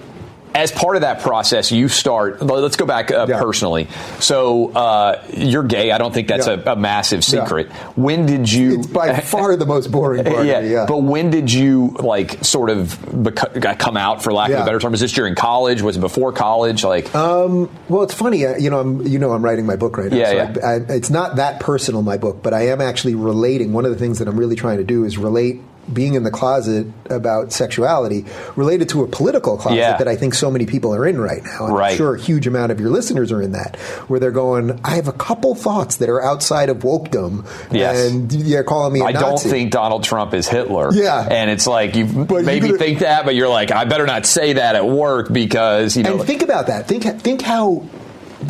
as 0.59 0.73
part 0.73 0.97
of 0.97 1.03
that 1.03 1.21
process, 1.21 1.71
you 1.71 1.89
start. 1.89 2.43
Let's 2.43 2.77
go 2.77 2.85
back 2.85 3.11
uh, 3.13 3.27
Yeah. 3.29 3.41
personally. 3.41 3.87
So, 4.19 4.73
uh, 4.73 5.23
you're 5.33 5.63
gay. 5.63 5.93
I 5.93 5.99
don't 5.99 6.13
think 6.13 6.27
that's 6.29 6.47
Yeah. 6.49 6.61
a, 6.67 6.73
a 6.73 6.77
massive 6.77 7.19
Yeah. 7.21 7.43
secret. 7.45 7.71
When 7.95 8.27
did 8.27 8.51
you? 8.51 8.79
It's 8.79 8.87
by 8.89 9.15
far 9.35 9.55
the 9.57 9.67
most 9.67 9.91
boring 9.93 10.25
part. 10.25 10.45
yeah, 10.47 10.61
yeah. 10.61 10.85
But 10.89 11.03
when 11.03 11.31
did 11.31 11.53
you 11.53 11.95
like 12.01 12.45
sort 12.45 12.71
of 12.71 12.99
beco- 13.13 13.79
come 13.79 13.97
out, 13.97 14.23
for 14.23 14.33
lack 14.33 14.51
of 14.51 14.61
a 14.61 14.65
better 14.65 14.79
term? 14.81 14.91
Was 14.91 15.01
this 15.01 15.13
during 15.13 15.35
college? 15.37 15.81
Was 15.81 15.97
it 15.97 16.01
before 16.01 16.33
college? 16.33 16.83
Like, 16.85 17.09
Well, 17.15 18.03
it's 18.03 18.15
funny. 18.15 18.45
uh, 18.45 18.57
You 18.57 18.71
know, 18.71 18.81
I'm 18.81 19.07
you 19.07 19.19
know 19.19 19.31
I'm 19.33 19.45
writing 19.45 19.65
my 19.67 19.77
book 19.77 19.97
right 19.97 20.11
now. 20.11 20.17
Yeah, 20.17 20.31
so 20.31 20.37
yeah. 20.37 20.55
I, 20.67 20.73
I, 20.73 20.97
it's 20.97 21.11
not 21.11 21.37
that 21.37 21.61
personal, 21.61 22.03
my 22.03 22.17
book, 22.17 22.43
but 22.43 22.53
I 22.53 22.69
am 22.69 22.81
actually 22.81 23.15
relating. 23.15 23.73
One 23.73 23.85
of 23.85 23.93
the 23.93 23.97
things 23.99 24.19
that 24.19 24.27
I'm 24.27 24.37
really 24.37 24.57
trying 24.57 24.79
to 24.79 24.85
do 24.85 25.05
is 25.05 25.17
relate 25.19 25.61
being 25.93 26.15
in 26.15 26.23
the 26.23 26.31
closet 26.31 26.87
about 27.11 27.53
sexuality 27.53 28.25
related 28.57 28.89
to 28.91 29.03
a 29.03 29.07
political 29.07 29.57
closet 29.57 29.77
Yeah. 29.79 29.97
that 29.97 30.09
I 30.09 30.17
think 30.17 30.35
so 30.35 30.51
many 30.51 30.67
people 30.67 30.95
are 30.95 31.07
in 31.07 31.21
right 31.21 31.43
now. 31.45 31.69
Right. 31.69 31.93
I'm 31.93 31.97
sure 31.97 32.15
a 32.15 32.21
huge 32.21 32.47
amount 32.47 32.73
of 32.73 32.81
your 32.81 32.91
listeners 32.91 33.33
are 33.33 33.41
in 33.43 33.53
that, 33.53 33.77
where 34.09 34.21
they're 34.21 34.31
going, 34.31 34.81
I 34.85 34.97
have 34.97 35.09
a 35.09 35.13
couple 35.13 35.55
thoughts 35.55 35.97
that 35.97 36.09
are 36.09 36.23
outside 36.23 36.69
of 36.69 36.79
wokedom, 36.79 37.47
Yes. 37.71 38.11
and 38.11 38.33
you're 38.33 38.65
calling 38.65 38.93
me 38.93 39.01
a 39.01 39.05
I 39.05 39.13
don't 39.13 39.39
think 39.41 39.71
Donald 39.71 40.05
Trump 40.05 40.35
is 40.35 40.47
Hitler. 40.49 40.93
Yeah. 40.93 41.27
and 41.31 41.51
it's 41.51 41.67
like 41.67 41.95
you 41.97 42.05
But 42.07 42.45
maybe 42.45 42.73
think 42.73 43.01
that, 43.01 43.25
but 43.25 43.35
you're 43.35 43.49
like, 43.49 43.71
I 43.71 43.85
better 43.85 44.07
not 44.07 44.27
say 44.27 44.55
that 44.55 44.75
at 44.77 44.87
work 44.87 45.33
because 45.33 45.97
you 45.97 46.03
know. 46.03 46.19
And 46.19 46.25
think 46.25 46.43
about 46.43 46.67
that. 46.69 46.87
Think 46.89 47.05
think 47.21 47.43
how 47.43 47.85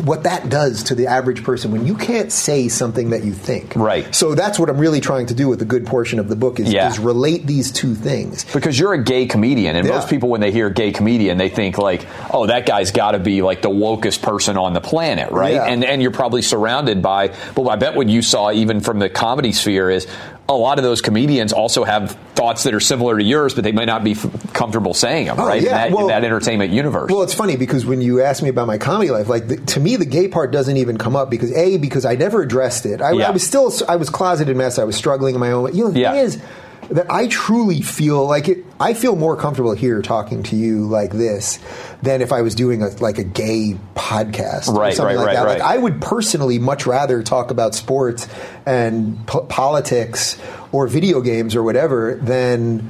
what 0.05 0.23
that 0.23 0.49
does 0.49 0.83
to 0.83 0.95
the 0.95 1.07
average 1.07 1.43
person 1.43 1.71
when 1.71 1.85
you 1.85 1.95
can't 1.95 2.31
say 2.31 2.67
something 2.67 3.09
that 3.09 3.23
you 3.23 3.33
think. 3.33 3.75
Right. 3.75 4.13
So 4.13 4.35
that's 4.35 4.59
what 4.59 4.69
I'm 4.69 4.77
really 4.77 5.01
trying 5.01 5.25
to 5.27 5.33
do 5.33 5.47
with 5.47 5.61
a 5.61 5.65
good 5.65 5.85
portion 5.87 6.19
of 6.19 6.29
the 6.29 6.35
book 6.35 6.59
is, 6.59 6.71
Yeah. 6.71 6.89
is 6.89 6.99
relate 6.99 7.47
these 7.47 7.71
two 7.71 7.95
things. 7.95 8.45
because 8.53 8.77
you're 8.79 8.93
a 8.93 9.03
gay 9.03 9.25
comedian, 9.25 9.75
and 9.75 9.87
Yeah. 9.87 9.95
most 9.95 10.07
people, 10.09 10.29
when 10.29 10.41
they 10.41 10.51
hear 10.51 10.69
gay 10.69 10.91
comedian, 10.91 11.37
they 11.37 11.49
think 11.49 11.77
like, 11.77 12.05
"Oh, 12.31 12.45
that 12.47 12.65
guy's 12.65 12.91
got 12.91 13.11
to 13.11 13.19
be 13.19 13.41
like 13.41 13.61
the 13.61 13.69
wokest 13.69 14.21
person 14.21 14.57
on 14.57 14.73
the 14.73 14.81
planet, 14.81 15.31
right?" 15.31 15.55
Yeah. 15.55 15.65
And 15.65 15.83
and 15.83 16.01
you're 16.01 16.11
probably 16.11 16.41
surrounded 16.43 17.01
by. 17.01 17.31
Well, 17.55 17.69
I 17.69 17.75
bet 17.75 17.95
what 17.95 18.07
you 18.09 18.21
saw, 18.21 18.51
even 18.51 18.81
from 18.81 18.99
the 18.99 19.09
comedy 19.09 19.51
sphere, 19.51 19.89
is 19.89 20.05
a 20.49 20.53
lot 20.53 20.79
of 20.79 20.83
those 20.83 20.99
comedians 21.01 21.53
also 21.53 21.83
have 21.83 22.17
thoughts 22.33 22.63
that 22.63 22.73
are 22.73 22.79
similar 22.79 23.17
to 23.17 23.23
yours, 23.23 23.53
but 23.53 23.63
they 23.63 23.71
might 23.71 23.85
not 23.85 24.03
be 24.03 24.11
f- 24.11 24.53
comfortable 24.53 24.93
saying 24.95 25.27
them, 25.27 25.39
Oh, 25.39 25.45
right? 25.45 25.61
yeah. 25.61 25.69
In, 25.69 25.75
that, 25.75 25.91
Well- 25.91 26.05
in 26.05 26.07
that 26.09 26.25
entertainment 26.25 26.71
universe. 26.73 27.11
Well, 27.11 27.21
it's 27.21 27.33
funny 27.35 27.55
because 27.55 27.85
when 27.85 28.01
you 28.01 28.21
ask 28.21 28.41
me 28.41 28.49
about 28.49 28.65
my 28.67 28.77
comedy 28.79 29.11
life, 29.11 29.29
like 29.29 29.47
the, 29.47 29.57
to 29.57 29.79
me, 29.79 29.95
the 29.95 30.05
gay 30.05 30.27
part 30.27 30.51
doesn't 30.51 30.75
even 30.75 30.97
come 30.97 31.15
up 31.15 31.29
because 31.29 31.53
a 31.53 31.77
because 31.77 32.03
I 32.03 32.15
never 32.15 32.41
addressed 32.41 32.85
it. 32.85 32.99
I, 33.01 33.11
Yeah. 33.11 33.27
I 33.27 33.31
was 33.31 33.45
still 33.45 33.71
I 33.87 33.95
was 33.97 34.09
closeted 34.09 34.57
mess. 34.57 34.79
I 34.79 34.83
was 34.85 34.95
struggling 34.95 35.35
in 35.35 35.39
my 35.39 35.51
own. 35.51 35.63
Way. 35.65 35.71
You 35.73 35.83
know, 35.85 35.91
the 35.91 35.99
Yeah. 35.99 36.11
thing 36.13 36.21
is 36.21 36.41
that 36.89 37.11
I 37.11 37.27
truly 37.27 37.81
feel 37.81 38.25
like 38.27 38.47
it. 38.49 38.65
I 38.79 38.93
feel 38.93 39.15
more 39.15 39.35
comfortable 39.35 39.73
here 39.73 40.01
talking 40.01 40.43
to 40.43 40.55
you 40.55 40.87
like 40.87 41.11
this 41.11 41.59
than 42.01 42.21
if 42.21 42.31
I 42.31 42.41
was 42.41 42.55
doing 42.55 42.81
a 42.81 42.87
like 42.99 43.17
a 43.17 43.23
gay 43.23 43.77
podcast, 43.95 44.67
or 44.69 44.91
something 44.91 45.05
right, 45.05 45.15
like 45.15 45.25
right, 45.27 45.33
that. 45.35 45.43
right. 45.45 45.59
Like 45.59 45.61
I 45.61 45.77
would 45.77 46.01
personally 46.01 46.59
much 46.59 46.85
rather 46.85 47.21
talk 47.23 47.51
about 47.51 47.75
sports 47.75 48.27
and 48.65 49.25
po- 49.27 49.41
politics 49.45 50.37
or 50.71 50.87
video 50.87 51.21
games 51.21 51.55
or 51.55 51.63
whatever 51.63 52.19
than. 52.21 52.89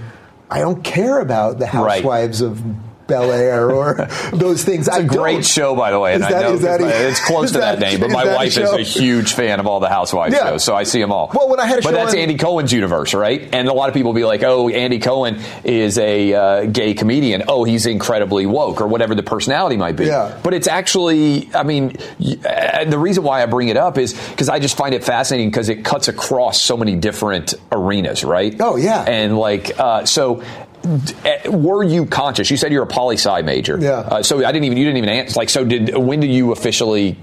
I 0.51 0.61
don't 0.61 0.83
care 0.83 1.19
about 1.19 1.59
the 1.59 1.65
Right. 1.65 1.71
housewives 2.03 2.41
of 2.41 2.59
Bel 3.09 3.31
Air 3.31 3.71
or 3.71 4.07
those 4.31 4.63
things. 4.63 4.87
It's 4.87 4.95
a 4.95 5.01
I 5.01 5.03
great 5.03 5.33
don't. 5.33 5.45
show, 5.45 5.75
by 5.75 5.91
the 5.91 5.99
way, 5.99 6.13
and 6.13 6.21
Is 6.23 6.27
I 6.27 6.31
that- 6.31 6.41
know 6.43 6.57
that 6.57 6.79
'cause 6.79 6.91
a- 6.91 6.93
my- 6.93 7.05
it's 7.09 7.25
close 7.25 7.51
to 7.51 7.57
that, 7.59 7.79
that- 7.79 7.91
name. 7.91 7.99
But 7.99 8.11
my 8.11 8.23
that 8.25 8.33
a 8.33 8.35
wife 8.35 8.57
is 8.57 8.71
a 8.71 8.77
huge 8.81 9.33
fan 9.33 9.59
of 9.59 9.67
all 9.67 9.79
the 9.79 9.89
Housewives 9.89 10.33
Yeah. 10.35 10.51
shows, 10.51 10.63
so 10.63 10.75
I 10.75 10.83
see 10.83 11.01
them 11.01 11.11
all. 11.11 11.31
Well, 11.33 11.49
when 11.49 11.59
I 11.59 11.65
had 11.65 11.79
a 11.79 11.81
but 11.81 11.89
show 11.89 11.95
that's 11.95 12.13
on- 12.13 12.19
Andy 12.19 12.35
Cohen's 12.35 12.71
universe, 12.71 13.13
right? 13.13 13.49
And 13.51 13.67
a 13.67 13.73
lot 13.73 13.89
of 13.89 13.95
people 13.95 14.13
be 14.13 14.23
like, 14.23 14.43
"Oh, 14.43 14.69
Andy 14.69 14.99
Cohen 14.99 15.39
is 15.63 15.97
a 15.97 16.33
uh, 16.33 16.65
gay 16.65 16.93
comedian. 16.93 17.43
Oh, 17.47 17.63
he's 17.63 17.85
incredibly 17.85 18.45
woke, 18.45 18.79
or 18.81 18.87
whatever 18.87 19.15
the 19.15 19.23
personality 19.23 19.75
might 19.77 19.95
be." 19.95 20.05
Yeah. 20.05 20.31
But 20.43 20.53
it's 20.53 20.67
actually, 20.67 21.49
I 21.55 21.63
mean, 21.63 21.95
uh, 22.45 22.85
the 22.85 22.97
reason 22.99 23.23
why 23.23 23.41
I 23.41 23.45
bring 23.47 23.69
it 23.69 23.77
up 23.77 23.97
is 23.97 24.13
because 24.13 24.49
I 24.49 24.59
just 24.59 24.77
find 24.77 24.93
it 24.93 25.03
fascinating 25.03 25.49
because 25.49 25.69
it 25.69 25.83
cuts 25.83 26.07
across 26.07 26.61
so 26.61 26.77
many 26.77 26.95
different 26.95 27.53
arenas, 27.71 28.23
right? 28.23 28.55
Oh, 28.59 28.75
yeah. 28.75 29.03
And 29.03 29.37
like, 29.37 29.71
uh, 29.79 30.05
so. 30.05 30.41
Were 31.49 31.83
you 31.83 32.05
conscious? 32.05 32.49
You 32.49 32.57
said 32.57 32.71
you're 32.71 32.83
a 32.83 32.87
poli 32.87 33.15
sci 33.15 33.41
major. 33.41 33.77
Yeah. 33.79 33.91
Uh, 33.91 34.23
so 34.23 34.45
I 34.45 34.51
didn't 34.51 34.65
even 34.65 34.77
you 34.77 34.85
didn't 34.85 34.97
even 34.97 35.09
answer. 35.09 35.39
Like, 35.39 35.49
so 35.49 35.65
did 35.65 35.97
when 35.97 36.19
did 36.19 36.31
you 36.31 36.51
officially? 36.51 37.17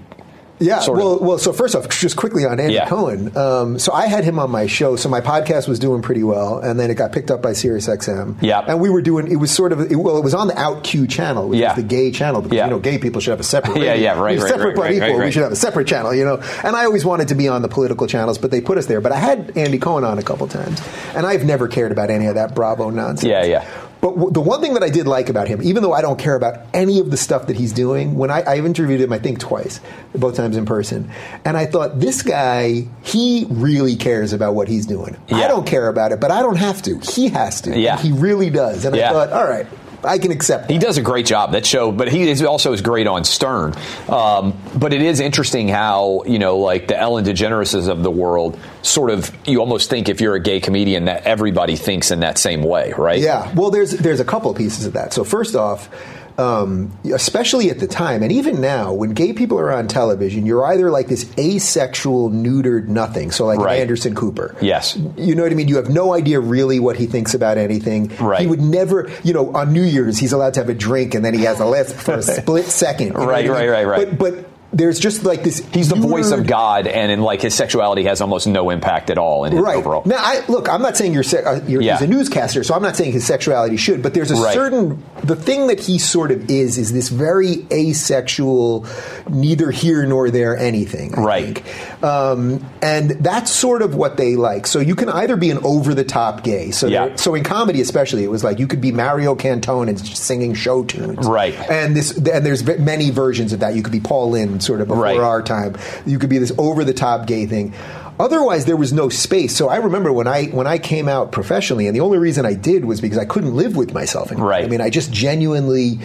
Yeah, 0.59 0.81
sort 0.81 0.99
of- 0.99 1.05
well, 1.05 1.19
well. 1.21 1.39
So 1.39 1.53
first 1.53 1.75
off, 1.75 1.89
just 1.89 2.17
quickly 2.17 2.45
on 2.45 2.59
Andy 2.61 2.75
Yeah. 2.75 2.89
Cohen. 2.89 3.37
Um, 3.37 3.79
so 3.79 3.93
I 3.93 4.07
had 4.07 4.25
him 4.25 4.39
on 4.39 4.51
my 4.51 4.67
show. 4.67 4.97
So 4.97 5.09
my 5.09 5.21
podcast 5.21 5.69
was 5.69 5.79
doing 5.79 6.01
pretty 6.03 6.23
well, 6.23 6.59
and 6.59 6.81
then 6.81 6.91
it 6.91 6.95
got 6.95 7.13
picked 7.13 7.31
up 7.31 7.43
by 7.43 7.51
SiriusXM. 7.53 8.37
Yeah. 8.41 8.61
and 8.67 8.81
we 8.81 8.89
were 8.91 9.03
doing. 9.03 9.31
It 9.31 9.37
was 9.37 9.51
sort 9.51 9.73
of 9.73 9.81
it, 9.93 9.97
well, 9.97 10.17
it 10.17 10.25
was 10.25 10.35
on 10.35 10.49
the 10.49 10.55
OutQ 10.55 11.09
channel, 11.11 11.49
which 11.49 11.59
Yeah. 11.61 11.71
is 11.71 11.77
the 11.77 11.83
gay 11.83 12.11
channel 12.11 12.41
because 12.41 12.57
Yeah. 12.57 12.65
you 12.65 12.71
know 12.71 12.79
gay 12.79 12.99
people 12.99 13.21
should 13.21 13.31
have 13.33 13.41
a 13.41 13.45
separate. 13.45 13.77
Yeah, 13.83 13.95
yeah, 13.95 14.13
right, 14.19 14.39
right, 14.39 14.49
separate 14.49 14.67
right, 14.69 14.77
but 14.77 14.83
right, 14.83 14.95
equal. 14.95 15.19
right, 15.19 15.25
We 15.27 15.31
should 15.33 15.43
have 15.43 15.53
a 15.53 15.57
separate 15.57 15.87
channel, 15.87 16.15
you 16.15 16.25
know. 16.25 16.41
And 16.65 16.75
I 16.75 16.85
always 16.87 17.05
wanted 17.05 17.29
to 17.29 17.35
be 17.35 17.49
on 17.49 17.63
the 17.63 17.69
political 17.69 18.07
channels, 18.07 18.39
but 18.39 18.51
they 18.51 18.61
put 18.61 18.79
us 18.79 18.87
there. 18.87 19.01
But 19.01 19.13
I 19.13 19.17
had 19.19 19.53
Andy 19.57 19.79
Cohen 19.79 20.05
on 20.05 20.19
a 20.19 20.23
couple 20.23 20.47
times, 20.49 20.81
and 21.15 21.27
I've 21.27 21.45
never 21.45 21.69
cared 21.69 21.93
about 21.93 22.09
any 22.11 22.27
of 22.27 22.35
that 22.37 22.55
Bravo 22.55 22.91
nonsense. 22.91 23.25
Yeah, 23.29 23.45
yeah. 23.45 23.65
But 24.01 24.11
w- 24.11 24.31
the 24.31 24.41
one 24.41 24.61
thing 24.61 24.75
that 24.75 24.83
I 24.83 24.91
did 24.91 25.07
like 25.07 25.29
about 25.29 25.49
him, 25.49 25.63
even 25.63 25.83
though 25.83 25.93
I 25.95 26.03
don't 26.03 26.19
care 26.19 26.35
about 26.37 26.61
any 26.75 27.01
of 27.01 27.11
the 27.11 27.17
stuff 27.17 27.47
that 27.47 27.57
he's 27.57 27.73
doing, 27.73 28.15
when 28.17 28.31
I, 28.31 28.45
I've 28.47 28.67
interviewed 28.67 29.01
him, 29.01 29.13
I 29.13 29.19
think 29.19 29.39
twice, 29.41 29.81
both 30.15 30.37
times 30.37 30.57
in 30.57 30.67
person, 30.67 31.11
and 31.45 31.57
I 31.57 31.67
thought 31.67 31.99
this 31.99 32.23
guy, 32.23 32.87
he 33.03 33.47
really 33.51 33.97
cares 33.97 34.33
about 34.33 34.55
what 34.55 34.69
he's 34.69 34.87
doing. 34.87 35.17
I 35.33 35.49
don't 35.49 35.67
care 35.67 35.89
about 35.89 36.13
it, 36.13 36.21
but 36.21 36.31
I 36.31 36.43
don't 36.43 36.57
have 36.57 36.83
to. 36.83 36.99
He 36.99 37.29
has 37.31 37.63
to. 37.63 37.77
Yeah. 37.79 37.97
he 37.99 38.13
really 38.13 38.51
does. 38.51 38.85
And 38.85 38.95
Yeah. 38.95 39.11
I 39.11 39.13
thought, 39.13 39.33
all 39.33 39.49
right, 39.49 39.67
I 40.05 40.19
can 40.19 40.31
accept. 40.31 40.71
He 40.71 40.79
does 40.79 40.99
a 40.99 41.03
great 41.03 41.27
job 41.27 41.53
that 41.53 41.67
show, 41.67 41.93
but 41.93 42.09
he 42.09 42.29
is 42.29 42.43
also 42.43 42.73
is 42.73 42.83
great 42.83 43.07
on 43.07 43.25
Stern. 43.25 43.75
Um, 44.09 44.59
but 44.75 44.93
it 44.93 45.03
is 45.03 45.21
interesting 45.21 45.69
how 45.69 46.23
you 46.27 46.39
know, 46.39 46.59
like 46.59 46.89
the 46.89 46.99
Ellen 46.99 47.25
DeGenereses 47.25 47.89
of 47.89 48.03
the 48.03 48.11
world, 48.11 48.59
sort 48.83 49.11
of. 49.11 49.31
You 49.47 49.61
almost 49.61 49.91
think 49.91 50.09
if 50.09 50.21
you're 50.21 50.35
a 50.35 50.41
gay 50.41 50.61
comedian 50.61 51.07
that 51.07 51.25
everybody 51.25 51.77
thinks 51.77 52.11
in 52.11 52.21
that 52.21 52.39
same 52.39 52.63
way, 52.63 52.93
right? 52.97 53.21
Yeah. 53.21 53.53
Well, 53.55 53.71
there's 53.71 53.93
there's 53.93 54.21
a 54.21 54.25
couple 54.25 54.51
of 54.51 54.57
pieces 54.57 54.87
of 54.87 54.93
that. 54.95 55.13
So 55.13 55.25
first 55.25 55.55
off, 55.55 55.89
um, 56.39 56.97
especially 57.13 57.71
at 57.71 57.79
the 57.81 57.87
time, 57.87 58.23
and 58.23 58.31
even 58.33 58.61
now, 58.61 58.93
when 58.93 59.11
gay 59.15 59.33
people 59.33 59.59
are 59.59 59.73
on 59.73 59.89
television, 59.89 60.45
you're 60.47 60.65
either 60.67 60.91
like 60.91 61.09
this 61.09 61.31
asexual, 61.39 62.31
neutered 62.31 62.89
nothing. 62.89 63.31
So 63.31 63.47
like 63.47 63.59
Right. 63.59 63.81
Anderson 63.81 64.15
Cooper. 64.15 64.55
Yes. 64.61 64.97
You 65.17 65.35
know 65.35 65.43
what 65.43 65.53
I 65.53 65.55
mean? 65.55 65.69
You 65.69 65.77
have 65.77 65.89
no 65.91 66.13
idea 66.15 66.41
really 66.41 66.79
what 66.81 66.97
he 66.97 67.07
thinks 67.07 67.35
about 67.35 67.59
anything. 67.59 68.09
Right. 68.19 68.41
He 68.41 68.47
would 68.47 68.61
never, 68.61 69.11
you 69.25 69.33
know, 69.33 69.55
on 69.55 69.73
New 69.73 69.83
Year's 69.85 70.19
he's 70.19 70.33
allowed 70.33 70.55
to 70.55 70.61
have 70.61 70.69
a 70.69 70.75
drink 70.75 71.15
and 71.15 71.25
then 71.25 71.35
he 71.35 71.45
has 71.45 71.61
a 71.61 71.67
lisp 71.67 71.97
for 71.97 72.15
a 72.15 72.23
split 72.41 72.67
second. 72.67 73.09
you 73.09 73.13
know 73.15 73.27
Right, 73.27 73.39
I 73.45 73.49
mean? 73.49 73.53
right, 73.53 73.69
right, 73.69 73.85
right. 73.87 74.19
But 74.19 74.35
but 74.35 74.51
there's 74.77 74.99
just 74.99 75.25
like 75.25 75.43
this. 75.43 75.59
He's 75.73 75.89
the 75.89 75.97
voice 75.97 76.31
of 76.33 76.47
God, 76.47 76.87
and 76.87 77.11
in 77.11 77.23
like 77.23 77.41
his 77.41 77.55
sexuality 77.55 78.05
has 78.05 78.21
almost 78.21 78.47
no 78.47 78.69
impact 78.71 79.09
at 79.11 79.17
all 79.19 79.45
in 79.45 79.53
his 79.53 79.61
Right. 79.63 79.77
overall. 79.77 80.03
Now, 80.05 80.19
I, 80.19 80.43
look, 80.49 80.69
I'm 80.69 80.83
not 80.83 80.97
saying 80.99 81.15
you're, 81.15 81.23
se- 81.23 81.43
uh, 81.45 81.61
you're 81.67 81.81
Yeah. 81.81 81.95
he's 81.99 82.03
a 82.03 82.07
newscaster, 82.11 82.63
so 82.63 82.75
I'm 82.75 82.83
not 82.83 82.95
saying 82.95 83.13
his 83.13 83.25
sexuality 83.27 83.77
should, 83.79 84.03
but 84.03 84.13
there's 84.13 84.31
a 84.31 84.35
Right. 84.37 84.53
certain 84.55 85.03
the 85.25 85.35
thing 85.35 85.69
that 85.69 85.81
he 85.81 85.99
sort 85.99 86.31
of 86.31 86.51
is 86.51 86.77
is 86.79 86.93
this 86.93 87.09
very 87.09 87.67
asexual, 87.73 88.85
neither 89.29 89.71
here 89.71 90.05
nor 90.07 90.31
there 90.31 90.57
anything. 90.57 91.15
I 91.17 91.21
Right. 91.23 91.63
Um, 92.05 92.65
and 92.83 93.11
that's 93.11 93.51
sort 93.51 93.83
of 93.83 93.95
what 93.95 94.17
they 94.17 94.37
like. 94.37 94.67
So 94.67 94.79
you 94.81 94.95
can 94.95 95.09
either 95.09 95.37
be 95.37 95.51
an 95.51 95.59
over 95.65 95.95
the 95.95 96.05
top 96.05 96.45
gay. 96.45 96.71
So 96.71 96.87
Yeah. 96.87 97.07
there- 97.09 97.17
so 97.17 97.35
in 97.35 97.43
comedy 97.43 97.81
especially, 97.81 98.25
it 98.25 98.31
was 98.31 98.45
like 98.45 98.59
you 98.59 98.67
could 98.67 98.81
be 98.81 98.93
Mario 98.93 99.35
Cantone 99.35 99.89
and 99.89 99.99
singing 99.99 100.55
show 100.55 100.83
tunes. 100.85 101.27
Right. 101.27 101.55
And 101.71 101.97
this 101.97 102.13
and 102.17 102.45
there's 102.45 102.61
v- 102.61 102.77
many 102.79 103.11
versions 103.11 103.53
of 103.53 103.61
that. 103.61 103.75
You 103.75 103.83
could 103.83 103.93
be 103.93 104.01
Paul 104.01 104.31
Lynde, 104.33 104.63
sort 104.67 104.81
of 104.83 104.89
before 104.89 105.03
Right. 105.05 105.19
our 105.19 105.41
time. 105.41 105.77
You 106.05 106.19
could 106.19 106.29
be 106.29 106.39
this 106.39 106.53
over 106.59 106.85
the 106.85 106.93
top 106.93 107.27
gay 107.27 107.47
thing. 107.47 107.73
Otherwise, 108.19 108.65
there 108.65 108.77
was 108.77 108.93
no 108.93 109.09
space. 109.09 109.55
So 109.55 109.69
I 109.69 109.77
remember 109.77 110.13
when 110.13 110.27
I 110.27 110.47
when 110.47 110.67
I 110.67 110.79
came 110.79 111.07
out 111.09 111.33
professionally, 111.33 111.87
and 111.87 111.95
the 111.95 112.01
only 112.01 112.19
reason 112.19 112.45
I 112.47 112.55
did 112.55 112.85
was 112.87 113.01
because 113.01 113.19
I 113.19 113.25
couldn't 113.27 113.55
live 113.55 113.77
with 113.77 113.93
myself 113.95 114.31
anymore. 114.33 114.51
Right. 114.51 114.65
I 114.65 114.69
mean, 114.69 114.81
I 114.81 114.91
just 114.91 115.13
genuinely. 115.13 115.99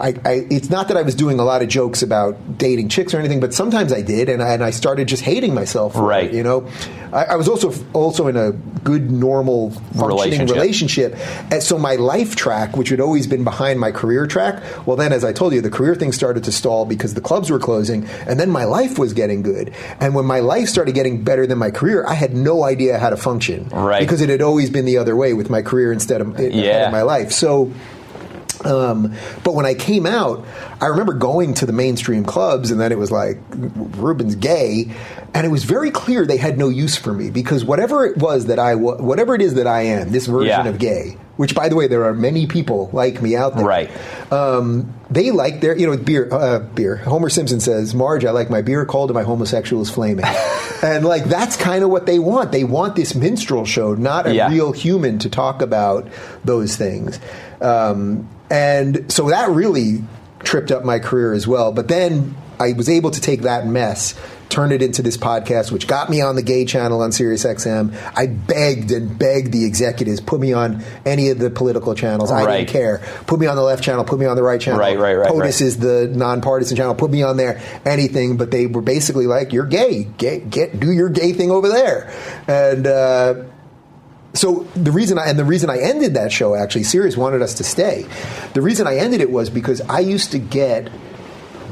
I, 0.00 0.08
I, 0.24 0.46
it's 0.50 0.70
not 0.70 0.88
that 0.88 0.96
I 0.96 1.02
was 1.02 1.14
doing 1.14 1.38
a 1.38 1.44
lot 1.44 1.62
of 1.62 1.68
jokes 1.68 2.02
about 2.02 2.56
dating 2.58 2.88
chicks 2.88 3.12
or 3.14 3.18
anything, 3.18 3.38
but 3.40 3.52
sometimes 3.52 3.92
I 3.92 4.00
did, 4.02 4.28
and 4.28 4.42
I, 4.42 4.54
and 4.54 4.64
I 4.64 4.70
started 4.70 5.08
just 5.08 5.22
hating 5.22 5.54
myself. 5.54 5.92
For 5.92 6.02
Right. 6.02 6.24
It, 6.24 6.34
you 6.34 6.42
know, 6.42 6.66
I, 7.12 7.24
I 7.26 7.36
was 7.36 7.48
also 7.48 7.72
also 7.92 8.26
in 8.28 8.36
a 8.36 8.52
good, 8.52 9.10
normal, 9.10 9.70
functioning 9.70 10.46
Relationship. 10.48 11.12
relationship. 11.12 11.52
And 11.52 11.62
so 11.62 11.78
my 11.78 11.96
life 11.96 12.34
track, 12.36 12.76
which 12.76 12.88
had 12.88 13.00
always 13.00 13.26
been 13.26 13.44
behind 13.44 13.78
my 13.78 13.90
career 13.92 14.26
track, 14.26 14.62
well, 14.86 14.96
then 14.96 15.12
as 15.12 15.24
I 15.24 15.32
told 15.32 15.52
you, 15.52 15.60
the 15.60 15.70
career 15.70 15.94
thing 15.94 16.12
started 16.12 16.44
to 16.44 16.52
stall 16.52 16.86
because 16.86 17.14
the 17.14 17.20
clubs 17.20 17.50
were 17.50 17.58
closing, 17.58 18.06
and 18.26 18.40
then 18.40 18.50
my 18.50 18.64
life 18.64 18.98
was 18.98 19.12
getting 19.12 19.42
good. 19.42 19.72
And 20.00 20.14
when 20.14 20.24
my 20.24 20.40
life 20.40 20.68
started 20.68 20.94
getting 20.94 21.22
better 21.22 21.46
than 21.46 21.58
my 21.58 21.70
career, 21.70 22.06
I 22.06 22.14
had 22.14 22.34
no 22.34 22.64
idea 22.64 22.98
how 22.98 23.10
to 23.10 23.16
function, 23.16 23.68
Right. 23.68 24.00
Because 24.00 24.20
it 24.22 24.30
had 24.30 24.40
always 24.40 24.70
been 24.70 24.86
the 24.86 24.96
other 24.96 25.14
way 25.14 25.34
with 25.34 25.50
my 25.50 25.60
career 25.62 25.92
instead 25.92 26.20
of, 26.22 26.28
instead 26.40 26.52
Yeah. 26.54 26.86
of 26.86 26.92
my 26.92 27.02
life. 27.02 27.32
So. 27.32 27.70
Um, 28.64 29.14
but 29.42 29.54
when 29.54 29.64
I 29.64 29.74
came 29.74 30.04
out, 30.04 30.44
I 30.80 30.86
remember 30.86 31.14
going 31.14 31.54
to 31.54 31.66
the 31.66 31.72
mainstream 31.72 32.24
clubs, 32.24 32.70
and 32.70 32.80
then 32.80 32.92
it 32.92 32.98
was 32.98 33.10
like 33.10 33.38
Rubin's 33.54 34.34
gay, 34.34 34.90
and 35.32 35.46
it 35.46 35.50
was 35.50 35.64
very 35.64 35.90
clear 35.90 36.26
they 36.26 36.36
had 36.36 36.58
no 36.58 36.68
use 36.68 36.96
for 36.96 37.12
me 37.14 37.30
because 37.30 37.64
whatever 37.64 38.04
it 38.04 38.18
was 38.18 38.46
that 38.46 38.58
I, 38.58 38.74
wa- 38.74 38.96
whatever 38.96 39.34
it 39.34 39.40
is 39.42 39.54
that 39.54 39.66
I 39.66 39.82
am, 39.82 40.10
this 40.12 40.26
version 40.26 40.48
Yeah. 40.48 40.66
of 40.68 40.78
gay, 40.78 41.16
which 41.38 41.54
by 41.54 41.68
the 41.70 41.76
way, 41.76 41.86
there 41.86 42.04
are 42.04 42.12
many 42.12 42.46
people 42.46 42.90
like 42.92 43.22
me 43.22 43.34
out 43.34 43.56
there, 43.56 43.64
Right. 43.64 43.90
Um, 44.30 44.92
they 45.10 45.30
like 45.30 45.60
their, 45.60 45.76
you 45.76 45.86
know, 45.90 45.96
beer, 45.96 46.28
uh, 46.30 46.58
beer. 46.60 46.96
Homer 46.96 47.30
Simpson 47.30 47.60
says, 47.60 47.94
"Marge, 47.94 48.24
I 48.26 48.30
like 48.30 48.50
my 48.50 48.60
beer 48.62 48.84
cold 48.84 49.10
and 49.10 49.14
my 49.14 49.22
homosexual 49.24 49.82
is 49.82 49.88
flaming," 49.90 50.24
and 50.82 51.04
like 51.04 51.24
that's 51.24 51.56
kind 51.56 51.82
of 51.82 51.90
what 51.90 52.04
they 52.06 52.18
want. 52.18 52.52
They 52.52 52.64
want 52.64 52.94
this 52.94 53.14
minstrel 53.14 53.64
show, 53.64 53.94
not 53.94 54.26
a 54.26 54.34
Yeah. 54.34 54.50
real 54.50 54.72
human 54.72 55.18
to 55.20 55.30
talk 55.30 55.62
about 55.62 56.06
those 56.44 56.76
things. 56.76 57.18
Um, 57.60 58.28
and 58.50 59.10
so 59.12 59.28
that 59.30 59.48
really 59.50 60.02
tripped 60.40 60.70
up 60.70 60.84
my 60.84 60.98
career 60.98 61.32
as 61.32 61.46
well. 61.46 61.72
But 61.72 61.88
then 61.88 62.34
I 62.58 62.72
was 62.72 62.88
able 62.88 63.10
to 63.10 63.20
take 63.20 63.42
that 63.42 63.66
mess, 63.66 64.14
turn 64.48 64.72
it 64.72 64.82
into 64.82 65.02
this 65.02 65.16
podcast, 65.16 65.70
which 65.70 65.86
got 65.86 66.10
me 66.10 66.20
on 66.22 66.34
the 66.34 66.42
gay 66.42 66.64
channel 66.64 67.02
on 67.02 67.12
Sirius 67.12 67.44
XM. 67.44 67.94
I 68.16 68.26
begged 68.26 68.90
and 68.90 69.18
begged 69.18 69.52
the 69.52 69.64
executives, 69.64 70.20
put 70.20 70.40
me 70.40 70.52
on 70.52 70.82
any 71.06 71.28
of 71.28 71.38
the 71.38 71.50
political 71.50 71.94
channels. 71.94 72.30
I 72.30 72.44
Right. 72.44 72.56
didn't 72.58 72.70
care. 72.70 73.00
Put 73.26 73.38
me 73.38 73.46
on 73.46 73.56
the 73.56 73.62
left 73.62 73.82
channel, 73.84 74.02
put 74.04 74.18
me 74.18 74.26
on 74.26 74.36
the 74.36 74.42
right 74.42 74.60
channel. 74.60 74.80
Right, 74.80 74.98
right, 74.98 75.14
right, 75.14 75.28
POTUS 75.30 75.40
right. 75.40 75.60
is 75.60 75.78
the 75.78 76.10
nonpartisan 76.12 76.76
channel. 76.76 76.94
Put 76.94 77.10
me 77.10 77.22
on 77.22 77.36
there, 77.36 77.60
anything. 77.84 78.36
But 78.36 78.50
they 78.50 78.66
were 78.66 78.82
basically 78.82 79.26
like, 79.26 79.52
"You're 79.52 79.66
gay. 79.66 80.08
Gay, 80.18 80.40
get 80.40 80.80
do 80.80 80.90
your 80.90 81.10
gay 81.10 81.32
thing 81.32 81.50
over 81.50 81.68
there." 81.68 82.10
And 82.48 82.86
uh, 82.86 83.34
so 84.32 84.66
the 84.76 84.92
reason 84.92 85.18
I 85.18 85.26
and 85.28 85.38
the 85.38 85.44
reason 85.44 85.70
I 85.70 85.78
ended 85.78 86.14
that 86.14 86.32
show 86.32 86.54
actually, 86.54 86.84
Sirius 86.84 87.16
wanted 87.16 87.42
us 87.42 87.54
to 87.54 87.64
stay. 87.64 88.06
The 88.54 88.62
reason 88.62 88.86
I 88.86 88.96
ended 88.98 89.20
it 89.20 89.30
was 89.30 89.50
because 89.50 89.80
I 89.82 90.00
used 90.00 90.30
to 90.32 90.38
get 90.38 90.88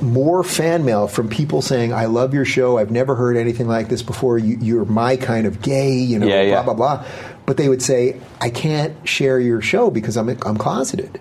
more 0.02 0.44
fan 0.44 0.84
mail 0.84 1.08
from 1.08 1.28
people 1.28 1.60
saying, 1.62 1.92
"I 1.92 2.06
love 2.06 2.32
your 2.34 2.44
show. 2.44 2.78
I've 2.78 2.90
never 2.90 3.14
heard 3.14 3.36
anything 3.36 3.66
like 3.68 3.88
this 3.88 4.02
before. 4.02 4.38
You, 4.38 4.56
you're 4.60 4.84
my 4.84 5.16
kind 5.16 5.46
of 5.46 5.60
gay." 5.62 5.92
You 5.94 6.18
know, 6.18 6.26
Yeah, 6.26 6.42
blah 6.44 6.50
yeah. 6.52 6.62
blah 6.62 6.74
blah. 6.74 7.04
But 7.46 7.56
they 7.56 7.68
would 7.68 7.82
say, 7.82 8.16
"I 8.40 8.50
can't 8.50 8.94
share 9.08 9.40
your 9.40 9.60
show 9.60 9.90
because 9.90 10.16
I'm 10.16 10.28
I'm 10.28 10.56
closeted." 10.56 11.20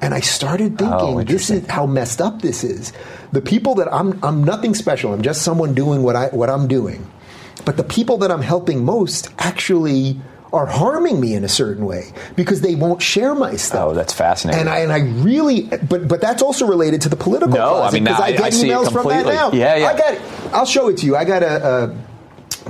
And 0.00 0.12
I 0.12 0.20
started 0.20 0.74
oh, 0.74 0.76
thinking, 0.76 0.98
this 0.98 1.16
Oh, 1.16 1.20
interesting. 1.20 1.56
is 1.62 1.66
how 1.68 1.86
messed 1.86 2.20
up 2.20 2.42
this 2.42 2.62
is. 2.64 2.92
The 3.32 3.40
people 3.40 3.76
that 3.76 3.92
I'm 3.92 4.18
I'm 4.22 4.44
nothing 4.44 4.74
special. 4.74 5.12
I'm 5.12 5.22
just 5.22 5.42
someone 5.42 5.74
doing 5.74 6.02
what 6.02 6.16
I 6.16 6.26
what 6.28 6.50
I'm 6.50 6.68
doing. 6.68 7.06
But 7.64 7.76
the 7.76 7.84
people 7.84 8.18
that 8.18 8.30
I'm 8.30 8.42
helping 8.42 8.84
most 8.84 9.30
actually 9.38 10.20
are 10.52 10.66
harming 10.66 11.20
me 11.20 11.34
in 11.34 11.44
a 11.44 11.48
certain 11.48 11.84
way 11.84 12.12
because 12.36 12.60
they 12.60 12.74
won't 12.74 13.02
share 13.02 13.34
my 13.34 13.56
stuff. 13.56 13.88
Oh, 13.90 13.94
that's 13.94 14.12
fascinating. 14.12 14.60
And 14.60 14.68
I 14.68 14.78
and 14.78 14.92
I 14.92 14.98
really, 15.22 15.62
but 15.62 16.06
but 16.08 16.20
that's 16.20 16.42
also 16.42 16.66
related 16.66 17.00
to 17.02 17.08
the 17.08 17.16
political. 17.16 17.54
No, 17.56 17.62
I 17.62 17.78
closet, 17.90 17.94
mean, 17.94 18.04
because 18.04 18.20
I- 18.20 18.26
I, 18.26 18.32
get 18.32 18.40
I 18.42 18.50
see 18.50 18.70
it 18.70 18.72
emails 18.72 18.84
from 18.92 19.08
that 19.08 19.24
completely. 19.24 19.34
now. 19.34 19.52
Yeah, 19.52 19.76
yeah. 19.76 19.86
I 19.88 19.96
got. 19.98 20.54
I'll 20.54 20.66
show 20.66 20.88
it 20.88 20.98
to 20.98 21.06
you. 21.06 21.16
I 21.16 21.24
got 21.24 21.42
a. 21.42 21.66
a 21.66 21.96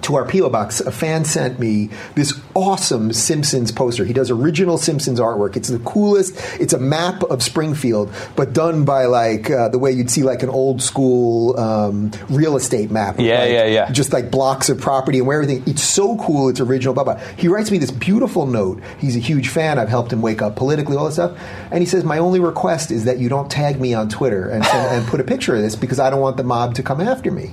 to 0.02 0.16
our 0.16 0.26
PO 0.26 0.50
box, 0.50 0.80
a 0.80 0.92
fan 0.92 1.24
sent 1.24 1.58
me 1.58 1.90
this 2.14 2.38
awesome 2.54 3.12
Simpsons 3.12 3.72
poster. 3.72 4.04
He 4.04 4.12
does 4.12 4.30
original 4.30 4.78
Simpsons 4.78 5.20
artwork. 5.20 5.56
It's 5.56 5.68
the 5.68 5.78
coolest. 5.80 6.34
It's 6.60 6.72
a 6.72 6.78
map 6.78 7.22
of 7.24 7.42
Springfield, 7.42 8.12
but 8.34 8.52
done 8.52 8.84
by 8.84 9.06
like 9.06 9.50
uh, 9.50 9.68
the 9.68 9.78
way 9.78 9.92
you'd 9.92 10.10
see 10.10 10.22
like 10.22 10.42
an 10.42 10.50
old 10.50 10.82
school 10.82 11.58
um, 11.58 12.10
real 12.28 12.56
estate 12.56 12.90
map. 12.90 13.18
Yeah, 13.18 13.40
like, 13.40 13.50
yeah, 13.50 13.64
yeah. 13.66 13.90
Just 13.90 14.12
like 14.12 14.30
blocks 14.30 14.68
of 14.68 14.80
property 14.80 15.18
and 15.18 15.26
where 15.26 15.42
everything. 15.42 15.62
It's 15.66 15.82
so 15.82 16.16
cool. 16.18 16.48
It's 16.48 16.60
original. 16.60 16.94
Blah 16.94 17.04
blah. 17.04 17.18
He 17.36 17.48
writes 17.48 17.70
me 17.70 17.78
this 17.78 17.90
beautiful 17.90 18.46
note. 18.46 18.82
He's 18.98 19.16
a 19.16 19.20
huge 19.20 19.48
fan. 19.48 19.78
I've 19.78 19.88
helped 19.88 20.12
him 20.12 20.22
wake 20.22 20.42
up 20.42 20.56
politically, 20.56 20.96
all 20.96 21.06
this 21.06 21.14
stuff. 21.14 21.38
And 21.70 21.80
he 21.80 21.86
says, 21.86 22.04
my 22.04 22.18
only 22.18 22.40
request 22.40 22.90
is 22.90 23.04
that 23.04 23.18
you 23.18 23.28
don't 23.28 23.50
tag 23.50 23.80
me 23.80 23.94
on 23.94 24.08
Twitter 24.08 24.48
and 24.48 24.64
send, 24.64 24.96
and 24.96 25.06
put 25.06 25.20
a 25.20 25.24
picture 25.24 25.54
of 25.54 25.62
this 25.62 25.76
because 25.76 25.98
I 25.98 26.10
don't 26.10 26.20
want 26.20 26.36
the 26.36 26.44
mob 26.44 26.74
to 26.74 26.82
come 26.82 27.00
after 27.00 27.30
me. 27.30 27.52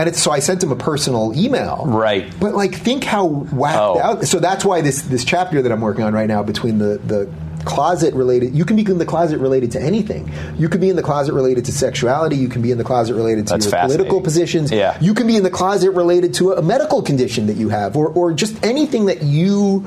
And 0.00 0.08
it's, 0.08 0.22
so 0.22 0.30
I 0.30 0.38
sent 0.38 0.62
him 0.62 0.72
a 0.72 0.76
personal 0.76 1.38
email. 1.38 1.84
Right. 1.86 2.32
But 2.40 2.54
like, 2.54 2.74
think 2.74 3.04
how 3.04 3.26
whacked 3.26 3.76
Oh. 3.78 3.98
out. 4.00 4.24
So 4.24 4.38
that's 4.40 4.64
why 4.64 4.80
this 4.80 5.02
this 5.02 5.24
chapter 5.26 5.60
that 5.60 5.70
I'm 5.70 5.82
working 5.82 6.04
on 6.04 6.14
right 6.14 6.26
now 6.26 6.42
between 6.42 6.78
the 6.78 6.96
the 7.06 7.28
closet 7.66 8.14
related. 8.14 8.54
You 8.54 8.64
can 8.64 8.76
be 8.76 8.90
in 8.90 8.96
the 8.96 9.04
closet 9.04 9.36
related 9.38 9.72
to 9.72 9.80
anything. 9.82 10.32
You 10.56 10.70
can 10.70 10.80
be 10.80 10.88
in 10.88 10.96
the 10.96 11.02
closet 11.02 11.34
related 11.34 11.66
to 11.66 11.72
sexuality. 11.72 12.36
You 12.36 12.48
can 12.48 12.62
be 12.62 12.70
in 12.70 12.78
the 12.78 12.84
closet 12.84 13.12
related 13.14 13.46
to 13.48 13.52
That's 13.52 13.66
your 13.70 13.78
political 13.78 14.22
positions. 14.22 14.72
Yeah. 14.72 14.96
You 15.02 15.12
can 15.12 15.26
be 15.26 15.36
in 15.36 15.42
the 15.42 15.50
closet 15.50 15.90
related 15.90 16.32
to 16.34 16.52
a 16.52 16.62
medical 16.62 17.02
condition 17.02 17.46
that 17.48 17.56
you 17.58 17.68
have, 17.68 17.94
or 17.94 18.08
or 18.08 18.32
just 18.32 18.64
anything 18.64 19.04
that 19.06 19.22
you 19.22 19.86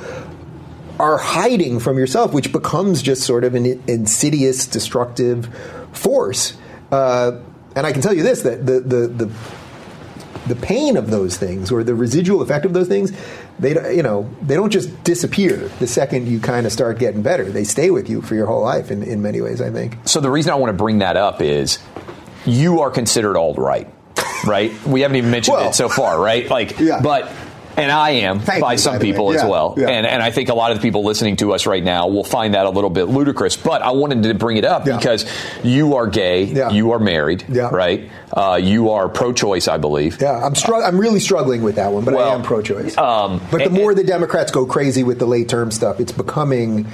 are 0.99 1.18
hiding 1.18 1.80
from 1.80 1.97
yourself, 1.97 2.34
which 2.34 2.51
becomes 2.51 3.01
just 3.01 3.24
sort 3.24 3.43
of 3.43 3.55
an 3.55 3.66
insidious, 3.88 4.68
destructive 4.68 5.49
force. 5.91 6.53
Uh, 6.91 7.39
and 7.76 7.88
I 7.88 7.91
can 7.91 8.03
tell 8.03 8.14
you 8.14 8.22
this: 8.22 8.43
that 8.43 8.64
the 8.68 8.80
the 8.80 9.07
the 9.07 9.32
the 10.47 10.55
pain 10.55 10.97
of 10.97 11.09
those 11.09 11.37
things 11.37 11.71
or 11.71 11.83
the 11.83 11.95
residual 11.95 12.41
effect 12.41 12.65
of 12.65 12.73
those 12.73 12.87
things 12.87 13.11
they 13.59 13.73
don't- 13.73 13.95
you 13.95 14.03
know 14.03 14.29
they 14.41 14.55
don't 14.55 14.71
just 14.71 15.03
disappear 15.03 15.69
the 15.79 15.87
second 15.87 16.27
you 16.27 16.39
kind 16.39 16.65
of 16.65 16.71
start 16.71 16.99
getting 16.99 17.21
better 17.21 17.45
they 17.45 17.63
stay 17.63 17.89
with 17.91 18.09
you 18.09 18.21
for 18.21 18.35
your 18.35 18.45
whole 18.47 18.61
life 18.61 18.91
in, 18.91 19.03
in 19.03 19.21
many 19.21 19.39
ways 19.41 19.61
i 19.61 19.69
think 19.69 19.97
So 20.05 20.19
the 20.19 20.29
reason 20.29 20.51
I 20.51 20.55
want 20.55 20.69
to 20.69 20.77
bring 20.77 20.99
that 20.99 21.15
up 21.17 21.41
is 21.41 21.79
you 22.45 22.81
are 22.81 22.91
considered 22.91 23.37
alt 23.37 23.57
right, 23.57 23.87
right? 24.45 24.71
We 24.85 25.01
haven't 25.01 25.15
even 25.17 25.31
mentioned 25.31 25.55
Well, 25.57 25.69
it 25.69 25.75
so 25.75 25.87
far, 25.87 26.19
right? 26.19 26.49
Like, 26.49 26.77
Yeah. 26.79 26.99
but. 27.01 27.31
And 27.76 27.91
I 27.91 28.11
am 28.11 28.39
Thank 28.39 28.61
by 28.61 28.74
you, 28.74 28.78
some 28.78 28.95
by 28.95 28.99
people 28.99 29.34
as 29.34 29.43
well, 29.43 29.74
yeah. 29.78 29.89
and 29.89 30.05
and 30.05 30.21
I 30.21 30.30
think 30.32 30.49
a 30.49 30.53
lot 30.53 30.71
of 30.71 30.78
the 30.78 30.82
people 30.82 31.03
listening 31.03 31.38
to 31.38 31.53
us 31.53 31.65
right 31.65 31.84
now 31.84 32.07
will 32.07 32.24
find 32.24 32.53
that 32.53 32.65
a 32.65 32.69
little 32.69 32.89
bit 32.91 33.05
ludicrous. 33.05 33.57
But 33.57 33.82
I 33.82 33.91
wanted 33.91 34.24
to 34.24 34.34
bring 34.36 34.57
it 34.57 34.65
up 34.65 34.86
Yeah. 34.86 34.97
because 34.97 35.26
you 35.63 35.95
are 35.95 36.05
gay, 36.07 36.43
Yeah. 36.43 36.69
you 36.69 36.91
are 36.91 36.99
married, 36.99 37.45
Yeah. 37.49 37.69
right? 37.71 38.09
Uh, 38.32 38.59
you 38.61 38.91
are 38.91 39.09
pro-choice, 39.09 39.67
I 39.67 39.78
believe. 39.78 40.19
yeah 40.21 40.43
i'm 40.45 40.55
str- 40.55 40.74
i'm 40.76 40.97
really 40.99 41.19
struggling 41.19 41.61
with 41.61 41.76
that 41.76 41.91
one 41.91 42.03
but 42.03 42.15
Well, 42.15 42.32
i 42.32 42.34
am 42.34 42.41
pro-choice 42.41 42.97
um, 42.97 43.39
but 43.51 43.59
the 43.59 43.65
and- 43.65 43.74
more 43.74 43.93
the 43.93 44.03
democrats 44.03 44.51
go 44.51 44.65
crazy 44.65 45.03
with 45.03 45.19
the 45.19 45.28
late 45.28 45.49
term 45.49 45.69
stuff 45.69 45.99
it's 45.99 46.11
becoming 46.11 46.88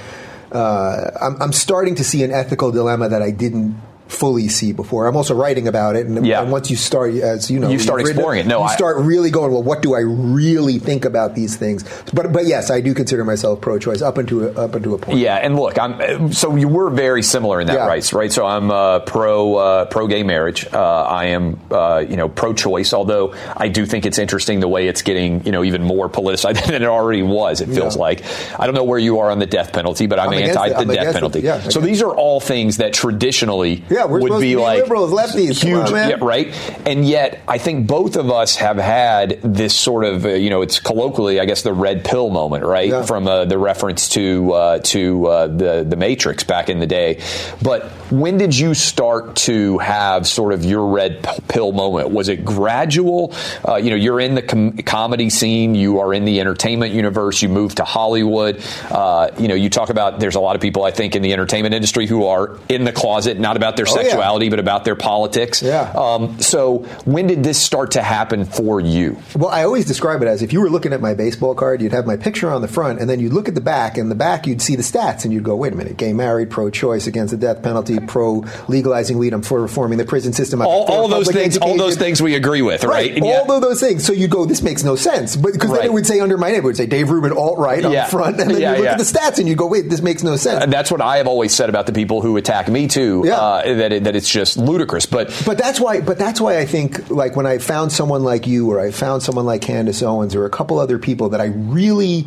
uh, 0.52 1.10
I'm, 1.20 1.40
I'm 1.40 1.52
starting 1.52 1.94
to 1.96 2.04
see 2.04 2.22
an 2.24 2.30
ethical 2.30 2.70
dilemma 2.72 3.08
that 3.08 3.22
i 3.22 3.30
didn't 3.30 3.80
fully 4.10 4.48
see 4.48 4.72
before 4.72 5.06
i'm 5.06 5.16
also 5.16 5.34
writing 5.34 5.68
about 5.68 5.96
it 5.96 6.06
and, 6.06 6.26
Yeah. 6.26 6.42
and 6.42 6.50
once 6.50 6.70
you 6.70 6.76
start 6.76 7.14
as 7.14 7.50
you 7.50 7.58
know 7.60 7.68
You 7.70 7.78
start 7.78 8.00
exploring 8.00 8.40
it. 8.40 8.46
No, 8.46 8.58
you 8.58 8.64
I- 8.64 8.74
start 8.74 8.98
really 8.98 9.30
going 9.30 9.52
well 9.52 9.62
what 9.62 9.82
do 9.82 9.94
i 9.94 10.00
really 10.00 10.78
think 10.78 11.04
about 11.04 11.34
these 11.34 11.56
things 11.56 11.84
but 12.12 12.32
but 12.32 12.46
yes 12.46 12.70
i 12.70 12.80
do 12.80 12.92
consider 12.94 13.24
myself 13.24 13.60
pro-choice 13.60 14.02
up 14.02 14.18
into 14.18 14.48
a, 14.48 14.52
up 14.64 14.74
into 14.74 14.94
a 14.94 14.98
point 14.98 15.18
Yeah, 15.18 15.36
and 15.36 15.56
look, 15.56 15.78
I'm 15.78 16.32
so 16.32 16.56
you 16.56 16.68
were 16.68 16.90
very 16.90 17.22
similar 17.22 17.60
in 17.60 17.66
that 17.68 17.74
Yeah. 17.74 17.86
rights, 17.86 18.12
right? 18.12 18.32
So 18.32 18.44
I'm 18.46 18.70
uh, 18.70 19.00
pro 19.00 19.54
uh, 19.56 19.84
pro 19.86 20.06
gay 20.06 20.22
marriage. 20.22 20.66
Uh, 20.72 21.02
I 21.04 21.26
am 21.26 21.58
uh, 21.70 22.04
you 22.08 22.16
know 22.16 22.28
pro 22.28 22.52
choice, 22.54 22.92
although 22.92 23.34
I 23.56 23.68
do 23.68 23.86
think 23.86 24.06
it's 24.06 24.18
interesting 24.18 24.60
the 24.60 24.68
way 24.68 24.88
it's 24.88 25.02
getting 25.02 25.44
you 25.44 25.52
know 25.52 25.62
even 25.64 25.82
more 25.82 26.08
politicized 26.08 26.64
than 26.66 26.82
it 26.82 26.88
already 26.88 27.22
was. 27.22 27.60
It 27.60 27.68
feels 27.68 27.96
Yeah. 27.96 28.02
like 28.02 28.22
I 28.58 28.66
don't 28.66 28.74
know 28.74 28.84
where 28.84 28.98
you 28.98 29.18
are 29.20 29.30
on 29.30 29.38
the 29.38 29.46
death 29.46 29.72
penalty, 29.72 30.06
but 30.06 30.18
I'm, 30.18 30.30
I'm 30.30 30.42
anti 30.42 30.66
it. 30.68 30.76
I'm 30.76 30.88
the 30.88 30.94
death 30.94 31.08
it. 31.08 31.14
penalty. 31.14 31.40
Yeah, 31.40 31.60
so 31.68 31.80
these 31.80 32.02
are 32.02 32.14
all 32.14 32.40
things 32.40 32.78
that 32.78 32.92
traditionally 32.92 33.84
Yeah. 34.00 34.06
We're 34.06 34.20
would 34.20 34.40
be 34.40 34.52
to 34.52 34.56
be 34.56 34.56
like 34.56 34.82
liberals, 34.82 35.12
lefties. 35.12 35.62
Huge, 35.62 35.86
on, 35.86 35.92
man. 35.92 36.10
yeah, 36.10 36.16
right? 36.20 36.48
And 36.86 37.06
yet, 37.06 37.42
I 37.46 37.58
think 37.58 37.86
both 37.86 38.16
of 38.16 38.30
us 38.30 38.56
have 38.56 38.76
had 38.78 39.40
this 39.42 39.74
sort 39.74 40.04
of, 40.04 40.24
uh, 40.24 40.30
you 40.30 40.50
know, 40.50 40.62
it's 40.62 40.80
colloquially, 40.80 41.40
I 41.40 41.44
guess, 41.44 41.62
the 41.62 41.72
red 41.72 42.04
pill 42.04 42.30
moment, 42.30 42.64
right? 42.64 42.88
Yeah. 42.88 43.02
From 43.04 43.26
uh, 43.26 43.44
the 43.44 43.58
reference 43.58 44.08
to 44.10 44.52
uh, 44.52 44.78
to 44.78 45.26
uh, 45.26 45.46
the 45.46 45.84
the 45.88 45.96
Matrix 45.96 46.44
back 46.44 46.68
in 46.68 46.80
the 46.80 46.86
day. 46.86 47.20
But 47.62 47.90
when 48.10 48.38
did 48.38 48.56
you 48.56 48.74
start 48.74 49.36
to 49.36 49.78
have 49.78 50.26
sort 50.26 50.52
of 50.52 50.64
your 50.64 50.86
red 50.86 51.22
pill 51.48 51.72
moment? 51.72 52.10
Was 52.10 52.28
it 52.28 52.44
gradual? 52.44 53.34
Uh, 53.66 53.76
you 53.76 53.90
know, 53.90 53.96
you're 53.96 54.20
in 54.20 54.34
the 54.34 54.42
com- 54.42 54.76
comedy 54.78 55.30
scene, 55.30 55.74
you 55.74 56.00
are 56.00 56.12
in 56.12 56.24
the 56.24 56.40
entertainment 56.40 56.92
universe, 56.92 57.42
you 57.42 57.48
moved 57.48 57.76
to 57.76 57.84
Hollywood. 57.84 58.62
Uh, 58.90 59.30
you 59.38 59.48
know, 59.48 59.54
you 59.54 59.70
talk 59.70 59.90
about 59.90 60.20
there's 60.20 60.34
a 60.34 60.40
lot 60.40 60.56
of 60.56 60.62
people 60.62 60.84
I 60.84 60.90
think 60.90 61.14
in 61.14 61.22
the 61.22 61.32
entertainment 61.32 61.74
industry 61.74 62.06
who 62.06 62.26
are 62.26 62.58
in 62.68 62.84
the 62.84 62.92
closet, 62.92 63.38
not 63.38 63.56
about 63.56 63.76
their 63.76 63.86
Oh, 63.92 63.96
yeah. 64.00 64.08
sexuality, 64.08 64.48
but 64.48 64.58
about 64.58 64.84
their 64.84 64.96
politics. 64.96 65.62
Yeah. 65.62 65.90
Um, 65.92 66.40
so 66.40 66.78
when 67.04 67.26
did 67.26 67.42
this 67.44 67.60
start 67.60 67.92
to 67.92 68.02
happen 68.02 68.44
for 68.44 68.80
you? 68.80 69.18
Well, 69.36 69.50
I 69.50 69.64
always 69.64 69.84
describe 69.86 70.22
it 70.22 70.28
as 70.28 70.42
if 70.42 70.52
you 70.52 70.60
were 70.60 70.70
looking 70.70 70.92
at 70.92 71.00
my 71.00 71.14
baseball 71.14 71.54
card, 71.54 71.82
you'd 71.82 71.92
have 71.92 72.06
my 72.06 72.16
picture 72.16 72.50
on 72.50 72.62
the 72.62 72.68
front, 72.68 73.00
and 73.00 73.08
then 73.08 73.20
you'd 73.20 73.32
look 73.32 73.48
at 73.48 73.54
the 73.54 73.60
back, 73.60 73.98
and 73.98 74.10
the 74.10 74.14
back 74.14 74.46
you'd 74.46 74.62
see 74.62 74.76
the 74.76 74.82
stats, 74.82 75.24
and 75.24 75.32
you'd 75.32 75.42
go, 75.44 75.56
wait 75.56 75.72
a 75.72 75.76
minute, 75.76 75.96
gay 75.96 76.12
married, 76.12 76.50
pro 76.50 76.70
choice, 76.70 77.06
against 77.06 77.30
the 77.32 77.36
death 77.36 77.62
penalty, 77.62 77.98
pro 78.00 78.44
legalizing 78.68 79.18
weed, 79.18 79.32
I'm 79.32 79.42
for 79.42 79.60
reforming 79.60 79.98
the 79.98 80.04
prison 80.04 80.32
system. 80.32 80.60
All, 80.62 80.84
all 80.86 81.08
those 81.08 81.30
things, 81.30 81.56
all 81.58 81.76
those 81.76 81.96
things 81.96 82.20
we 82.22 82.34
agree 82.34 82.62
with, 82.62 82.84
right? 82.84 83.12
And 83.14 83.22
all 83.22 83.28
yet- 83.30 83.50
of 83.50 83.60
those 83.62 83.80
things. 83.80 84.04
So 84.04 84.12
you 84.12 84.28
go, 84.28 84.44
this 84.44 84.62
makes 84.62 84.82
no 84.84 84.96
sense. 84.96 85.36
But 85.36 85.52
because 85.52 85.72
then 85.72 85.84
it 85.84 85.92
would 85.92 86.06
say 86.06 86.20
under 86.20 86.36
my 86.38 86.48
name, 86.50 86.58
it 86.60 86.64
would 86.64 86.76
say 86.76 86.86
Dave 86.86 87.10
Rubin 87.10 87.32
alt 87.32 87.58
right 87.58 87.84
on 87.84 87.92
Yeah. 87.92 88.04
the 88.04 88.10
front, 88.10 88.40
and 88.40 88.50
then 88.50 88.60
Yeah, 88.60 88.70
you 88.72 88.76
look 88.78 88.84
yeah. 88.84 88.92
at 88.92 88.98
the 88.98 89.04
stats 89.04 89.38
and 89.38 89.48
you 89.48 89.54
go, 89.54 89.66
wait, 89.66 89.88
this 89.88 90.02
makes 90.02 90.22
no 90.22 90.36
sense. 90.36 90.62
And 90.62 90.72
that's 90.72 90.90
what 90.90 91.00
I 91.00 91.16
have 91.18 91.26
always 91.26 91.54
said 91.54 91.68
about 91.68 91.86
the 91.86 91.92
people 91.92 92.20
who 92.22 92.36
attack 92.36 92.68
me 92.68 92.86
too. 92.88 93.22
Yeah. 93.24 93.36
Uh, 93.38 93.62
that 93.80 93.92
it, 93.92 94.04
that 94.04 94.14
it's 94.16 94.30
just 94.30 94.56
ludicrous. 94.56 95.06
But 95.06 95.26
But 95.44 95.58
that's 95.58 95.80
why. 95.80 96.00
But 96.00 96.18
that's 96.18 96.40
why 96.40 96.58
I 96.58 96.64
think, 96.66 97.10
like 97.10 97.36
when 97.36 97.46
I 97.46 97.58
found 97.58 97.92
someone 97.92 98.22
like 98.22 98.46
you, 98.46 98.70
or 98.70 98.80
I 98.80 98.90
found 98.92 99.22
someone 99.22 99.44
like 99.44 99.62
Candace 99.62 100.02
Owens, 100.02 100.34
or 100.34 100.44
a 100.46 100.50
couple 100.50 100.78
other 100.78 100.98
people 100.98 101.30
that 101.30 101.40
I 101.40 101.46
really 101.46 102.26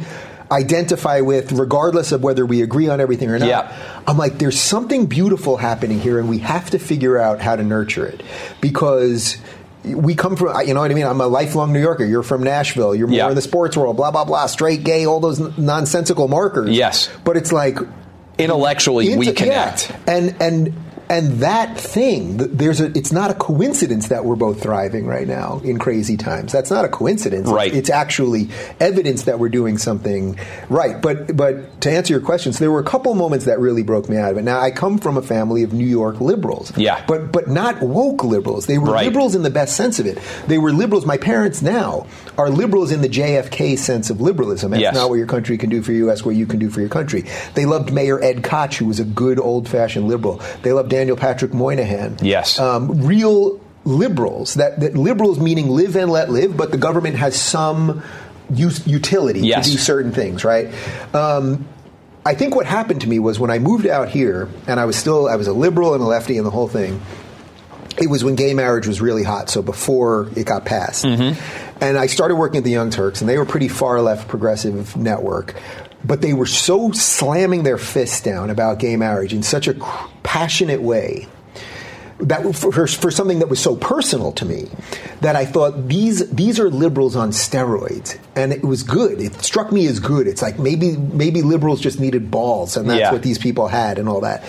identify 0.52 1.22
with, 1.22 1.52
regardless 1.54 2.12
of 2.12 2.22
whether 2.22 2.46
we 2.46 2.62
agree 2.62 2.88
on 2.88 3.00
everything 3.02 3.30
or 3.30 3.40
not. 3.40 3.48
Yeah. 3.48 4.04
I'm 4.06 4.18
like, 4.18 4.38
there's 4.38 4.60
something 4.60 5.08
beautiful 5.08 5.58
happening 5.58 6.00
here, 6.00 6.20
and 6.20 6.30
we 6.30 6.40
have 6.40 6.70
to 6.72 6.80
figure 6.80 7.18
out 7.18 7.42
how 7.42 7.56
to 7.56 7.64
nurture 7.64 8.06
it 8.06 8.22
because. 8.62 9.38
We 9.86 10.16
come 10.16 10.38
from, 10.38 10.66
you 10.66 10.74
know 10.74 10.80
what 10.80 10.92
I 10.92 10.94
mean? 10.94 11.06
I'm 11.06 11.20
a 11.20 11.28
lifelong 11.28 11.74
New 11.74 11.82
Yorker. 11.82 12.06
You're 12.06 12.24
from 12.24 12.42
Nashville. 12.42 12.96
You're 12.96 13.08
more 13.08 13.18
Yeah. 13.18 13.28
in 13.28 13.36
the 13.36 13.42
sports 13.42 13.76
world, 13.76 13.98
blah, 13.98 14.12
blah, 14.12 14.24
blah, 14.24 14.46
straight, 14.46 14.86
gay, 14.86 15.06
all 15.06 15.20
those 15.20 15.42
nonsensical 15.58 16.30
markers. 16.30 16.70
Yes. 16.70 17.10
But 17.26 17.36
it's 17.36 17.52
like, 17.52 17.78
intellectually, 18.38 19.18
we 19.18 19.34
connect. 19.34 19.90
yeah. 19.90 19.98
and 20.08 20.36
and 20.42 20.74
and 21.14 21.40
that 21.40 21.78
thing 21.78 22.38
there's 22.38 22.82
a 22.82 22.86
it's 22.98 23.12
not 23.12 23.30
a 23.32 23.34
coincidence 23.36 24.08
that 24.10 24.26
we're 24.26 24.36
both 24.36 24.62
thriving 24.62 25.06
right 25.06 25.28
now 25.28 25.62
in 25.64 25.78
crazy 25.80 26.18
times. 26.18 26.52
That's 26.52 26.72
not 26.72 26.86
a 26.86 26.90
coincidence. 26.90 27.48
Right. 27.50 27.74
it's, 27.74 27.90
actually 27.94 28.50
evidence 28.80 29.24
that 29.24 29.38
we're 29.40 29.50
doing 29.50 29.78
something 29.78 30.38
right. 30.70 31.00
But 31.02 31.36
but 31.38 31.82
to 31.82 31.92
answer 31.92 32.14
your 32.14 32.22
questions 32.22 32.58
there 32.60 32.72
were 32.72 32.80
a 32.80 32.84
couple 32.84 33.14
moments 33.14 33.46
that 33.46 33.60
really 33.60 33.84
broke 33.84 34.10
me 34.10 34.18
out 34.18 34.32
of 34.32 34.38
it. 34.38 34.42
Now 34.44 34.60
i 34.60 34.72
come 34.72 34.98
from 34.98 35.16
a 35.18 35.22
family 35.22 35.62
of 35.64 35.74
new 35.74 35.86
york 35.86 36.20
liberals. 36.20 36.76
Yeah. 36.78 37.04
but 37.08 37.32
but 37.32 37.48
not 37.48 37.82
woke 37.82 38.24
liberals. 38.24 38.66
They 38.66 38.78
were 38.80 38.92
Right. 38.94 39.06
liberals 39.06 39.36
in 39.36 39.44
the 39.44 39.50
best 39.50 39.76
sense 39.76 40.00
of 40.00 40.06
it. 40.06 40.18
They 40.48 40.58
were 40.58 40.72
liberals. 40.72 41.06
My 41.06 41.18
parents 41.18 41.62
now 41.62 42.08
are 42.38 42.50
liberals 42.50 42.92
in 42.92 43.02
the 43.02 43.10
jfk 43.10 43.78
sense 43.78 44.10
of 44.10 44.20
liberalism. 44.22 44.72
That's 44.72 44.82
Yes. 44.82 44.96
not 44.96 45.10
what 45.10 45.18
your 45.18 45.28
country 45.28 45.58
can 45.58 45.70
do 45.70 45.82
for 45.84 45.92
you. 45.92 46.06
That's 46.08 46.26
what 46.26 46.36
you 46.36 46.46
can 46.48 46.60
do 46.60 46.70
for 46.70 46.80
your 46.80 46.90
country. 46.90 47.26
They 47.54 47.66
loved 47.66 47.94
mayor 47.94 48.22
ed 48.24 48.44
koch 48.44 48.76
who 48.78 48.86
was 48.88 49.00
a 49.00 49.06
good 49.06 49.40
old-fashioned 49.40 50.08
liberal. 50.08 50.42
They 50.64 50.72
loved 50.74 50.94
daniel 51.04 51.18
patrick 51.18 51.54
moynihan 51.54 52.18
Yes. 52.22 52.58
um, 52.60 53.06
real 53.06 53.60
liberals 53.84 54.54
that, 54.54 54.80
that 54.80 54.96
liberals 54.96 55.38
meaning 55.40 55.70
live 55.70 55.98
and 55.98 56.10
let 56.10 56.30
live 56.30 56.56
but 56.56 56.72
the 56.72 56.78
government 56.78 57.18
has 57.18 57.36
some 57.40 58.02
use, 58.54 58.88
utility 58.88 59.42
Yes. 59.42 59.66
to 59.66 59.72
do 59.74 59.78
certain 59.78 60.14
things 60.14 60.46
right 60.46 60.74
um, 61.14 61.68
I 62.26 62.36
think 62.36 62.56
what 62.56 62.66
happened 62.66 63.02
to 63.02 63.10
me 63.10 63.20
was 63.20 63.38
when 63.38 63.52
I 63.52 63.60
moved 63.60 63.86
out 63.86 64.08
here, 64.08 64.48
and 64.66 64.80
I 64.80 64.86
was 64.86 64.96
still 64.96 65.28
I 65.28 65.36
was 65.36 65.48
a 65.48 65.52
liberal 65.52 65.94
and 65.94 66.02
a 66.02 66.06
lefty 66.06 66.38
and 66.38 66.46
the 66.48 66.52
whole 66.52 66.70
thing. 66.70 67.02
It 68.02 68.10
was 68.10 68.24
when 68.24 68.36
gay 68.36 68.54
marriage 68.54 68.88
was 68.88 69.02
really 69.02 69.24
hot, 69.24 69.50
so 69.50 69.62
before 69.62 70.30
it 70.38 70.46
got 70.46 70.64
passed. 70.64 71.04
And 71.04 71.98
I 71.98 72.06
started 72.08 72.36
working 72.36 72.60
at 72.60 72.64
the 72.64 72.72
Young 72.72 72.92
Turks, 72.92 73.20
and 73.20 73.30
they 73.30 73.38
were 73.38 73.44
pretty 73.46 73.68
far 73.68 74.00
left 74.02 74.30
progressive 74.30 74.96
network. 74.96 75.54
But 76.06 76.22
they 76.22 76.34
were 76.34 76.46
so 76.46 76.92
slamming 76.92 77.64
their 77.64 77.78
fists 77.78 78.22
down 78.22 78.50
about 78.50 78.80
gay 78.80 78.98
marriage 78.98 79.34
in 79.34 79.42
such 79.44 79.68
a 79.68 79.74
passionate 80.24 80.82
way 80.82 81.28
that 82.20 82.56
for, 82.56 82.88
for, 82.88 83.12
something 83.12 83.40
that 83.40 83.50
was 83.50 83.60
so 83.60 83.76
personal 83.76 84.32
to 84.34 84.46
me 84.46 84.70
that 85.22 85.36
I 85.36 85.46
thought 85.46 85.88
these 85.88 86.30
these 86.30 86.60
are 86.60 86.70
liberals 86.70 87.16
on 87.16 87.32
steroids, 87.32 88.18
and 88.36 88.54
it 88.54 88.64
was 88.64 88.84
good. 88.84 89.20
It 89.20 89.34
struck 89.44 89.72
me 89.72 89.88
as 89.88 90.00
good. 90.00 90.28
It's 90.28 90.42
like 90.42 90.60
maybe 90.60 90.96
maybe 90.96 91.42
liberals 91.42 91.82
just 91.82 92.00
needed 92.00 92.32
balls, 92.32 92.78
and 92.78 92.90
that's 92.90 93.00
Yeah. 93.00 93.12
what 93.12 93.24
these 93.24 93.38
people 93.38 93.68
had, 93.68 94.00
and 94.00 94.08
all 94.08 94.22
that. 94.22 94.44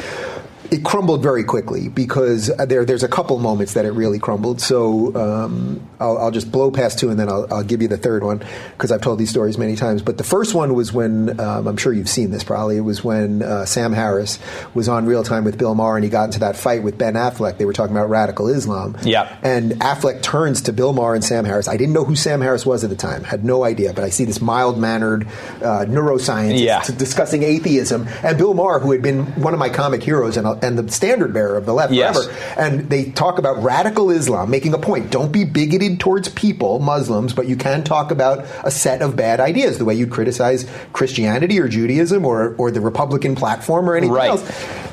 It 0.70 0.82
crumbled 0.84 1.22
very 1.22 1.44
quickly 1.44 1.88
because 1.88 2.48
there 2.66 2.84
there's 2.84 3.02
a 3.02 3.08
couple 3.08 3.38
moments 3.38 3.74
that 3.74 3.84
it 3.84 3.92
really 3.92 4.18
crumbled. 4.18 4.60
So 4.60 5.14
um, 5.14 5.80
I'll, 6.00 6.18
I'll 6.18 6.30
just 6.30 6.50
blow 6.50 6.70
past 6.70 6.98
two, 6.98 7.10
and 7.10 7.18
then 7.20 7.28
I'll, 7.28 7.46
I'll 7.52 7.62
give 7.62 7.82
you 7.82 7.88
the 7.88 7.96
third 7.98 8.24
one 8.24 8.42
because 8.72 8.90
I've 8.90 9.00
told 9.02 9.18
these 9.18 9.30
stories 9.30 9.58
many 9.58 9.76
times. 9.76 10.02
But 10.02 10.16
the 10.18 10.24
first 10.24 10.54
one 10.54 10.74
was 10.74 10.92
when 10.92 11.38
um, 11.38 11.68
I'm 11.68 11.76
sure 11.76 11.92
you've 11.92 12.08
seen 12.08 12.30
this 12.30 12.42
probably. 12.42 12.76
It 12.76 12.80
was 12.80 13.04
when 13.04 13.42
uh, 13.42 13.66
Sam 13.66 13.92
Harris 13.92 14.38
was 14.74 14.88
on 14.88 15.06
Real 15.06 15.22
Time 15.22 15.44
with 15.44 15.58
Bill 15.58 15.74
Maher, 15.74 15.96
and 15.96 16.04
he 16.04 16.10
got 16.10 16.24
into 16.24 16.40
that 16.40 16.56
fight 16.56 16.82
with 16.82 16.96
Ben 16.98 17.14
Affleck. 17.14 17.58
They 17.58 17.66
were 17.66 17.72
talking 17.72 17.94
about 17.94 18.08
radical 18.10 18.48
Islam. 18.48 18.96
Yeah. 19.04 19.38
And 19.42 19.72
Affleck 19.80 20.22
turns 20.22 20.62
to 20.62 20.72
Bill 20.72 20.92
Maher 20.92 21.14
and 21.14 21.24
Sam 21.24 21.44
Harris. 21.44 21.68
I 21.68 21.76
didn't 21.76 21.92
know 21.94 22.04
who 22.04 22.16
Sam 22.16 22.40
Harris 22.40 22.64
was 22.66 22.82
at 22.84 22.90
the 22.90 22.96
time, 22.96 23.22
had 23.22 23.44
no 23.44 23.64
idea, 23.64 23.92
but 23.92 24.02
I 24.02 24.08
see 24.10 24.24
this 24.24 24.40
mild 24.40 24.78
mannered 24.78 25.26
uh, 25.62 25.84
neuroscientist 25.86 26.58
Yeah. 26.64 26.82
discussing 26.96 27.42
atheism, 27.42 28.08
and 28.22 28.36
Bill 28.38 28.54
Maher, 28.54 28.80
who 28.80 28.92
had 28.92 29.02
been 29.02 29.24
one 29.40 29.52
of 29.52 29.58
my 29.60 29.68
comic 29.68 30.02
heroes 30.02 30.36
and, 30.36 30.53
and 30.62 30.78
the 30.78 30.90
standard 30.92 31.32
bearer 31.32 31.56
of 31.56 31.66
the 31.66 31.72
left 31.74 31.92
Yes. 31.92 32.16
forever. 32.24 32.38
And 32.58 32.90
they 32.90 33.06
talk 33.10 33.38
about 33.38 33.62
radical 33.62 34.10
Islam, 34.10 34.50
making 34.50 34.74
a 34.74 34.78
point. 34.78 35.10
Don't 35.10 35.32
be 35.32 35.44
bigoted 35.44 36.00
towards 36.00 36.28
people, 36.30 36.78
Muslims, 36.78 37.32
but 37.32 37.46
you 37.46 37.56
can 37.56 37.82
talk 37.84 38.10
about 38.10 38.44
a 38.64 38.70
set 38.70 39.02
of 39.02 39.16
bad 39.16 39.40
ideas, 39.40 39.78
the 39.78 39.84
way 39.84 39.94
you'd 39.94 40.10
criticize 40.10 40.66
Christianity 40.92 41.58
or 41.60 41.68
Judaism 41.68 42.24
or, 42.24 42.54
or 42.58 42.70
the 42.70 42.80
Republican 42.80 43.34
platform 43.34 43.88
or 43.88 43.96
anything 43.96 44.14
Right. 44.14 44.30
else. 44.30 44.42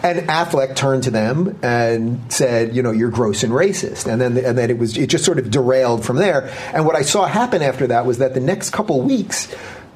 And 0.04 0.28
Affleck 0.28 0.76
turned 0.76 1.04
to 1.04 1.12
them 1.12 1.58
and 1.62 2.20
said, 2.30 2.76
you 2.76 2.82
know, 2.82 2.92
you're 2.92 3.12
gross 3.12 3.44
and 3.44 3.54
racist. 3.54 4.12
And 4.12 4.20
then, 4.20 4.38
and 4.38 4.58
then 4.58 4.70
it 4.70 4.78
was, 4.80 4.98
it 4.98 5.08
just 5.08 5.24
sort 5.26 5.38
of 5.38 5.52
derailed 5.52 6.04
from 6.04 6.18
there. 6.18 6.50
And 6.74 6.86
what 6.86 6.96
I 6.96 7.04
saw 7.04 7.26
happen 7.26 7.62
after 7.62 7.88
that 7.88 8.06
was 8.06 8.18
that 8.18 8.34
the 8.34 8.40
next 8.40 8.72
couple 8.72 9.00
weeks, 9.02 9.48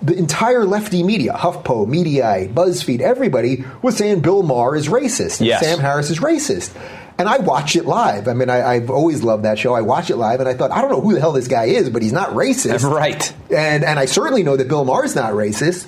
the 0.06 0.18
entire 0.18 0.66
lefty 0.66 1.04
media, 1.04 1.34
HuffPo, 1.34 1.88
Mediaite, 1.88 2.54
BuzzFeed, 2.54 3.02
everybody 3.02 3.64
was 3.82 3.98
saying 3.98 4.22
Bill 4.22 4.44
Maher 4.44 4.76
is 4.76 4.88
racist. 4.88 5.44
Yes. 5.44 5.62
Sam 5.62 5.80
Harris 5.80 6.10
is 6.10 6.20
racist. 6.20 6.76
And 7.18 7.30
I 7.30 7.38
watched 7.38 7.76
it 7.78 7.86
live. 7.86 8.28
I 8.28 8.34
mean, 8.34 8.50
I, 8.50 8.74
I've 8.74 8.90
always 8.90 9.24
loved 9.24 9.44
that 9.44 9.58
show. 9.58 9.74
I 9.74 9.82
watched 9.82 10.10
it 10.10 10.18
live, 10.18 10.42
and 10.42 10.50
I 10.50 10.54
thought, 10.54 10.72
I 10.72 10.82
don't 10.82 10.92
know 10.92 11.00
who 11.00 11.14
the 11.14 11.22
hell 11.22 11.32
this 11.32 11.48
guy 11.48 11.66
is, 11.66 11.90
but 11.90 12.02
he's 12.02 12.12
not 12.12 12.32
racist, 12.32 12.84
Right. 12.90 13.34
And 13.50 13.86
and 13.86 13.98
I 13.98 14.06
certainly 14.06 14.44
know 14.44 14.58
that 14.58 14.68
Bill 14.68 14.84
Maher's 14.84 15.16
not 15.16 15.34
racist. 15.34 15.88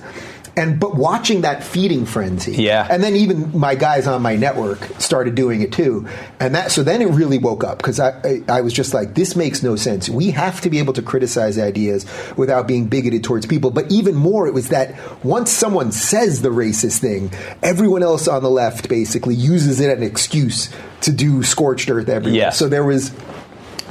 And 0.57 0.79
but 0.79 0.95
watching 0.95 1.41
that 1.41 1.63
feeding 1.63 2.05
frenzy, 2.07 2.53
Yeah. 2.63 2.87
and 2.89 3.03
then 3.03 3.15
even 3.15 3.57
my 3.57 3.75
guys 3.75 4.07
on 4.07 4.23
my 4.23 4.35
network 4.35 4.79
started 4.99 5.35
doing 5.35 5.61
it 5.61 5.71
too, 5.71 6.07
and 6.39 6.55
that 6.55 6.71
so 6.71 6.81
then 6.81 7.01
it 7.03 7.09
really 7.09 7.37
woke 7.37 7.63
up 7.63 7.77
because 7.77 7.99
I, 7.99 8.09
I 8.23 8.41
I 8.57 8.61
was 8.61 8.73
just 8.73 8.91
like, 8.93 9.13
this 9.13 9.35
makes 9.35 9.61
no 9.61 9.75
sense. 9.75 10.09
We 10.09 10.31
have 10.31 10.59
to 10.61 10.69
be 10.71 10.79
able 10.79 10.93
to 10.93 11.03
criticize 11.03 11.59
ideas 11.59 12.07
without 12.35 12.67
being 12.67 12.87
bigoted 12.87 13.23
towards 13.23 13.45
people. 13.45 13.69
But 13.69 13.91
even 13.91 14.15
more, 14.15 14.47
it 14.47 14.53
was 14.55 14.69
that 14.69 14.95
once 15.23 15.51
someone 15.51 15.91
says 15.91 16.41
the 16.41 16.49
racist 16.49 16.99
thing, 16.99 17.31
everyone 17.61 18.01
else 18.01 18.27
on 18.27 18.41
the 18.41 18.49
left 18.49 18.89
basically 18.89 19.35
uses 19.35 19.79
it 19.79 19.89
as 19.91 19.97
an 19.97 20.03
excuse 20.03 20.69
to 21.01 21.11
do 21.11 21.43
scorched 21.43 21.89
earth 21.91 22.09
everywhere. 22.09 22.35
Yes. 22.35 22.57
So 22.57 22.67
there 22.67 22.83
was 22.83 23.13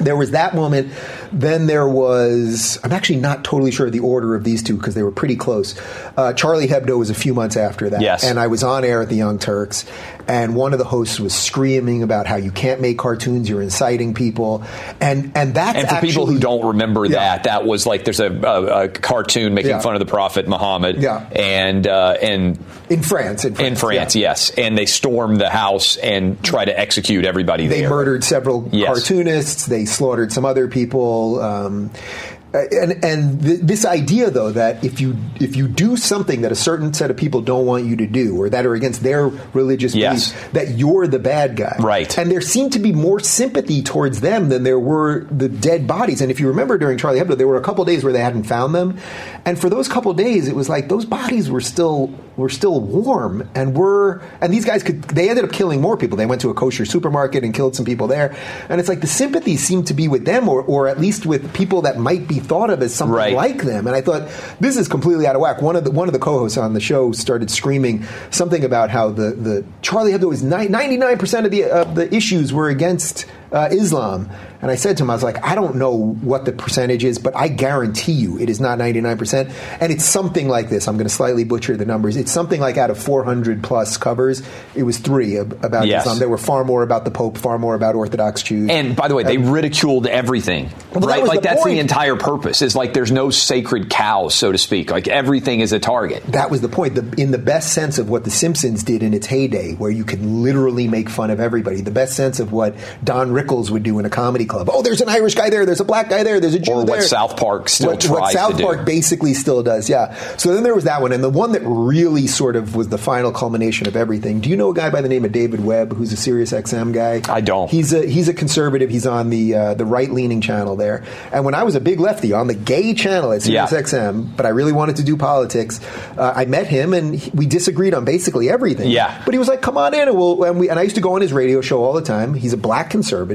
there 0.00 0.16
was 0.16 0.32
that 0.32 0.54
moment. 0.54 0.92
Then 1.33 1.66
there 1.66 1.89
was, 1.89 2.79
I'm 2.85 2.93
actually 2.93 3.20
not 3.20 3.45
totally 3.45 3.70
sure 3.70 3.87
of 3.87 3.93
the 3.93 4.01
order 4.01 4.35
of 4.35 4.45
these 4.45 4.62
two 4.62 4.77
because 4.77 4.95
they 4.95 5.03
were 5.03 5.11
pretty 5.11 5.37
close. 5.37 5.74
Uh, 6.16 6.33
Charlie 6.33 6.68
Hebdo 6.68 6.99
was 6.99 7.11
a 7.11 7.14
few 7.14 7.35
months 7.35 7.57
after 7.57 7.91
that. 7.91 8.01
Yes. 8.01 8.24
And 8.24 8.39
I 8.39 8.47
was 8.47 8.62
on 8.62 8.85
air 8.85 9.03
at 9.03 9.09
the 9.09 9.16
Young 9.16 9.39
Turks, 9.39 9.85
and 10.29 10.55
one 10.57 10.72
of 10.72 10.79
the 10.79 10.85
hosts 10.85 11.20
was 11.20 11.35
screaming 11.35 12.03
about 12.03 12.27
how 12.27 12.37
you 12.37 12.51
can't 12.51 12.81
make 12.81 12.99
cartoons, 12.99 13.49
you're 13.49 13.62
inciting 13.62 14.14
people. 14.14 14.64
And, 15.01 15.33
and 15.37 15.55
that's 15.55 15.79
And 15.79 15.89
for 15.89 16.01
people 16.01 16.27
who 16.27 16.39
don't 16.39 16.64
remember 16.66 17.05
Yeah. 17.07 17.18
that, 17.37 17.45
that 17.45 17.64
was 17.64 17.87
like 17.87 18.05
there's 18.05 18.20
a, 18.20 18.31
a, 18.33 18.85
a 18.85 18.89
cartoon 18.89 19.55
making 19.55 19.70
Yeah. 19.70 19.81
fun 19.81 19.95
of 19.95 20.01
the 20.01 20.07
Prophet 20.07 20.49
Muhammad. 20.49 21.03
Yeah. 21.03 21.29
And 21.33 21.87
uh, 21.87 22.16
and 22.22 22.59
In 22.89 23.03
France. 23.03 23.45
In 23.45 23.55
France, 23.55 23.68
in 23.68 23.77
France, 23.77 24.16
yeah. 24.16 24.29
yes, 24.31 24.51
and 24.51 24.77
they 24.79 24.87
storm 24.87 25.37
the 25.37 25.51
house 25.51 25.97
and 25.97 26.43
try 26.43 26.64
to 26.64 26.79
execute 26.79 27.24
everybody 27.24 27.66
They 27.66 27.81
there. 27.81 27.91
murdered 27.91 28.24
several 28.24 28.68
Yes. 28.72 28.87
cartoonists. 28.87 29.66
They 29.66 29.85
slaughtered 29.85 30.33
some 30.33 30.45
other 30.45 30.68
people. 30.68 30.97
Um, 31.16 31.90
Uh, 31.90 32.36
Uh, 32.55 32.62
and 32.70 33.05
and 33.05 33.42
th- 33.42 33.61
this 33.61 33.84
idea 33.84 34.30
though 34.30 34.53
that 34.53 34.82
if 34.84 35.01
you 35.01 35.16
if 35.40 35.57
you 35.57 35.66
do 35.66 35.97
something 35.97 36.42
that 36.42 36.53
a 36.53 36.55
certain 36.55 36.94
set 36.94 37.11
of 37.11 37.16
people 37.16 37.40
don't 37.42 37.66
want 37.66 37.84
you 37.84 37.97
to 37.97 38.07
do 38.07 38.40
or 38.40 38.49
that 38.49 38.64
are 38.64 38.74
against 38.74 39.03
their 39.03 39.26
religious 39.53 39.94
Yes. 39.97 40.30
beliefs 40.30 40.53
that 40.53 40.78
you're 40.78 41.09
the 41.09 41.18
bad 41.18 41.57
guy. 41.57 41.76
Right. 41.80 42.16
and 42.16 42.30
there 42.30 42.40
seemed 42.40 42.72
to 42.74 42.78
be 42.78 42.92
more 42.92 43.18
sympathy 43.18 43.82
towards 43.82 44.20
them 44.20 44.49
than 44.49 44.62
there 44.62 44.78
were 44.78 45.24
the 45.30 45.49
dead 45.49 45.86
bodies. 45.88 46.20
And 46.20 46.30
if 46.30 46.38
you 46.38 46.47
remember 46.49 46.78
during 46.78 46.99
Charlie 46.99 47.18
Hebdo 47.18 47.36
there 47.36 47.49
were 47.49 47.57
a 47.57 47.62
couple 47.62 47.84
days 47.84 48.05
where 48.05 48.12
they 48.12 48.20
hadn't 48.22 48.44
found 48.44 48.74
them. 48.76 48.97
And 49.44 49.59
for 49.61 49.68
those 49.68 49.88
couple 49.88 50.14
days 50.14 50.47
it 50.47 50.55
was 50.55 50.68
like 50.68 50.88
those 50.88 51.05
bodies 51.05 51.51
were 51.51 51.61
still 51.61 52.14
were 52.36 52.49
still 52.51 52.80
warm 52.80 53.49
and 53.55 53.74
were 53.76 54.22
and 54.40 54.53
these 54.53 54.64
guys 54.64 54.82
could 54.82 55.03
they 55.05 55.28
ended 55.28 55.44
up 55.44 55.53
killing 55.53 55.80
more 55.80 55.97
people. 55.97 56.16
They 56.16 56.26
went 56.26 56.42
to 56.42 56.51
a 56.51 56.55
kosher 56.55 56.84
supermarket 56.84 57.42
and 57.42 57.53
killed 57.53 57.74
some 57.74 57.84
people 57.84 58.07
there. 58.07 58.36
And 58.68 58.78
it's 58.78 58.88
like 58.88 59.01
the 59.01 59.07
sympathy 59.09 59.57
seemed 59.57 59.88
to 59.88 59.94
be 59.94 60.07
with 60.07 60.24
them 60.24 60.49
or, 60.49 60.62
or 60.62 60.86
at 60.86 61.01
least 61.01 61.26
with 61.26 61.53
people 61.53 61.82
that 61.82 61.99
might 61.99 62.28
be 62.28 62.36
thought 62.41 62.70
of 62.70 62.82
as 62.82 62.95
something 62.95 63.14
Right. 63.16 63.34
like 63.34 63.62
them 63.62 63.87
and 63.87 63.95
I 63.97 64.01
thought 64.01 64.28
this 64.61 64.76
is 64.76 64.89
completely 64.89 65.26
out 65.26 65.34
of 65.34 65.41
whack 65.43 65.62
one 65.62 65.76
of 65.76 65.84
the 65.84 65.91
one 65.91 66.09
of 66.09 66.12
the 66.12 66.18
co-hosts 66.18 66.59
on 66.59 66.72
the 66.74 66.80
show 66.80 67.12
started 67.12 67.51
screaming 67.51 68.05
something 68.30 68.64
about 68.64 68.91
how 68.91 69.11
the 69.11 69.30
the 69.32 69.64
Charlie 69.82 70.12
Hebdo 70.12 70.28
was 70.28 70.43
99% 70.43 71.45
of 71.45 71.51
the 71.51 71.64
of 71.64 71.95
the 71.95 72.14
issues 72.14 72.53
were 72.53 72.68
against 72.68 73.26
uh, 73.53 73.68
Islam 73.70 74.28
and 74.61 74.70
I 74.70 74.74
said 74.74 74.97
to 74.97 75.05
him 75.05 75.11
I 75.11 75.14
was 75.14 75.22
like 75.22 75.44
I 75.44 75.55
don't 75.55 75.76
know 75.76 75.94
what 75.94 76.44
the 76.44 76.53
percentage 76.53 77.05
is 77.05 77.18
but 77.18 77.36
I 77.36 77.49
guarantee 77.49 78.12
you 78.12 78.38
it 78.38 78.51
is 78.51 78.61
not 78.61 78.78
99% 78.78 79.53
and 79.80 79.92
it's 79.92 80.05
something 80.05 80.49
like 80.49 80.68
this 80.68 80.88
I'm 80.88 80.97
going 80.97 81.07
to 81.09 81.12
slightly 81.14 81.44
butcher 81.44 81.76
the 81.76 81.84
numbers 81.86 82.16
it's 82.16 82.32
something 82.32 82.61
like 82.61 82.76
out 82.76 82.90
of 82.90 82.99
400 82.99 83.62
plus 83.62 83.97
covers 83.97 84.42
it 84.74 84.82
was 84.82 84.99
3 84.99 85.38
ab- 85.38 85.64
about 85.64 85.86
Yes. 85.86 86.03
Islam 86.03 86.18
there 86.18 86.28
were 86.28 86.38
far 86.38 86.64
more 86.64 86.82
about 86.82 87.05
the 87.05 87.11
pope 87.11 87.38
far 87.38 87.59
more 87.59 87.74
about 87.74 87.94
orthodox 87.94 88.42
Jews 88.42 88.68
And 88.70 88.97
by 88.97 89.09
the 89.09 89.14
way, 89.14 89.22
they 89.22 89.36
And- 89.36 89.53
ridiculed 89.53 90.07
everything, 90.07 90.70
Well, 90.92 91.03
right? 91.07 91.20
was 91.20 91.28
Like 91.28 91.42
the 91.42 91.49
that's 91.49 91.62
point. 91.62 91.74
the 91.74 91.80
entire 91.80 92.16
purpose. 92.16 92.62
Is 92.62 92.74
like 92.74 92.92
there's 92.94 93.12
no 93.12 93.30
sacred 93.30 93.90
cows, 93.90 94.34
so 94.34 94.51
to 94.53 94.59
speak. 94.59 94.90
Like 94.90 95.07
everything 95.09 95.61
is 95.61 95.72
a 95.72 95.78
target. 95.78 96.22
that 96.28 96.51
was 96.51 96.61
the 96.61 96.68
point. 96.68 96.94
The, 96.94 97.20
in 97.22 97.30
the 97.30 97.38
best 97.38 97.72
sense 97.72 97.99
of 97.99 98.09
what 98.11 98.24
The 98.24 98.30
Simpsons 98.30 98.82
did 98.82 99.03
in 99.03 99.14
its 99.14 99.26
heyday, 99.26 99.74
where 99.74 99.90
you 99.90 100.05
could 100.05 100.24
literally 100.24 100.88
make 100.88 101.09
fun 101.09 101.30
of 101.30 101.38
everybody. 101.40 101.80
The 101.80 101.90
best 101.90 102.14
sense 102.16 102.40
of 102.40 102.53
what 102.53 102.74
Don 103.05 103.32
Rickles 103.37 103.70
would 103.70 103.82
do 103.82 103.99
in 103.99 104.05
a 104.07 104.11
comedy 104.11 104.47
club. 104.47 104.68
Oh, 104.72 104.82
there's 104.82 105.01
an 105.01 105.09
Irish 105.09 105.34
guy 105.34 105.51
there. 105.51 105.66
There's 105.66 105.80
a 105.80 105.84
black 105.84 106.09
guy 106.09 106.22
there. 106.22 106.41
There's 106.41 106.55
a 106.55 106.59
Jew 106.59 106.72
Or 106.72 106.76
what 106.78 106.87
there. 106.87 107.03
South 107.03 107.37
Park 107.37 107.68
still 107.68 107.89
what, 107.91 108.05
what 108.09 108.18
tries 108.20 108.32
South 108.34 108.53
to 108.53 108.59
do. 108.59 108.64
Park 108.64 108.87
basically 108.87 109.34
still 109.34 109.62
does. 109.62 109.89
Yeah. 109.91 110.14
So 110.37 110.55
then 110.55 110.62
there 110.62 110.74
was 110.74 110.84
that 110.84 111.03
one, 111.03 111.12
and 111.12 111.22
the 111.22 111.30
one 111.30 111.53
that 111.53 111.62
really 111.64 112.26
sort 112.26 112.57
of 112.57 112.74
was 112.74 112.89
the 112.89 112.99
final 112.99 113.32
culmination 113.32 113.87
of 113.87 113.97
everything. 113.97 114.41
Do 114.41 114.49
you 114.49 114.57
know 114.57 114.70
a 114.70 114.74
guy 114.74 114.91
by 114.91 115.01
the 115.01 115.09
name 115.09 115.24
of 115.24 115.32
David 115.32 115.64
Webb, 115.64 115.93
who's 115.95 116.12
a 116.12 116.16
Sirius 116.16 116.53
XM 116.53 116.93
guy? 116.93 117.20
I 117.32 117.41
don't. 117.41 117.70
He's 117.70 117.93
a 117.93 118.07
he's 118.07 118.28
a 118.28 118.34
conservative. 118.34 118.89
He's 118.91 119.07
on 119.07 119.30
the 119.30 119.55
uh, 119.55 119.74
the 119.74 119.84
right 119.84 120.11
leaning 120.11 120.41
channel 120.41 120.76
there. 120.76 121.05
And 121.32 121.45
when 121.45 121.55
I 121.55 121.64
was 121.64 121.74
a 121.74 121.80
big 121.80 122.01
lefty 122.01 122.32
on 122.32 122.47
the 122.47 122.55
gay 122.55 122.95
channel 122.95 123.32
at 123.32 123.43
Sirius 123.43 123.72
Yeah. 123.72 123.80
XM, 123.80 124.37
but 124.37 124.47
I 124.47 124.51
really 124.51 124.72
wanted 124.72 124.97
to 124.97 125.05
do 125.05 125.16
politics, 125.16 125.80
uh, 126.16 126.32
I 126.34 126.45
met 126.47 126.66
him 126.66 126.95
and 126.95 127.14
he, 127.14 127.30
we 127.34 127.47
disagreed 127.47 127.93
on 127.95 128.05
basically 128.05 128.49
everything. 128.49 128.91
Yeah. 128.91 129.20
But 129.24 129.34
he 129.34 129.39
was 129.39 129.49
like, 129.49 129.61
"Come 129.62 129.76
on 129.76 129.93
in," 129.95 130.09
and 130.09 130.16
we'll. 130.16 130.43
And, 130.45 130.59
we, 130.61 130.70
and 130.70 130.78
I 130.78 130.82
used 130.82 130.95
to 130.97 131.03
go 131.03 131.14
on 131.14 131.20
his 131.20 131.32
radio 131.32 131.61
show 131.61 131.82
all 131.82 131.93
the 131.93 132.03
time. 132.03 132.34
He's 132.34 132.53
a 132.53 132.57
black 132.57 132.91
conservative, 132.91 133.26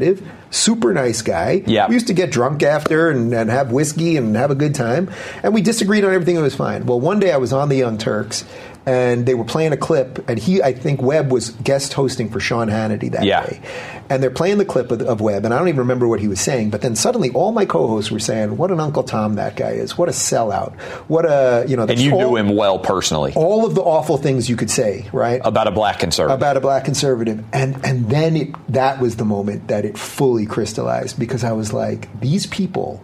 super 0.50 0.94
nice 0.94 1.22
guy. 1.22 1.64
Yeah. 1.66 1.88
We 1.88 1.96
used 1.96 2.08
to 2.08 2.14
get 2.14 2.32
drunk 2.32 2.64
after 2.64 3.10
and, 3.10 3.34
and 3.34 3.50
have 3.50 3.72
whiskey 3.72 4.18
and 4.18 4.36
have 4.36 4.52
a 4.52 4.56
good 4.56 4.76
time. 4.76 5.10
And 5.44 5.54
we 5.54 5.62
disagreed 5.62 6.04
on 6.04 6.14
everything. 6.14 6.36
It 6.36 6.42
was 6.42 6.56
fine. 6.56 6.86
Well, 6.86 7.00
one 7.00 7.20
day 7.20 7.32
I 7.32 7.38
was 7.38 7.54
on 7.54 7.70
the 7.70 7.78
Young 7.78 7.98
Turks. 7.98 8.46
And 8.84 9.28
they 9.28 9.36
were 9.36 9.44
playing 9.44 9.74
a 9.74 9.78
clip, 9.78 10.28
and 10.28 10.40
he, 10.40 10.64
I 10.64 10.74
think, 10.74 11.04
Webb 11.04 11.32
was 11.32 11.52
guest 11.52 11.94
hosting 11.94 12.30
for 12.30 12.40
Sean 12.40 12.68
Hannity 12.68 13.12
that 13.12 13.24
Yeah. 13.24 13.46
day. 13.46 13.62
And 14.10 14.24
they're 14.24 14.32
playing 14.32 14.58
the 14.58 14.66
clip 14.66 14.90
of, 14.92 15.04
of 15.04 15.22
Webb, 15.22 15.46
and 15.46 15.54
I 15.54 15.60
don't 15.60 15.68
even 15.68 15.80
remember 15.82 16.08
what 16.08 16.20
he 16.20 16.28
was 16.28 16.42
saying. 16.42 16.72
But 16.72 16.82
then 16.82 16.96
suddenly, 16.96 17.30
all 17.30 17.52
my 17.52 17.66
co-hosts 17.66 18.10
were 18.12 18.20
saying, 18.20 18.58
"What 18.58 18.72
an 18.72 18.80
Uncle 18.80 19.04
Tom 19.04 19.36
that 19.36 19.56
guy 19.56 19.70
is! 19.74 19.98
What 20.00 20.10
a 20.10 20.12
sellout! 20.12 20.74
What 21.08 21.26
a 21.26 21.64
you 21.68 21.78
know." 21.78 21.84
And 21.84 22.00
you 22.00 22.14
all, 22.14 22.20
knew 22.32 22.36
him 22.38 22.56
well 22.56 22.80
personally 22.80 23.34
All 23.36 23.66
of 23.68 23.76
the 23.76 23.82
awful 23.82 24.18
things 24.18 24.50
you 24.50 24.56
could 24.56 24.72
say, 24.72 25.06
right? 25.14 25.40
about 25.46 25.68
a 25.68 25.72
black 25.72 26.00
conservative. 26.00 26.38
about 26.40 26.58
a 26.58 26.60
black 26.60 26.84
conservative 26.84 27.44
and 27.54 27.78
and 27.86 28.10
then 28.10 28.36
it 28.36 28.50
that 28.74 29.00
was 29.00 29.16
the 29.18 29.26
moment 29.26 29.68
that 29.68 29.86
it 29.86 29.98
fully 29.98 30.46
crystallized 30.48 31.20
because 31.20 31.44
I 31.44 31.52
was 31.54 31.72
like 31.72 32.10
these 32.20 32.48
people 32.48 33.02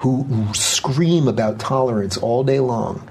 who 0.00 0.26
scream 0.52 1.26
about 1.28 1.58
tolerance 1.58 2.16
all 2.18 2.44
day 2.44 2.60
long 2.60 3.08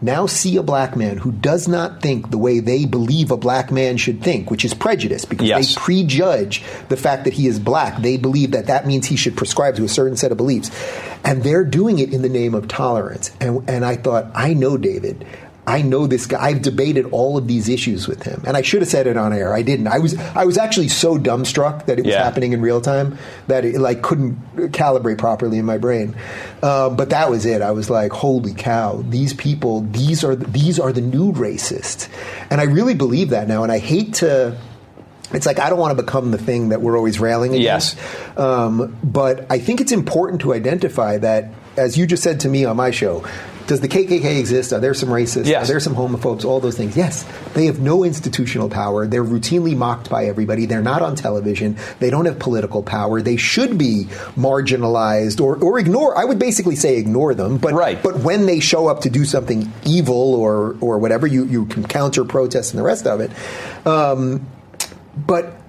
now 0.00 0.26
see 0.26 0.56
a 0.56 0.62
black 0.62 0.96
man 0.96 1.18
who 1.18 1.32
does 1.32 1.66
not 1.68 2.00
think 2.00 2.30
the 2.30 2.38
way 2.38 2.60
they 2.60 2.84
believe 2.84 3.30
a 3.30 3.36
black 3.36 3.72
man 3.72 3.96
should 3.96 4.22
think, 4.22 4.50
which 4.50 4.64
is 4.64 4.72
prejudice, 4.74 5.24
because 5.24 5.48
Yes. 5.48 5.74
they 5.74 5.80
prejudge 5.80 6.62
the 6.88 6.96
fact 6.96 7.24
that 7.24 7.32
he 7.32 7.46
is 7.46 7.58
black. 7.58 8.00
They 8.00 8.16
believe 8.16 8.52
that 8.52 8.66
that 8.66 8.86
means 8.86 9.06
he 9.06 9.16
should 9.16 9.36
prescribe 9.36 9.74
to 9.76 9.84
a 9.84 9.88
certain 9.88 10.16
set 10.16 10.30
of 10.30 10.36
beliefs. 10.36 10.70
And 11.24 11.42
they're 11.42 11.64
doing 11.64 11.98
it 11.98 12.12
in 12.12 12.22
the 12.22 12.28
name 12.28 12.54
of 12.54 12.68
tolerance. 12.68 13.32
And, 13.40 13.68
and 13.68 13.84
I 13.84 13.96
thought, 13.96 14.30
I 14.34 14.54
know 14.54 14.76
David. 14.76 15.26
I 15.68 15.82
know 15.82 16.06
this 16.06 16.26
guy. 16.26 16.42
I've 16.42 16.62
debated 16.62 17.06
all 17.12 17.36
of 17.36 17.46
these 17.46 17.68
issues 17.68 18.08
with 18.08 18.22
him, 18.22 18.42
and 18.46 18.56
I 18.56 18.62
should 18.62 18.80
have 18.80 18.88
said 18.88 19.06
it 19.06 19.16
on 19.16 19.32
air. 19.32 19.52
I 19.52 19.62
didn't. 19.62 19.86
I 19.88 19.98
was 19.98 20.16
I 20.34 20.44
was 20.44 20.56
actually 20.56 20.88
so 20.88 21.18
dumbstruck 21.18 21.86
that 21.86 21.98
it 21.98 22.04
was 22.06 22.14
Yeah. 22.14 22.24
happening 22.24 22.52
in 22.54 22.60
real 22.62 22.80
time 22.80 23.18
that 23.48 23.64
it 23.64 23.78
like 23.78 24.00
couldn't 24.02 24.38
calibrate 24.72 25.18
properly 25.18 25.58
in 25.58 25.64
my 25.66 25.76
brain. 25.78 26.16
Um, 26.62 26.96
but 26.96 27.10
that 27.10 27.30
was 27.30 27.44
it. 27.44 27.60
I 27.62 27.72
was 27.72 27.90
like, 27.90 28.12
holy 28.12 28.54
cow! 28.54 29.04
These 29.08 29.34
people, 29.34 29.82
these 29.82 30.24
are 30.24 30.34
these 30.34 30.80
are 30.80 30.92
the 30.92 31.02
new 31.02 31.32
racists, 31.32 32.08
and 32.50 32.60
I 32.60 32.64
really 32.64 32.94
believe 32.94 33.30
that 33.30 33.46
now. 33.48 33.62
And 33.62 33.70
I 33.70 33.78
hate 33.78 34.14
to. 34.14 34.56
It's 35.34 35.44
like 35.44 35.58
I 35.58 35.68
don't 35.68 35.78
want 35.78 35.94
to 35.94 36.02
become 36.02 36.30
the 36.30 36.38
thing 36.38 36.70
that 36.70 36.80
we're 36.80 36.96
always 36.96 37.20
railing 37.20 37.54
against. 37.54 37.96
Yes. 37.98 38.38
Um, 38.38 38.96
but 39.04 39.44
I 39.50 39.58
think 39.58 39.82
it's 39.82 39.92
important 39.92 40.40
to 40.40 40.54
identify 40.54 41.18
that, 41.18 41.52
as 41.76 41.98
you 41.98 42.06
just 42.06 42.22
said 42.22 42.40
to 42.40 42.48
me 42.48 42.64
on 42.64 42.76
my 42.78 42.90
show, 42.90 43.22
does 43.68 43.80
the 43.82 43.86
KKK 43.88 44.40
exist? 44.40 44.72
Are 44.72 44.80
there 44.80 44.94
some 44.94 45.10
racists? 45.10 45.46
Yes. 45.46 45.62
Are 45.64 45.72
there 45.72 45.78
some 45.80 45.94
homophobes? 45.94 46.44
All 46.44 46.58
those 46.58 46.76
things. 46.76 46.96
Yes. 46.96 47.24
They 47.52 47.66
have 47.66 47.78
no 47.80 48.02
institutional 48.02 48.68
power. 48.70 49.06
They're 49.06 49.22
routinely 49.24 49.76
mocked 49.76 50.08
by 50.10 50.24
everybody. 50.24 50.64
They're 50.66 50.82
not 50.82 51.02
on 51.02 51.14
television. 51.14 51.76
They 52.00 52.08
don't 52.10 52.24
have 52.24 52.38
political 52.38 52.82
power. 52.82 53.20
They 53.20 53.36
should 53.36 53.76
be 53.78 54.06
marginalized 54.36 55.40
or, 55.40 55.56
or 55.62 55.78
ignore. 55.78 56.16
I 56.18 56.24
would 56.24 56.38
basically 56.38 56.76
say 56.76 56.96
ignore 56.96 57.34
them. 57.34 57.58
But, 57.58 57.74
Right. 57.74 58.02
but 58.02 58.20
when 58.20 58.46
they 58.46 58.58
show 58.60 58.88
up 58.88 59.02
to 59.02 59.10
do 59.10 59.24
something 59.24 59.70
evil 59.84 60.34
or, 60.34 60.76
or 60.80 60.98
whatever, 60.98 61.26
you, 61.26 61.44
you 61.44 61.66
can 61.66 61.86
counter 61.86 62.24
protest 62.24 62.72
and 62.72 62.78
the 62.80 62.84
rest 62.84 63.06
of 63.06 63.20
it. 63.20 63.30
Um, 63.86 64.46
but 65.26 65.60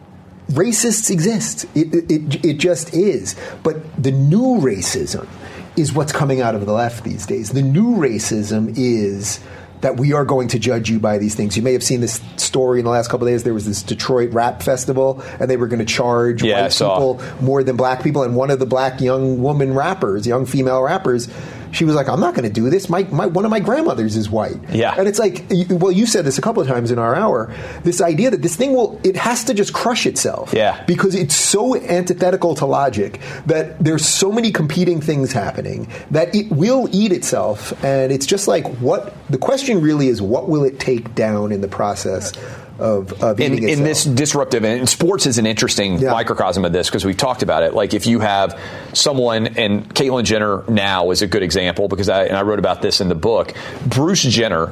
racists 0.49 1.11
exist. 1.11 1.65
It, 1.75 1.93
it, 1.93 2.11
it, 2.11 2.45
it 2.45 2.53
just 2.59 2.93
is. 2.93 3.35
But 3.61 4.01
the 4.01 4.11
new 4.11 4.59
racism 4.61 5.27
is 5.75 5.93
what's 5.93 6.11
coming 6.11 6.41
out 6.41 6.55
of 6.55 6.65
the 6.65 6.73
left 6.73 7.03
these 7.03 7.25
days. 7.25 7.51
The 7.51 7.61
new 7.61 7.95
racism 7.95 8.73
is 8.77 9.39
that 9.81 9.97
we 9.97 10.11
are 10.13 10.25
going 10.25 10.49
to 10.49 10.59
judge 10.59 10.89
you 10.89 10.99
by 10.99 11.17
these 11.17 11.35
things. 11.35 11.55
You 11.55 11.63
may 11.63 11.73
have 11.73 11.83
seen 11.83 12.01
this 12.01 12.21
story 12.35 12.79
in 12.79 12.85
the 12.85 12.91
last 12.91 13.09
couple 13.09 13.27
of 13.27 13.33
days. 13.33 13.43
There 13.43 13.53
was 13.53 13.65
this 13.65 13.81
Detroit 13.81 14.33
rap 14.33 14.61
festival, 14.61 15.23
and 15.39 15.49
they 15.49 15.55
were 15.57 15.67
going 15.67 15.79
to 15.79 15.85
charge 15.85 16.43
Yeah, 16.43 16.63
white 16.63 16.73
people 16.73 17.21
more 17.41 17.63
than 17.63 17.77
black 17.77 18.03
people. 18.03 18.23
And 18.23 18.35
one 18.35 18.51
of 18.51 18.59
the 18.59 18.65
black 18.65 18.99
young 18.99 19.41
woman 19.41 19.73
rappers, 19.73 20.27
young 20.27 20.45
female 20.45 20.81
rappers, 20.81 21.29
she 21.71 21.85
was 21.85 21.95
like, 21.95 22.09
"I'm 22.09 22.19
not 22.19 22.35
going 22.35 22.47
to 22.47 22.53
do 22.53 22.69
this. 22.69 22.89
My, 22.89 23.03
my 23.03 23.25
one 23.25 23.45
of 23.45 23.51
my 23.51 23.59
grandmothers 23.59 24.15
is 24.15 24.29
white." 24.29 24.57
Yeah. 24.71 24.95
and 24.97 25.07
it's 25.07 25.19
like, 25.19 25.45
well, 25.69 25.91
you 25.91 26.05
said 26.05 26.25
this 26.25 26.37
a 26.37 26.41
couple 26.41 26.61
of 26.61 26.67
times 26.67 26.91
in 26.91 26.99
our 26.99 27.15
hour. 27.15 27.53
This 27.83 28.01
idea 28.01 28.31
that 28.31 28.41
this 28.41 28.55
thing 28.55 28.73
will, 28.73 28.99
it 29.03 29.15
has 29.15 29.43
to 29.45 29.53
just 29.53 29.73
crush 29.73 30.05
itself. 30.05 30.53
Yeah. 30.53 30.83
because 30.85 31.15
it's 31.15 31.35
so 31.35 31.75
antithetical 31.75 32.55
to 32.55 32.65
logic 32.65 33.19
that 33.45 33.83
there's 33.83 34.05
so 34.05 34.31
many 34.31 34.51
competing 34.51 35.01
things 35.01 35.31
happening 35.31 35.87
that 36.11 36.33
it 36.35 36.51
will 36.51 36.87
eat 36.91 37.11
itself. 37.11 37.71
And 37.83 38.11
it's 38.11 38.25
just 38.25 38.47
like, 38.47 38.65
what 38.77 39.13
the 39.29 39.37
question 39.37 39.81
really 39.81 40.07
is, 40.07 40.21
what 40.21 40.49
will 40.49 40.63
it 40.63 40.79
take 40.79 41.15
down 41.15 41.51
in 41.51 41.61
the 41.61 41.67
process? 41.67 42.33
Of, 42.79 43.21
of 43.21 43.39
in, 43.39 43.67
in 43.67 43.83
this 43.83 44.05
disruptive 44.05 44.63
and 44.63 44.87
sports 44.87 45.25
is 45.25 45.37
an 45.37 45.45
interesting 45.45 45.99
Yeah. 45.99 46.11
microcosm 46.11 46.63
of 46.65 46.71
this 46.71 46.87
because 46.87 47.03
we've 47.03 47.17
talked 47.17 47.43
about 47.43 47.63
it 47.63 47.73
like 47.73 47.93
if 47.93 48.07
you 48.07 48.19
have 48.19 48.57
someone 48.93 49.47
and 49.57 49.93
Caitlyn 49.93 50.23
Jenner 50.23 50.63
now 50.69 51.11
is 51.11 51.21
a 51.21 51.27
good 51.27 51.43
example 51.43 51.87
because 51.89 52.07
I, 52.09 52.23
and 52.25 52.37
I 52.37 52.43
wrote 52.43 52.59
about 52.59 52.81
this 52.81 53.01
in 53.01 53.09
the 53.09 53.15
book 53.15 53.53
Bruce 53.85 54.23
Jenner 54.23 54.71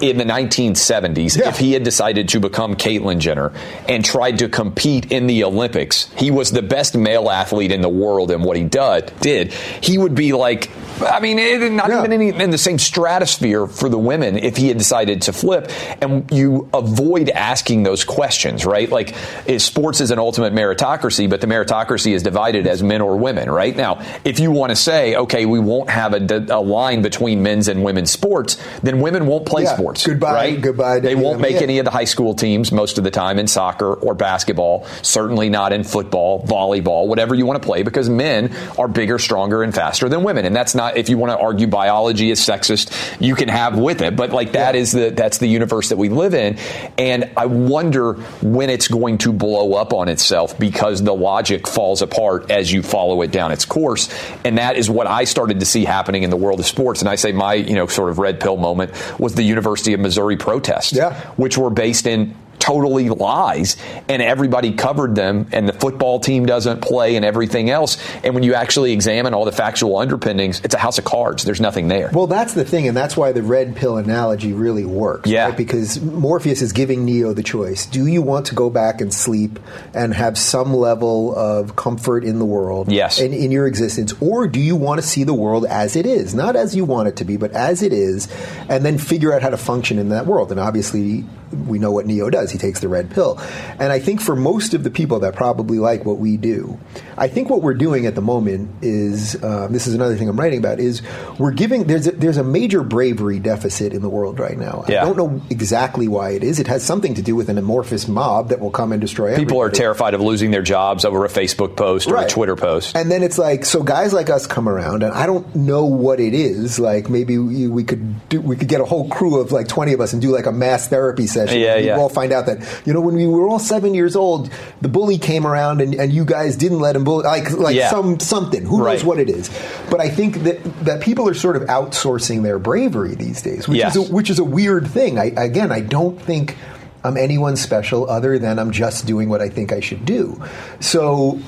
in 0.00 0.18
the 0.18 0.24
1970s 0.24 1.36
Yeah. 1.38 1.48
if 1.48 1.58
he 1.58 1.72
had 1.72 1.82
decided 1.84 2.28
to 2.30 2.40
become 2.40 2.76
Caitlyn 2.76 3.18
Jenner 3.18 3.52
and 3.88 4.04
tried 4.04 4.38
to 4.38 4.48
compete 4.48 5.10
in 5.12 5.26
the 5.26 5.44
Olympics 5.44 6.08
he 6.16 6.30
was 6.30 6.50
the 6.50 6.62
best 6.62 6.96
male 6.96 7.30
athlete 7.30 7.72
in 7.72 7.80
the 7.80 7.88
world 7.88 8.30
in 8.30 8.42
what 8.42 8.56
he 8.56 8.64
did 8.64 9.12
did 9.20 9.52
he 9.52 9.98
would 9.98 10.14
be 10.14 10.32
like 10.32 10.70
I 10.98 11.20
mean, 11.20 11.38
eh, 11.38 11.58
it, 11.58 11.72
not 11.72 11.90
Yeah. 11.90 11.98
even 11.98 12.12
any, 12.14 12.28
in 12.30 12.48
the 12.50 12.56
same 12.56 12.78
stratosphere 12.78 13.66
for 13.66 13.90
the 13.90 13.98
women 13.98 14.38
if 14.38 14.56
he 14.56 14.68
had 14.68 14.78
decided 14.78 15.20
to 15.22 15.32
flip. 15.34 15.70
And 16.00 16.24
you 16.32 16.70
avoid 16.72 17.28
asking 17.28 17.82
those 17.82 18.02
questions, 18.02 18.64
right? 18.64 18.88
Like, 18.90 19.14
is 19.44 19.62
sports 19.62 20.00
is 20.00 20.10
an 20.10 20.18
ultimate 20.18 20.54
meritocracy, 20.54 21.28
but 21.28 21.42
the 21.42 21.46
meritocracy 21.48 22.14
is 22.14 22.22
divided 22.22 22.66
as 22.66 22.82
men 22.82 23.02
or 23.02 23.14
women, 23.18 23.50
right? 23.50 23.76
Now, 23.76 24.00
if 24.24 24.40
you 24.40 24.50
want 24.50 24.70
to 24.70 24.76
say, 24.76 25.16
okay, 25.16 25.44
we 25.44 25.58
won't 25.60 25.90
have 25.90 26.14
a, 26.14 26.46
a 26.48 26.60
line 26.62 27.02
between 27.02 27.42
men's 27.42 27.68
and 27.68 27.84
women's 27.84 28.10
sports, 28.10 28.56
then 28.82 29.00
women 29.02 29.26
won't 29.26 29.44
play 29.44 29.64
Yeah. 29.64 29.74
sports. 29.74 29.85
Sports. 29.86 30.06
Goodbye, 30.06 30.32
right? 30.32 30.60
goodbye. 30.60 31.00
They 31.00 31.14
won't 31.14 31.40
make 31.40 31.62
any 31.62 31.78
of 31.78 31.84
the 31.84 31.90
high 31.90 32.04
school 32.04 32.34
teams 32.34 32.72
most 32.72 32.98
of 32.98 33.04
the 33.04 33.10
time 33.10 33.38
in 33.38 33.46
soccer 33.46 33.94
or 33.94 34.14
basketball. 34.14 34.84
Certainly 35.02 35.50
not 35.50 35.72
in 35.72 35.84
football, 35.84 36.42
volleyball, 36.44 37.06
whatever 37.06 37.34
you 37.34 37.46
want 37.46 37.60
to 37.62 37.66
play, 37.66 37.82
because 37.82 38.08
men 38.08 38.54
are 38.78 38.88
bigger, 38.88 39.18
stronger, 39.18 39.62
and 39.62 39.74
faster 39.74 40.08
than 40.08 40.22
women. 40.24 40.44
And 40.44 40.54
that's 40.54 40.74
not 40.74 40.96
if 40.96 41.08
you 41.08 41.18
want 41.18 41.32
to 41.32 41.38
argue 41.38 41.66
biology 41.66 42.30
is 42.30 42.40
sexist, 42.40 42.90
you 43.20 43.34
can 43.34 43.48
have 43.48 43.78
with 43.78 44.02
it. 44.02 44.16
But 44.16 44.30
like 44.30 44.52
that 44.52 44.74
Yeah. 44.74 44.80
is 44.80 44.92
the 44.92 45.10
that's 45.10 45.38
the 45.38 45.46
universe 45.48 45.90
that 45.90 45.96
we 45.96 46.08
live 46.08 46.34
in. 46.34 46.58
And 46.98 47.30
I 47.36 47.46
wonder 47.46 48.14
when 48.42 48.70
it's 48.70 48.88
going 48.88 49.18
to 49.18 49.32
blow 49.32 49.74
up 49.74 49.92
on 49.92 50.08
itself 50.08 50.58
because 50.58 51.02
the 51.02 51.14
logic 51.14 51.66
falls 51.68 52.02
apart 52.02 52.50
as 52.50 52.72
you 52.72 52.82
follow 52.82 53.22
it 53.22 53.30
down 53.30 53.52
its 53.52 53.64
course. 53.64 54.08
And 54.44 54.58
that 54.58 54.76
is 54.76 54.90
what 54.90 55.06
I 55.06 55.24
started 55.24 55.60
to 55.60 55.66
see 55.66 55.84
happening 55.84 56.22
in 56.22 56.30
the 56.30 56.36
world 56.36 56.60
of 56.60 56.66
sports. 56.66 57.00
And 57.00 57.08
I 57.08 57.14
say 57.16 57.32
my, 57.32 57.54
you 57.54 57.74
know, 57.74 57.86
sort 57.86 58.10
of 58.10 58.18
red 58.18 58.40
pill 58.40 58.56
moment 58.56 58.92
was 59.18 59.34
the 59.34 59.42
University 59.76 59.92
of 59.94 60.00
Missouri 60.00 60.36
protests, 60.36 60.92
Yeah. 60.92 61.14
which 61.36 61.58
were 61.58 61.70
based 61.70 62.06
in 62.06 62.34
totally 62.58 63.08
lies 63.08 63.76
and 64.08 64.22
everybody 64.22 64.72
covered 64.72 65.14
them 65.14 65.46
and 65.52 65.68
the 65.68 65.72
football 65.72 66.20
team 66.20 66.46
doesn't 66.46 66.80
play 66.80 67.16
and 67.16 67.24
everything 67.24 67.70
else 67.70 67.98
and 68.24 68.34
when 68.34 68.42
you 68.42 68.54
actually 68.54 68.92
examine 68.92 69.34
all 69.34 69.44
the 69.44 69.52
factual 69.52 69.96
underpinnings 69.98 70.60
it's 70.64 70.74
a 70.74 70.78
house 70.78 70.98
of 70.98 71.04
cards 71.04 71.44
there's 71.44 71.60
nothing 71.60 71.88
there 71.88 72.10
Well, 72.12 72.26
that's 72.26 72.54
the 72.54 72.64
thing, 72.64 72.88
and 72.88 72.96
that's 72.96 73.16
why 73.16 73.32
the 73.32 73.42
red 73.42 73.76
pill 73.76 73.96
analogy 73.96 74.52
really 74.52 74.84
works. 74.84 75.28
Yeah. 75.28 75.46
right? 75.46 75.56
Because 75.56 76.00
Morpheus 76.00 76.62
is 76.62 76.72
giving 76.72 77.04
Neo 77.04 77.32
the 77.32 77.42
choice. 77.42 77.86
Do 77.86 78.06
you 78.06 78.22
want 78.22 78.46
to 78.46 78.54
go 78.54 78.70
back 78.70 79.00
and 79.00 79.12
sleep 79.12 79.58
and 79.94 80.14
have 80.14 80.38
some 80.38 80.74
level 80.74 81.36
of 81.36 81.76
comfort 81.76 82.24
in 82.24 82.38
the 82.38 82.44
world? 82.44 82.90
Yes. 82.90 83.20
In, 83.20 83.32
in 83.32 83.50
your 83.50 83.66
existence, 83.66 84.14
or 84.20 84.46
do 84.48 84.60
you 84.60 84.76
want 84.76 85.00
to 85.00 85.06
see 85.06 85.24
the 85.24 85.34
world 85.34 85.66
as 85.66 85.96
it 85.96 86.06
is, 86.06 86.34
not 86.34 86.56
as 86.56 86.74
you 86.74 86.84
want 86.84 87.08
it 87.08 87.16
to 87.16 87.24
be, 87.24 87.36
but 87.36 87.50
as 87.52 87.82
it 87.82 87.92
is, 87.92 88.28
and 88.68 88.84
then 88.84 88.98
figure 88.98 89.32
out 89.32 89.42
how 89.42 89.50
to 89.50 89.56
function 89.56 89.98
in 89.98 90.08
that 90.10 90.26
world? 90.26 90.50
And 90.50 90.60
obviously, 90.60 91.24
we 91.52 91.78
know 91.78 91.90
what 91.90 92.06
Neo 92.06 92.30
does. 92.30 92.50
He 92.50 92.58
takes 92.58 92.80
the 92.80 92.88
red 92.88 93.10
pill. 93.10 93.38
And 93.78 93.92
I 93.92 93.98
think 93.98 94.20
for 94.20 94.36
most 94.36 94.74
of 94.74 94.84
the 94.84 94.90
people 94.90 95.20
that 95.20 95.34
probably 95.34 95.78
like 95.78 96.04
what 96.04 96.18
we 96.18 96.36
do, 96.36 96.78
I 97.16 97.28
think 97.28 97.50
what 97.50 97.62
we're 97.62 97.74
doing 97.74 98.06
at 98.06 98.14
the 98.14 98.20
moment 98.20 98.70
is 98.82 99.42
um, 99.42 99.72
this 99.72 99.86
is 99.86 99.94
another 99.94 100.16
thing 100.16 100.28
I'm 100.28 100.38
writing 100.38 100.58
about 100.58 100.80
is 100.80 101.02
we're 101.38 101.52
giving 101.52 101.84
there's 101.84 102.06
a, 102.06 102.12
there's 102.12 102.36
a 102.36 102.44
major 102.44 102.82
bravery 102.82 103.38
deficit 103.38 103.92
in 103.92 104.02
the 104.02 104.08
world 104.08 104.38
right 104.38 104.58
now. 104.58 104.84
Yeah. 104.88 105.02
I 105.02 105.04
don't 105.04 105.16
know 105.16 105.42
exactly 105.50 106.08
why 106.08 106.30
it 106.30 106.42
is. 106.42 106.58
It 106.60 106.66
has 106.66 106.82
something 106.84 107.14
to 107.14 107.22
do 107.22 107.34
with 107.36 107.48
an 107.48 107.58
amorphous 107.58 108.08
mob 108.08 108.48
that 108.48 108.60
will 108.60 108.70
come 108.70 108.92
and 108.92 109.00
destroy. 109.00 109.36
people 109.36 109.60
are 109.60 109.70
terrified 109.70 110.14
of 110.14 110.20
losing 110.20 110.50
their 110.50 110.62
jobs 110.62 111.04
over 111.04 111.24
a 111.24 111.28
facebook 111.28 111.76
post 111.76 112.08
or 112.08 112.16
a 112.16 112.28
twitter 112.28 112.56
post 112.56 112.96
And 112.96 113.10
then 113.10 113.22
it's 113.22 113.38
like, 113.38 113.64
so 113.64 113.82
guys 113.82 114.12
like 114.12 114.30
us 114.30 114.46
come 114.46 114.68
around, 114.68 115.02
and 115.02 115.12
I 115.12 115.26
don't 115.26 115.54
know 115.54 115.84
what 115.86 116.20
it 116.20 116.34
is. 116.34 116.78
Like 116.78 117.08
maybe 117.08 117.38
we, 117.38 117.68
we 117.68 117.84
could 117.84 118.28
do, 118.28 118.40
we 118.40 118.56
could 118.56 118.68
get 118.68 118.80
a 118.80 118.84
whole 118.84 119.08
crew 119.08 119.40
of 119.40 119.52
like 119.52 119.68
twenty 119.68 119.92
of 119.92 120.00
us 120.00 120.12
and 120.12 120.20
do 120.20 120.30
like 120.30 120.46
a 120.46 120.52
mass 120.52 120.88
therapy 120.88 121.26
session. 121.36 121.60
Yeah, 121.60 121.76
we 121.76 121.86
yeah. 121.86 121.96
all 121.98 122.08
find 122.08 122.32
out 122.32 122.46
that 122.46 122.58
you 122.86 122.92
know 122.92 123.00
when 123.00 123.14
we 123.14 123.26
were 123.26 123.46
all 123.46 123.58
seven 123.58 123.94
years 123.94 124.16
old, 124.16 124.50
the 124.80 124.88
bully 124.88 125.18
came 125.18 125.46
around 125.46 125.80
and, 125.80 125.94
and 125.94 126.12
you 126.12 126.24
guys 126.24 126.56
didn't 126.56 126.80
let 126.80 126.96
him 126.96 127.04
bully. 127.04 127.24
Like 127.24 127.50
like 127.52 127.76
Yeah. 127.76 127.90
some 127.90 128.18
something. 128.20 128.64
Who 128.64 128.78
knows 128.84 129.04
what 129.04 129.18
it 129.18 129.28
is? 129.30 129.50
But 129.90 130.00
I 130.00 130.08
think 130.08 130.42
that 130.44 130.58
that 130.84 131.00
people 131.00 131.28
are 131.28 131.34
sort 131.34 131.56
of 131.56 131.62
outsourcing 131.64 132.42
their 132.42 132.58
bravery 132.58 133.14
these 133.14 133.40
days, 133.42 133.68
which 133.68 133.78
Yes. 133.78 133.94
is 133.96 134.08
a, 134.08 134.12
which 134.12 134.30
is 134.30 134.38
a 134.38 134.44
weird 134.44 134.86
thing. 134.88 135.18
I, 135.18 135.26
again, 135.36 135.70
I 135.70 135.80
don't 135.80 136.20
think. 136.20 136.56
I'm 137.04 137.16
anyone 137.16 137.54
special 137.54 138.10
other 138.10 138.36
than 138.36 138.58
I'm 138.58 138.72
just 138.72 139.06
doing 139.06 139.28
what 139.28 139.40
I 139.40 139.48
think 139.48 139.70
I 139.72 139.78
should 139.78 140.04
do. 140.04 140.42
So 140.80 141.38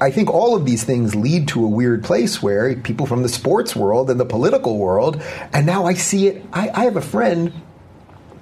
I 0.00 0.10
think 0.10 0.30
all 0.30 0.56
of 0.56 0.64
these 0.64 0.84
things 0.84 1.14
lead 1.14 1.48
to 1.48 1.62
a 1.62 1.68
weird 1.68 2.02
place 2.02 2.42
where 2.42 2.74
people 2.76 3.04
from 3.04 3.22
the 3.22 3.28
sports 3.28 3.76
world 3.76 4.08
and 4.08 4.18
the 4.18 4.24
political 4.24 4.78
world, 4.78 5.20
and 5.52 5.66
now 5.66 5.84
I 5.84 5.94
see 5.94 6.28
it. 6.28 6.42
I, 6.50 6.70
I 6.72 6.84
have 6.84 6.96
a 6.96 7.02
friend. 7.02 7.52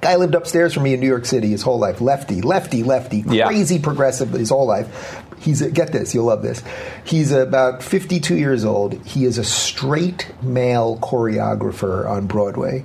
Guy 0.00 0.16
lived 0.16 0.34
upstairs 0.34 0.72
from 0.72 0.84
me 0.84 0.94
in 0.94 1.00
New 1.00 1.06
York 1.08 1.26
City 1.26 1.48
his 1.48 1.62
whole 1.62 1.78
life. 1.78 2.00
Lefty, 2.00 2.40
lefty, 2.40 2.82
lefty, 2.82 3.22
Yeah. 3.28 3.46
crazy 3.46 3.78
progressive 3.78 4.30
his 4.30 4.48
whole 4.50 4.66
life. 4.66 5.22
He's 5.38 5.62
a, 5.62 5.70
get 5.70 5.92
this, 5.92 6.14
you'll 6.14 6.26
love 6.26 6.42
this. 6.42 6.62
He's 7.04 7.32
about 7.32 7.82
52 7.82 8.36
years 8.36 8.64
old. 8.64 8.94
He 9.06 9.24
is 9.24 9.38
a 9.38 9.44
straight 9.44 10.26
male 10.42 10.98
choreographer 11.02 12.08
on 12.08 12.26
Broadway. 12.26 12.84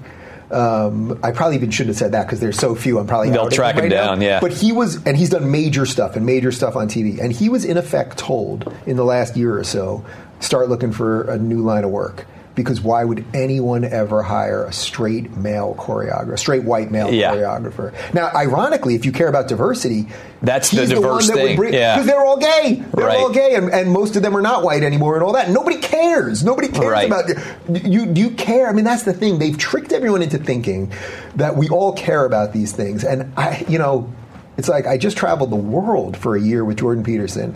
Um, 0.52 1.20
I 1.24 1.32
probably 1.32 1.56
even 1.58 1.72
shouldn't 1.72 1.96
have 1.96 1.98
said 1.98 2.12
that 2.12 2.28
because 2.28 2.40
there's 2.40 2.58
so 2.58 2.76
few. 2.76 3.00
I'm 3.00 3.08
probably 3.08 3.32
They'll 3.32 3.50
track 3.50 3.76
him 3.76 3.82
right 3.84 3.90
now. 3.90 4.08
down, 4.08 4.22
yeah. 4.22 4.40
But 4.40 4.54
he 4.54 4.72
was, 4.72 5.04
and 5.06 5.18
he's 5.18 5.30
done 5.30 5.50
major 5.52 5.86
stuff 5.86 6.16
and 6.16 6.26
major 6.26 6.52
stuff 6.52 6.76
on 6.76 6.88
TV. 6.88 7.20
And 7.20 7.32
he 7.34 7.50
was 7.50 7.66
in 7.66 7.78
effect 7.78 8.18
told 8.18 8.72
in 8.86 8.96
the 8.96 9.04
last 9.06 9.36
year 9.36 9.58
or 9.58 9.64
so, 9.64 10.06
start 10.40 10.70
looking 10.70 10.92
for 10.92 11.24
a 11.30 11.38
new 11.38 11.60
line 11.62 11.84
of 11.84 11.90
work. 11.90 12.26
Because 12.56 12.80
why 12.80 13.04
would 13.04 13.26
anyone 13.34 13.84
ever 13.84 14.24
hire 14.24 14.64
a 14.64 14.72
straight 14.72 15.36
male 15.36 15.76
choreographer, 15.78 16.40
straight 16.40 16.64
white 16.64 16.90
male 16.90 17.14
Yeah. 17.14 17.36
choreographer? 17.36 17.94
Now, 18.14 18.32
ironically, 18.34 18.96
if 18.96 19.06
you 19.06 19.12
care 19.12 19.28
about 19.28 19.50
diversity, 19.50 20.08
That's 20.42 20.72
the 20.72 20.88
diverse 20.88 21.28
one 21.28 21.38
that 21.38 21.44
thing, 21.44 21.56
bring, 21.58 21.74
yeah. 21.74 21.96
because 21.96 22.08
they're 22.08 22.24
all 22.24 22.38
gay. 22.38 22.82
They're 22.94 23.08
Right. 23.08 23.18
all 23.20 23.30
gay, 23.30 23.56
and, 23.56 23.70
and 23.74 23.92
most 23.92 24.16
of 24.16 24.22
them 24.24 24.38
are 24.38 24.42
not 24.42 24.64
white 24.64 24.84
anymore, 24.84 25.16
and 25.16 25.24
all 25.24 25.34
that. 25.34 25.50
Nobody 25.50 25.78
cares. 25.78 26.44
Nobody 26.46 26.70
cares 26.70 26.90
Right. 26.92 27.08
about 27.08 27.30
you. 27.86 28.06
Do 28.06 28.22
you 28.22 28.30
care? 28.32 28.68
I 28.70 28.72
mean, 28.74 28.86
that's 28.86 29.04
the 29.04 29.14
thing. 29.14 29.38
They've 29.38 29.58
tricked 29.58 29.92
everyone 29.92 30.22
into 30.22 30.38
thinking 30.38 30.92
that 31.36 31.58
we 31.58 31.68
all 31.68 31.92
care 31.92 32.24
about 32.24 32.54
these 32.54 32.72
things, 32.72 33.04
and 33.04 33.34
I, 33.36 33.66
you 33.68 33.80
know, 33.80 34.08
it's 34.58 34.70
like 34.70 34.88
I 34.88 34.98
just 34.98 35.18
traveled 35.18 35.50
the 35.52 35.56
world 35.58 36.16
for 36.16 36.38
a 36.38 36.40
year 36.40 36.64
with 36.64 36.78
Jordan 36.78 37.04
Peterson. 37.04 37.56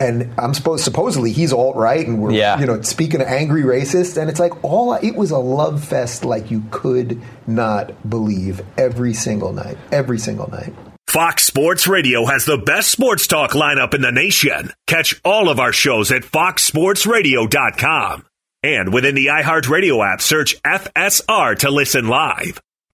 And 0.00 0.32
I'm 0.38 0.54
supposed 0.54 0.82
supposedly 0.84 1.30
he's 1.32 1.52
alt 1.52 1.76
right, 1.76 2.06
and 2.06 2.20
we're 2.20 2.32
Yeah. 2.32 2.58
you 2.58 2.66
know 2.66 2.80
speaking 2.82 3.20
of 3.20 3.28
angry 3.28 3.62
racists, 3.62 4.20
and 4.20 4.28
it's 4.28 4.40
like 4.40 4.64
all 4.64 4.94
it 4.94 5.14
was 5.14 5.30
a 5.30 5.38
love 5.38 5.84
fest 5.84 6.24
like 6.24 6.50
you 6.50 6.62
could 6.70 7.20
not 7.46 8.08
believe 8.08 8.60
every 8.76 9.14
single 9.14 9.52
night, 9.52 9.78
every 9.92 10.18
single 10.18 10.50
night. 10.50 10.72
Fox 11.06 11.44
Sports 11.44 11.86
Radio 11.86 12.24
has 12.26 12.44
the 12.44 12.58
best 12.58 12.90
sports 12.90 13.26
talk 13.28 13.52
lineup 13.52 13.94
in 13.94 14.00
the 14.00 14.10
nation. 14.10 14.72
Catch 14.88 15.20
all 15.24 15.48
of 15.48 15.60
our 15.60 15.72
shows 15.72 16.10
at 16.10 16.22
foxsportsradio.com. 16.22 18.24
And 18.62 18.94
within 18.94 19.14
the 19.14 19.26
iHeartRadio 19.26 20.12
app, 20.12 20.22
search 20.22 20.56
FSR 20.64 21.54
to 21.58 21.70
listen 21.70 22.08
live. 22.08 22.60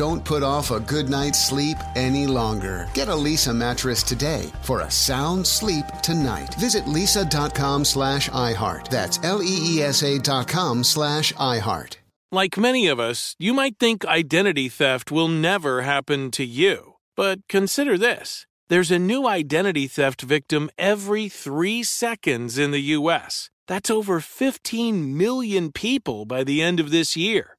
Don't 0.00 0.24
put 0.24 0.42
off 0.42 0.70
a 0.70 0.80
good 0.80 1.10
night's 1.10 1.38
sleep 1.38 1.76
any 1.94 2.26
longer. 2.26 2.88
Get 2.94 3.08
a 3.08 3.12
Leesa 3.12 3.54
mattress 3.54 4.02
today 4.02 4.50
for 4.62 4.80
a 4.80 4.90
sound 4.90 5.46
sleep 5.46 5.84
tonight. 6.02 6.54
Visit 6.54 6.86
leesa.com 6.86 7.84
slash 7.84 8.30
iHeart. 8.30 8.88
That's 8.88 9.22
L-E-E-S-A 9.22 10.20
dot 10.20 10.48
com 10.48 10.84
slash 10.84 11.34
iHeart. 11.34 11.98
Like 12.32 12.56
many 12.56 12.86
of 12.86 12.98
us, 12.98 13.36
you 13.38 13.52
might 13.52 13.78
think 13.78 14.06
identity 14.06 14.70
theft 14.70 15.12
will 15.12 15.28
never 15.28 15.82
happen 15.82 16.30
to 16.30 16.46
you. 16.46 16.94
But 17.14 17.46
consider 17.46 17.98
this 17.98 18.46
there's 18.70 18.90
a 18.90 18.98
new 18.98 19.28
identity 19.28 19.86
theft 19.86 20.22
victim 20.22 20.70
every 20.78 21.28
three 21.28 21.82
seconds 21.82 22.56
in 22.56 22.70
the 22.70 22.96
U.S. 22.96 23.50
That's 23.68 23.90
over 23.90 24.18
15 24.20 25.14
million 25.14 25.72
people 25.72 26.24
by 26.24 26.42
the 26.42 26.62
end 26.62 26.80
of 26.80 26.90
this 26.90 27.18
year, 27.18 27.58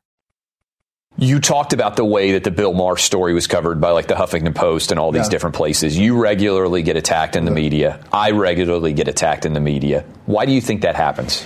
You 1.17 1.39
talked 1.39 1.73
about 1.73 1.97
the 1.97 2.05
way 2.05 2.31
that 2.33 2.43
the 2.45 2.51
Bill 2.51 2.73
Maher 2.73 2.97
story 2.97 3.33
was 3.33 3.45
covered 3.45 3.81
by 3.81 3.91
like 3.91 4.07
the 4.07 4.13
Huffington 4.15 4.55
Post 4.55 4.91
and 4.91 4.99
all 4.99 5.11
these 5.11 5.25
Yeah. 5.25 5.31
different 5.31 5.55
places. 5.55 5.97
You 5.97 6.17
regularly 6.21 6.83
get 6.83 6.95
attacked 6.95 7.35
in 7.35 7.45
the 7.45 7.51
media. 7.51 7.99
I 8.13 8.31
regularly 8.31 8.93
get 8.93 9.07
attacked 9.07 9.45
in 9.45 9.53
the 9.53 9.59
media. 9.59 10.05
Why 10.25 10.45
do 10.45 10.53
you 10.53 10.61
think 10.61 10.81
that 10.81 10.95
happens? 10.95 11.45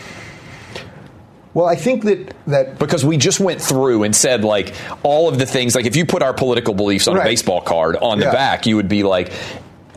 Well, 1.55 1.65
I 1.65 1.75
think 1.75 2.03
that 2.03 2.33
that 2.47 2.77
because 2.77 3.03
we 3.05 3.17
just 3.17 3.39
went 3.39 3.61
through 3.61 4.03
and 4.03 4.15
said 4.15 4.43
like 4.43 4.73
all 5.03 5.29
of 5.29 5.39
the 5.39 5.45
things 5.45 5.73
like 5.73 5.85
if 5.85 5.95
you 5.95 6.05
put 6.05 6.21
our 6.21 6.33
political 6.33 6.73
beliefs 6.73 7.07
on 7.07 7.15
Right. 7.15 7.25
a 7.25 7.29
baseball 7.29 7.61
card 7.61 7.95
on 7.95 8.19
the 8.19 8.25
back, 8.25 8.65
you 8.67 8.75
would 8.75 8.89
be 8.89 9.03
like 9.03 9.31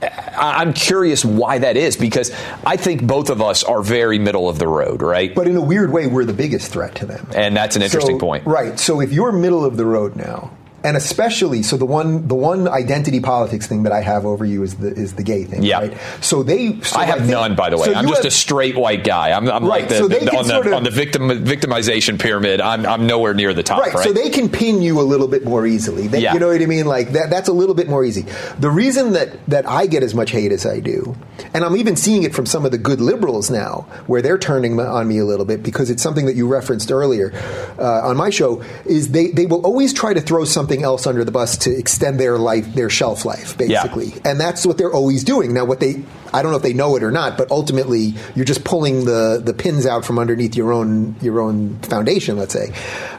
I'm 0.03 0.72
curious 0.72 1.24
why 1.24 1.59
that 1.59 1.76
is 1.76 1.96
because 1.96 2.30
I 2.64 2.76
think 2.76 3.07
both 3.07 3.30
of 3.30 3.42
us 3.42 3.64
are 3.64 3.82
very 3.82 4.18
middle 4.18 4.49
of 4.49 4.59
the 4.59 4.68
road, 4.68 5.03
right? 5.03 5.34
But 5.34 5.49
in 5.49 5.57
a 5.57 5.61
weird 5.61 5.92
way, 5.92 6.07
we're 6.07 6.24
the 6.24 6.32
biggest 6.32 6.70
threat 6.72 6.94
to 6.96 7.07
them. 7.07 7.26
And 7.34 7.57
that's 7.57 7.74
an 7.76 7.82
interesting 7.82 8.16
So- 8.16 8.26
point. 8.26 8.46
Right. 8.46 8.78
So 8.78 9.01
if 9.01 9.12
you're 9.12 9.32
middle 9.32 9.64
of 9.64 9.76
the 9.76 9.84
road 9.84 10.14
now, 10.16 10.51
and 10.84 10.96
especially 10.96 11.62
so 11.64 11.76
the 11.76 11.84
one 11.84 12.28
the 12.28 12.34
one 12.36 12.68
identity 12.68 13.18
politics 13.20 13.66
thing 13.66 13.82
that 13.82 13.92
I 13.92 14.00
have 14.00 14.24
over 14.24 14.44
you 14.44 14.62
is 14.62 14.76
the 14.76 14.88
is 14.88 15.14
the 15.14 15.22
gay 15.24 15.44
thing. 15.44 15.62
Yeah. 15.64 15.78
Right. 15.80 15.96
So 16.20 16.42
they. 16.42 16.80
So 16.82 16.98
I 17.00 17.04
have 17.04 17.18
think- 17.18 17.30
none, 17.30 17.56
by 17.56 17.68
the 17.70 17.76
way. 17.76 17.86
so 17.86 17.94
I'm 17.94 18.06
just 18.06 18.18
have- 18.18 18.26
a 18.26 18.30
straight 18.30 18.76
white 18.76 19.02
guy. 19.04 19.32
I'm, 19.32 19.48
I'm 19.50 19.64
Right, 19.64 19.80
like 19.80 19.88
the, 19.88 19.94
so 19.96 20.08
the- 20.08 20.20
on 20.36 20.46
the 20.46 20.54
sort 20.54 20.66
of- 20.68 20.72
on 20.74 20.84
the 20.84 20.90
victim 20.90 21.28
victimization 21.28 22.18
pyramid. 22.18 22.60
I'm 22.60 22.86
I'm 22.86 23.06
nowhere 23.06 23.34
near 23.34 23.52
the 23.54 23.62
top. 23.62 23.80
Right, 23.80 23.92
Right. 23.92 24.04
so 24.04 24.12
they 24.12 24.30
can 24.30 24.48
pin 24.48 24.80
you 24.82 25.00
a 25.00 25.02
little 25.02 25.28
bit 25.28 25.44
more 25.44 25.66
easily. 25.66 26.06
They, 26.06 26.20
Yeah. 26.20 26.34
You 26.34 26.40
know 26.40 26.48
what 26.48 26.60
I 26.62 26.66
mean? 26.66 26.86
Like 26.86 27.12
that. 27.12 27.30
That's 27.30 27.48
a 27.48 27.52
little 27.52 27.74
bit 27.74 27.88
more 27.88 28.04
easy. 28.04 28.24
The 28.60 28.70
reason 28.70 29.14
that 29.14 29.30
that 29.48 29.68
I 29.68 29.86
get 29.86 30.02
as 30.02 30.14
much 30.14 30.30
hate 30.30 30.52
as 30.52 30.64
I 30.64 30.78
do, 30.80 31.16
and 31.54 31.64
I'm 31.64 31.76
even 31.76 31.96
seeing 31.96 32.22
it 32.22 32.34
from 32.34 32.46
some 32.46 32.64
of 32.64 32.70
the 32.70 32.78
good 32.78 33.00
liberals 33.00 33.50
now, 33.50 33.86
where 34.06 34.22
they're 34.22 34.38
turning 34.38 34.78
on 34.78 35.08
me 35.08 35.18
a 35.18 35.24
little 35.24 35.44
bit 35.46 35.62
because 35.62 35.90
it's 35.90 36.02
something 36.02 36.26
that 36.26 36.36
you 36.36 36.46
referenced 36.46 36.92
earlier 36.92 37.32
uh, 37.78 38.08
on 38.08 38.16
my 38.16 38.30
show. 38.30 38.62
Is 38.84 39.08
they 39.08 39.28
they 39.32 39.46
will 39.46 39.64
always 39.66 39.92
try 39.92 40.14
to 40.14 40.20
throw 40.20 40.44
something 40.44 40.67
else 40.82 41.06
under 41.06 41.24
the 41.24 41.32
bus 41.32 41.56
to 41.58 41.76
extend 41.76 42.20
their 42.20 42.38
life, 42.38 42.74
their 42.74 42.90
shelf 42.90 43.24
life, 43.24 43.56
basically, 43.56 44.12
and 44.24 44.40
that's 44.40 44.66
what 44.66 44.78
they're 44.78 44.92
always 44.92 45.24
doing. 45.24 45.52
Now, 45.52 45.64
what 45.64 45.80
they 45.80 46.04
I 46.32 46.42
don't 46.42 46.50
know 46.50 46.56
if 46.56 46.62
they 46.62 46.74
know 46.74 46.96
it 46.96 47.02
or 47.02 47.10
not, 47.10 47.36
but 47.38 47.50
ultimately 47.50 48.14
you're 48.34 48.44
just 48.44 48.64
pulling 48.64 49.04
the 49.04 49.40
the 49.44 49.54
pins 49.54 49.86
out 49.86 50.04
from 50.04 50.18
underneath 50.18 50.54
your 50.54 50.72
own 50.72 51.16
your 51.20 51.40
own 51.40 51.78
foundation. 51.80 52.36
Let's 52.36 52.52
say. 52.52 52.72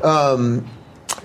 Um, 0.03 0.69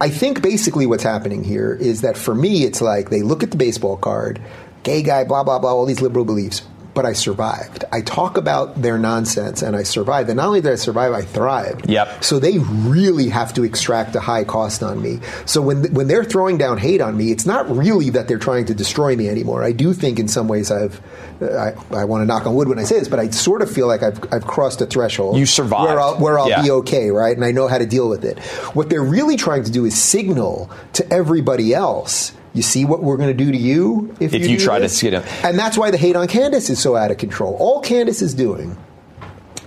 I 0.01 0.09
think 0.09 0.43
basically 0.43 0.87
what's 0.87 1.05
happening 1.05 1.45
here 1.45 1.73
is 1.73 2.01
that 2.01 2.17
for 2.17 2.35
me, 2.35 2.65
it's 2.65 2.81
like 2.81 3.11
they 3.11 3.23
look 3.23 3.43
at 3.43 3.51
the 3.53 3.57
baseball 3.57 3.97
card, 3.97 4.41
gay 4.83 5.03
guy, 5.03 5.25
blah, 5.25 5.45
blah, 5.45 5.59
blah, 5.59 5.71
all 5.71 5.87
these 5.87 6.01
liberal 6.01 6.25
beliefs, 6.25 6.63
but 6.95 7.05
I 7.05 7.13
survived. 7.13 7.85
I 7.93 8.01
talk 8.03 8.37
about 8.37 8.81
their 8.81 8.99
nonsense 8.99 9.63
and 9.63 9.75
I 9.77 9.83
survived. 9.83 10.29
And 10.31 10.37
not 10.37 10.47
only 10.47 10.61
did 10.61 10.73
I 10.73 10.77
survive, 10.77 11.13
I 11.13 11.23
thrived. 11.23 11.89
Yep. 11.91 12.23
So 12.25 12.39
they 12.39 12.59
really 12.59 13.29
have 13.29 13.53
to 13.55 13.65
extract 13.65 14.15
a 14.15 14.21
high 14.21 14.45
cost 14.45 14.83
on 14.83 15.03
me. 15.03 15.21
So 15.45 15.61
when, 15.61 15.93
when 15.93 16.07
they're 16.07 16.25
throwing 16.25 16.57
down 16.59 16.79
hate 16.79 17.01
on 17.01 17.17
me, 17.17 17.33
it's 17.33 17.47
not 17.47 17.69
really 17.75 18.11
that 18.11 18.29
they're 18.29 18.39
trying 18.39 18.67
to 18.67 18.75
destroy 18.75 19.17
me 19.17 19.29
anymore. 19.29 19.63
I 19.65 19.73
do 19.73 19.93
think 19.93 20.19
in 20.19 20.29
some 20.29 20.47
ways 20.49 20.71
I've, 20.71 21.01
I, 21.43 21.73
I 21.91 22.05
want 22.05 22.23
to 22.23 22.27
knock 22.27 22.47
on 22.47 22.55
wood 22.55 22.69
when 22.69 22.79
I 22.79 22.85
say 22.85 22.99
this, 22.99 23.09
but 23.09 23.19
I 23.19 23.29
sort 23.31 23.61
of 23.61 23.71
feel 23.71 23.89
like 23.89 24.03
I've, 24.03 24.21
I've 24.33 24.47
crossed 24.47 24.81
a 24.81 24.87
threshold. 24.87 25.37
You 25.37 25.47
survived. 25.47 25.89
Where 25.89 26.01
I'll, 26.01 26.19
where 26.19 26.39
I'll 26.39 26.49
Yeah. 26.49 26.63
be 26.63 26.71
okay, 26.71 27.11
right? 27.11 27.35
And 27.35 27.45
I 27.45 27.51
know 27.51 27.67
how 27.69 27.79
to 27.79 27.87
deal 27.87 28.09
with 28.09 28.25
it. 28.25 28.39
What 28.75 28.89
they're 28.89 29.03
really 29.03 29.37
trying 29.37 29.65
to 29.65 29.71
do 29.73 29.85
is 29.85 30.01
signal 30.01 30.71
to 30.95 31.13
everybody 31.13 31.75
else. 31.75 32.33
You 32.55 32.63
see 32.63 32.85
what 32.85 33.03
we're 33.03 33.17
going 33.17 33.37
to 33.37 33.45
do 33.45 33.51
to 33.53 33.59
you 33.59 34.15
if, 34.21 34.33
If 34.33 34.43
you, 34.43 34.51
you 34.51 34.59
try 34.59 34.77
to 34.79 34.83
this? 34.85 34.97
skid 34.97 35.13
him. 35.13 35.25
And 35.43 35.59
that's 35.59 35.77
why 35.77 35.91
the 35.91 35.97
hate 35.99 36.15
on 36.17 36.29
Candace 36.29 36.71
is 36.71 36.79
so 36.81 36.95
out 36.97 37.11
of 37.11 37.19
control. 37.19 37.57
All 37.59 37.81
Candace 37.81 38.23
is 38.23 38.33
doing. 38.33 38.77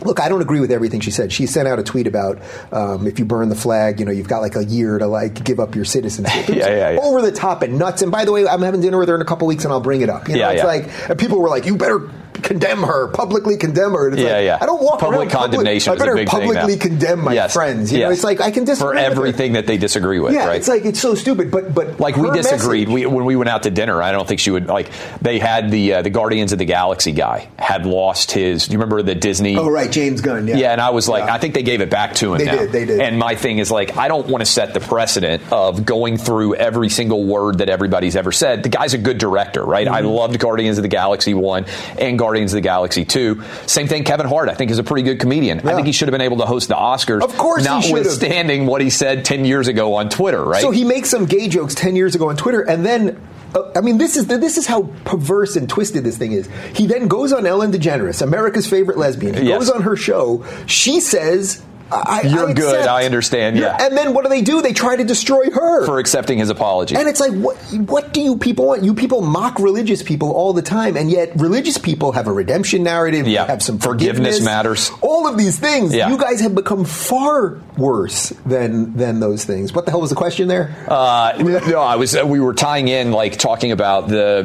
Look, 0.02 0.20
I 0.22 0.30
don't 0.30 0.42
agree 0.42 0.60
with 0.60 0.72
everything 0.72 1.00
she 1.02 1.10
said. 1.12 1.34
She 1.34 1.48
sent 1.48 1.68
out 1.68 1.80
a 1.80 1.84
tweet 1.84 2.06
about 2.08 2.40
um, 2.72 3.08
if 3.08 3.18
you 3.20 3.26
burn 3.26 3.50
the 3.50 3.56
flag, 3.56 4.00
you 4.00 4.06
know, 4.06 4.12
you've 4.12 4.28
got 4.30 4.40
like 4.42 4.56
a 4.56 4.64
year 4.64 5.00
to 5.00 5.08
like 5.08 5.44
give 5.44 5.60
up 5.60 5.76
your 5.76 5.86
citizenship. 5.86 6.48
Yeah, 6.56 6.70
yeah, 6.70 6.90
yeah. 6.92 7.00
Over 7.02 7.22
the 7.24 7.32
top 7.32 7.62
and 7.64 7.78
nuts. 7.80 8.04
And 8.04 8.12
by 8.12 8.24
the 8.24 8.32
way, 8.32 8.48
I'm 8.48 8.62
having 8.62 8.80
dinner 8.80 9.00
with 9.00 9.10
her 9.10 9.16
in 9.16 9.22
a 9.22 9.26
couple 9.26 9.48
weeks, 9.48 9.64
and 9.66 9.74
I'll 9.74 9.82
bring 9.82 10.02
it 10.02 10.10
up. 10.10 10.28
You 10.30 10.36
know, 10.36 10.40
Yeah, 10.42 10.52
it's 10.52 10.60
yeah. 10.62 10.66
like 10.68 11.10
and 11.10 11.18
people 11.20 11.40
were 11.42 11.50
like, 11.50 11.66
"You 11.66 11.76
better 11.78 12.00
condemn 12.44 12.84
her, 12.84 13.08
publicly 13.10 13.58
condemn 13.58 13.92
her." 13.94 14.10
Yeah, 14.16 14.24
like, 14.34 14.46
yeah. 14.46 14.58
I 14.62 14.66
don't 14.66 14.82
walk 14.82 15.00
Public 15.00 15.20
around 15.20 15.30
public- 15.32 15.52
condemnation 15.52 15.92
I 15.92 15.96
is 15.96 16.02
a 16.02 16.06
better 16.06 16.26
publicly 16.26 16.78
condemn 16.78 17.22
my 17.24 17.34
Yes, 17.34 17.54
friends. 17.54 17.92
You 17.92 18.00
know, 18.00 18.10
it's 18.12 18.24
like 18.24 18.42
I 18.42 18.52
can 18.52 18.64
disagree 18.66 18.94
for 18.98 18.98
everything 18.98 19.54
that 19.54 19.68
they 19.68 19.78
disagree 19.78 20.20
with. 20.20 20.34
Yeah, 20.34 20.48
right? 20.48 20.58
it's 20.58 20.68
like 20.68 20.86
it's 20.86 21.00
so 21.02 21.16
stupid, 21.16 21.52
but 21.52 21.74
but 21.74 22.00
like 22.00 22.16
we 22.18 22.30
disagreed 22.32 22.90
we, 22.90 23.06
when 23.06 23.26
we 23.26 23.36
went 23.36 23.50
out 23.50 23.64
to 23.64 23.70
dinner. 23.72 24.02
I 24.02 24.12
don't 24.12 24.28
think 24.28 24.40
she 24.40 24.52
would 24.52 24.68
like. 24.68 24.90
They 25.22 25.40
had 25.40 25.72
the 25.72 25.94
uh, 25.96 26.02
the 26.02 26.10
Guardians 26.10 26.52
of 26.54 26.60
the 26.60 26.66
Galaxy 26.66 27.12
guy 27.12 27.48
had 27.58 27.86
lost 27.86 28.32
his. 28.32 28.66
Do 28.68 28.74
you 28.74 28.78
remember 28.80 29.02
the 29.02 29.16
Disney? 29.16 29.56
Oh 29.58 29.70
right, 29.70 29.92
James 29.92 30.22
Gunn. 30.22 30.48
Yeah, 30.48 30.58
Yeah, 30.58 30.72
and 30.72 30.82
I 30.82 30.90
was 30.92 31.08
like, 31.10 31.26
Yeah. 31.26 31.34
I 31.34 31.38
think 31.38 31.54
they 31.54 31.64
gave 31.64 31.82
it 31.82 31.90
back 31.90 32.16
to 32.16 32.34
him 32.34 32.40
They 32.40 32.46
now. 32.46 32.58
did, 32.58 32.72
they 32.72 32.86
did. 32.86 33.00
And 33.02 33.18
my 33.20 33.36
thing 33.36 33.58
is 33.60 33.72
like, 33.72 33.98
I 33.98 34.08
don't 34.08 34.28
want 34.28 34.42
to 34.42 34.46
set 34.46 34.74
the 34.74 34.80
precedent 34.80 35.42
of 35.52 35.86
going 35.86 36.18
through 36.18 36.56
every 36.56 36.90
single 36.90 37.24
word 37.24 37.60
that 37.60 37.70
everybody's 37.70 38.16
ever 38.16 38.32
said. 38.32 38.64
The 38.64 38.70
guy's 38.70 38.94
a 38.94 38.98
good 38.98 39.18
director, 39.18 39.64
right? 39.64 39.88
I 39.88 40.02
Mm-hmm. 40.02 40.08
loved 40.10 40.40
Guardians 40.40 40.78
of 40.78 40.84
the 40.84 40.88
Galaxy 40.90 41.34
1 41.34 41.66
and 42.00 42.18
Guardians 42.20 42.27
of 42.36 42.52
the 42.52 42.62
Galaxy 42.62 43.06
2. 43.06 43.42
Same 43.66 43.88
thing, 43.88 44.04
Kevin 44.04 44.28
Hart, 44.28 44.50
I 44.50 44.54
think, 44.54 44.72
is 44.72 44.80
a 44.80 44.84
pretty 44.84 45.04
good 45.04 45.20
comedian. 45.20 45.68
I 45.68 45.74
think 45.76 45.88
he 45.88 45.94
should 45.94 46.08
have 46.08 46.12
been 46.14 46.22
able 46.22 46.38
to 46.38 46.46
host 46.46 46.68
the 46.68 46.76
Oscars. 46.76 47.22
Of 47.24 47.38
course. 47.38 47.66
Notwithstanding 47.66 48.66
what 48.66 48.82
he 48.82 48.90
said 48.90 49.26
10 49.26 49.46
years 49.46 49.68
ago 49.68 49.96
on 49.96 50.10
Twitter, 50.10 50.44
right? 50.44 50.62
So 50.62 50.72
he 50.72 50.84
makes 50.84 51.10
some 51.10 51.26
gay 51.26 51.48
jokes 51.48 51.76
ten 51.76 51.96
years 51.96 52.16
ago 52.16 52.30
on 52.30 52.38
Twitter, 52.38 52.62
and 52.62 52.86
then. 52.86 53.20
uh, 53.56 53.72
I 53.76 53.82
mean, 53.82 53.98
this 53.98 54.18
is 54.18 54.28
this 54.28 54.58
is 54.58 54.68
how 54.68 54.84
perverse 55.06 55.56
and 55.56 55.70
twisted 55.70 56.04
this 56.04 56.18
thing 56.18 56.32
is. 56.34 56.50
He 56.74 56.86
then 56.88 57.08
goes 57.08 57.32
on 57.34 57.46
Ellen 57.46 57.72
DeGeneres, 57.72 58.22
America's 58.22 58.68
favorite 58.68 58.98
lesbian. 58.98 59.36
He 59.36 59.48
Yes. 59.48 59.60
goes 59.60 59.70
on 59.70 59.82
her 59.84 59.96
show. 59.96 60.44
She 60.66 61.00
says, 61.00 61.62
I, 61.92 62.22
You're 62.24 62.50
I 62.50 62.54
good. 62.54 62.88
I 62.88 63.06
understand, 63.06 63.58
yeah. 63.58 63.78
And 63.80 63.96
then 63.98 64.14
what 64.14 64.24
do 64.24 64.30
they 64.30 64.42
do? 64.42 64.62
They 64.62 64.74
try 64.74 64.96
to 64.96 65.04
destroy 65.04 65.50
her. 65.50 65.86
for 65.86 66.00
accepting 66.00 66.38
his 66.40 66.50
apology. 66.50 66.96
And 66.96 67.08
it's 67.08 67.20
like, 67.20 67.32
what, 67.34 67.56
what 67.74 68.14
do 68.14 68.22
you 68.22 68.38
people 68.38 68.68
want? 68.68 68.84
You 68.84 68.94
people 68.94 69.22
mock 69.22 69.60
religious 69.60 70.04
people 70.04 70.32
all 70.32 70.54
the 70.54 70.62
time, 70.62 70.98
and 70.98 71.10
yet 71.10 71.32
religious 71.36 71.78
people 71.78 72.12
have 72.14 72.28
a 72.28 72.32
redemption 72.32 72.84
narrative. 72.84 73.28
Yeah. 73.28 73.46
Have 73.46 73.62
some 73.64 73.80
Forgiveness 73.80 74.38
forgiveness. 74.38 74.46
matters. 74.46 74.92
All 75.02 75.28
of 75.28 75.38
these 75.38 75.58
things. 75.60 75.94
Yeah. 75.96 76.10
You 76.10 76.18
guys 76.18 76.42
have 76.42 76.56
become 76.56 76.86
far 76.86 77.62
worse 77.78 78.30
than 78.46 78.94
than 78.98 79.20
those 79.20 79.46
things. 79.46 79.74
What 79.74 79.86
the 79.86 79.92
hell 79.92 80.02
was 80.02 80.10
the 80.10 80.16
question 80.16 80.48
there? 80.48 80.76
Uh, 80.88 81.34
no, 81.68 81.80
I 81.80 81.96
was. 81.96 82.16
We 82.22 82.40
were 82.40 82.54
tying 82.54 82.88
in, 82.88 83.12
like 83.12 83.38
talking 83.38 83.72
about 83.72 84.08
the 84.10 84.44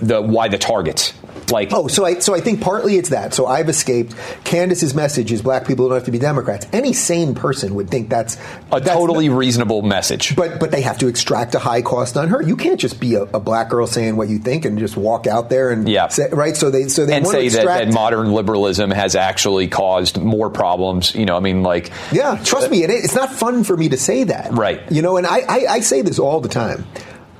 the 0.00 0.06
the 0.06 0.22
why 0.22 0.48
the 0.48 0.58
targets. 0.58 1.12
Like, 1.50 1.72
Oh, 1.72 1.88
so 1.88 2.04
I 2.04 2.18
so 2.20 2.34
I 2.34 2.40
think 2.40 2.60
partly 2.60 2.96
it's 2.96 3.10
that. 3.10 3.34
So 3.34 3.46
I've 3.46 3.68
escaped. 3.68 4.14
Candace's 4.44 4.94
message 4.94 5.32
is 5.32 5.42
black 5.42 5.66
people 5.66 5.88
don't 5.88 5.96
have 5.96 6.04
to 6.04 6.10
be 6.10 6.18
Democrats. 6.18 6.66
Any 6.72 6.92
sane 6.92 7.34
person 7.34 7.74
would 7.74 7.90
think 7.90 8.08
that's 8.08 8.36
a 8.72 8.80
that's 8.80 8.88
totally 8.88 9.28
not- 9.28 9.38
reasonable 9.38 9.82
message. 9.82 10.36
but 10.36 10.58
but 10.60 10.70
they 10.70 10.80
have 10.82 10.98
to 10.98 11.08
extract 11.08 11.54
a 11.54 11.58
high 11.58 11.82
cost 11.82 12.16
on 12.16 12.28
her. 12.28 12.42
You 12.42 12.56
can't 12.56 12.80
just 12.80 13.00
be 13.00 13.14
a, 13.14 13.22
a 13.22 13.40
black 13.40 13.68
girl 13.70 13.86
saying 13.86 14.16
what 14.16 14.28
you 14.28 14.38
think 14.38 14.64
and 14.64 14.78
just 14.78 14.96
walk 14.96 15.26
out 15.26 15.50
there 15.50 15.70
and 15.70 15.88
Yeah. 15.88 16.08
say, 16.08 16.28
right. 16.30 16.56
So 16.56 16.70
they 16.70 16.88
so 16.88 17.06
they 17.06 17.16
and 17.16 17.26
say 17.26 17.48
that, 17.50 17.64
that 17.66 17.92
modern 17.92 18.32
liberalism 18.32 18.90
has 18.90 19.14
actually 19.16 19.68
caused 19.68 20.20
more 20.20 20.50
problems. 20.50 21.14
You 21.14 21.26
know, 21.26 21.36
I 21.36 21.40
mean, 21.40 21.62
like, 21.62 21.90
Yeah, 22.12 22.40
trust 22.42 22.70
me, 22.70 22.82
it, 22.84 22.90
it's 22.90 23.14
not 23.14 23.30
fun 23.32 23.64
for 23.64 23.76
me 23.76 23.88
to 23.90 23.96
say 23.96 24.24
that. 24.24 24.52
Right. 24.52 24.80
You 24.90 25.02
know, 25.02 25.16
and 25.16 25.26
I, 25.26 25.40
I, 25.48 25.66
I 25.68 25.80
say 25.80 26.02
this 26.02 26.18
all 26.18 26.40
the 26.40 26.48
time. 26.48 26.86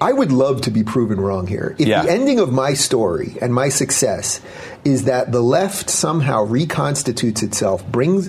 I 0.05 0.13
would 0.13 0.31
love 0.33 0.61
to 0.63 0.71
be 0.71 0.83
proven 0.85 1.19
wrong 1.19 1.47
here. 1.47 1.75
If 1.79 1.89
Yeah. 1.89 2.03
the 2.03 2.11
ending 2.13 2.39
of 2.39 2.53
my 2.53 2.75
story 2.75 3.39
and 3.41 3.55
my 3.55 3.71
success 3.71 4.41
is 4.85 5.05
that 5.05 5.33
the 5.33 5.41
left 5.41 5.89
somehow 5.89 6.45
reconstitutes 6.45 7.43
itself, 7.43 7.83
brings 7.91 8.29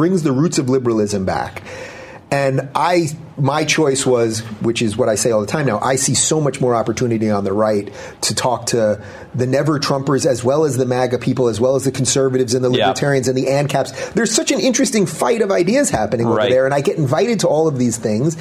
brings 0.00 0.24
the 0.24 0.32
roots 0.32 0.58
of 0.58 0.68
liberalism 0.68 1.24
back, 1.24 1.62
and 2.30 2.68
I 2.74 3.08
my 3.38 3.64
choice 3.64 4.04
was, 4.04 4.40
which 4.62 4.82
is 4.82 4.96
what 4.96 5.08
I 5.08 5.14
say 5.14 5.30
all 5.30 5.40
the 5.40 5.46
time 5.46 5.64
now. 5.66 5.78
I 5.78 5.94
see 5.94 6.14
so 6.14 6.40
much 6.40 6.60
more 6.60 6.74
opportunity 6.74 7.30
on 7.30 7.44
the 7.44 7.52
right 7.52 7.88
to 8.22 8.34
talk 8.34 8.66
to 8.66 9.00
the 9.32 9.46
never 9.46 9.78
Trumpers 9.78 10.26
as 10.26 10.42
well 10.42 10.64
as 10.64 10.76
the 10.76 10.84
MAGA 10.84 11.18
people, 11.18 11.46
as 11.46 11.60
well 11.60 11.76
as 11.76 11.84
the 11.84 11.92
conservatives 11.92 12.52
and 12.54 12.64
the 12.64 12.70
Yeah. 12.72 12.88
libertarians 12.88 13.28
and 13.28 13.38
the 13.38 13.46
ANCAPs. 13.46 14.12
There's 14.14 14.32
such 14.34 14.50
an 14.50 14.58
interesting 14.58 15.06
fight 15.06 15.40
of 15.40 15.52
ideas 15.52 15.88
happening 15.88 16.26
over 16.26 16.48
there, 16.48 16.64
and 16.64 16.74
I 16.74 16.80
get 16.80 16.96
invited 16.98 17.38
to 17.40 17.48
all 17.48 17.68
of 17.68 17.78
these 17.78 17.96
things. 17.96 18.36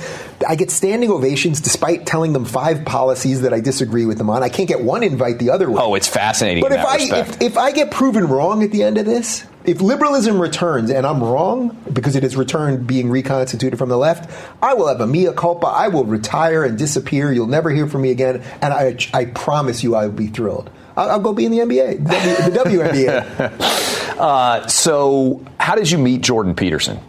I 0.48 0.56
get 0.56 0.72
standing 0.72 1.12
ovations 1.12 1.62
despite 1.62 2.08
telling 2.08 2.34
them 2.34 2.44
five 2.46 2.84
policies 2.86 3.42
that 3.42 3.54
I 3.54 3.60
disagree 3.60 4.06
with 4.08 4.18
them 4.18 4.32
on. 4.32 4.42
I 4.42 4.50
can't 4.50 4.68
get 4.68 4.82
one 4.84 5.04
invite 5.04 5.38
the 5.38 5.52
other 5.52 5.70
way. 5.70 5.80
Oh, 5.80 5.94
it's 5.94 6.08
fascinating 6.08 6.64
But 6.64 6.72
in 6.72 6.80
if 6.80 6.86
I 6.86 6.98
if, 7.20 7.42
if 7.42 7.58
I 7.58 7.72
get 7.72 7.92
proven 7.92 8.28
wrong 8.28 8.64
at 8.64 8.72
the 8.72 8.82
end 8.82 8.98
of 8.98 9.06
this, 9.06 9.44
if 9.68 9.82
liberalism 9.82 10.42
returns 10.42 10.90
and 10.90 11.06
I'm 11.06 11.22
wrong 11.22 11.78
because 11.92 12.16
it 12.16 12.24
has 12.24 12.38
returned 12.38 12.88
being 12.88 13.10
reconstituted 13.10 13.78
from 13.78 13.90
the 13.90 13.98
left, 13.98 14.32
I 14.64 14.74
will 14.74 14.88
have 14.88 15.02
a 15.02 15.08
mea 15.08 15.32
culpa. 15.36 15.68
I 15.68 15.90
will 15.90 16.06
retire 16.06 16.64
and 16.64 16.78
disappear. 16.78 17.34
You'll 17.34 17.48
never 17.48 17.70
hear 17.70 17.86
from 17.86 18.02
me 18.02 18.12
again, 18.12 18.42
and 18.62 18.74
I 18.74 18.98
I 19.14 19.26
promise 19.26 19.84
you 19.84 19.94
I 19.94 20.06
will 20.06 20.14
be 20.14 20.28
thrilled. 20.28 20.72
I'll, 20.96 21.12
I'll 21.12 21.20
go 21.20 21.34
be 21.34 21.46
in 21.46 21.52
the 21.52 21.60
NBA, 21.60 22.04
w, 22.04 22.36
the 22.50 22.60
WNBA. 22.60 23.94
Uh, 24.18 24.66
so, 24.66 25.46
how 25.60 25.76
did 25.76 25.92
you 25.92 26.00
meet 26.00 26.22
Jordan 26.22 26.56
Peterson? 26.56 27.00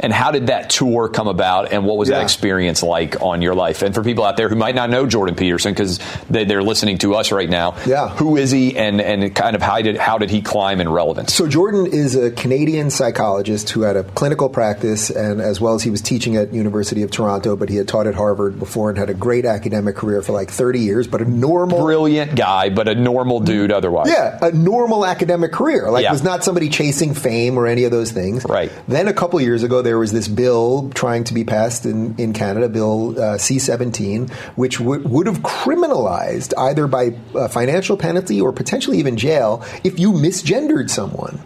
And 0.00 0.12
how 0.12 0.30
did 0.30 0.46
that 0.48 0.70
tour 0.70 1.08
come 1.08 1.28
about? 1.28 1.72
And 1.72 1.84
what 1.84 1.96
was 1.98 2.08
that 2.08 2.22
experience 2.22 2.82
like 2.82 3.20
on 3.22 3.42
your 3.42 3.54
life? 3.54 3.82
And 3.82 3.94
for 3.94 4.02
people 4.02 4.24
out 4.24 4.36
there 4.36 4.48
who 4.48 4.56
might 4.56 4.74
not 4.74 4.90
know 4.90 5.06
Jordan 5.06 5.34
Peterson 5.34 5.72
because 5.72 6.00
they, 6.28 6.44
they're 6.44 6.62
listening 6.62 6.98
to 6.98 7.14
us 7.14 7.30
right 7.32 7.48
now, 7.48 7.76
Yeah. 7.86 8.08
who 8.08 8.36
is 8.36 8.50
he? 8.50 8.76
And 8.76 9.00
and 9.00 9.34
kind 9.34 9.54
of 9.54 9.62
how 9.62 9.80
did 9.82 9.96
how 9.96 10.18
did 10.18 10.30
he 10.30 10.40
climb 10.42 10.80
in 10.80 10.88
relevance? 10.88 11.34
So 11.34 11.46
Jordan 11.46 11.86
is 11.86 12.16
a 12.16 12.30
Canadian 12.30 12.90
psychologist 12.90 13.70
who 13.70 13.82
had 13.82 13.96
a 13.96 14.02
clinical 14.04 14.48
practice, 14.48 15.10
and 15.10 15.40
as 15.40 15.60
well 15.60 15.74
as 15.74 15.82
he 15.82 15.90
was 15.90 16.00
teaching 16.00 16.36
at 16.36 16.52
University 16.54 17.02
of 17.02 17.10
Toronto, 17.10 17.56
but 17.56 17.68
he 17.68 17.76
had 17.76 17.86
taught 17.88 18.06
at 18.06 18.14
Harvard 18.14 18.58
before 18.58 18.88
and 18.90 18.98
had 18.98 19.10
a 19.10 19.14
great 19.14 19.44
academic 19.44 19.96
career 19.96 20.22
for 20.22 20.32
like 20.32 20.50
30 20.50 20.80
years. 20.80 21.06
But 21.06 21.20
a 21.22 21.24
normal, 21.24 21.84
Brilliant 21.84 22.34
guy, 22.36 22.70
but 22.70 22.88
a 22.88 22.94
normal 22.94 23.40
dude 23.40 23.70
otherwise. 23.72 24.08
yeah, 24.08 24.38
a 24.40 24.52
normal 24.52 25.04
academic 25.04 25.52
career. 25.52 25.90
Like 25.90 26.04
Yeah. 26.04 26.12
was 26.12 26.22
not 26.22 26.44
somebody 26.44 26.68
chasing 26.68 27.14
fame 27.14 27.58
or 27.58 27.66
any 27.66 27.84
of 27.84 27.90
those 27.90 28.10
things. 28.12 28.44
Right. 28.48 28.70
Then 28.88 29.08
a 29.08 29.12
couple 29.12 29.40
years 29.40 29.62
ago, 29.62 29.82
there 29.82 29.89
was 29.98 30.12
this 30.12 30.28
bill 30.28 30.90
trying 30.94 31.24
to 31.24 31.34
be 31.34 31.44
passed 31.44 31.86
in, 31.86 32.14
in 32.18 32.32
Canada, 32.32 32.68
Bill 32.68 33.20
uh, 33.20 33.38
C-17, 33.38 34.30
which 34.56 34.80
would 34.80 35.08
would 35.08 35.26
have 35.26 35.38
criminalized 35.38 36.52
either 36.56 36.86
by 36.86 37.16
uh, 37.34 37.48
financial 37.48 37.96
penalty 37.96 38.40
or 38.40 38.52
potentially 38.52 38.98
even 38.98 39.16
jail 39.16 39.64
if 39.84 39.98
you 39.98 40.12
misgendered 40.12 40.90
someone. 40.90 41.40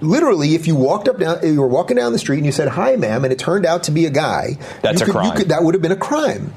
Literally, 0.00 0.54
if 0.54 0.66
you 0.66 0.76
walked 0.76 1.08
up 1.08 1.18
down, 1.18 1.38
you 1.42 1.60
were 1.60 1.66
walking 1.66 1.96
down 1.96 2.12
the 2.12 2.18
street 2.18 2.38
and 2.38 2.46
you 2.46 2.52
said 2.52 2.68
"Hi, 2.68 2.96
ma'am," 2.96 3.24
and 3.24 3.32
it 3.32 3.38
turned 3.38 3.66
out 3.66 3.84
to 3.84 3.90
be 3.90 4.06
a 4.06 4.10
guy, 4.10 4.58
That's 4.82 5.00
you 5.00 5.08
a 5.08 5.10
crime. 5.10 5.26
You 5.26 5.32
could, 5.32 5.48
that 5.48 5.64
would 5.64 5.74
have 5.74 5.82
been 5.82 5.92
a 5.92 5.96
crime. 5.96 6.54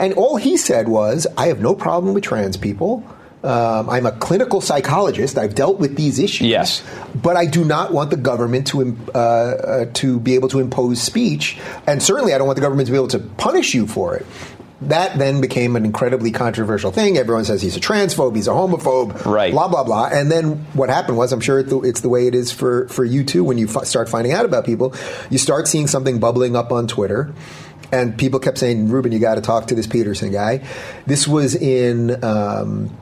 And 0.00 0.14
all 0.14 0.36
he 0.36 0.56
said 0.56 0.88
was, 0.88 1.26
"I 1.36 1.46
have 1.48 1.60
no 1.60 1.74
problem 1.74 2.14
with 2.14 2.24
trans 2.24 2.56
people." 2.56 3.04
Um, 3.42 3.88
I'm 3.88 4.04
a 4.04 4.12
clinical 4.12 4.60
psychologist. 4.60 5.38
I've 5.38 5.54
dealt 5.54 5.78
with 5.78 5.96
these 5.96 6.18
issues. 6.18 6.46
Yes. 6.48 6.82
but 7.14 7.36
I 7.36 7.46
do 7.46 7.64
not 7.64 7.90
want 7.92 8.10
the 8.10 8.16
government 8.18 8.66
to 8.68 8.96
uh, 9.14 9.18
uh, 9.18 9.84
to 9.94 10.20
be 10.20 10.34
able 10.34 10.48
to 10.50 10.60
impose 10.60 11.00
speech, 11.00 11.58
and 11.86 12.02
certainly 12.02 12.34
I 12.34 12.38
don't 12.38 12.46
want 12.46 12.56
the 12.56 12.62
government 12.62 12.86
to 12.88 12.92
be 12.92 12.98
able 12.98 13.08
to 13.08 13.18
punish 13.18 13.72
you 13.74 13.86
for 13.86 14.14
it. 14.14 14.26
That 14.82 15.18
then 15.18 15.40
became 15.42 15.76
an 15.76 15.84
incredibly 15.84 16.30
controversial 16.30 16.90
thing. 16.90 17.18
Everyone 17.18 17.44
says 17.44 17.60
he's 17.60 17.76
a 17.76 17.80
transphobe, 17.80 18.34
he's 18.34 18.46
a 18.48 18.52
homophobe, 18.52 19.24
Right. 19.26 19.52
Blah 19.52 19.68
blah 19.68 19.84
blah. 19.84 20.08
And 20.12 20.30
then 20.30 20.64
what 20.74 20.88
happened 20.88 21.16
was, 21.18 21.32
I'm 21.32 21.40
sure 21.40 21.60
it's 21.60 22.00
the 22.00 22.08
way 22.08 22.26
it 22.26 22.34
is 22.34 22.50
for 22.52 22.88
for 22.88 23.04
you 23.04 23.24
too. 23.24 23.42
When 23.44 23.56
you 23.58 23.68
f- 23.68 23.84
start 23.86 24.08
finding 24.08 24.32
out 24.32 24.44
about 24.44 24.64
people, 24.66 24.94
you 25.30 25.38
start 25.38 25.66
seeing 25.68 25.86
something 25.86 26.18
bubbling 26.18 26.56
up 26.56 26.72
on 26.72 26.86
Twitter. 26.86 27.32
And 27.92 28.16
people 28.16 28.38
kept 28.38 28.56
saying, 28.58 28.88
Rubin, 28.88 29.12
you 29.12 29.18
got 29.18 29.34
to 29.34 29.40
talk 29.40 29.66
to 29.66 29.74
this 29.74 29.86
Peterson 29.86 30.30
guy. 30.30 30.64
This 31.06 31.26
was 31.26 31.56
in 31.56 32.22
um, 32.24 32.96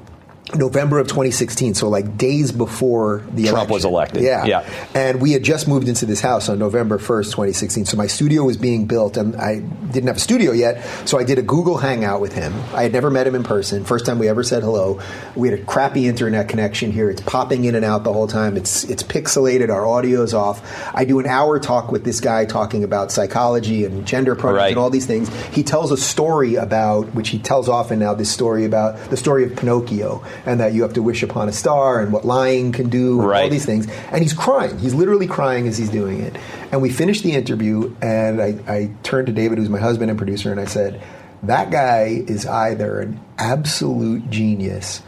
November 0.55 0.99
of 0.99 1.09
2016, 1.09 1.75
so 1.75 1.89
like 1.89 2.17
days 2.17 2.53
before 2.53 3.23
the 3.33 3.45
Trump 3.45 3.69
election. 3.69 3.73
was 3.73 3.85
elected. 3.85 4.23
Yeah. 4.23 4.45
Yeah. 4.47 4.89
And 4.95 5.21
we 5.21 5.33
had 5.33 5.43
just 5.43 5.69
moved 5.69 5.89
into 5.89 6.07
this 6.07 6.21
house 6.21 6.49
on 6.49 6.59
November 6.59 6.99
1st, 6.99 7.27
2016. 7.33 7.85
So 7.85 7.97
my 7.99 8.07
studio 8.07 8.45
was 8.45 8.57
being 8.57 8.87
built, 8.87 9.17
and 9.19 9.37
I 9.37 9.59
didn't 9.61 10.07
have 10.07 10.17
a 10.17 10.21
studio 10.21 10.53
yet. 10.53 10.83
So 11.07 11.19
I 11.19 11.25
did 11.25 11.39
a 11.39 11.43
Google 11.43 11.77
Hangout 11.77 12.21
with 12.21 12.33
him. 12.35 12.55
I 12.75 12.83
had 12.83 12.93
never 12.93 13.11
met 13.11 13.27
him 13.27 13.35
in 13.35 13.43
person. 13.45 13.85
First 13.85 14.07
time 14.07 14.19
we 14.19 14.29
ever 14.29 14.43
said 14.43 14.63
hello. 14.63 15.01
We 15.37 15.51
had 15.51 15.59
a 15.59 15.63
crappy 15.65 16.07
internet 16.07 16.49
connection 16.49 16.93
here. 16.93 17.11
It's 17.11 17.21
popping 17.21 17.65
in 17.65 17.75
and 17.75 17.85
out 17.85 18.05
the 18.05 18.13
whole 18.13 18.27
time. 18.29 18.57
It's 18.57 18.85
it's 18.85 19.03
pixelated. 19.03 19.69
Our 19.69 19.87
audio's 19.87 20.33
off. 20.33 20.63
I 20.95 21.05
do 21.05 21.19
an 21.21 21.27
hour 21.27 21.59
talk 21.59 21.93
with 21.93 22.05
this 22.05 22.21
guy 22.21 22.47
talking 22.47 22.85
about 22.85 23.13
psychology 23.13 23.85
and 23.85 24.07
gender 24.07 24.35
programs 24.35 24.59
Right. 24.59 24.69
and 24.71 24.79
all 24.79 24.91
these 24.91 25.07
things. 25.07 25.29
He 25.53 25.63
tells 25.63 25.93
a 25.93 25.97
story 25.97 26.55
about, 26.55 27.15
which 27.15 27.29
he 27.29 27.39
tells 27.39 27.69
often 27.69 27.99
now, 27.99 28.15
this 28.15 28.31
story 28.31 28.65
about 28.65 28.97
the 29.11 29.17
story 29.17 29.45
of 29.45 29.55
Pinocchio 29.55 30.23
and 30.47 30.61
that 30.61 30.73
you 30.73 30.83
have 30.83 30.93
to 30.95 31.03
wish 31.03 31.23
upon 31.23 31.49
a 31.49 31.53
star 31.53 32.01
and 32.01 32.13
what 32.13 32.25
lying 32.25 32.73
can 32.73 32.89
do, 32.89 33.13
and 33.15 33.23
all 33.23 33.27
Right. 33.29 33.51
these 33.51 33.67
things. 33.67 33.87
And 34.13 34.23
he's 34.23 34.33
crying. 34.35 34.79
He's 34.79 34.95
literally 34.95 35.27
crying 35.27 35.67
as 35.69 35.77
he's 35.79 35.91
doing 35.91 36.21
it. 36.21 36.37
And 36.73 36.83
we 36.83 36.91
finished 36.91 37.23
the 37.25 37.33
interview, 37.33 37.95
and 38.03 38.41
I, 38.43 38.59
I 38.69 38.91
turned 39.03 39.27
to 39.29 39.33
David, 39.33 39.59
who's 39.59 39.69
my 39.69 39.79
husband 39.81 40.11
and 40.11 40.19
producer, 40.19 40.51
and 40.51 40.61
I 40.61 40.65
said, 40.67 41.01
That 41.43 41.71
guy 41.71 42.23
is 42.27 42.47
either 42.47 43.01
an 43.01 43.21
absolute 43.39 44.29
genius 44.31 45.03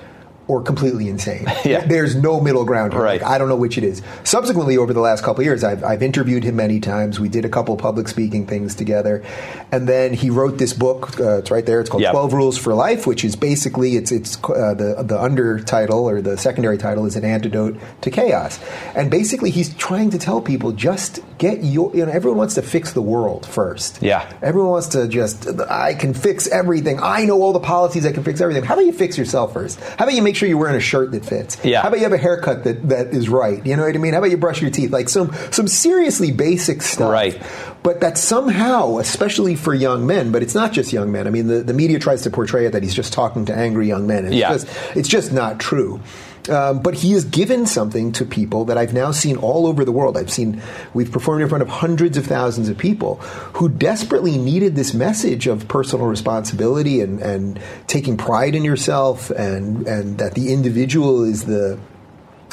or 0.51 0.63
completely 0.63 1.09
insane. 1.09 1.47
Yeah. 1.65 1.85
There's 1.87 2.17
no 2.17 2.41
middle 2.41 2.65
ground 2.65 2.93
here. 2.95 3.03
Right. 3.03 3.21
Like, 3.23 3.31
I 3.31 3.39
don't 3.39 3.49
know 3.49 3.57
which 3.57 3.77
it 3.79 3.85
is. 3.85 4.03
Subsequently, 4.25 4.77
over 4.77 4.93
the 4.93 5.01
last 5.01 5.23
couple 5.23 5.41
of 5.43 5.45
years, 5.45 5.63
I've, 5.63 5.85
I've 5.85 6.03
interviewed 6.03 6.43
him 6.43 6.57
many 6.57 6.81
times. 6.81 7.21
We 7.21 7.29
did 7.29 7.45
a 7.45 7.49
couple 7.49 7.77
public 7.77 8.09
speaking 8.09 8.47
things 8.47 8.75
together, 8.75 9.23
and 9.71 9.87
then 9.89 10.15
he 10.15 10.31
wrote 10.31 10.59
this 10.59 10.73
book. 10.73 11.21
Uh, 11.21 11.39
it's 11.39 11.51
right 11.51 11.65
there. 11.67 11.81
It's 11.81 11.91
called 11.91 12.03
Yep. 12.03 12.13
Twelve 12.13 12.33
Rules 12.33 12.59
for 12.59 12.75
Life, 12.75 13.07
which 13.07 13.25
is 13.25 13.37
basically 13.37 13.97
it's 13.97 14.11
it's 14.11 14.37
uh, 14.45 14.75
the 14.75 15.03
the 15.05 15.21
under 15.21 15.61
title 15.61 16.09
or 16.09 16.21
the 16.23 16.37
secondary 16.39 16.79
title 16.79 17.05
is 17.07 17.15
an 17.15 17.25
antidote 17.25 17.79
to 18.01 18.11
chaos, 18.11 18.59
and 18.97 19.11
basically 19.11 19.51
he's 19.51 19.73
trying 19.75 20.11
to 20.11 20.19
tell 20.19 20.41
people 20.41 20.73
just 20.73 21.21
get 21.39 21.63
your 21.63 21.95
you 21.95 22.05
know 22.05 22.11
everyone 22.11 22.39
wants 22.39 22.55
to 22.55 22.63
fix 22.63 22.93
the 22.95 23.03
world 23.03 23.47
first. 23.47 24.03
Yeah. 24.03 24.27
Everyone 24.43 24.71
wants 24.71 24.89
to 24.89 25.07
just, 25.09 25.47
I 25.69 25.95
can 25.95 26.15
fix 26.15 26.49
everything. 26.49 26.99
I 27.01 27.25
know 27.27 27.41
all 27.43 27.53
the 27.53 27.61
policies. 27.61 28.07
I 28.07 28.13
can 28.13 28.25
fix 28.25 28.41
everything. 28.41 28.65
How 28.65 28.75
about 28.75 28.87
you 28.87 28.93
fix 28.93 29.19
yourself 29.19 29.53
first? 29.53 29.79
How 29.81 30.05
about 30.07 30.15
you 30.15 30.23
make 30.23 30.37
sure 30.41 30.49
you're 30.49 30.59
wearing 30.59 30.77
a 30.77 30.81
shirt 30.81 31.13
that 31.13 31.25
fits? 31.25 31.57
Yeah. 31.65 31.83
How 31.83 31.89
about 31.89 31.99
you 31.99 32.05
have 32.05 32.13
a 32.13 32.19
haircut 32.19 32.65
that, 32.65 32.89
that 32.89 33.09
is 33.09 33.29
right? 33.29 33.65
You 33.65 33.77
know 33.77 33.85
what 33.85 33.95
I 33.95 33.99
mean? 33.99 34.13
How 34.13 34.19
about 34.19 34.31
you 34.31 34.37
brush 34.37 34.61
your 34.61 34.71
teeth? 34.71 34.91
Like 34.91 35.09
some, 35.09 35.33
some 35.51 35.69
seriously 35.69 36.33
basic 36.33 36.83
stuff. 36.83 37.13
Right. 37.13 37.41
But 37.83 38.01
that 38.01 38.19
somehow, 38.19 38.99
especially 38.99 39.55
for 39.55 39.73
young 39.75 40.07
men, 40.07 40.33
but 40.33 40.43
it's 40.43 40.55
not 40.55 40.73
just 40.73 40.93
young 40.93 41.13
men. 41.13 41.27
I 41.27 41.31
mean, 41.31 41.47
the, 41.47 41.63
the 41.63 41.73
media 41.75 41.99
tries 41.99 42.23
to 42.23 42.31
portray 42.31 42.67
it 42.67 42.73
that 42.73 42.83
he's 42.83 42.95
just 42.95 43.13
talking 43.13 43.45
to 43.47 43.55
angry 43.55 43.87
young 43.89 44.07
men. 44.07 44.27
It's 44.27 44.35
Yeah. 44.35 44.53
just, 44.53 44.69
it's 44.97 45.09
just 45.09 45.33
not 45.33 45.61
true. 45.61 46.01
Um, 46.49 46.81
but 46.81 46.95
he 46.95 47.13
has 47.13 47.25
given 47.27 47.67
something 47.67 48.13
to 48.13 48.25
people 48.25 48.65
that 48.65 48.79
I've 48.79 48.95
now 48.95 49.11
seen 49.11 49.37
all 49.37 49.67
over 49.67 49.85
the 49.85 49.93
world. 49.93 50.17
I've 50.17 50.31
seen, 50.33 50.63
we've 50.95 51.13
performed 51.13 51.43
in 51.43 51.49
front 51.51 51.61
of 51.63 51.69
hundreds 51.69 52.17
of 52.17 52.25
thousands 52.27 52.71
of 52.71 52.79
people 52.79 53.17
who 53.55 53.69
desperately 53.69 54.39
needed 54.39 54.75
this 54.75 54.95
message 54.95 55.47
of 55.47 55.69
personal 55.69 56.07
responsibility 56.07 57.03
and, 57.03 57.21
and 57.21 57.61
taking 57.89 58.17
pride 58.17 58.55
in 58.55 58.65
yourself 58.65 59.29
and, 59.31 59.87
and 59.87 60.17
that 60.19 60.35
the 60.35 60.51
individual 60.53 61.25
is 61.25 61.45
the, 61.45 61.79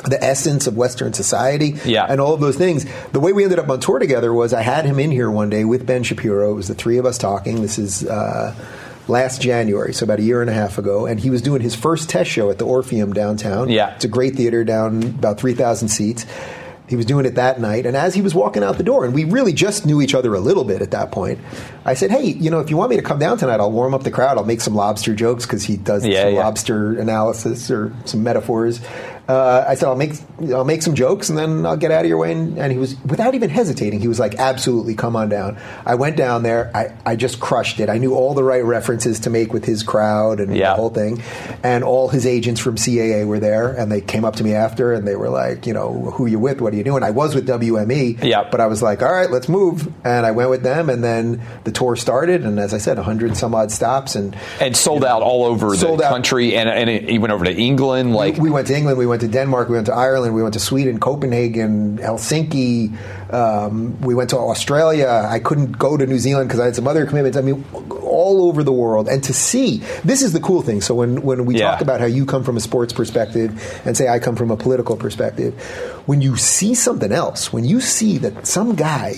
the 0.03 0.21
essence 0.21 0.67
of 0.67 0.75
Western 0.75 1.13
society 1.13 1.75
Yeah. 1.85 2.05
and 2.09 2.19
all 2.19 2.33
of 2.33 2.41
those 2.41 2.57
things. 2.57 2.85
The 3.13 3.21
way 3.21 3.31
we 3.31 3.43
ended 3.45 3.57
up 3.57 3.69
on 3.69 3.79
tour 3.79 3.99
together 3.99 4.33
was 4.33 4.53
I 4.53 4.63
had 4.63 4.83
him 4.85 4.99
in 4.99 5.11
here 5.11 5.31
one 5.31 5.49
day 5.49 5.63
with 5.63 5.85
Ben 5.87 6.03
Shapiro. 6.03 6.51
It 6.51 6.55
was 6.55 6.67
the 6.67 6.75
three 6.75 6.97
of 6.97 7.05
us 7.05 7.17
talking. 7.17 7.61
This 7.61 7.79
is 7.79 8.05
uh, 8.05 8.53
last 9.07 9.41
January, 9.41 9.93
so 9.93 10.03
about 10.03 10.19
a 10.19 10.23
year 10.23 10.41
and 10.41 10.49
a 10.49 10.53
half 10.53 10.77
ago, 10.77 11.05
and 11.05 11.19
he 11.19 11.29
was 11.29 11.41
doing 11.41 11.61
his 11.61 11.75
first 11.75 12.09
test 12.09 12.29
show 12.29 12.49
at 12.49 12.57
the 12.57 12.65
Orpheum 12.65 13.13
downtown. 13.13 13.69
Yeah. 13.69 13.95
it's 13.95 14.05
a 14.05 14.09
great 14.09 14.35
theater 14.35 14.63
down 14.63 15.03
about 15.03 15.39
three 15.39 15.53
thousand 15.53 15.89
seats. 15.89 16.25
He 16.89 16.95
was 16.95 17.05
doing 17.05 17.25
it 17.25 17.35
that 17.35 17.59
night, 17.59 17.85
and 17.85 17.97
as 17.97 18.13
he 18.15 18.21
was 18.21 18.33
walking 18.33 18.63
out 18.63 18.77
the 18.77 18.83
door, 18.83 19.03
and 19.03 19.13
we 19.13 19.25
really 19.25 19.51
just 19.51 19.85
knew 19.85 20.01
each 20.01 20.15
other 20.15 20.33
a 20.33 20.39
little 20.39 20.63
bit 20.63 20.81
at 20.81 20.91
that 20.91 21.11
point, 21.11 21.37
I 21.83 21.95
said, 21.95 22.11
"Hey, 22.11 22.23
you 22.27 22.49
know, 22.49 22.61
if 22.61 22.69
you 22.69 22.77
want 22.77 22.91
me 22.91 22.95
to 22.95 23.01
come 23.01 23.19
down 23.19 23.37
tonight, 23.37 23.59
I'll 23.59 23.71
warm 23.73 23.93
up 23.93 24.03
the 24.03 24.11
crowd. 24.11 24.37
I'll 24.37 24.45
make 24.45 24.61
some 24.61 24.73
lobster 24.73 25.13
jokes 25.13 25.45
because 25.45 25.63
he 25.65 25.75
does 25.75 26.05
Yeah, 26.05 26.23
some 26.23 26.33
yeah. 26.35 26.39
lobster 26.45 26.97
analysis 26.97 27.69
or 27.69 27.91
some 28.05 28.23
metaphors." 28.23 28.79
Uh, 29.27 29.65
I 29.67 29.75
said, 29.75 29.87
I'll 29.87 29.95
make 29.95 30.13
I'll 30.53 30.63
make 30.63 30.81
some 30.81 30.95
jokes 30.95 31.29
and 31.29 31.37
then 31.37 31.65
I'll 31.65 31.75
get 31.77 31.91
out 31.91 32.01
of 32.05 32.09
your 32.09 32.17
way. 32.19 32.31
And, 32.31 32.57
and, 32.57 32.71
he 32.71 32.77
was, 32.77 32.95
without 33.03 33.33
even 33.35 33.49
hesitating, 33.49 33.99
he 33.99 34.07
was 34.07 34.19
like, 34.19 34.35
absolutely, 34.35 34.93
come 34.95 35.15
on 35.15 35.29
down. 35.29 35.57
I 35.85 35.95
went 35.95 36.15
down 36.15 36.43
there. 36.43 36.71
I, 36.75 36.95
I 37.05 37.15
just 37.15 37.39
crushed 37.39 37.79
it. 37.79 37.89
I 37.89 37.97
knew 37.97 38.13
all 38.15 38.33
the 38.35 38.43
right 38.43 38.63
references 38.63 39.19
to 39.21 39.29
make 39.29 39.51
with 39.51 39.65
his 39.65 39.83
crowd 39.83 40.39
and 40.39 40.55
Yeah. 40.55 40.69
the 40.71 40.75
whole 40.75 40.89
thing. 40.91 41.21
And 41.63 41.83
all 41.83 42.07
his 42.09 42.25
agents 42.25 42.61
from 42.61 42.75
CAA 42.75 43.25
were 43.25 43.39
there. 43.39 43.69
And 43.71 43.91
they 43.91 43.99
came 44.01 44.23
up 44.23 44.35
to 44.37 44.43
me 44.43 44.53
after 44.53 44.93
and 44.93 45.07
they 45.07 45.15
were 45.15 45.29
like, 45.29 45.65
you 45.65 45.73
know, 45.73 46.11
who 46.11 46.25
you 46.27 46.39
with? 46.39 46.61
What 46.61 46.73
are 46.73 46.77
you 46.77 46.83
doing? 46.83 47.03
I 47.03 47.09
was 47.11 47.33
with 47.35 47.47
WME. 47.47 48.23
Yeah. 48.23 48.47
But 48.49 48.61
I 48.61 48.67
was 48.67 48.81
like, 48.83 49.01
all 49.01 49.11
right, 49.11 49.29
let's 49.31 49.49
move. 49.49 49.91
And 50.05 50.25
I 50.25 50.31
went 50.31 50.49
with 50.51 50.63
them. 50.63 50.89
And 50.89 51.03
then 51.03 51.41
the 51.63 51.71
tour 51.71 51.95
started. 51.95 52.45
And 52.45 52.59
as 52.59 52.73
I 52.73 52.77
said, 52.77 52.97
100 52.97 53.35
some 53.35 53.53
odd 53.55 53.71
stops. 53.71 54.15
And 54.15 54.37
And 54.61 54.77
sold 54.77 55.03
out 55.03 55.21
all 55.23 55.43
over 55.45 55.75
the 55.75 55.87
out. 55.93 56.09
country, 56.09 56.55
and 56.55 56.69
and 56.69 56.89
it, 56.89 57.09
you 57.09 57.19
went 57.19 57.33
over 57.33 57.45
to 57.45 57.53
England. 57.53 58.13
Like, 58.13 58.37
we 58.37 58.49
went 58.49 58.67
to 58.67 58.75
England, 58.75 58.97
we 58.97 59.05
went 59.05 59.16
to 59.21 59.27
Denmark, 59.27 59.69
we 59.69 59.75
went 59.75 59.87
to 59.87 59.93
Ireland, 59.93 60.33
we 60.35 60.41
went 60.41 60.53
to 60.53 60.59
Sweden, 60.59 60.99
Copenhagen, 60.99 61.97
Helsinki. 61.97 62.95
Um, 63.33 63.99
we 64.01 64.13
went 64.15 64.29
to 64.31 64.37
Australia. 64.37 65.25
I 65.29 65.39
couldn't 65.39 65.73
go 65.77 65.97
to 65.97 66.05
New 66.05 66.19
Zealand 66.19 66.47
because 66.49 66.59
I 66.59 66.65
had 66.65 66.75
some 66.75 66.87
other 66.87 67.05
commitments. 67.05 67.37
I 67.37 67.41
mean, 67.41 67.63
all 68.01 68.47
over 68.47 68.63
the 68.63 68.71
world. 68.71 69.07
And 69.09 69.23
to 69.25 69.33
see, 69.33 69.77
this 70.05 70.21
is 70.21 70.31
the 70.33 70.39
cool 70.39 70.61
thing. 70.61 70.81
So 70.81 70.95
when, 70.95 71.21
when 71.23 71.45
we 71.45 71.57
Yeah. 71.59 71.71
talk 71.71 71.81
about 71.81 71.99
how 71.99 72.05
you 72.05 72.25
come 72.25 72.43
from 72.43 72.55
a 72.57 72.61
sports 72.61 72.93
perspective 72.93 73.81
and 73.85 73.97
say 73.97 74.07
I 74.07 74.19
come 74.19 74.35
from 74.35 74.51
a 74.51 74.57
political 74.57 74.95
perspective, 74.95 75.53
when 76.05 76.21
you 76.21 76.37
see 76.37 76.73
something 76.73 77.11
else, 77.11 77.51
when 77.51 77.65
you 77.65 77.81
see 77.81 78.17
that 78.19 78.47
some 78.47 78.75
guy 78.75 79.15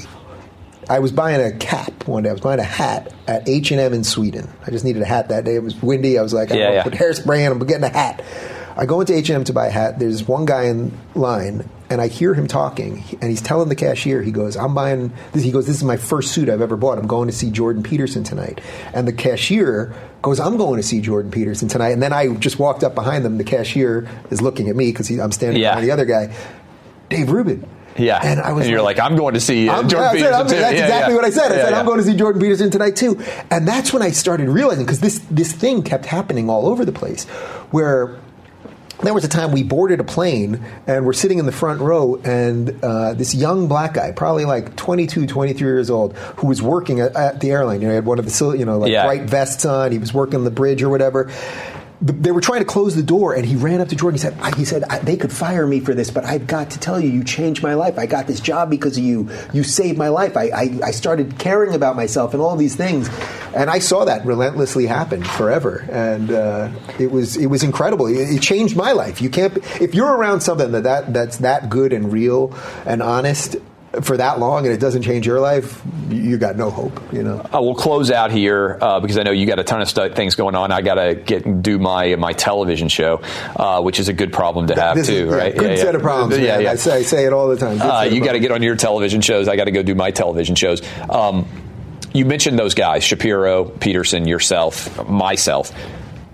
I 0.90 0.98
was 0.98 1.12
buying 1.12 1.40
a 1.40 1.52
cap 1.56 2.08
one 2.08 2.24
day. 2.24 2.30
I 2.30 2.32
was 2.32 2.42
buying 2.42 2.60
a 2.60 2.64
hat 2.64 3.14
at 3.28 3.48
H 3.48 3.70
and 3.70 3.80
M 3.80 3.94
in 3.94 4.04
Sweden. 4.04 4.50
I 4.66 4.72
just 4.72 4.84
needed 4.84 5.04
a 5.04 5.06
hat 5.06 5.30
that 5.30 5.44
day. 5.46 5.54
It 5.54 5.62
was 5.62 5.80
windy. 5.84 6.18
I 6.18 6.24
was 6.24 6.34
like, 6.34 6.50
I'm 6.52 6.58
Yeah, 6.58 6.64
gonna 6.66 6.76
yeah. 6.78 6.84
put 6.84 6.94
hairspray 6.94 7.46
in. 7.46 7.52
I'm 7.52 7.60
getting 7.68 7.84
a 7.84 7.90
hat. 7.90 8.24
I 8.80 8.86
go 8.86 9.02
into 9.02 9.14
H 9.14 9.30
and 9.30 9.36
M 9.36 9.44
to 9.44 9.54
buy 9.54 9.68
a 9.68 9.72
hat. 9.72 10.00
There's 10.00 10.28
one 10.28 10.46
guy 10.46 10.64
in 10.64 10.98
line, 11.14 11.70
and 11.90 12.00
I 12.02 12.08
hear 12.08 12.34
him 12.34 12.48
talking, 12.48 13.04
and 13.22 13.30
he's 13.30 13.42
telling 13.42 13.68
the 13.68 13.76
cashier, 13.76 14.22
he 14.24 14.32
goes, 14.32 14.56
"I'm 14.56 14.74
buying 14.74 15.12
this." 15.34 15.44
He 15.44 15.52
goes, 15.52 15.68
"This 15.68 15.76
is 15.76 15.84
my 15.84 15.98
first 15.98 16.32
suit 16.32 16.48
I've 16.50 16.62
ever 16.62 16.78
bought. 16.78 16.98
I'm 16.98 17.06
going 17.08 17.28
to 17.28 17.36
see 17.36 17.52
Jordan 17.52 17.84
Peterson 17.84 18.24
tonight." 18.24 18.62
And 18.94 19.06
the 19.08 19.14
cashier 19.14 19.94
goes, 20.22 20.40
"I'm 20.40 20.56
going 20.58 20.78
to 20.78 20.84
see 20.88 21.02
Jordan 21.02 21.30
Peterson 21.30 21.68
tonight." 21.68 21.90
And 21.90 22.02
then 22.02 22.14
I 22.14 22.34
just 22.36 22.58
walked 22.58 22.84
up 22.86 22.96
behind 22.96 23.26
them. 23.26 23.38
The 23.38 23.44
cashier 23.44 24.08
is 24.32 24.42
looking 24.42 24.70
at 24.70 24.76
me 24.78 24.92
because 24.92 25.10
I'm 25.20 25.32
standing 25.34 25.62
Yeah. 25.62 25.72
behind 25.72 25.88
the 25.88 25.92
other 25.92 26.06
guy, 26.06 26.34
Dave 27.10 27.32
Rubin. 27.32 27.66
yeah, 27.98 28.22
And 28.24 28.40
I 28.40 28.54
was 28.54 28.70
you're 28.70 28.82
like, 28.82 28.98
I'm 28.98 29.18
going 29.18 29.34
to 29.34 29.42
see 29.42 29.68
uh, 29.68 29.84
Jordan 29.84 29.90
said, 29.90 30.12
Peterson 30.14 30.48
too. 30.48 30.56
That's 30.56 30.74
Yeah, 30.74 30.84
exactly 30.86 31.14
yeah. 31.14 31.16
what 31.18 31.26
I 31.26 31.30
said. 31.32 31.52
I 31.52 31.56
Yeah, 31.58 31.64
said. 31.66 31.74
I'm 31.74 31.86
going 31.86 31.98
to 31.98 32.06
see 32.06 32.16
Jordan 32.16 32.42
Peterson 32.42 32.70
tonight 32.72 32.96
too, 32.96 33.20
and 33.52 33.68
that's 33.68 33.92
when 33.92 34.02
I 34.02 34.12
started 34.12 34.48
realizing 34.48 34.86
because 34.86 35.02
this 35.02 35.20
this 35.30 35.52
thing 35.52 35.84
kept 35.84 36.06
happening 36.06 36.50
all 36.50 36.66
over 36.68 36.86
the 36.86 36.94
place, 36.94 37.26
where. 37.72 38.16
There 39.02 39.14
was 39.14 39.24
a 39.24 39.30
time 39.30 39.54
we 39.54 39.64
boarded 39.64 40.02
a 40.02 40.04
plane 40.04 40.62
and 40.86 41.06
we're 41.06 41.14
sitting 41.14 41.40
in 41.40 41.46
the 41.46 41.54
front 41.54 41.80
row, 41.80 42.16
and 42.26 42.78
uh, 42.84 43.14
this 43.14 43.34
young 43.34 43.68
black 43.70 43.94
guy, 43.94 44.12
probably 44.12 44.44
like 44.44 44.76
22, 44.76 45.26
23 45.26 45.66
years 45.66 45.90
old, 45.90 46.18
who 46.18 46.48
was 46.48 46.62
working 46.62 47.00
at, 47.00 47.16
at 47.16 47.40
the 47.40 47.52
airline. 47.52 47.80
You 47.82 47.88
know, 47.88 47.94
he 47.94 47.96
had 47.96 48.06
one 48.06 48.20
of 48.20 48.26
the 48.26 48.56
you 48.58 48.66
know 48.66 48.78
like 48.78 48.92
Yeah. 48.92 49.06
bright 49.06 49.24
vests 49.24 49.64
on. 49.64 49.94
He 49.94 50.00
was 50.00 50.14
working 50.14 50.44
the 50.44 50.52
bridge 50.52 50.84
or 50.84 50.90
whatever. 50.90 51.32
Th- 52.06 52.18
They 52.22 52.32
were 52.32 52.42
trying 52.42 52.60
to 52.60 52.66
close 52.66 52.96
the 52.96 53.04
door, 53.04 53.34
and 53.34 53.46
he 53.46 53.56
ran 53.56 53.82
up 53.82 53.90
to 53.90 53.96
Jordan. 53.96 54.16
He 54.18 54.22
said, 54.22 54.56
"He 54.56 54.66
said 54.66 54.84
they 55.04 55.18
could 55.18 55.32
fire 55.32 55.68
me 55.68 55.80
for 55.82 55.94
this, 55.94 56.10
but 56.12 56.24
I've 56.24 56.48
got 56.48 56.72
to 56.72 56.80
tell 56.80 57.00
you, 57.00 57.10
you 57.10 57.24
changed 57.24 57.62
my 57.62 57.74
life. 57.74 58.00
I 58.00 58.06
got 58.06 58.26
this 58.28 58.40
job 58.40 58.70
because 58.70 58.98
of 58.98 59.04
you. 59.04 59.30
You 59.54 59.64
saved 59.64 59.98
my 59.98 60.08
life. 60.08 60.38
I, 60.38 60.50
I, 60.50 60.80
I 60.86 60.92
started 60.92 61.38
caring 61.40 61.74
about 61.76 61.96
myself 61.96 62.34
and 62.34 62.42
all 62.42 62.56
these 62.56 62.76
things." 62.76 63.10
And 63.54 63.70
I 63.70 63.80
saw 63.80 64.06
that 64.06 64.26
relentlessly 64.26 64.86
happen 64.86 65.24
forever, 65.24 65.86
and 65.92 66.32
uh, 66.32 66.70
it 67.00 67.12
was 67.12 67.36
it 67.36 67.48
was 67.48 67.64
incredible. 67.64 68.08
It, 68.08 68.36
it 68.36 68.42
changed 68.42 68.76
my 68.78 68.92
life. 68.94 69.22
You 69.22 69.30
can't 69.30 69.58
if 69.82 69.94
you're 69.96 70.16
around 70.16 70.42
something 70.42 70.72
that, 70.72 70.84
that 70.84 71.14
that's 71.14 71.38
that 71.38 71.70
good 71.70 71.92
and 71.92 72.14
real 72.14 72.56
and 72.86 73.02
honest 73.02 73.58
for 74.02 74.18
that 74.18 74.40
long, 74.40 74.66
and 74.66 74.74
it 74.74 74.80
doesn't 74.80 75.02
change 75.02 75.26
your 75.26 75.40
life. 75.40 75.82
You, 76.10 76.18
you 76.18 76.38
got 76.38 76.56
no 76.56 76.70
hope. 76.70 77.02
You 77.14 77.24
know. 77.24 77.40
Uh, 77.40 77.62
we'll 77.62 77.76
close 77.76 78.12
out 78.12 78.32
here 78.32 78.78
uh, 78.82 79.00
because 79.00 79.18
I 79.18 79.24
know 79.24 79.32
you 79.32 79.46
got 79.46 79.60
a 79.60 79.64
ton 79.64 79.82
of 79.82 79.90
stu- 79.90 80.10
things 80.10 80.36
going 80.36 80.56
on. 80.56 80.72
I 80.72 80.82
got 80.82 80.96
to 80.96 81.16
get 81.16 81.62
do 81.62 81.80
my 81.80 82.16
my 82.16 82.34
television 82.34 82.88
show, 82.88 83.22
uh, 83.56 83.82
which 83.82 84.00
is 84.00 84.10
a 84.10 84.14
good 84.14 84.32
problem 84.32 84.68
to 84.68 84.76
have 84.76 84.96
This 84.96 85.08
too, 85.08 85.14
is, 85.14 85.30
yeah, 85.32 85.36
right? 85.36 85.58
Good 85.58 85.80
set 85.80 85.96
of 85.96 86.02
problems. 86.02 86.38
Yeah, 86.38 86.60
yeah. 86.60 86.72
I, 86.72 86.76
say, 86.76 86.98
I 86.98 87.02
say 87.02 87.26
it 87.26 87.34
all 87.34 87.48
the 87.48 87.58
time. 87.58 87.82
Uh, 87.82 88.04
you 88.04 88.24
got 88.24 88.34
to 88.34 88.40
get 88.40 88.52
on 88.52 88.64
your 88.64 88.76
television 88.76 89.22
shows. 89.22 89.48
I 89.48 89.56
got 89.56 89.66
to 89.66 89.72
go 89.72 89.84
do 89.84 89.96
my 89.96 90.12
television 90.12 90.56
shows. 90.56 90.82
Um, 91.10 91.48
you 92.14 92.26
mentioned 92.26 92.58
those 92.58 92.74
guys, 92.74 93.04
Shapiro, 93.04 93.66
Peterson, 93.66 94.28
yourself, 94.28 95.08
myself. 95.08 95.72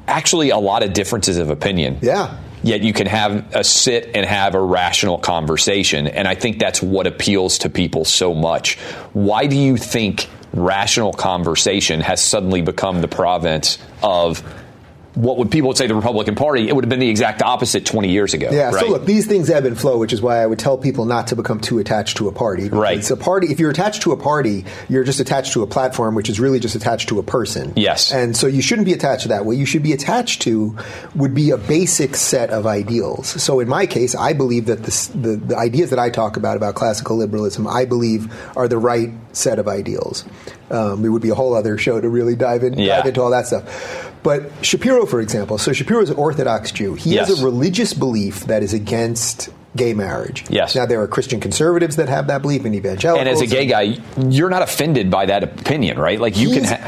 Actually, 0.07 0.51
a 0.51 0.57
lot 0.57 0.83
of 0.83 0.93
differences 0.93 1.37
of 1.37 1.49
opinion. 1.49 1.99
Yeah. 2.01 2.37
Yet 2.65 2.81
you 2.81 2.93
can 2.93 3.05
have 3.05 3.55
a 3.55 3.63
sit 3.63 4.09
and 4.15 4.25
have 4.25 4.55
a 4.55 4.59
rational 4.59 5.19
conversation, 5.19 6.07
and 6.07 6.27
I 6.27 6.33
think 6.33 6.57
that's 6.57 6.81
what 6.81 7.05
appeals 7.05 7.59
to 7.59 7.69
people 7.69 8.05
so 8.05 8.33
much. 8.33 8.79
Why 9.13 9.45
do 9.45 9.55
you 9.55 9.77
think 9.77 10.27
rational 10.51 11.13
conversation 11.13 12.01
has 12.01 12.23
suddenly 12.23 12.63
become 12.63 13.01
the 13.01 13.07
province 13.07 13.77
of 14.01 14.41
what 15.15 15.37
would 15.37 15.49
people 15.49 15.69
would 15.69 15.77
say 15.77 15.87
the 15.87 15.95
Republican 15.95 16.35
Party? 16.35 16.67
It 16.67 16.75
would 16.75 16.83
have 16.83 16.89
been 16.89 16.99
the 16.99 17.09
exact 17.09 17.41
opposite 17.41 17.85
20 17.85 18.09
years 18.09 18.33
ago. 18.33 18.49
Yeah, 18.51 18.71
right? 18.71 18.85
so 18.85 18.91
look, 18.91 19.05
these 19.05 19.25
things 19.25 19.49
ebb 19.49 19.65
and 19.65 19.79
flow, 19.79 19.97
which 19.97 20.13
is 20.13 20.21
why 20.21 20.41
I 20.41 20.45
would 20.45 20.59
tell 20.59 20.77
people 20.77 21.05
not 21.05 21.27
to 21.27 21.35
become 21.35 21.59
too 21.59 21.79
attached 21.79 22.17
to 22.17 22.27
a 22.27 22.31
party. 22.31 22.69
Right. 22.69 22.97
It's 22.97 23.11
a 23.11 23.17
party. 23.17 23.47
If 23.47 23.59
you're 23.59 23.71
attached 23.71 24.01
to 24.03 24.11
a 24.11 24.17
party, 24.17 24.65
you're 24.89 25.03
just 25.03 25.19
attached 25.19 25.53
to 25.53 25.63
a 25.63 25.67
platform, 25.67 26.15
which 26.15 26.29
is 26.29 26.39
really 26.39 26.59
just 26.59 26.75
attached 26.75 27.09
to 27.09 27.19
a 27.19 27.23
person. 27.23 27.73
Yes. 27.75 28.11
And 28.11 28.35
so 28.35 28.47
you 28.47 28.61
shouldn't 28.61 28.85
be 28.85 28.93
attached 28.93 29.23
to 29.23 29.29
that. 29.29 29.45
What 29.45 29.57
you 29.57 29.65
should 29.65 29.83
be 29.83 29.93
attached 29.93 30.41
to 30.43 30.77
would 31.15 31.33
be 31.33 31.51
a 31.51 31.57
basic 31.57 32.15
set 32.15 32.49
of 32.49 32.67
ideals. 32.67 33.41
So 33.41 33.59
in 33.59 33.67
my 33.69 33.85
case, 33.85 34.15
I 34.15 34.33
believe 34.33 34.65
that 34.65 34.83
this, 34.83 35.07
the, 35.07 35.37
the 35.37 35.57
ideas 35.57 35.89
that 35.91 35.99
I 35.99 36.09
talk 36.09 36.37
about, 36.37 36.57
about 36.57 36.75
classical 36.75 37.15
liberalism, 37.17 37.67
I 37.67 37.85
believe 37.85 38.31
are 38.57 38.67
the 38.67 38.77
right 38.77 39.09
set 39.31 39.59
of 39.59 39.67
ideals. 39.67 40.25
Um, 40.69 41.05
it 41.05 41.09
would 41.09 41.21
be 41.21 41.29
a 41.29 41.35
whole 41.35 41.53
other 41.53 41.77
show 41.77 42.01
to 42.01 42.09
really 42.09 42.35
dive, 42.35 42.63
in, 42.63 42.77
Yeah. 42.77 42.97
dive 42.97 43.07
into 43.07 43.21
all 43.21 43.29
that 43.31 43.47
stuff. 43.47 44.11
But 44.25 44.49
Shapiro, 44.65 45.05
for 45.05 45.21
example, 45.21 45.57
so 45.59 45.71
Shapiro 45.71 46.01
is 46.01 46.09
an 46.09 46.17
Orthodox 46.17 46.71
Jew. 46.71 46.95
He 46.95 47.11
Yes. 47.13 47.29
has 47.29 47.41
a 47.41 47.45
religious 47.45 47.93
belief 47.93 48.45
that 48.47 48.63
is 48.63 48.73
against 48.73 49.49
gay 49.75 49.93
marriage. 49.93 50.43
Yes. 50.49 50.73
Now 50.75 50.85
there 50.87 50.99
are 51.01 51.07
Christian 51.07 51.39
conservatives 51.39 51.97
that 51.97 52.09
have 52.09 52.25
that 52.27 52.41
belief, 52.41 52.65
and 52.65 52.73
evangelicals. 52.73 53.19
And 53.19 53.29
as 53.29 53.41
a 53.41 53.45
gay 53.45 53.65
guy, 53.67 53.97
you're 54.29 54.49
not 54.49 54.63
offended 54.63 55.11
by 55.11 55.27
that 55.27 55.43
opinion, 55.43 55.99
right? 55.99 56.19
Like 56.19 56.37
you 56.37 56.49
can. 56.49 56.63
Ha- 56.63 56.79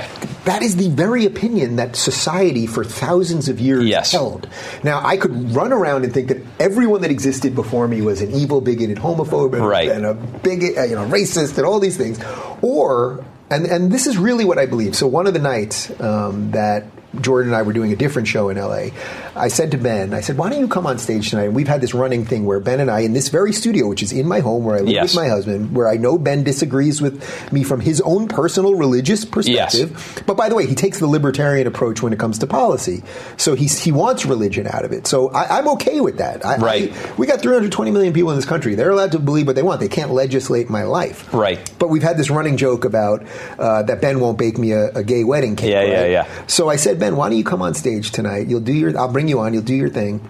that 0.45 0.63
is 0.63 0.77
the 0.77 0.89
very 0.89 1.25
opinion 1.25 1.75
that 1.75 1.95
society 1.97 2.65
for 2.65 2.83
thousands 2.85 3.49
of 3.49 3.59
years 3.59 3.83
Yes. 3.85 4.13
held. 4.13 4.47
Now, 4.83 5.01
I 5.05 5.17
could 5.17 5.53
run 5.53 5.71
around 5.73 6.05
and 6.05 6.13
think 6.13 6.29
that 6.29 6.37
everyone 6.59 7.01
that 7.01 7.11
existed 7.11 7.53
before 7.53 7.87
me 7.89 8.01
was 8.01 8.21
an 8.21 8.31
evil, 8.31 8.61
bigoted 8.61 8.97
homophobe 8.97 9.59
Right. 9.59 9.91
and 9.91 10.05
a 10.05 10.13
bigot, 10.13 10.77
uh, 10.77 10.83
you 10.85 10.95
know, 10.95 11.05
racist, 11.05 11.57
and 11.57 11.67
all 11.67 11.79
these 11.81 11.97
things. 11.97 12.17
Or, 12.61 13.23
and, 13.51 13.65
and 13.67 13.91
this 13.91 14.07
is 14.07 14.17
really 14.17 14.45
what 14.45 14.57
I 14.57 14.65
believe. 14.65 14.95
So, 14.95 15.05
one 15.05 15.27
of 15.27 15.33
the 15.33 15.39
nights 15.39 15.91
um, 15.99 16.51
that 16.51 16.85
Jordan 17.21 17.51
and 17.51 17.55
I 17.55 17.61
were 17.61 17.73
doing 17.73 17.91
a 17.91 17.95
different 17.95 18.27
show 18.27 18.49
in 18.49 18.57
LA, 18.57 18.89
I 19.37 19.47
said 19.49 19.71
to 19.71 19.77
Ben, 19.77 20.13
I 20.13 20.21
said, 20.21 20.37
why 20.37 20.49
don't 20.49 20.59
you 20.59 20.67
come 20.67 20.85
on 20.87 20.97
stage 20.97 21.29
tonight? 21.29 21.43
And 21.45 21.55
we've 21.55 21.67
had 21.67 21.81
this 21.81 21.93
running 21.93 22.25
thing 22.25 22.45
where 22.45 22.59
Ben 22.59 22.79
and 22.79 22.89
I, 22.91 23.01
in 23.01 23.13
this 23.13 23.29
very 23.29 23.53
studio, 23.53 23.87
which 23.87 24.03
is 24.03 24.11
in 24.11 24.27
my 24.27 24.39
home 24.39 24.63
where 24.63 24.75
I 24.75 24.79
live 24.79 24.89
Yes. 24.89 25.03
with 25.15 25.23
my 25.23 25.29
husband, 25.29 25.75
where 25.75 25.87
I 25.87 25.97
know 25.97 26.17
Ben 26.17 26.43
disagrees 26.43 27.01
with 27.01 27.21
me 27.53 27.63
from 27.63 27.79
his 27.79 28.01
own 28.01 28.27
personal 28.27 28.75
religious 28.75 29.25
perspective. 29.25 30.23
But 30.25 30.35
by 30.37 30.49
the 30.49 30.55
way, 30.55 30.65
he 30.65 30.75
takes 30.75 30.99
the 30.99 31.07
libertarian 31.07 31.67
approach 31.67 32.01
when 32.01 32.13
it 32.13 32.19
comes 32.19 32.39
to 32.39 32.47
policy. 32.47 33.03
So 33.37 33.55
he's, 33.55 33.79
he 33.83 33.91
wants 33.91 34.25
religion 34.25 34.67
out 34.67 34.83
of 34.85 34.91
it. 34.91 35.07
So 35.07 35.29
I, 35.31 35.57
I'm 35.59 35.67
okay 35.69 36.01
with 36.01 36.17
that. 36.17 36.45
I, 36.45 36.57
Right. 36.57 36.91
I- 36.91 37.13
we 37.17 37.27
got 37.27 37.41
320 37.41 37.91
million 37.91 38.13
people 38.13 38.31
in 38.31 38.35
this 38.35 38.45
country. 38.45 38.75
They're 38.75 38.89
allowed 38.89 39.11
to 39.13 39.19
believe 39.19 39.47
what 39.47 39.55
they 39.55 39.63
want. 39.63 39.79
They 39.79 39.87
can't 39.87 40.11
legislate 40.11 40.69
my 40.69 40.83
life. 40.83 41.31
Right. 41.33 41.59
But 41.79 41.89
we've 41.89 42.03
had 42.03 42.17
this 42.17 42.29
running 42.29 42.57
joke 42.57 42.85
about 42.85 43.23
uh, 43.59 43.83
that 43.83 44.01
Ben 44.01 44.19
won't 44.19 44.37
bake 44.37 44.57
me 44.57 44.71
a, 44.71 44.89
a 44.93 45.03
gay 45.03 45.23
wedding 45.23 45.55
cake. 45.55 45.71
Yeah, 45.71 45.83
yeah, 45.83 46.05
yeah. 46.05 46.27
So 46.47 46.69
I 46.69 46.75
said, 46.75 46.99
Ben, 46.99 47.15
why 47.15 47.29
don't 47.29 47.37
you 47.37 47.43
come 47.43 47.61
on 47.61 47.73
stage 47.73 48.11
tonight? 48.11 48.47
You'll 48.47 48.59
do 48.61 48.73
your. 48.73 48.97
I'll 48.97 49.11
bring 49.11 49.26
you 49.27 49.39
on. 49.39 49.53
You'll 49.53 49.63
do 49.63 49.75
your 49.75 49.89
thing. 49.89 50.27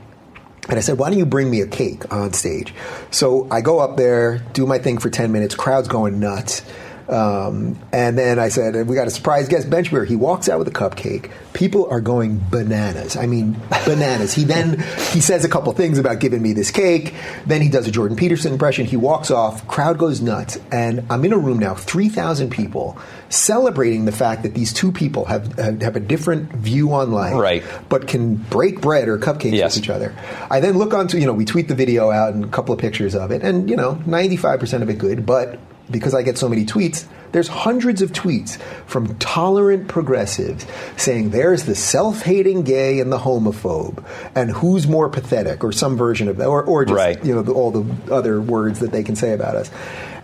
And 0.70 0.78
I 0.78 0.82
said, 0.82 0.98
why 0.98 1.10
don't 1.10 1.18
you 1.18 1.26
bring 1.26 1.50
me 1.50 1.62
a 1.62 1.68
cake 1.68 2.12
on 2.14 2.34
stage? 2.34 2.74
So 3.10 3.48
I 3.50 3.62
go 3.62 3.80
up 3.80 3.95
there, 3.95 4.39
do 4.52 4.66
my 4.66 4.80
thing 4.80 4.98
for 4.98 5.10
10 5.10 5.32
minutes, 5.32 5.56
crowd's 5.56 5.88
going 5.88 6.20
nuts. 6.20 6.62
Um, 7.10 7.80
and 7.93 8.18
then 8.18 8.38
I 8.38 8.49
said, 8.49 8.88
we 8.88 8.95
got 8.95 9.08
a 9.08 9.12
surprise 9.12 9.47
guest, 9.47 9.70
Ben 9.70 9.84
Shapiro. 9.84 10.05
He 10.05 10.16
walks 10.16 10.49
out 10.49 10.60
with 10.60 10.68
a 10.68 10.72
cupcake. 10.72 11.32
People 11.53 11.88
are 11.89 12.01
going 12.01 12.41
bananas. 12.51 13.16
I 13.16 13.26
mean, 13.28 13.60
bananas. 13.86 14.34
he 14.34 14.43
then, 14.43 14.80
he 15.12 15.22
says 15.22 15.45
a 15.45 15.49
couple 15.49 15.72
things 15.74 15.97
about 15.97 16.20
giving 16.20 16.41
me 16.41 16.53
this 16.53 16.70
cake. 16.70 17.14
Then 17.45 17.62
he 17.62 17.70
does 17.70 17.88
a 17.88 17.91
Jordan 17.91 18.18
Peterson 18.18 18.51
impression. 18.51 18.86
He 18.86 18.97
walks 18.97 19.32
off. 19.32 19.66
Crowd 19.68 19.97
goes 19.97 20.22
nuts. 20.22 20.60
And 20.72 21.05
I'm 21.10 21.24
in 21.24 21.32
a 21.34 21.38
room 21.38 21.60
now, 21.60 21.76
3,000 21.76 22.49
people 22.51 22.97
celebrating 23.30 24.05
the 24.05 24.12
fact 24.12 24.43
that 24.43 24.53
these 24.53 24.74
two 24.74 24.91
people 24.91 25.26
have, 25.26 25.53
have, 25.58 25.82
have 25.82 25.95
a 25.95 25.99
different 26.01 26.51
view 26.53 26.93
on 26.93 27.12
life. 27.12 27.34
Right. 27.36 27.64
But 27.89 28.08
can 28.08 28.36
break 28.36 28.82
bread 28.82 29.08
or 29.08 29.18
cupcakes 29.18 29.53
Yes. 29.53 29.76
with 29.76 29.86
each 29.86 29.89
other. 29.89 30.14
I 30.51 30.60
then 30.60 30.78
look 30.78 30.93
onto, 30.93 31.18
you 31.18 31.26
know, 31.26 31.34
we 31.34 31.45
tweet 31.45 31.68
the 31.68 31.76
video 31.76 32.12
out 32.12 32.34
and 32.34 32.43
a 32.43 32.47
couple 32.47 32.74
of 32.74 32.80
pictures 32.80 33.16
of 33.16 33.32
it, 33.32 33.41
and, 33.43 33.70
you 33.70 33.76
know, 33.76 33.95
95% 34.05 34.82
of 34.82 34.89
it 34.89 34.97
good, 34.97 35.26
but 35.26 35.58
because 35.90 36.14
I 36.14 36.22
get 36.24 36.38
so 36.38 36.50
many 36.50 36.66
tweets, 36.66 37.06
There's 37.34 37.50
hundreds 37.50 38.02
of 38.02 38.12
tweets 38.14 38.58
from 38.88 39.18
tolerant 39.20 39.90
progressives 39.90 40.66
saying 40.96 41.32
there's 41.32 41.66
the 41.66 41.76
self-hating 41.76 42.64
gay 42.64 43.00
and 43.02 43.12
the 43.12 43.18
homophobe, 43.20 44.04
and 44.34 44.50
who's 44.50 44.88
more 44.88 45.10
pathetic, 45.10 45.64
or 45.64 45.72
some 45.74 45.98
version 45.98 46.30
of 46.30 46.38
that, 46.38 46.48
or, 46.48 46.64
or 46.64 46.86
just 46.86 46.96
Right. 46.96 47.24
you 47.26 47.36
know 47.36 47.42
the, 47.44 47.52
all 47.54 47.72
the 47.72 47.86
other 48.14 48.40
words 48.42 48.80
that 48.80 48.92
they 48.92 49.04
can 49.04 49.16
say 49.16 49.34
about 49.34 49.56
us. 49.56 49.70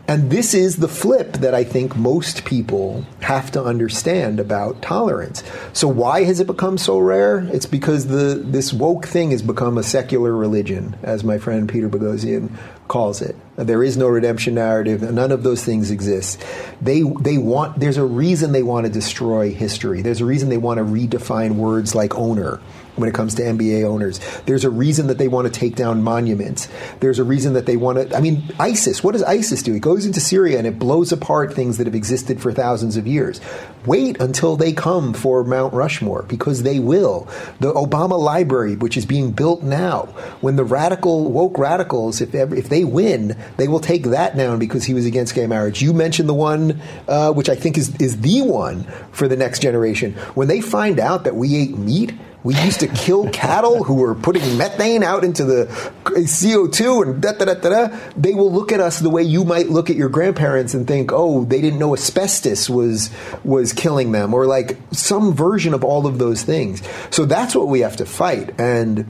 And 0.05 0.29
this 0.29 0.53
is 0.53 0.77
the 0.77 0.89
flip 0.89 1.33
that 1.33 1.53
I 1.53 1.63
think 1.63 1.95
most 1.95 2.43
people 2.43 3.05
have 3.21 3.51
to 3.51 3.63
understand 3.63 4.37
about 4.37 4.81
tolerance. 4.81 5.43
So 5.71 5.87
why 5.87 6.25
has 6.25 6.41
it 6.41 6.47
become 6.47 6.77
so 6.77 6.99
rare? 6.99 7.39
It's 7.53 7.65
because 7.65 8.07
the 8.07 8.35
this 8.35 8.73
woke 8.73 9.05
thing 9.05 9.31
has 9.31 9.41
become 9.41 9.77
a 9.77 9.83
secular 9.83 10.35
religion, 10.35 10.97
as 11.03 11.23
my 11.23 11.37
friend 11.37 11.69
Peter 11.69 11.87
Boghossian 11.87 12.51
calls 12.89 13.21
it. 13.21 13.37
There 13.55 13.81
is 13.81 13.95
no 13.95 14.09
redemption 14.09 14.55
narrative. 14.55 15.01
None 15.09 15.31
of 15.31 15.43
those 15.43 15.63
things 15.63 15.89
exist. 15.89 16.43
They 16.81 17.01
they 17.21 17.37
want. 17.37 17.79
There's 17.79 17.97
a 17.97 18.05
reason 18.05 18.51
they 18.51 18.63
want 18.63 18.85
to 18.85 18.91
destroy 18.91 19.53
history. 19.53 20.01
There's 20.01 20.19
a 20.19 20.25
reason 20.25 20.49
they 20.49 20.57
want 20.57 20.79
to 20.79 20.83
redefine 20.83 21.55
words 21.55 21.95
like 21.95 22.13
owner 22.15 22.59
when 22.95 23.09
it 23.09 23.15
comes 23.15 23.35
to 23.35 23.41
NBA 23.41 23.83
owners. 23.83 24.19
There's 24.45 24.65
a 24.65 24.69
reason 24.69 25.07
that 25.07 25.17
they 25.17 25.27
want 25.27 25.51
to 25.51 25.59
take 25.59 25.75
down 25.75 26.03
monuments. 26.03 26.67
There's 26.99 27.19
a 27.19 27.23
reason 27.23 27.53
that 27.53 27.65
they 27.65 27.77
want 27.77 28.09
to. 28.09 28.15
I 28.15 28.21
mean, 28.21 28.43
ISIS. 28.59 29.03
What 29.03 29.13
does 29.13 29.23
ISIS 29.23 29.63
do? 29.63 29.73
It 29.73 29.81
goes 29.81 30.05
into 30.05 30.19
Syria 30.19 30.57
and 30.57 30.67
it 30.67 30.79
blows 30.79 31.11
apart 31.11 31.53
things 31.53 31.77
that 31.77 31.87
have 31.87 31.95
existed 31.95 32.41
for 32.41 32.51
thousands 32.51 32.97
of 32.97 33.07
years. 33.07 33.41
Wait 33.85 34.19
until 34.21 34.55
they 34.55 34.71
come 34.71 35.13
for 35.13 35.43
Mount 35.43 35.73
Rushmore 35.73 36.23
because 36.23 36.63
they 36.63 36.79
will. 36.79 37.27
The 37.59 37.73
Obama 37.73 38.17
Library, 38.17 38.75
which 38.75 38.95
is 38.95 39.05
being 39.05 39.31
built 39.31 39.61
now, 39.61 40.05
when 40.41 40.55
the 40.55 40.63
radical 40.63 41.31
woke 41.31 41.57
radicals, 41.57 42.21
if 42.21 42.33
ever, 42.33 42.55
if 42.55 42.69
they 42.69 42.83
win, 42.83 43.37
they 43.57 43.67
will 43.67 43.79
take 43.79 44.03
that 44.03 44.37
down 44.37 44.59
because 44.59 44.85
he 44.85 44.93
was 44.93 45.05
against 45.05 45.35
gay 45.35 45.47
marriage. 45.47 45.81
You 45.81 45.93
mentioned 45.93 46.29
the 46.29 46.33
one, 46.33 46.81
uh, 47.07 47.33
which 47.33 47.49
I 47.49 47.55
think 47.55 47.77
is 47.77 47.95
is 47.97 48.21
the 48.21 48.41
one 48.41 48.83
for 49.11 49.27
the 49.27 49.35
next 49.35 49.61
generation. 49.61 50.13
When 50.35 50.47
they 50.47 50.61
find 50.61 50.99
out 50.99 51.25
that 51.25 51.35
we 51.35 51.55
ate 51.55 51.77
meat. 51.77 52.13
We 52.43 52.55
used 52.55 52.81
to 52.81 52.87
kill 52.87 53.29
cattle 53.29 53.83
who 53.83 53.95
were 53.95 54.15
putting 54.15 54.57
methane 54.57 55.01
out 55.01 55.23
into 55.23 55.45
the 55.45 55.65
CO2 56.03 57.03
and 57.03 57.21
da 57.21 57.31
da 57.31 57.45
da 57.45 57.53
da 57.53 57.69
da. 57.69 57.99
They 58.17 58.33
will 58.33 58.51
look 58.51 58.71
at 58.71 58.81
us 58.81 58.99
the 58.99 59.09
way 59.09 59.23
you 59.23 59.45
might 59.45 59.69
look 59.69 59.89
at 59.89 59.95
your 59.95 60.09
grandparents 60.09 60.73
and 60.73 60.85
think, 60.85 61.11
oh, 61.13 61.45
they 61.45 61.61
didn't 61.61 61.79
know 61.79 61.93
asbestos 61.93 62.69
was 62.69 63.09
was 63.43 63.71
killing 63.71 64.11
them, 64.11 64.33
or 64.33 64.45
like 64.45 64.77
some 64.91 65.33
version 65.33 65.73
of 65.73 65.83
all 65.83 66.05
of 66.05 66.19
those 66.19 66.43
things. 66.43 66.81
So 67.11 67.25
that's 67.25 67.55
what 67.55 67.67
we 67.67 67.79
have 67.79 67.95
to 67.97 68.05
fight. 68.05 68.59
And 68.59 69.09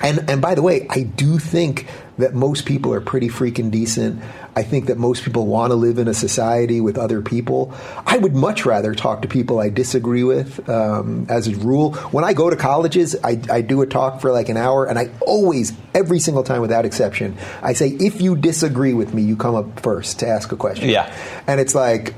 and 0.00 0.30
and 0.30 0.40
by 0.40 0.54
the 0.54 0.62
way, 0.62 0.86
I 0.88 1.02
do 1.02 1.38
think 1.38 1.86
that 2.18 2.34
most 2.34 2.66
people 2.66 2.92
are 2.92 3.00
pretty 3.00 3.28
freaking 3.28 3.70
decent. 3.70 4.22
I 4.54 4.62
think 4.62 4.86
that 4.86 4.98
most 4.98 5.22
people 5.22 5.46
want 5.46 5.70
to 5.70 5.76
live 5.76 5.98
in 5.98 6.08
a 6.08 6.14
society 6.14 6.80
with 6.80 6.98
other 6.98 7.22
people. 7.22 7.72
I 8.06 8.18
would 8.18 8.34
much 8.34 8.66
rather 8.66 8.94
talk 8.94 9.22
to 9.22 9.28
people 9.28 9.60
I 9.60 9.70
disagree 9.70 10.24
with. 10.24 10.68
Um, 10.68 11.26
as 11.28 11.46
a 11.46 11.56
rule, 11.56 11.94
when 12.10 12.24
I 12.24 12.32
go 12.32 12.50
to 12.50 12.56
colleges, 12.56 13.16
I, 13.22 13.40
I 13.50 13.60
do 13.60 13.82
a 13.82 13.86
talk 13.86 14.20
for 14.20 14.32
like 14.32 14.48
an 14.48 14.56
hour, 14.56 14.86
and 14.86 14.98
I 14.98 15.10
always, 15.20 15.72
every 15.94 16.18
single 16.18 16.42
time 16.42 16.60
without 16.60 16.84
exception, 16.84 17.36
I 17.62 17.72
say, 17.72 17.88
if 17.88 18.20
you 18.20 18.36
disagree 18.36 18.94
with 18.94 19.14
me, 19.14 19.22
you 19.22 19.36
come 19.36 19.54
up 19.54 19.80
first 19.80 20.18
to 20.20 20.28
ask 20.28 20.50
a 20.52 20.56
question. 20.56 20.88
Yeah. 20.88 21.12
and 21.46 21.60
it's 21.60 21.74
like. 21.74 22.14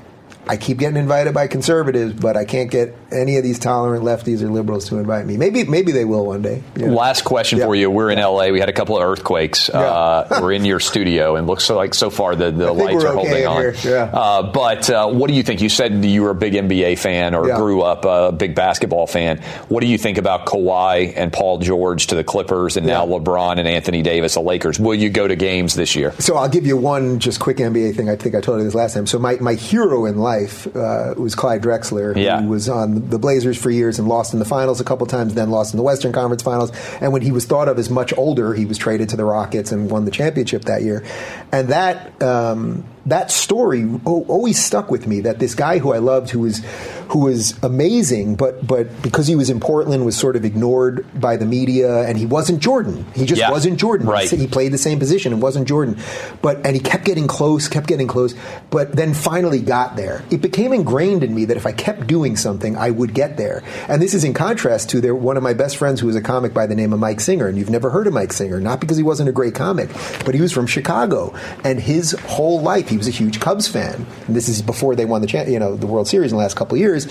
I 0.51 0.57
keep 0.57 0.79
getting 0.79 0.97
invited 0.97 1.33
by 1.33 1.47
conservatives, 1.47 2.13
but 2.13 2.37
I 2.37 2.45
can't 2.45 2.69
get 2.73 2.93
any 3.13 3.37
of 3.37 3.45
these 3.45 3.61
tolerant 3.61 4.03
lefties 4.05 4.43
or 4.43 4.49
liberals 4.51 4.89
to 4.89 4.97
invite 4.99 5.25
me. 5.25 5.37
Maybe, 5.37 5.63
maybe 5.63 5.93
they 5.93 6.05
will 6.05 6.27
one 6.27 6.43
day. 6.43 6.61
you 6.75 6.87
know. 6.87 6.93
Last 6.93 7.23
question 7.23 7.61
Yeah. 7.61 7.67
for 7.67 7.77
you. 7.77 7.89
We're 7.89 8.11
in 8.11 8.19
LA. 8.19 8.49
We 8.51 8.59
had 8.59 8.69
a 8.69 8.73
couple 8.73 8.97
of 8.97 9.05
earthquakes. 9.05 9.71
Uh, 9.71 10.27
we're 10.43 10.51
in 10.53 10.65
your 10.65 10.81
studio, 10.81 11.37
and 11.37 11.47
looks 11.47 11.71
like 11.71 11.95
so 11.95 12.11
far 12.11 12.35
the, 12.35 12.51
the 12.51 12.73
lights 12.73 12.95
we're 13.05 13.11
okay 13.11 13.45
holding 13.45 13.47
on. 13.47 13.75
yeah. 13.85 14.11
Uh, 14.13 14.43
but 14.53 14.91
uh, 14.91 15.09
what 15.09 15.29
do 15.29 15.35
you 15.35 15.45
think? 15.45 15.61
You 15.61 15.69
said 15.69 16.05
you 16.05 16.23
were 16.23 16.31
a 16.31 16.35
big 16.35 16.55
NBA 16.55 16.99
fan 16.99 17.37
or 17.37 17.45
grew 17.55 17.83
up 17.83 18.05
a 18.05 18.33
big 18.33 18.57
basketball 18.57 19.07
fan. 19.07 19.39
What 19.69 19.83
do 19.83 19.87
you 19.87 19.99
think 19.99 20.19
about 20.19 20.47
Kawhi 20.47 21.13
and 21.17 21.33
Paul 21.33 21.59
George 21.59 22.09
to 22.09 22.17
the 22.17 22.25
Clippers, 22.25 22.77
and 22.77 22.89
now 22.89 23.07
LeBron 23.07 23.59
and 23.61 23.69
Anthony 23.69 24.03
Davis, 24.03 24.35
the 24.35 24.41
Lakers? 24.41 24.81
Will 24.81 24.97
you 24.97 25.11
go 25.11 25.29
to 25.29 25.37
games 25.37 25.77
this 25.77 25.95
year? 25.95 26.13
So 26.19 26.37
I'll 26.37 26.49
give 26.49 26.67
you 26.67 26.77
one 26.77 27.21
just 27.21 27.39
quick 27.39 27.59
NBA 27.59 27.95
thing. 27.95 28.09
I 28.09 28.17
think 28.17 28.35
I 28.35 28.41
told 28.41 28.59
you 28.59 28.65
this 28.65 28.75
last 28.75 28.95
time. 28.95 29.07
So 29.07 29.21
my, 29.21 29.37
my 29.37 29.55
hero 29.55 30.07
in 30.07 30.19
life 30.19 30.40
uh, 30.47 31.15
was 31.17 31.35
Clyde 31.35 31.63
Drexler, 31.63 32.17
Yeah. 32.17 32.41
who 32.43 32.49
was 32.49 32.69
on 32.69 33.09
the 33.11 33.19
Blazers 33.19 33.59
for 33.59 33.71
years 33.71 33.99
and 33.99 34.09
lost 34.09 34.33
in 34.33 34.39
the 34.39 34.45
finals 34.45 34.81
a 34.81 34.85
couple 34.85 35.07
times, 35.07 35.35
then 35.35 35.51
lost 35.51 35.73
in 35.73 35.77
the 35.77 35.83
Western 35.83 36.13
Conference 36.13 36.43
Finals. 36.43 36.73
And 37.01 37.13
when 37.13 37.23
he 37.23 37.33
was 37.33 37.45
thought 37.47 37.69
of 37.69 37.79
as 37.79 37.91
much 37.91 38.17
older, 38.17 38.55
he 38.55 38.65
was 38.67 38.79
traded 38.79 39.09
to 39.11 39.17
the 39.17 39.25
Rockets 39.25 39.73
and 39.73 39.91
won 39.91 40.05
the 40.05 40.11
championship 40.11 40.65
that 40.67 40.83
year. 40.83 41.05
And 41.53 41.69
that 41.69 42.23
um, 42.23 42.85
that 43.11 43.31
story 43.31 43.89
always 44.05 44.59
stuck 44.63 44.91
with 44.91 45.07
me. 45.07 45.21
That 45.21 45.39
this 45.39 45.55
guy 45.55 45.79
who 45.79 45.93
I 45.93 45.99
loved, 45.99 46.31
who 46.31 46.41
was 46.41 46.63
who 47.09 47.21
was 47.21 47.59
amazing, 47.63 48.37
but 48.37 48.67
but 48.67 49.03
because 49.03 49.27
he 49.27 49.35
was 49.37 49.51
in 49.51 49.61
Portland, 49.61 50.05
was 50.07 50.17
sort 50.17 50.37
of 50.37 50.45
ignored 50.45 51.05
by 51.21 51.37
the 51.37 51.47
media, 51.47 52.03
and 52.03 52.17
he 52.17 52.27
wasn't 52.27 52.61
Jordan. 52.61 53.05
He 53.15 53.27
just 53.27 53.41
Yeah. 53.41 53.51
wasn't 53.51 53.79
Jordan. 53.79 54.07
Right. 54.07 54.31
He 54.31 54.47
played 54.47 54.73
the 54.73 54.79
same 54.79 54.99
position 54.99 55.33
and 55.33 55.43
wasn't 55.43 55.67
Jordan. 55.69 55.97
But 56.41 56.65
and 56.65 56.75
he 56.77 56.81
kept 56.81 57.05
getting 57.05 57.27
close, 57.27 57.69
kept 57.69 57.87
getting 57.87 58.07
close, 58.07 58.35
but 58.71 58.95
then 58.95 59.15
finally 59.15 59.61
got 59.61 59.97
there. 59.97 60.23
It 60.31 60.41
became 60.41 60.73
ingrained 60.73 61.23
in 61.25 61.35
me 61.35 61.45
that 61.47 61.57
if 61.57 61.67
I 61.67 61.73
kept 61.73 62.07
doing 62.07 62.37
something, 62.37 62.77
I 62.77 62.91
would 62.91 63.13
get 63.15 63.37
there. 63.37 63.63
And 63.89 64.01
this 64.01 64.15
is 64.15 64.23
in 64.25 64.33
contrast 64.35 64.89
to 64.91 65.01
there 65.01 65.15
one 65.15 65.37
of 65.37 65.43
my 65.43 65.53
best 65.53 65.77
friends 65.77 66.01
who 66.01 66.07
was 66.07 66.17
a 66.17 66.21
comic 66.21 66.55
by 66.55 66.67
the 66.67 66.75
name 66.77 66.93
of 66.93 67.01
Mike 67.01 67.21
Singer, 67.21 67.47
and 67.49 67.59
you've 67.59 67.71
never 67.71 67.91
heard 67.91 68.07
of 68.07 68.13
Mike 68.13 68.33
Singer, 68.33 68.61
not 68.61 68.81
because 68.81 68.97
he 68.97 69.03
wasn't 69.03 69.29
a 69.29 69.33
great 69.33 69.55
comic, 69.55 69.89
but 70.25 70.35
he 70.35 70.41
was 70.41 70.53
from 70.53 70.67
Chicago, 70.67 71.35
and 71.65 71.81
his 71.81 72.13
whole 72.29 72.61
life 72.61 72.89
he 72.89 72.97
was 73.01 73.09
a 73.09 73.13
huge 73.13 73.41
Cubs 73.41 73.67
fan. 73.67 74.07
And 74.27 74.37
this 74.37 74.49
is 74.49 74.63
before 74.63 74.95
they 74.95 75.05
won 75.05 75.23
the 75.23 75.45
you 75.49 75.59
know 75.59 75.75
the 75.77 75.87
World 75.87 76.07
Series 76.07 76.31
in 76.33 76.37
the 76.37 76.43
last 76.43 76.57
couple 76.57 76.77
of 76.77 76.81
years. 76.81 77.09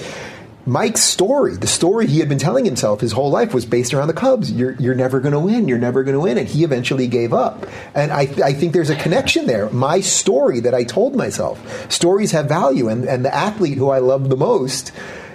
Mike's 0.66 1.02
story, 1.02 1.56
the 1.56 1.68
story 1.68 2.06
he 2.06 2.20
had 2.20 2.30
been 2.30 2.38
telling 2.38 2.64
himself 2.64 3.02
his 3.02 3.12
whole 3.14 3.32
life 3.32 3.56
was 3.56 3.66
based 3.66 3.94
around 3.94 4.08
the 4.08 4.14
Cubs. 4.14 4.52
You're, 4.52 4.74
you're 4.74 4.94
never 4.94 5.20
going 5.20 5.32
to 5.32 5.40
win. 5.40 5.68
You're 5.68 5.80
never 5.80 6.04
going 6.04 6.14
to 6.14 6.20
win. 6.20 6.38
And 6.38 6.48
he 6.48 6.64
eventually 6.64 7.08
gave 7.08 7.34
up. 7.34 7.66
And 7.96 8.12
I, 8.12 8.28
I 8.44 8.54
think 8.54 8.74
there's 8.74 8.92
a 8.92 8.96
connection 8.96 9.48
there. 9.48 9.70
My 9.72 10.00
story 10.02 10.60
that 10.60 10.76
I 10.76 10.84
told 10.84 11.16
myself, 11.16 11.92
stories 11.92 12.34
have 12.34 12.48
value. 12.48 12.88
And, 12.88 13.06
and 13.06 13.26
the 13.26 13.34
athlete 13.34 13.80
who 13.80 13.90
I 13.90 13.98
loved 13.98 14.30
the 14.30 14.38
most, 14.38 14.92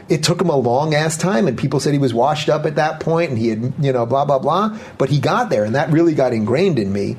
it 0.09 0.23
took 0.23 0.41
him 0.41 0.51
a 0.51 0.57
long 0.57 0.95
ass 0.95 1.17
time. 1.17 1.49
And 1.49 1.59
people 1.59 1.81
said 1.81 1.95
he 1.95 1.99
was 1.99 2.15
washed 2.15 2.49
up 2.49 2.65
at 2.65 2.77
that 2.77 3.01
point 3.01 3.31
and 3.31 3.39
he 3.39 3.49
had, 3.49 3.73
you 3.81 3.93
know, 3.93 4.07
blah, 4.07 4.25
blah, 4.27 4.39
blah. 4.39 4.79
But 4.99 5.09
he 5.09 5.19
got 5.19 5.51
there. 5.51 5.65
And 5.65 5.75
that 5.75 5.91
really 5.91 6.15
got 6.15 6.33
ingrained 6.33 6.79
in 6.79 6.93
me. 6.93 7.17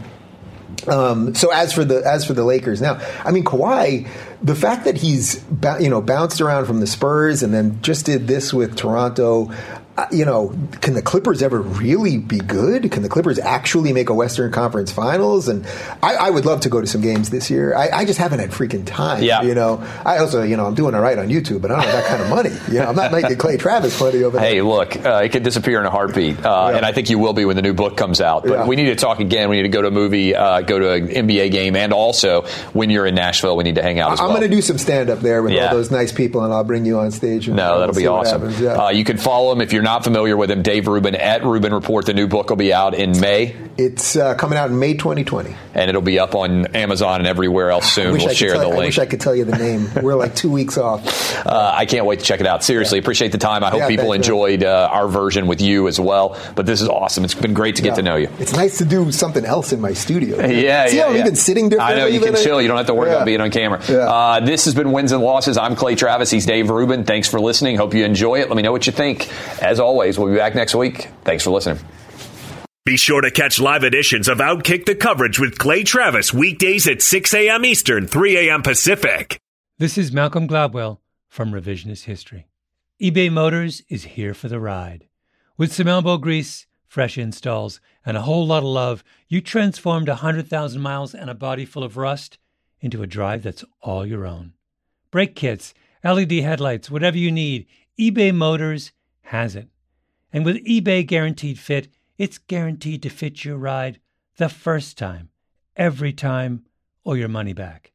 Um, 0.88 1.34
so 1.35 1.52
as 1.52 1.73
for 1.73 1.84
the 1.84 2.03
as 2.06 2.26
for 2.26 2.34
the 2.34 2.43
Lakers 2.43 2.81
now, 2.81 2.99
I 3.23 3.31
mean 3.31 3.43
Kawhi, 3.43 4.07
the 4.41 4.56
fact 4.56 4.85
that 4.85 4.97
he's 4.97 5.43
you 5.80 5.89
know 5.89 6.02
bounced 6.02 6.41
around 6.41 6.65
from 6.65 6.80
the 6.80 6.88
Spurs 6.88 7.43
and 7.43 7.53
then 7.53 7.81
just 7.81 8.06
did 8.06 8.27
this 8.27 8.53
with 8.53 8.76
Toronto, 8.76 9.52
you 10.11 10.26
know, 10.26 10.53
can 10.81 10.93
the 10.93 11.01
Clippers 11.01 11.41
ever 11.41 11.61
really 11.61 12.17
be 12.17 12.38
good? 12.39 12.91
Can 12.91 13.01
the 13.01 13.07
Clippers 13.09 13.39
actually 13.39 13.93
make 13.93 14.09
a 14.09 14.13
Western 14.13 14.51
Conference 14.51 14.91
Finals? 14.91 15.47
And 15.47 15.65
I, 16.03 16.15
I 16.15 16.30
would 16.30 16.45
love 16.45 16.59
to 16.61 16.69
go 16.69 16.81
to 16.81 16.88
some 16.88 16.99
games 17.01 17.30
this 17.30 17.49
year. 17.49 17.73
I, 17.76 17.89
I 17.99 18.05
just 18.05 18.19
haven't 18.19 18.39
had 18.39 18.51
freaking 18.51 18.85
time. 18.85 19.23
Yeah. 19.23 19.43
you 19.43 19.55
know. 19.55 19.81
I 20.05 20.17
also 20.17 20.43
you 20.43 20.57
know 20.57 20.65
I'm 20.65 20.76
doing 20.76 20.95
all 20.95 21.01
right 21.01 21.17
on 21.17 21.30
YouTube, 21.30 21.61
but 21.61 21.72
I 21.72 21.76
don't 21.76 21.84
have 21.85 21.93
that 21.93 22.05
kind 22.07 22.22
of 22.22 22.30
money. 22.30 22.49
You 22.73 22.80
know, 22.81 22.88
I'm 22.89 22.95
not 22.95 23.11
making 23.11 23.38
Clay 23.38 23.55
Travis 23.57 23.99
money 23.99 24.23
over 24.23 24.38
there. 24.38 24.45
Hey, 24.49 24.61
look, 24.61 24.95
uh, 24.97 25.22
it 25.23 25.30
could 25.30 25.43
disappear 25.43 25.80
in 25.80 25.85
a 25.85 25.89
heartbeat, 25.91 26.45
uh, 26.45 26.67
Yeah. 26.72 26.77
and 26.77 26.85
I 26.85 26.91
think 26.91 27.09
you 27.09 27.17
will 27.17 27.34
be 27.34 27.45
when 27.45 27.55
the 27.55 27.61
new 27.61 27.73
book 27.73 27.95
comes 27.95 28.19
out. 28.19 28.43
But 28.43 28.51
Yeah. 28.51 28.65
we 28.67 28.76
need 28.76 28.85
to 28.88 28.95
talk 28.95 29.19
again. 29.22 29.49
We 29.49 29.55
need 29.55 29.63
to 29.63 29.69
go 29.69 29.81
to 29.81 29.88
a 29.88 29.91
movie, 29.91 30.35
uh, 30.35 30.61
go 30.61 30.77
to 30.77 30.91
an 30.91 31.07
NBA 31.09 31.49
game, 31.51 31.76
and 31.77 31.93
also 31.93 32.41
when 32.73 32.89
you're 32.89 33.05
in 33.05 33.15
Nashville, 33.15 33.55
we 33.55 33.63
need 33.63 33.76
to 33.76 33.81
hang 33.84 33.99
out 33.99 34.11
as 34.11 34.19
I'm 34.19 34.27
well. 34.27 34.38
going 34.39 34.49
to 34.49 34.55
do 34.55 34.61
some 34.61 34.77
stand 34.77 35.09
up 35.09 35.22
there 35.22 35.41
with 35.41 35.53
Yeah. 35.53 35.67
all 35.69 35.76
those 35.76 35.89
nice 35.91 36.11
people, 36.11 36.43
and 36.43 36.53
I'll 36.53 36.63
bring 36.65 36.85
you 36.85 36.99
on 36.99 37.11
stage. 37.11 37.47
And 37.47 37.55
No, 37.55 37.80
that'll 37.80 37.95
be 37.95 38.07
awesome. 38.07 38.53
Uh, 38.67 38.89
you 38.89 39.05
can 39.05 39.17
follow 39.17 39.51
him 39.53 39.61
if 39.61 39.72
you're 39.72 39.85
not 39.86 40.03
familiar 40.03 40.36
with 40.36 40.52
him, 40.52 40.62
Dave 40.62 40.88
Rubin 40.88 41.16
at 41.16 41.45
Rubin 41.45 41.74
Report. 41.74 42.06
The 42.06 42.14
new 42.14 42.28
book 42.28 42.49
will 42.49 42.57
be 42.57 42.74
out 42.74 42.94
in 42.94 43.18
May, 43.20 43.56
It's 43.77 44.15
uh, 44.15 44.35
coming 44.35 44.57
out 44.57 44.69
in 44.72 44.80
May 44.80 44.93
2020. 44.93 45.53
and 45.73 45.89
it'll 45.89 46.02
be 46.02 46.18
up 46.18 46.34
on 46.34 46.68
Amazon 46.68 47.19
and 47.19 47.27
everywhere 47.27 47.72
else 47.72 47.91
soon. 47.91 48.14
We'll 48.14 48.30
share 48.30 48.53
the 48.57 48.64
I 48.64 48.68
link. 48.68 48.76
I 48.76 48.85
wish 48.85 48.99
I 48.99 49.06
could 49.06 49.19
tell 49.19 49.35
you 49.35 49.43
the 49.43 49.57
name. 49.57 49.89
We're 50.02 50.15
like 50.15 50.34
two 50.35 50.49
weeks 50.52 50.77
off. 50.77 51.03
Uh, 51.45 51.72
I 51.76 51.85
can't 51.85 52.07
wait 52.07 52.19
to 52.19 52.26
check 52.26 52.39
it 52.39 52.47
out. 52.47 52.64
Seriously, 52.64 52.97
appreciate 52.97 53.31
the 53.31 53.38
time. 53.38 53.64
I 53.64 53.69
hope 53.69 53.81
Yeah, 53.81 53.88
people 53.88 54.14
enjoyed 54.14 54.64
uh, 54.64 54.89
our 54.91 55.07
version 55.07 55.45
with 55.45 55.61
you 55.61 55.88
as 55.88 55.99
well. 55.99 56.39
But 56.56 56.65
this 56.65 56.81
is 56.81 56.89
awesome. 56.89 57.23
It's 57.23 57.35
been 57.35 57.53
great 57.53 57.76
to 57.76 57.84
get 57.84 57.89
Yeah. 57.89 57.95
to 57.97 58.02
know 58.02 58.15
you. 58.15 58.30
It's 58.39 58.53
nice 58.53 58.80
to 58.80 58.85
do 58.85 59.11
something 59.11 59.45
else 59.45 59.72
in 59.72 59.80
my 59.80 59.93
studio. 59.93 60.38
Yeah, 60.47 60.88
See 60.88 60.97
yeah, 60.97 61.11
yeah. 61.11 61.19
even 61.19 61.35
sitting 61.35 61.69
differently? 61.69 61.95
I 61.95 61.97
know 61.99 62.07
you 62.07 62.19
can 62.19 62.34
chill. 62.35 62.60
You 62.60 62.68
don't 62.68 62.77
have 62.77 62.88
to 62.88 62.95
worry 62.95 63.10
Yeah. 63.10 63.15
about 63.18 63.26
being 63.26 63.41
on 63.41 63.52
camera. 63.52 63.80
Yeah. 63.88 63.97
Uh, 64.10 64.39
this 64.39 64.65
has 64.65 64.73
been 64.73 64.91
Wins 64.91 65.11
and 65.11 65.22
Losses. 65.22 65.56
I'm 65.56 65.76
Clay 65.76 65.93
Travis. 65.93 66.31
He's 66.31 66.47
Dave 66.47 66.72
Rubin. 66.72 67.03
Thanks 67.03 67.27
for 67.30 67.39
listening. 67.39 67.76
Hope 67.76 67.93
you 67.93 68.06
enjoy 68.06 68.39
it. 68.39 68.47
Let 68.49 68.56
me 68.56 68.64
know 68.64 68.72
what 68.72 68.88
you 68.88 68.91
think. 68.91 69.30
As 69.61 69.80
always, 69.80 70.18
we'll 70.18 70.31
be 70.31 70.38
back 70.38 70.56
next 70.56 70.73
week. 70.73 71.10
Thanks 71.26 71.43
for 71.43 71.52
listening. 71.52 71.77
Be 72.86 72.98
sure 72.98 73.22
to 73.22 73.32
catch 73.32 73.60
live 73.60 73.84
editions 73.84 74.28
of 74.28 74.38
Outkick 74.38 74.86
the 74.86 74.94
coverage 74.94 75.40
with 75.40 75.57
Clay 75.57 75.82
Travis 75.84 76.32
weekdays 76.32 76.88
at 76.88 77.02
6 77.02 77.34
a.m. 77.34 77.66
Eastern, 77.66 78.06
3 78.06 78.48
a.m. 78.48 78.62
Pacific. 78.62 79.40
This 79.80 79.98
is 79.98 80.12
Malcolm 80.12 80.48
Gladwell 80.48 80.99
from 81.28 81.52
Revisionist 81.52 82.03
History. 82.03 82.45
eBay 83.02 83.32
Motors 83.32 83.82
is 83.90 84.03
here 84.03 84.36
for 84.36 84.49
the 84.49 84.60
ride. 84.60 85.07
With 85.57 85.74
some 85.74 85.88
elbow 85.88 86.18
grease, 86.18 86.68
fresh 86.88 87.18
installs, 87.18 87.82
and 88.06 88.16
a 88.16 88.22
whole 88.22 88.45
lot 88.45 88.60
of 88.60 88.66
love, 88.66 89.03
you 89.28 89.41
transformed 89.41 90.07
100,000 90.07 90.80
miles 90.80 91.16
and 91.16 91.28
a 91.28 91.34
body 91.34 91.66
full 91.66 91.84
of 91.84 91.98
rust 91.98 92.38
into 92.82 93.02
a 93.02 93.07
drive 93.07 93.41
that's 93.41 93.66
all 93.82 94.06
your 94.06 94.28
own. 94.28 94.53
brake 95.10 95.34
kits, 95.36 95.74
LED 96.03 96.34
headlights, 96.34 96.91
whatever 96.91 97.18
you 97.18 97.32
need, 97.32 97.66
eBay 97.99 98.32
Motors 98.32 98.91
has 99.24 99.56
it. 99.56 99.70
And 100.32 100.45
with 100.45 100.64
eBay 100.66 101.03
Guaranteed 101.03 101.57
Fit, 101.57 101.88
it's 102.18 102.38
guaranteed 102.38 103.04
to 103.04 103.10
fit 103.10 103.44
your 103.44 103.58
ride 103.58 104.00
the 104.38 104.50
first 104.50 104.98
time, 104.98 105.30
every 105.76 106.14
time, 106.14 106.66
or 107.04 107.18
your 107.18 107.28
money 107.28 107.54
back. 107.54 107.92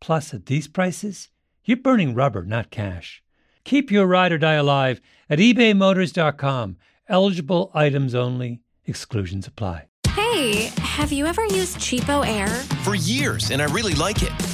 Plus, 0.00 0.34
at 0.34 0.46
these 0.46 0.68
prices, 0.68 1.28
you're 1.64 1.76
burning 1.76 2.14
rubber, 2.14 2.44
not 2.44 2.70
cash. 2.70 3.22
Keep 3.64 3.90
your 3.90 4.06
ride 4.06 4.32
or 4.32 4.38
die 4.38 4.54
alive 4.54 5.00
at 5.30 5.38
ebaymotors.com. 5.38 6.76
Eligible 7.08 7.70
items 7.74 8.14
only, 8.14 8.60
exclusions 8.84 9.46
apply. 9.46 9.86
Hey, 10.08 10.70
have 10.78 11.12
you 11.12 11.26
ever 11.26 11.44
used 11.46 11.78
CheapOair? 11.78 12.48
For 12.84 12.94
years, 12.94 13.50
and 13.50 13.62
I 13.62 13.66
really 13.66 13.94
like 13.94 14.22
it. 14.22 14.51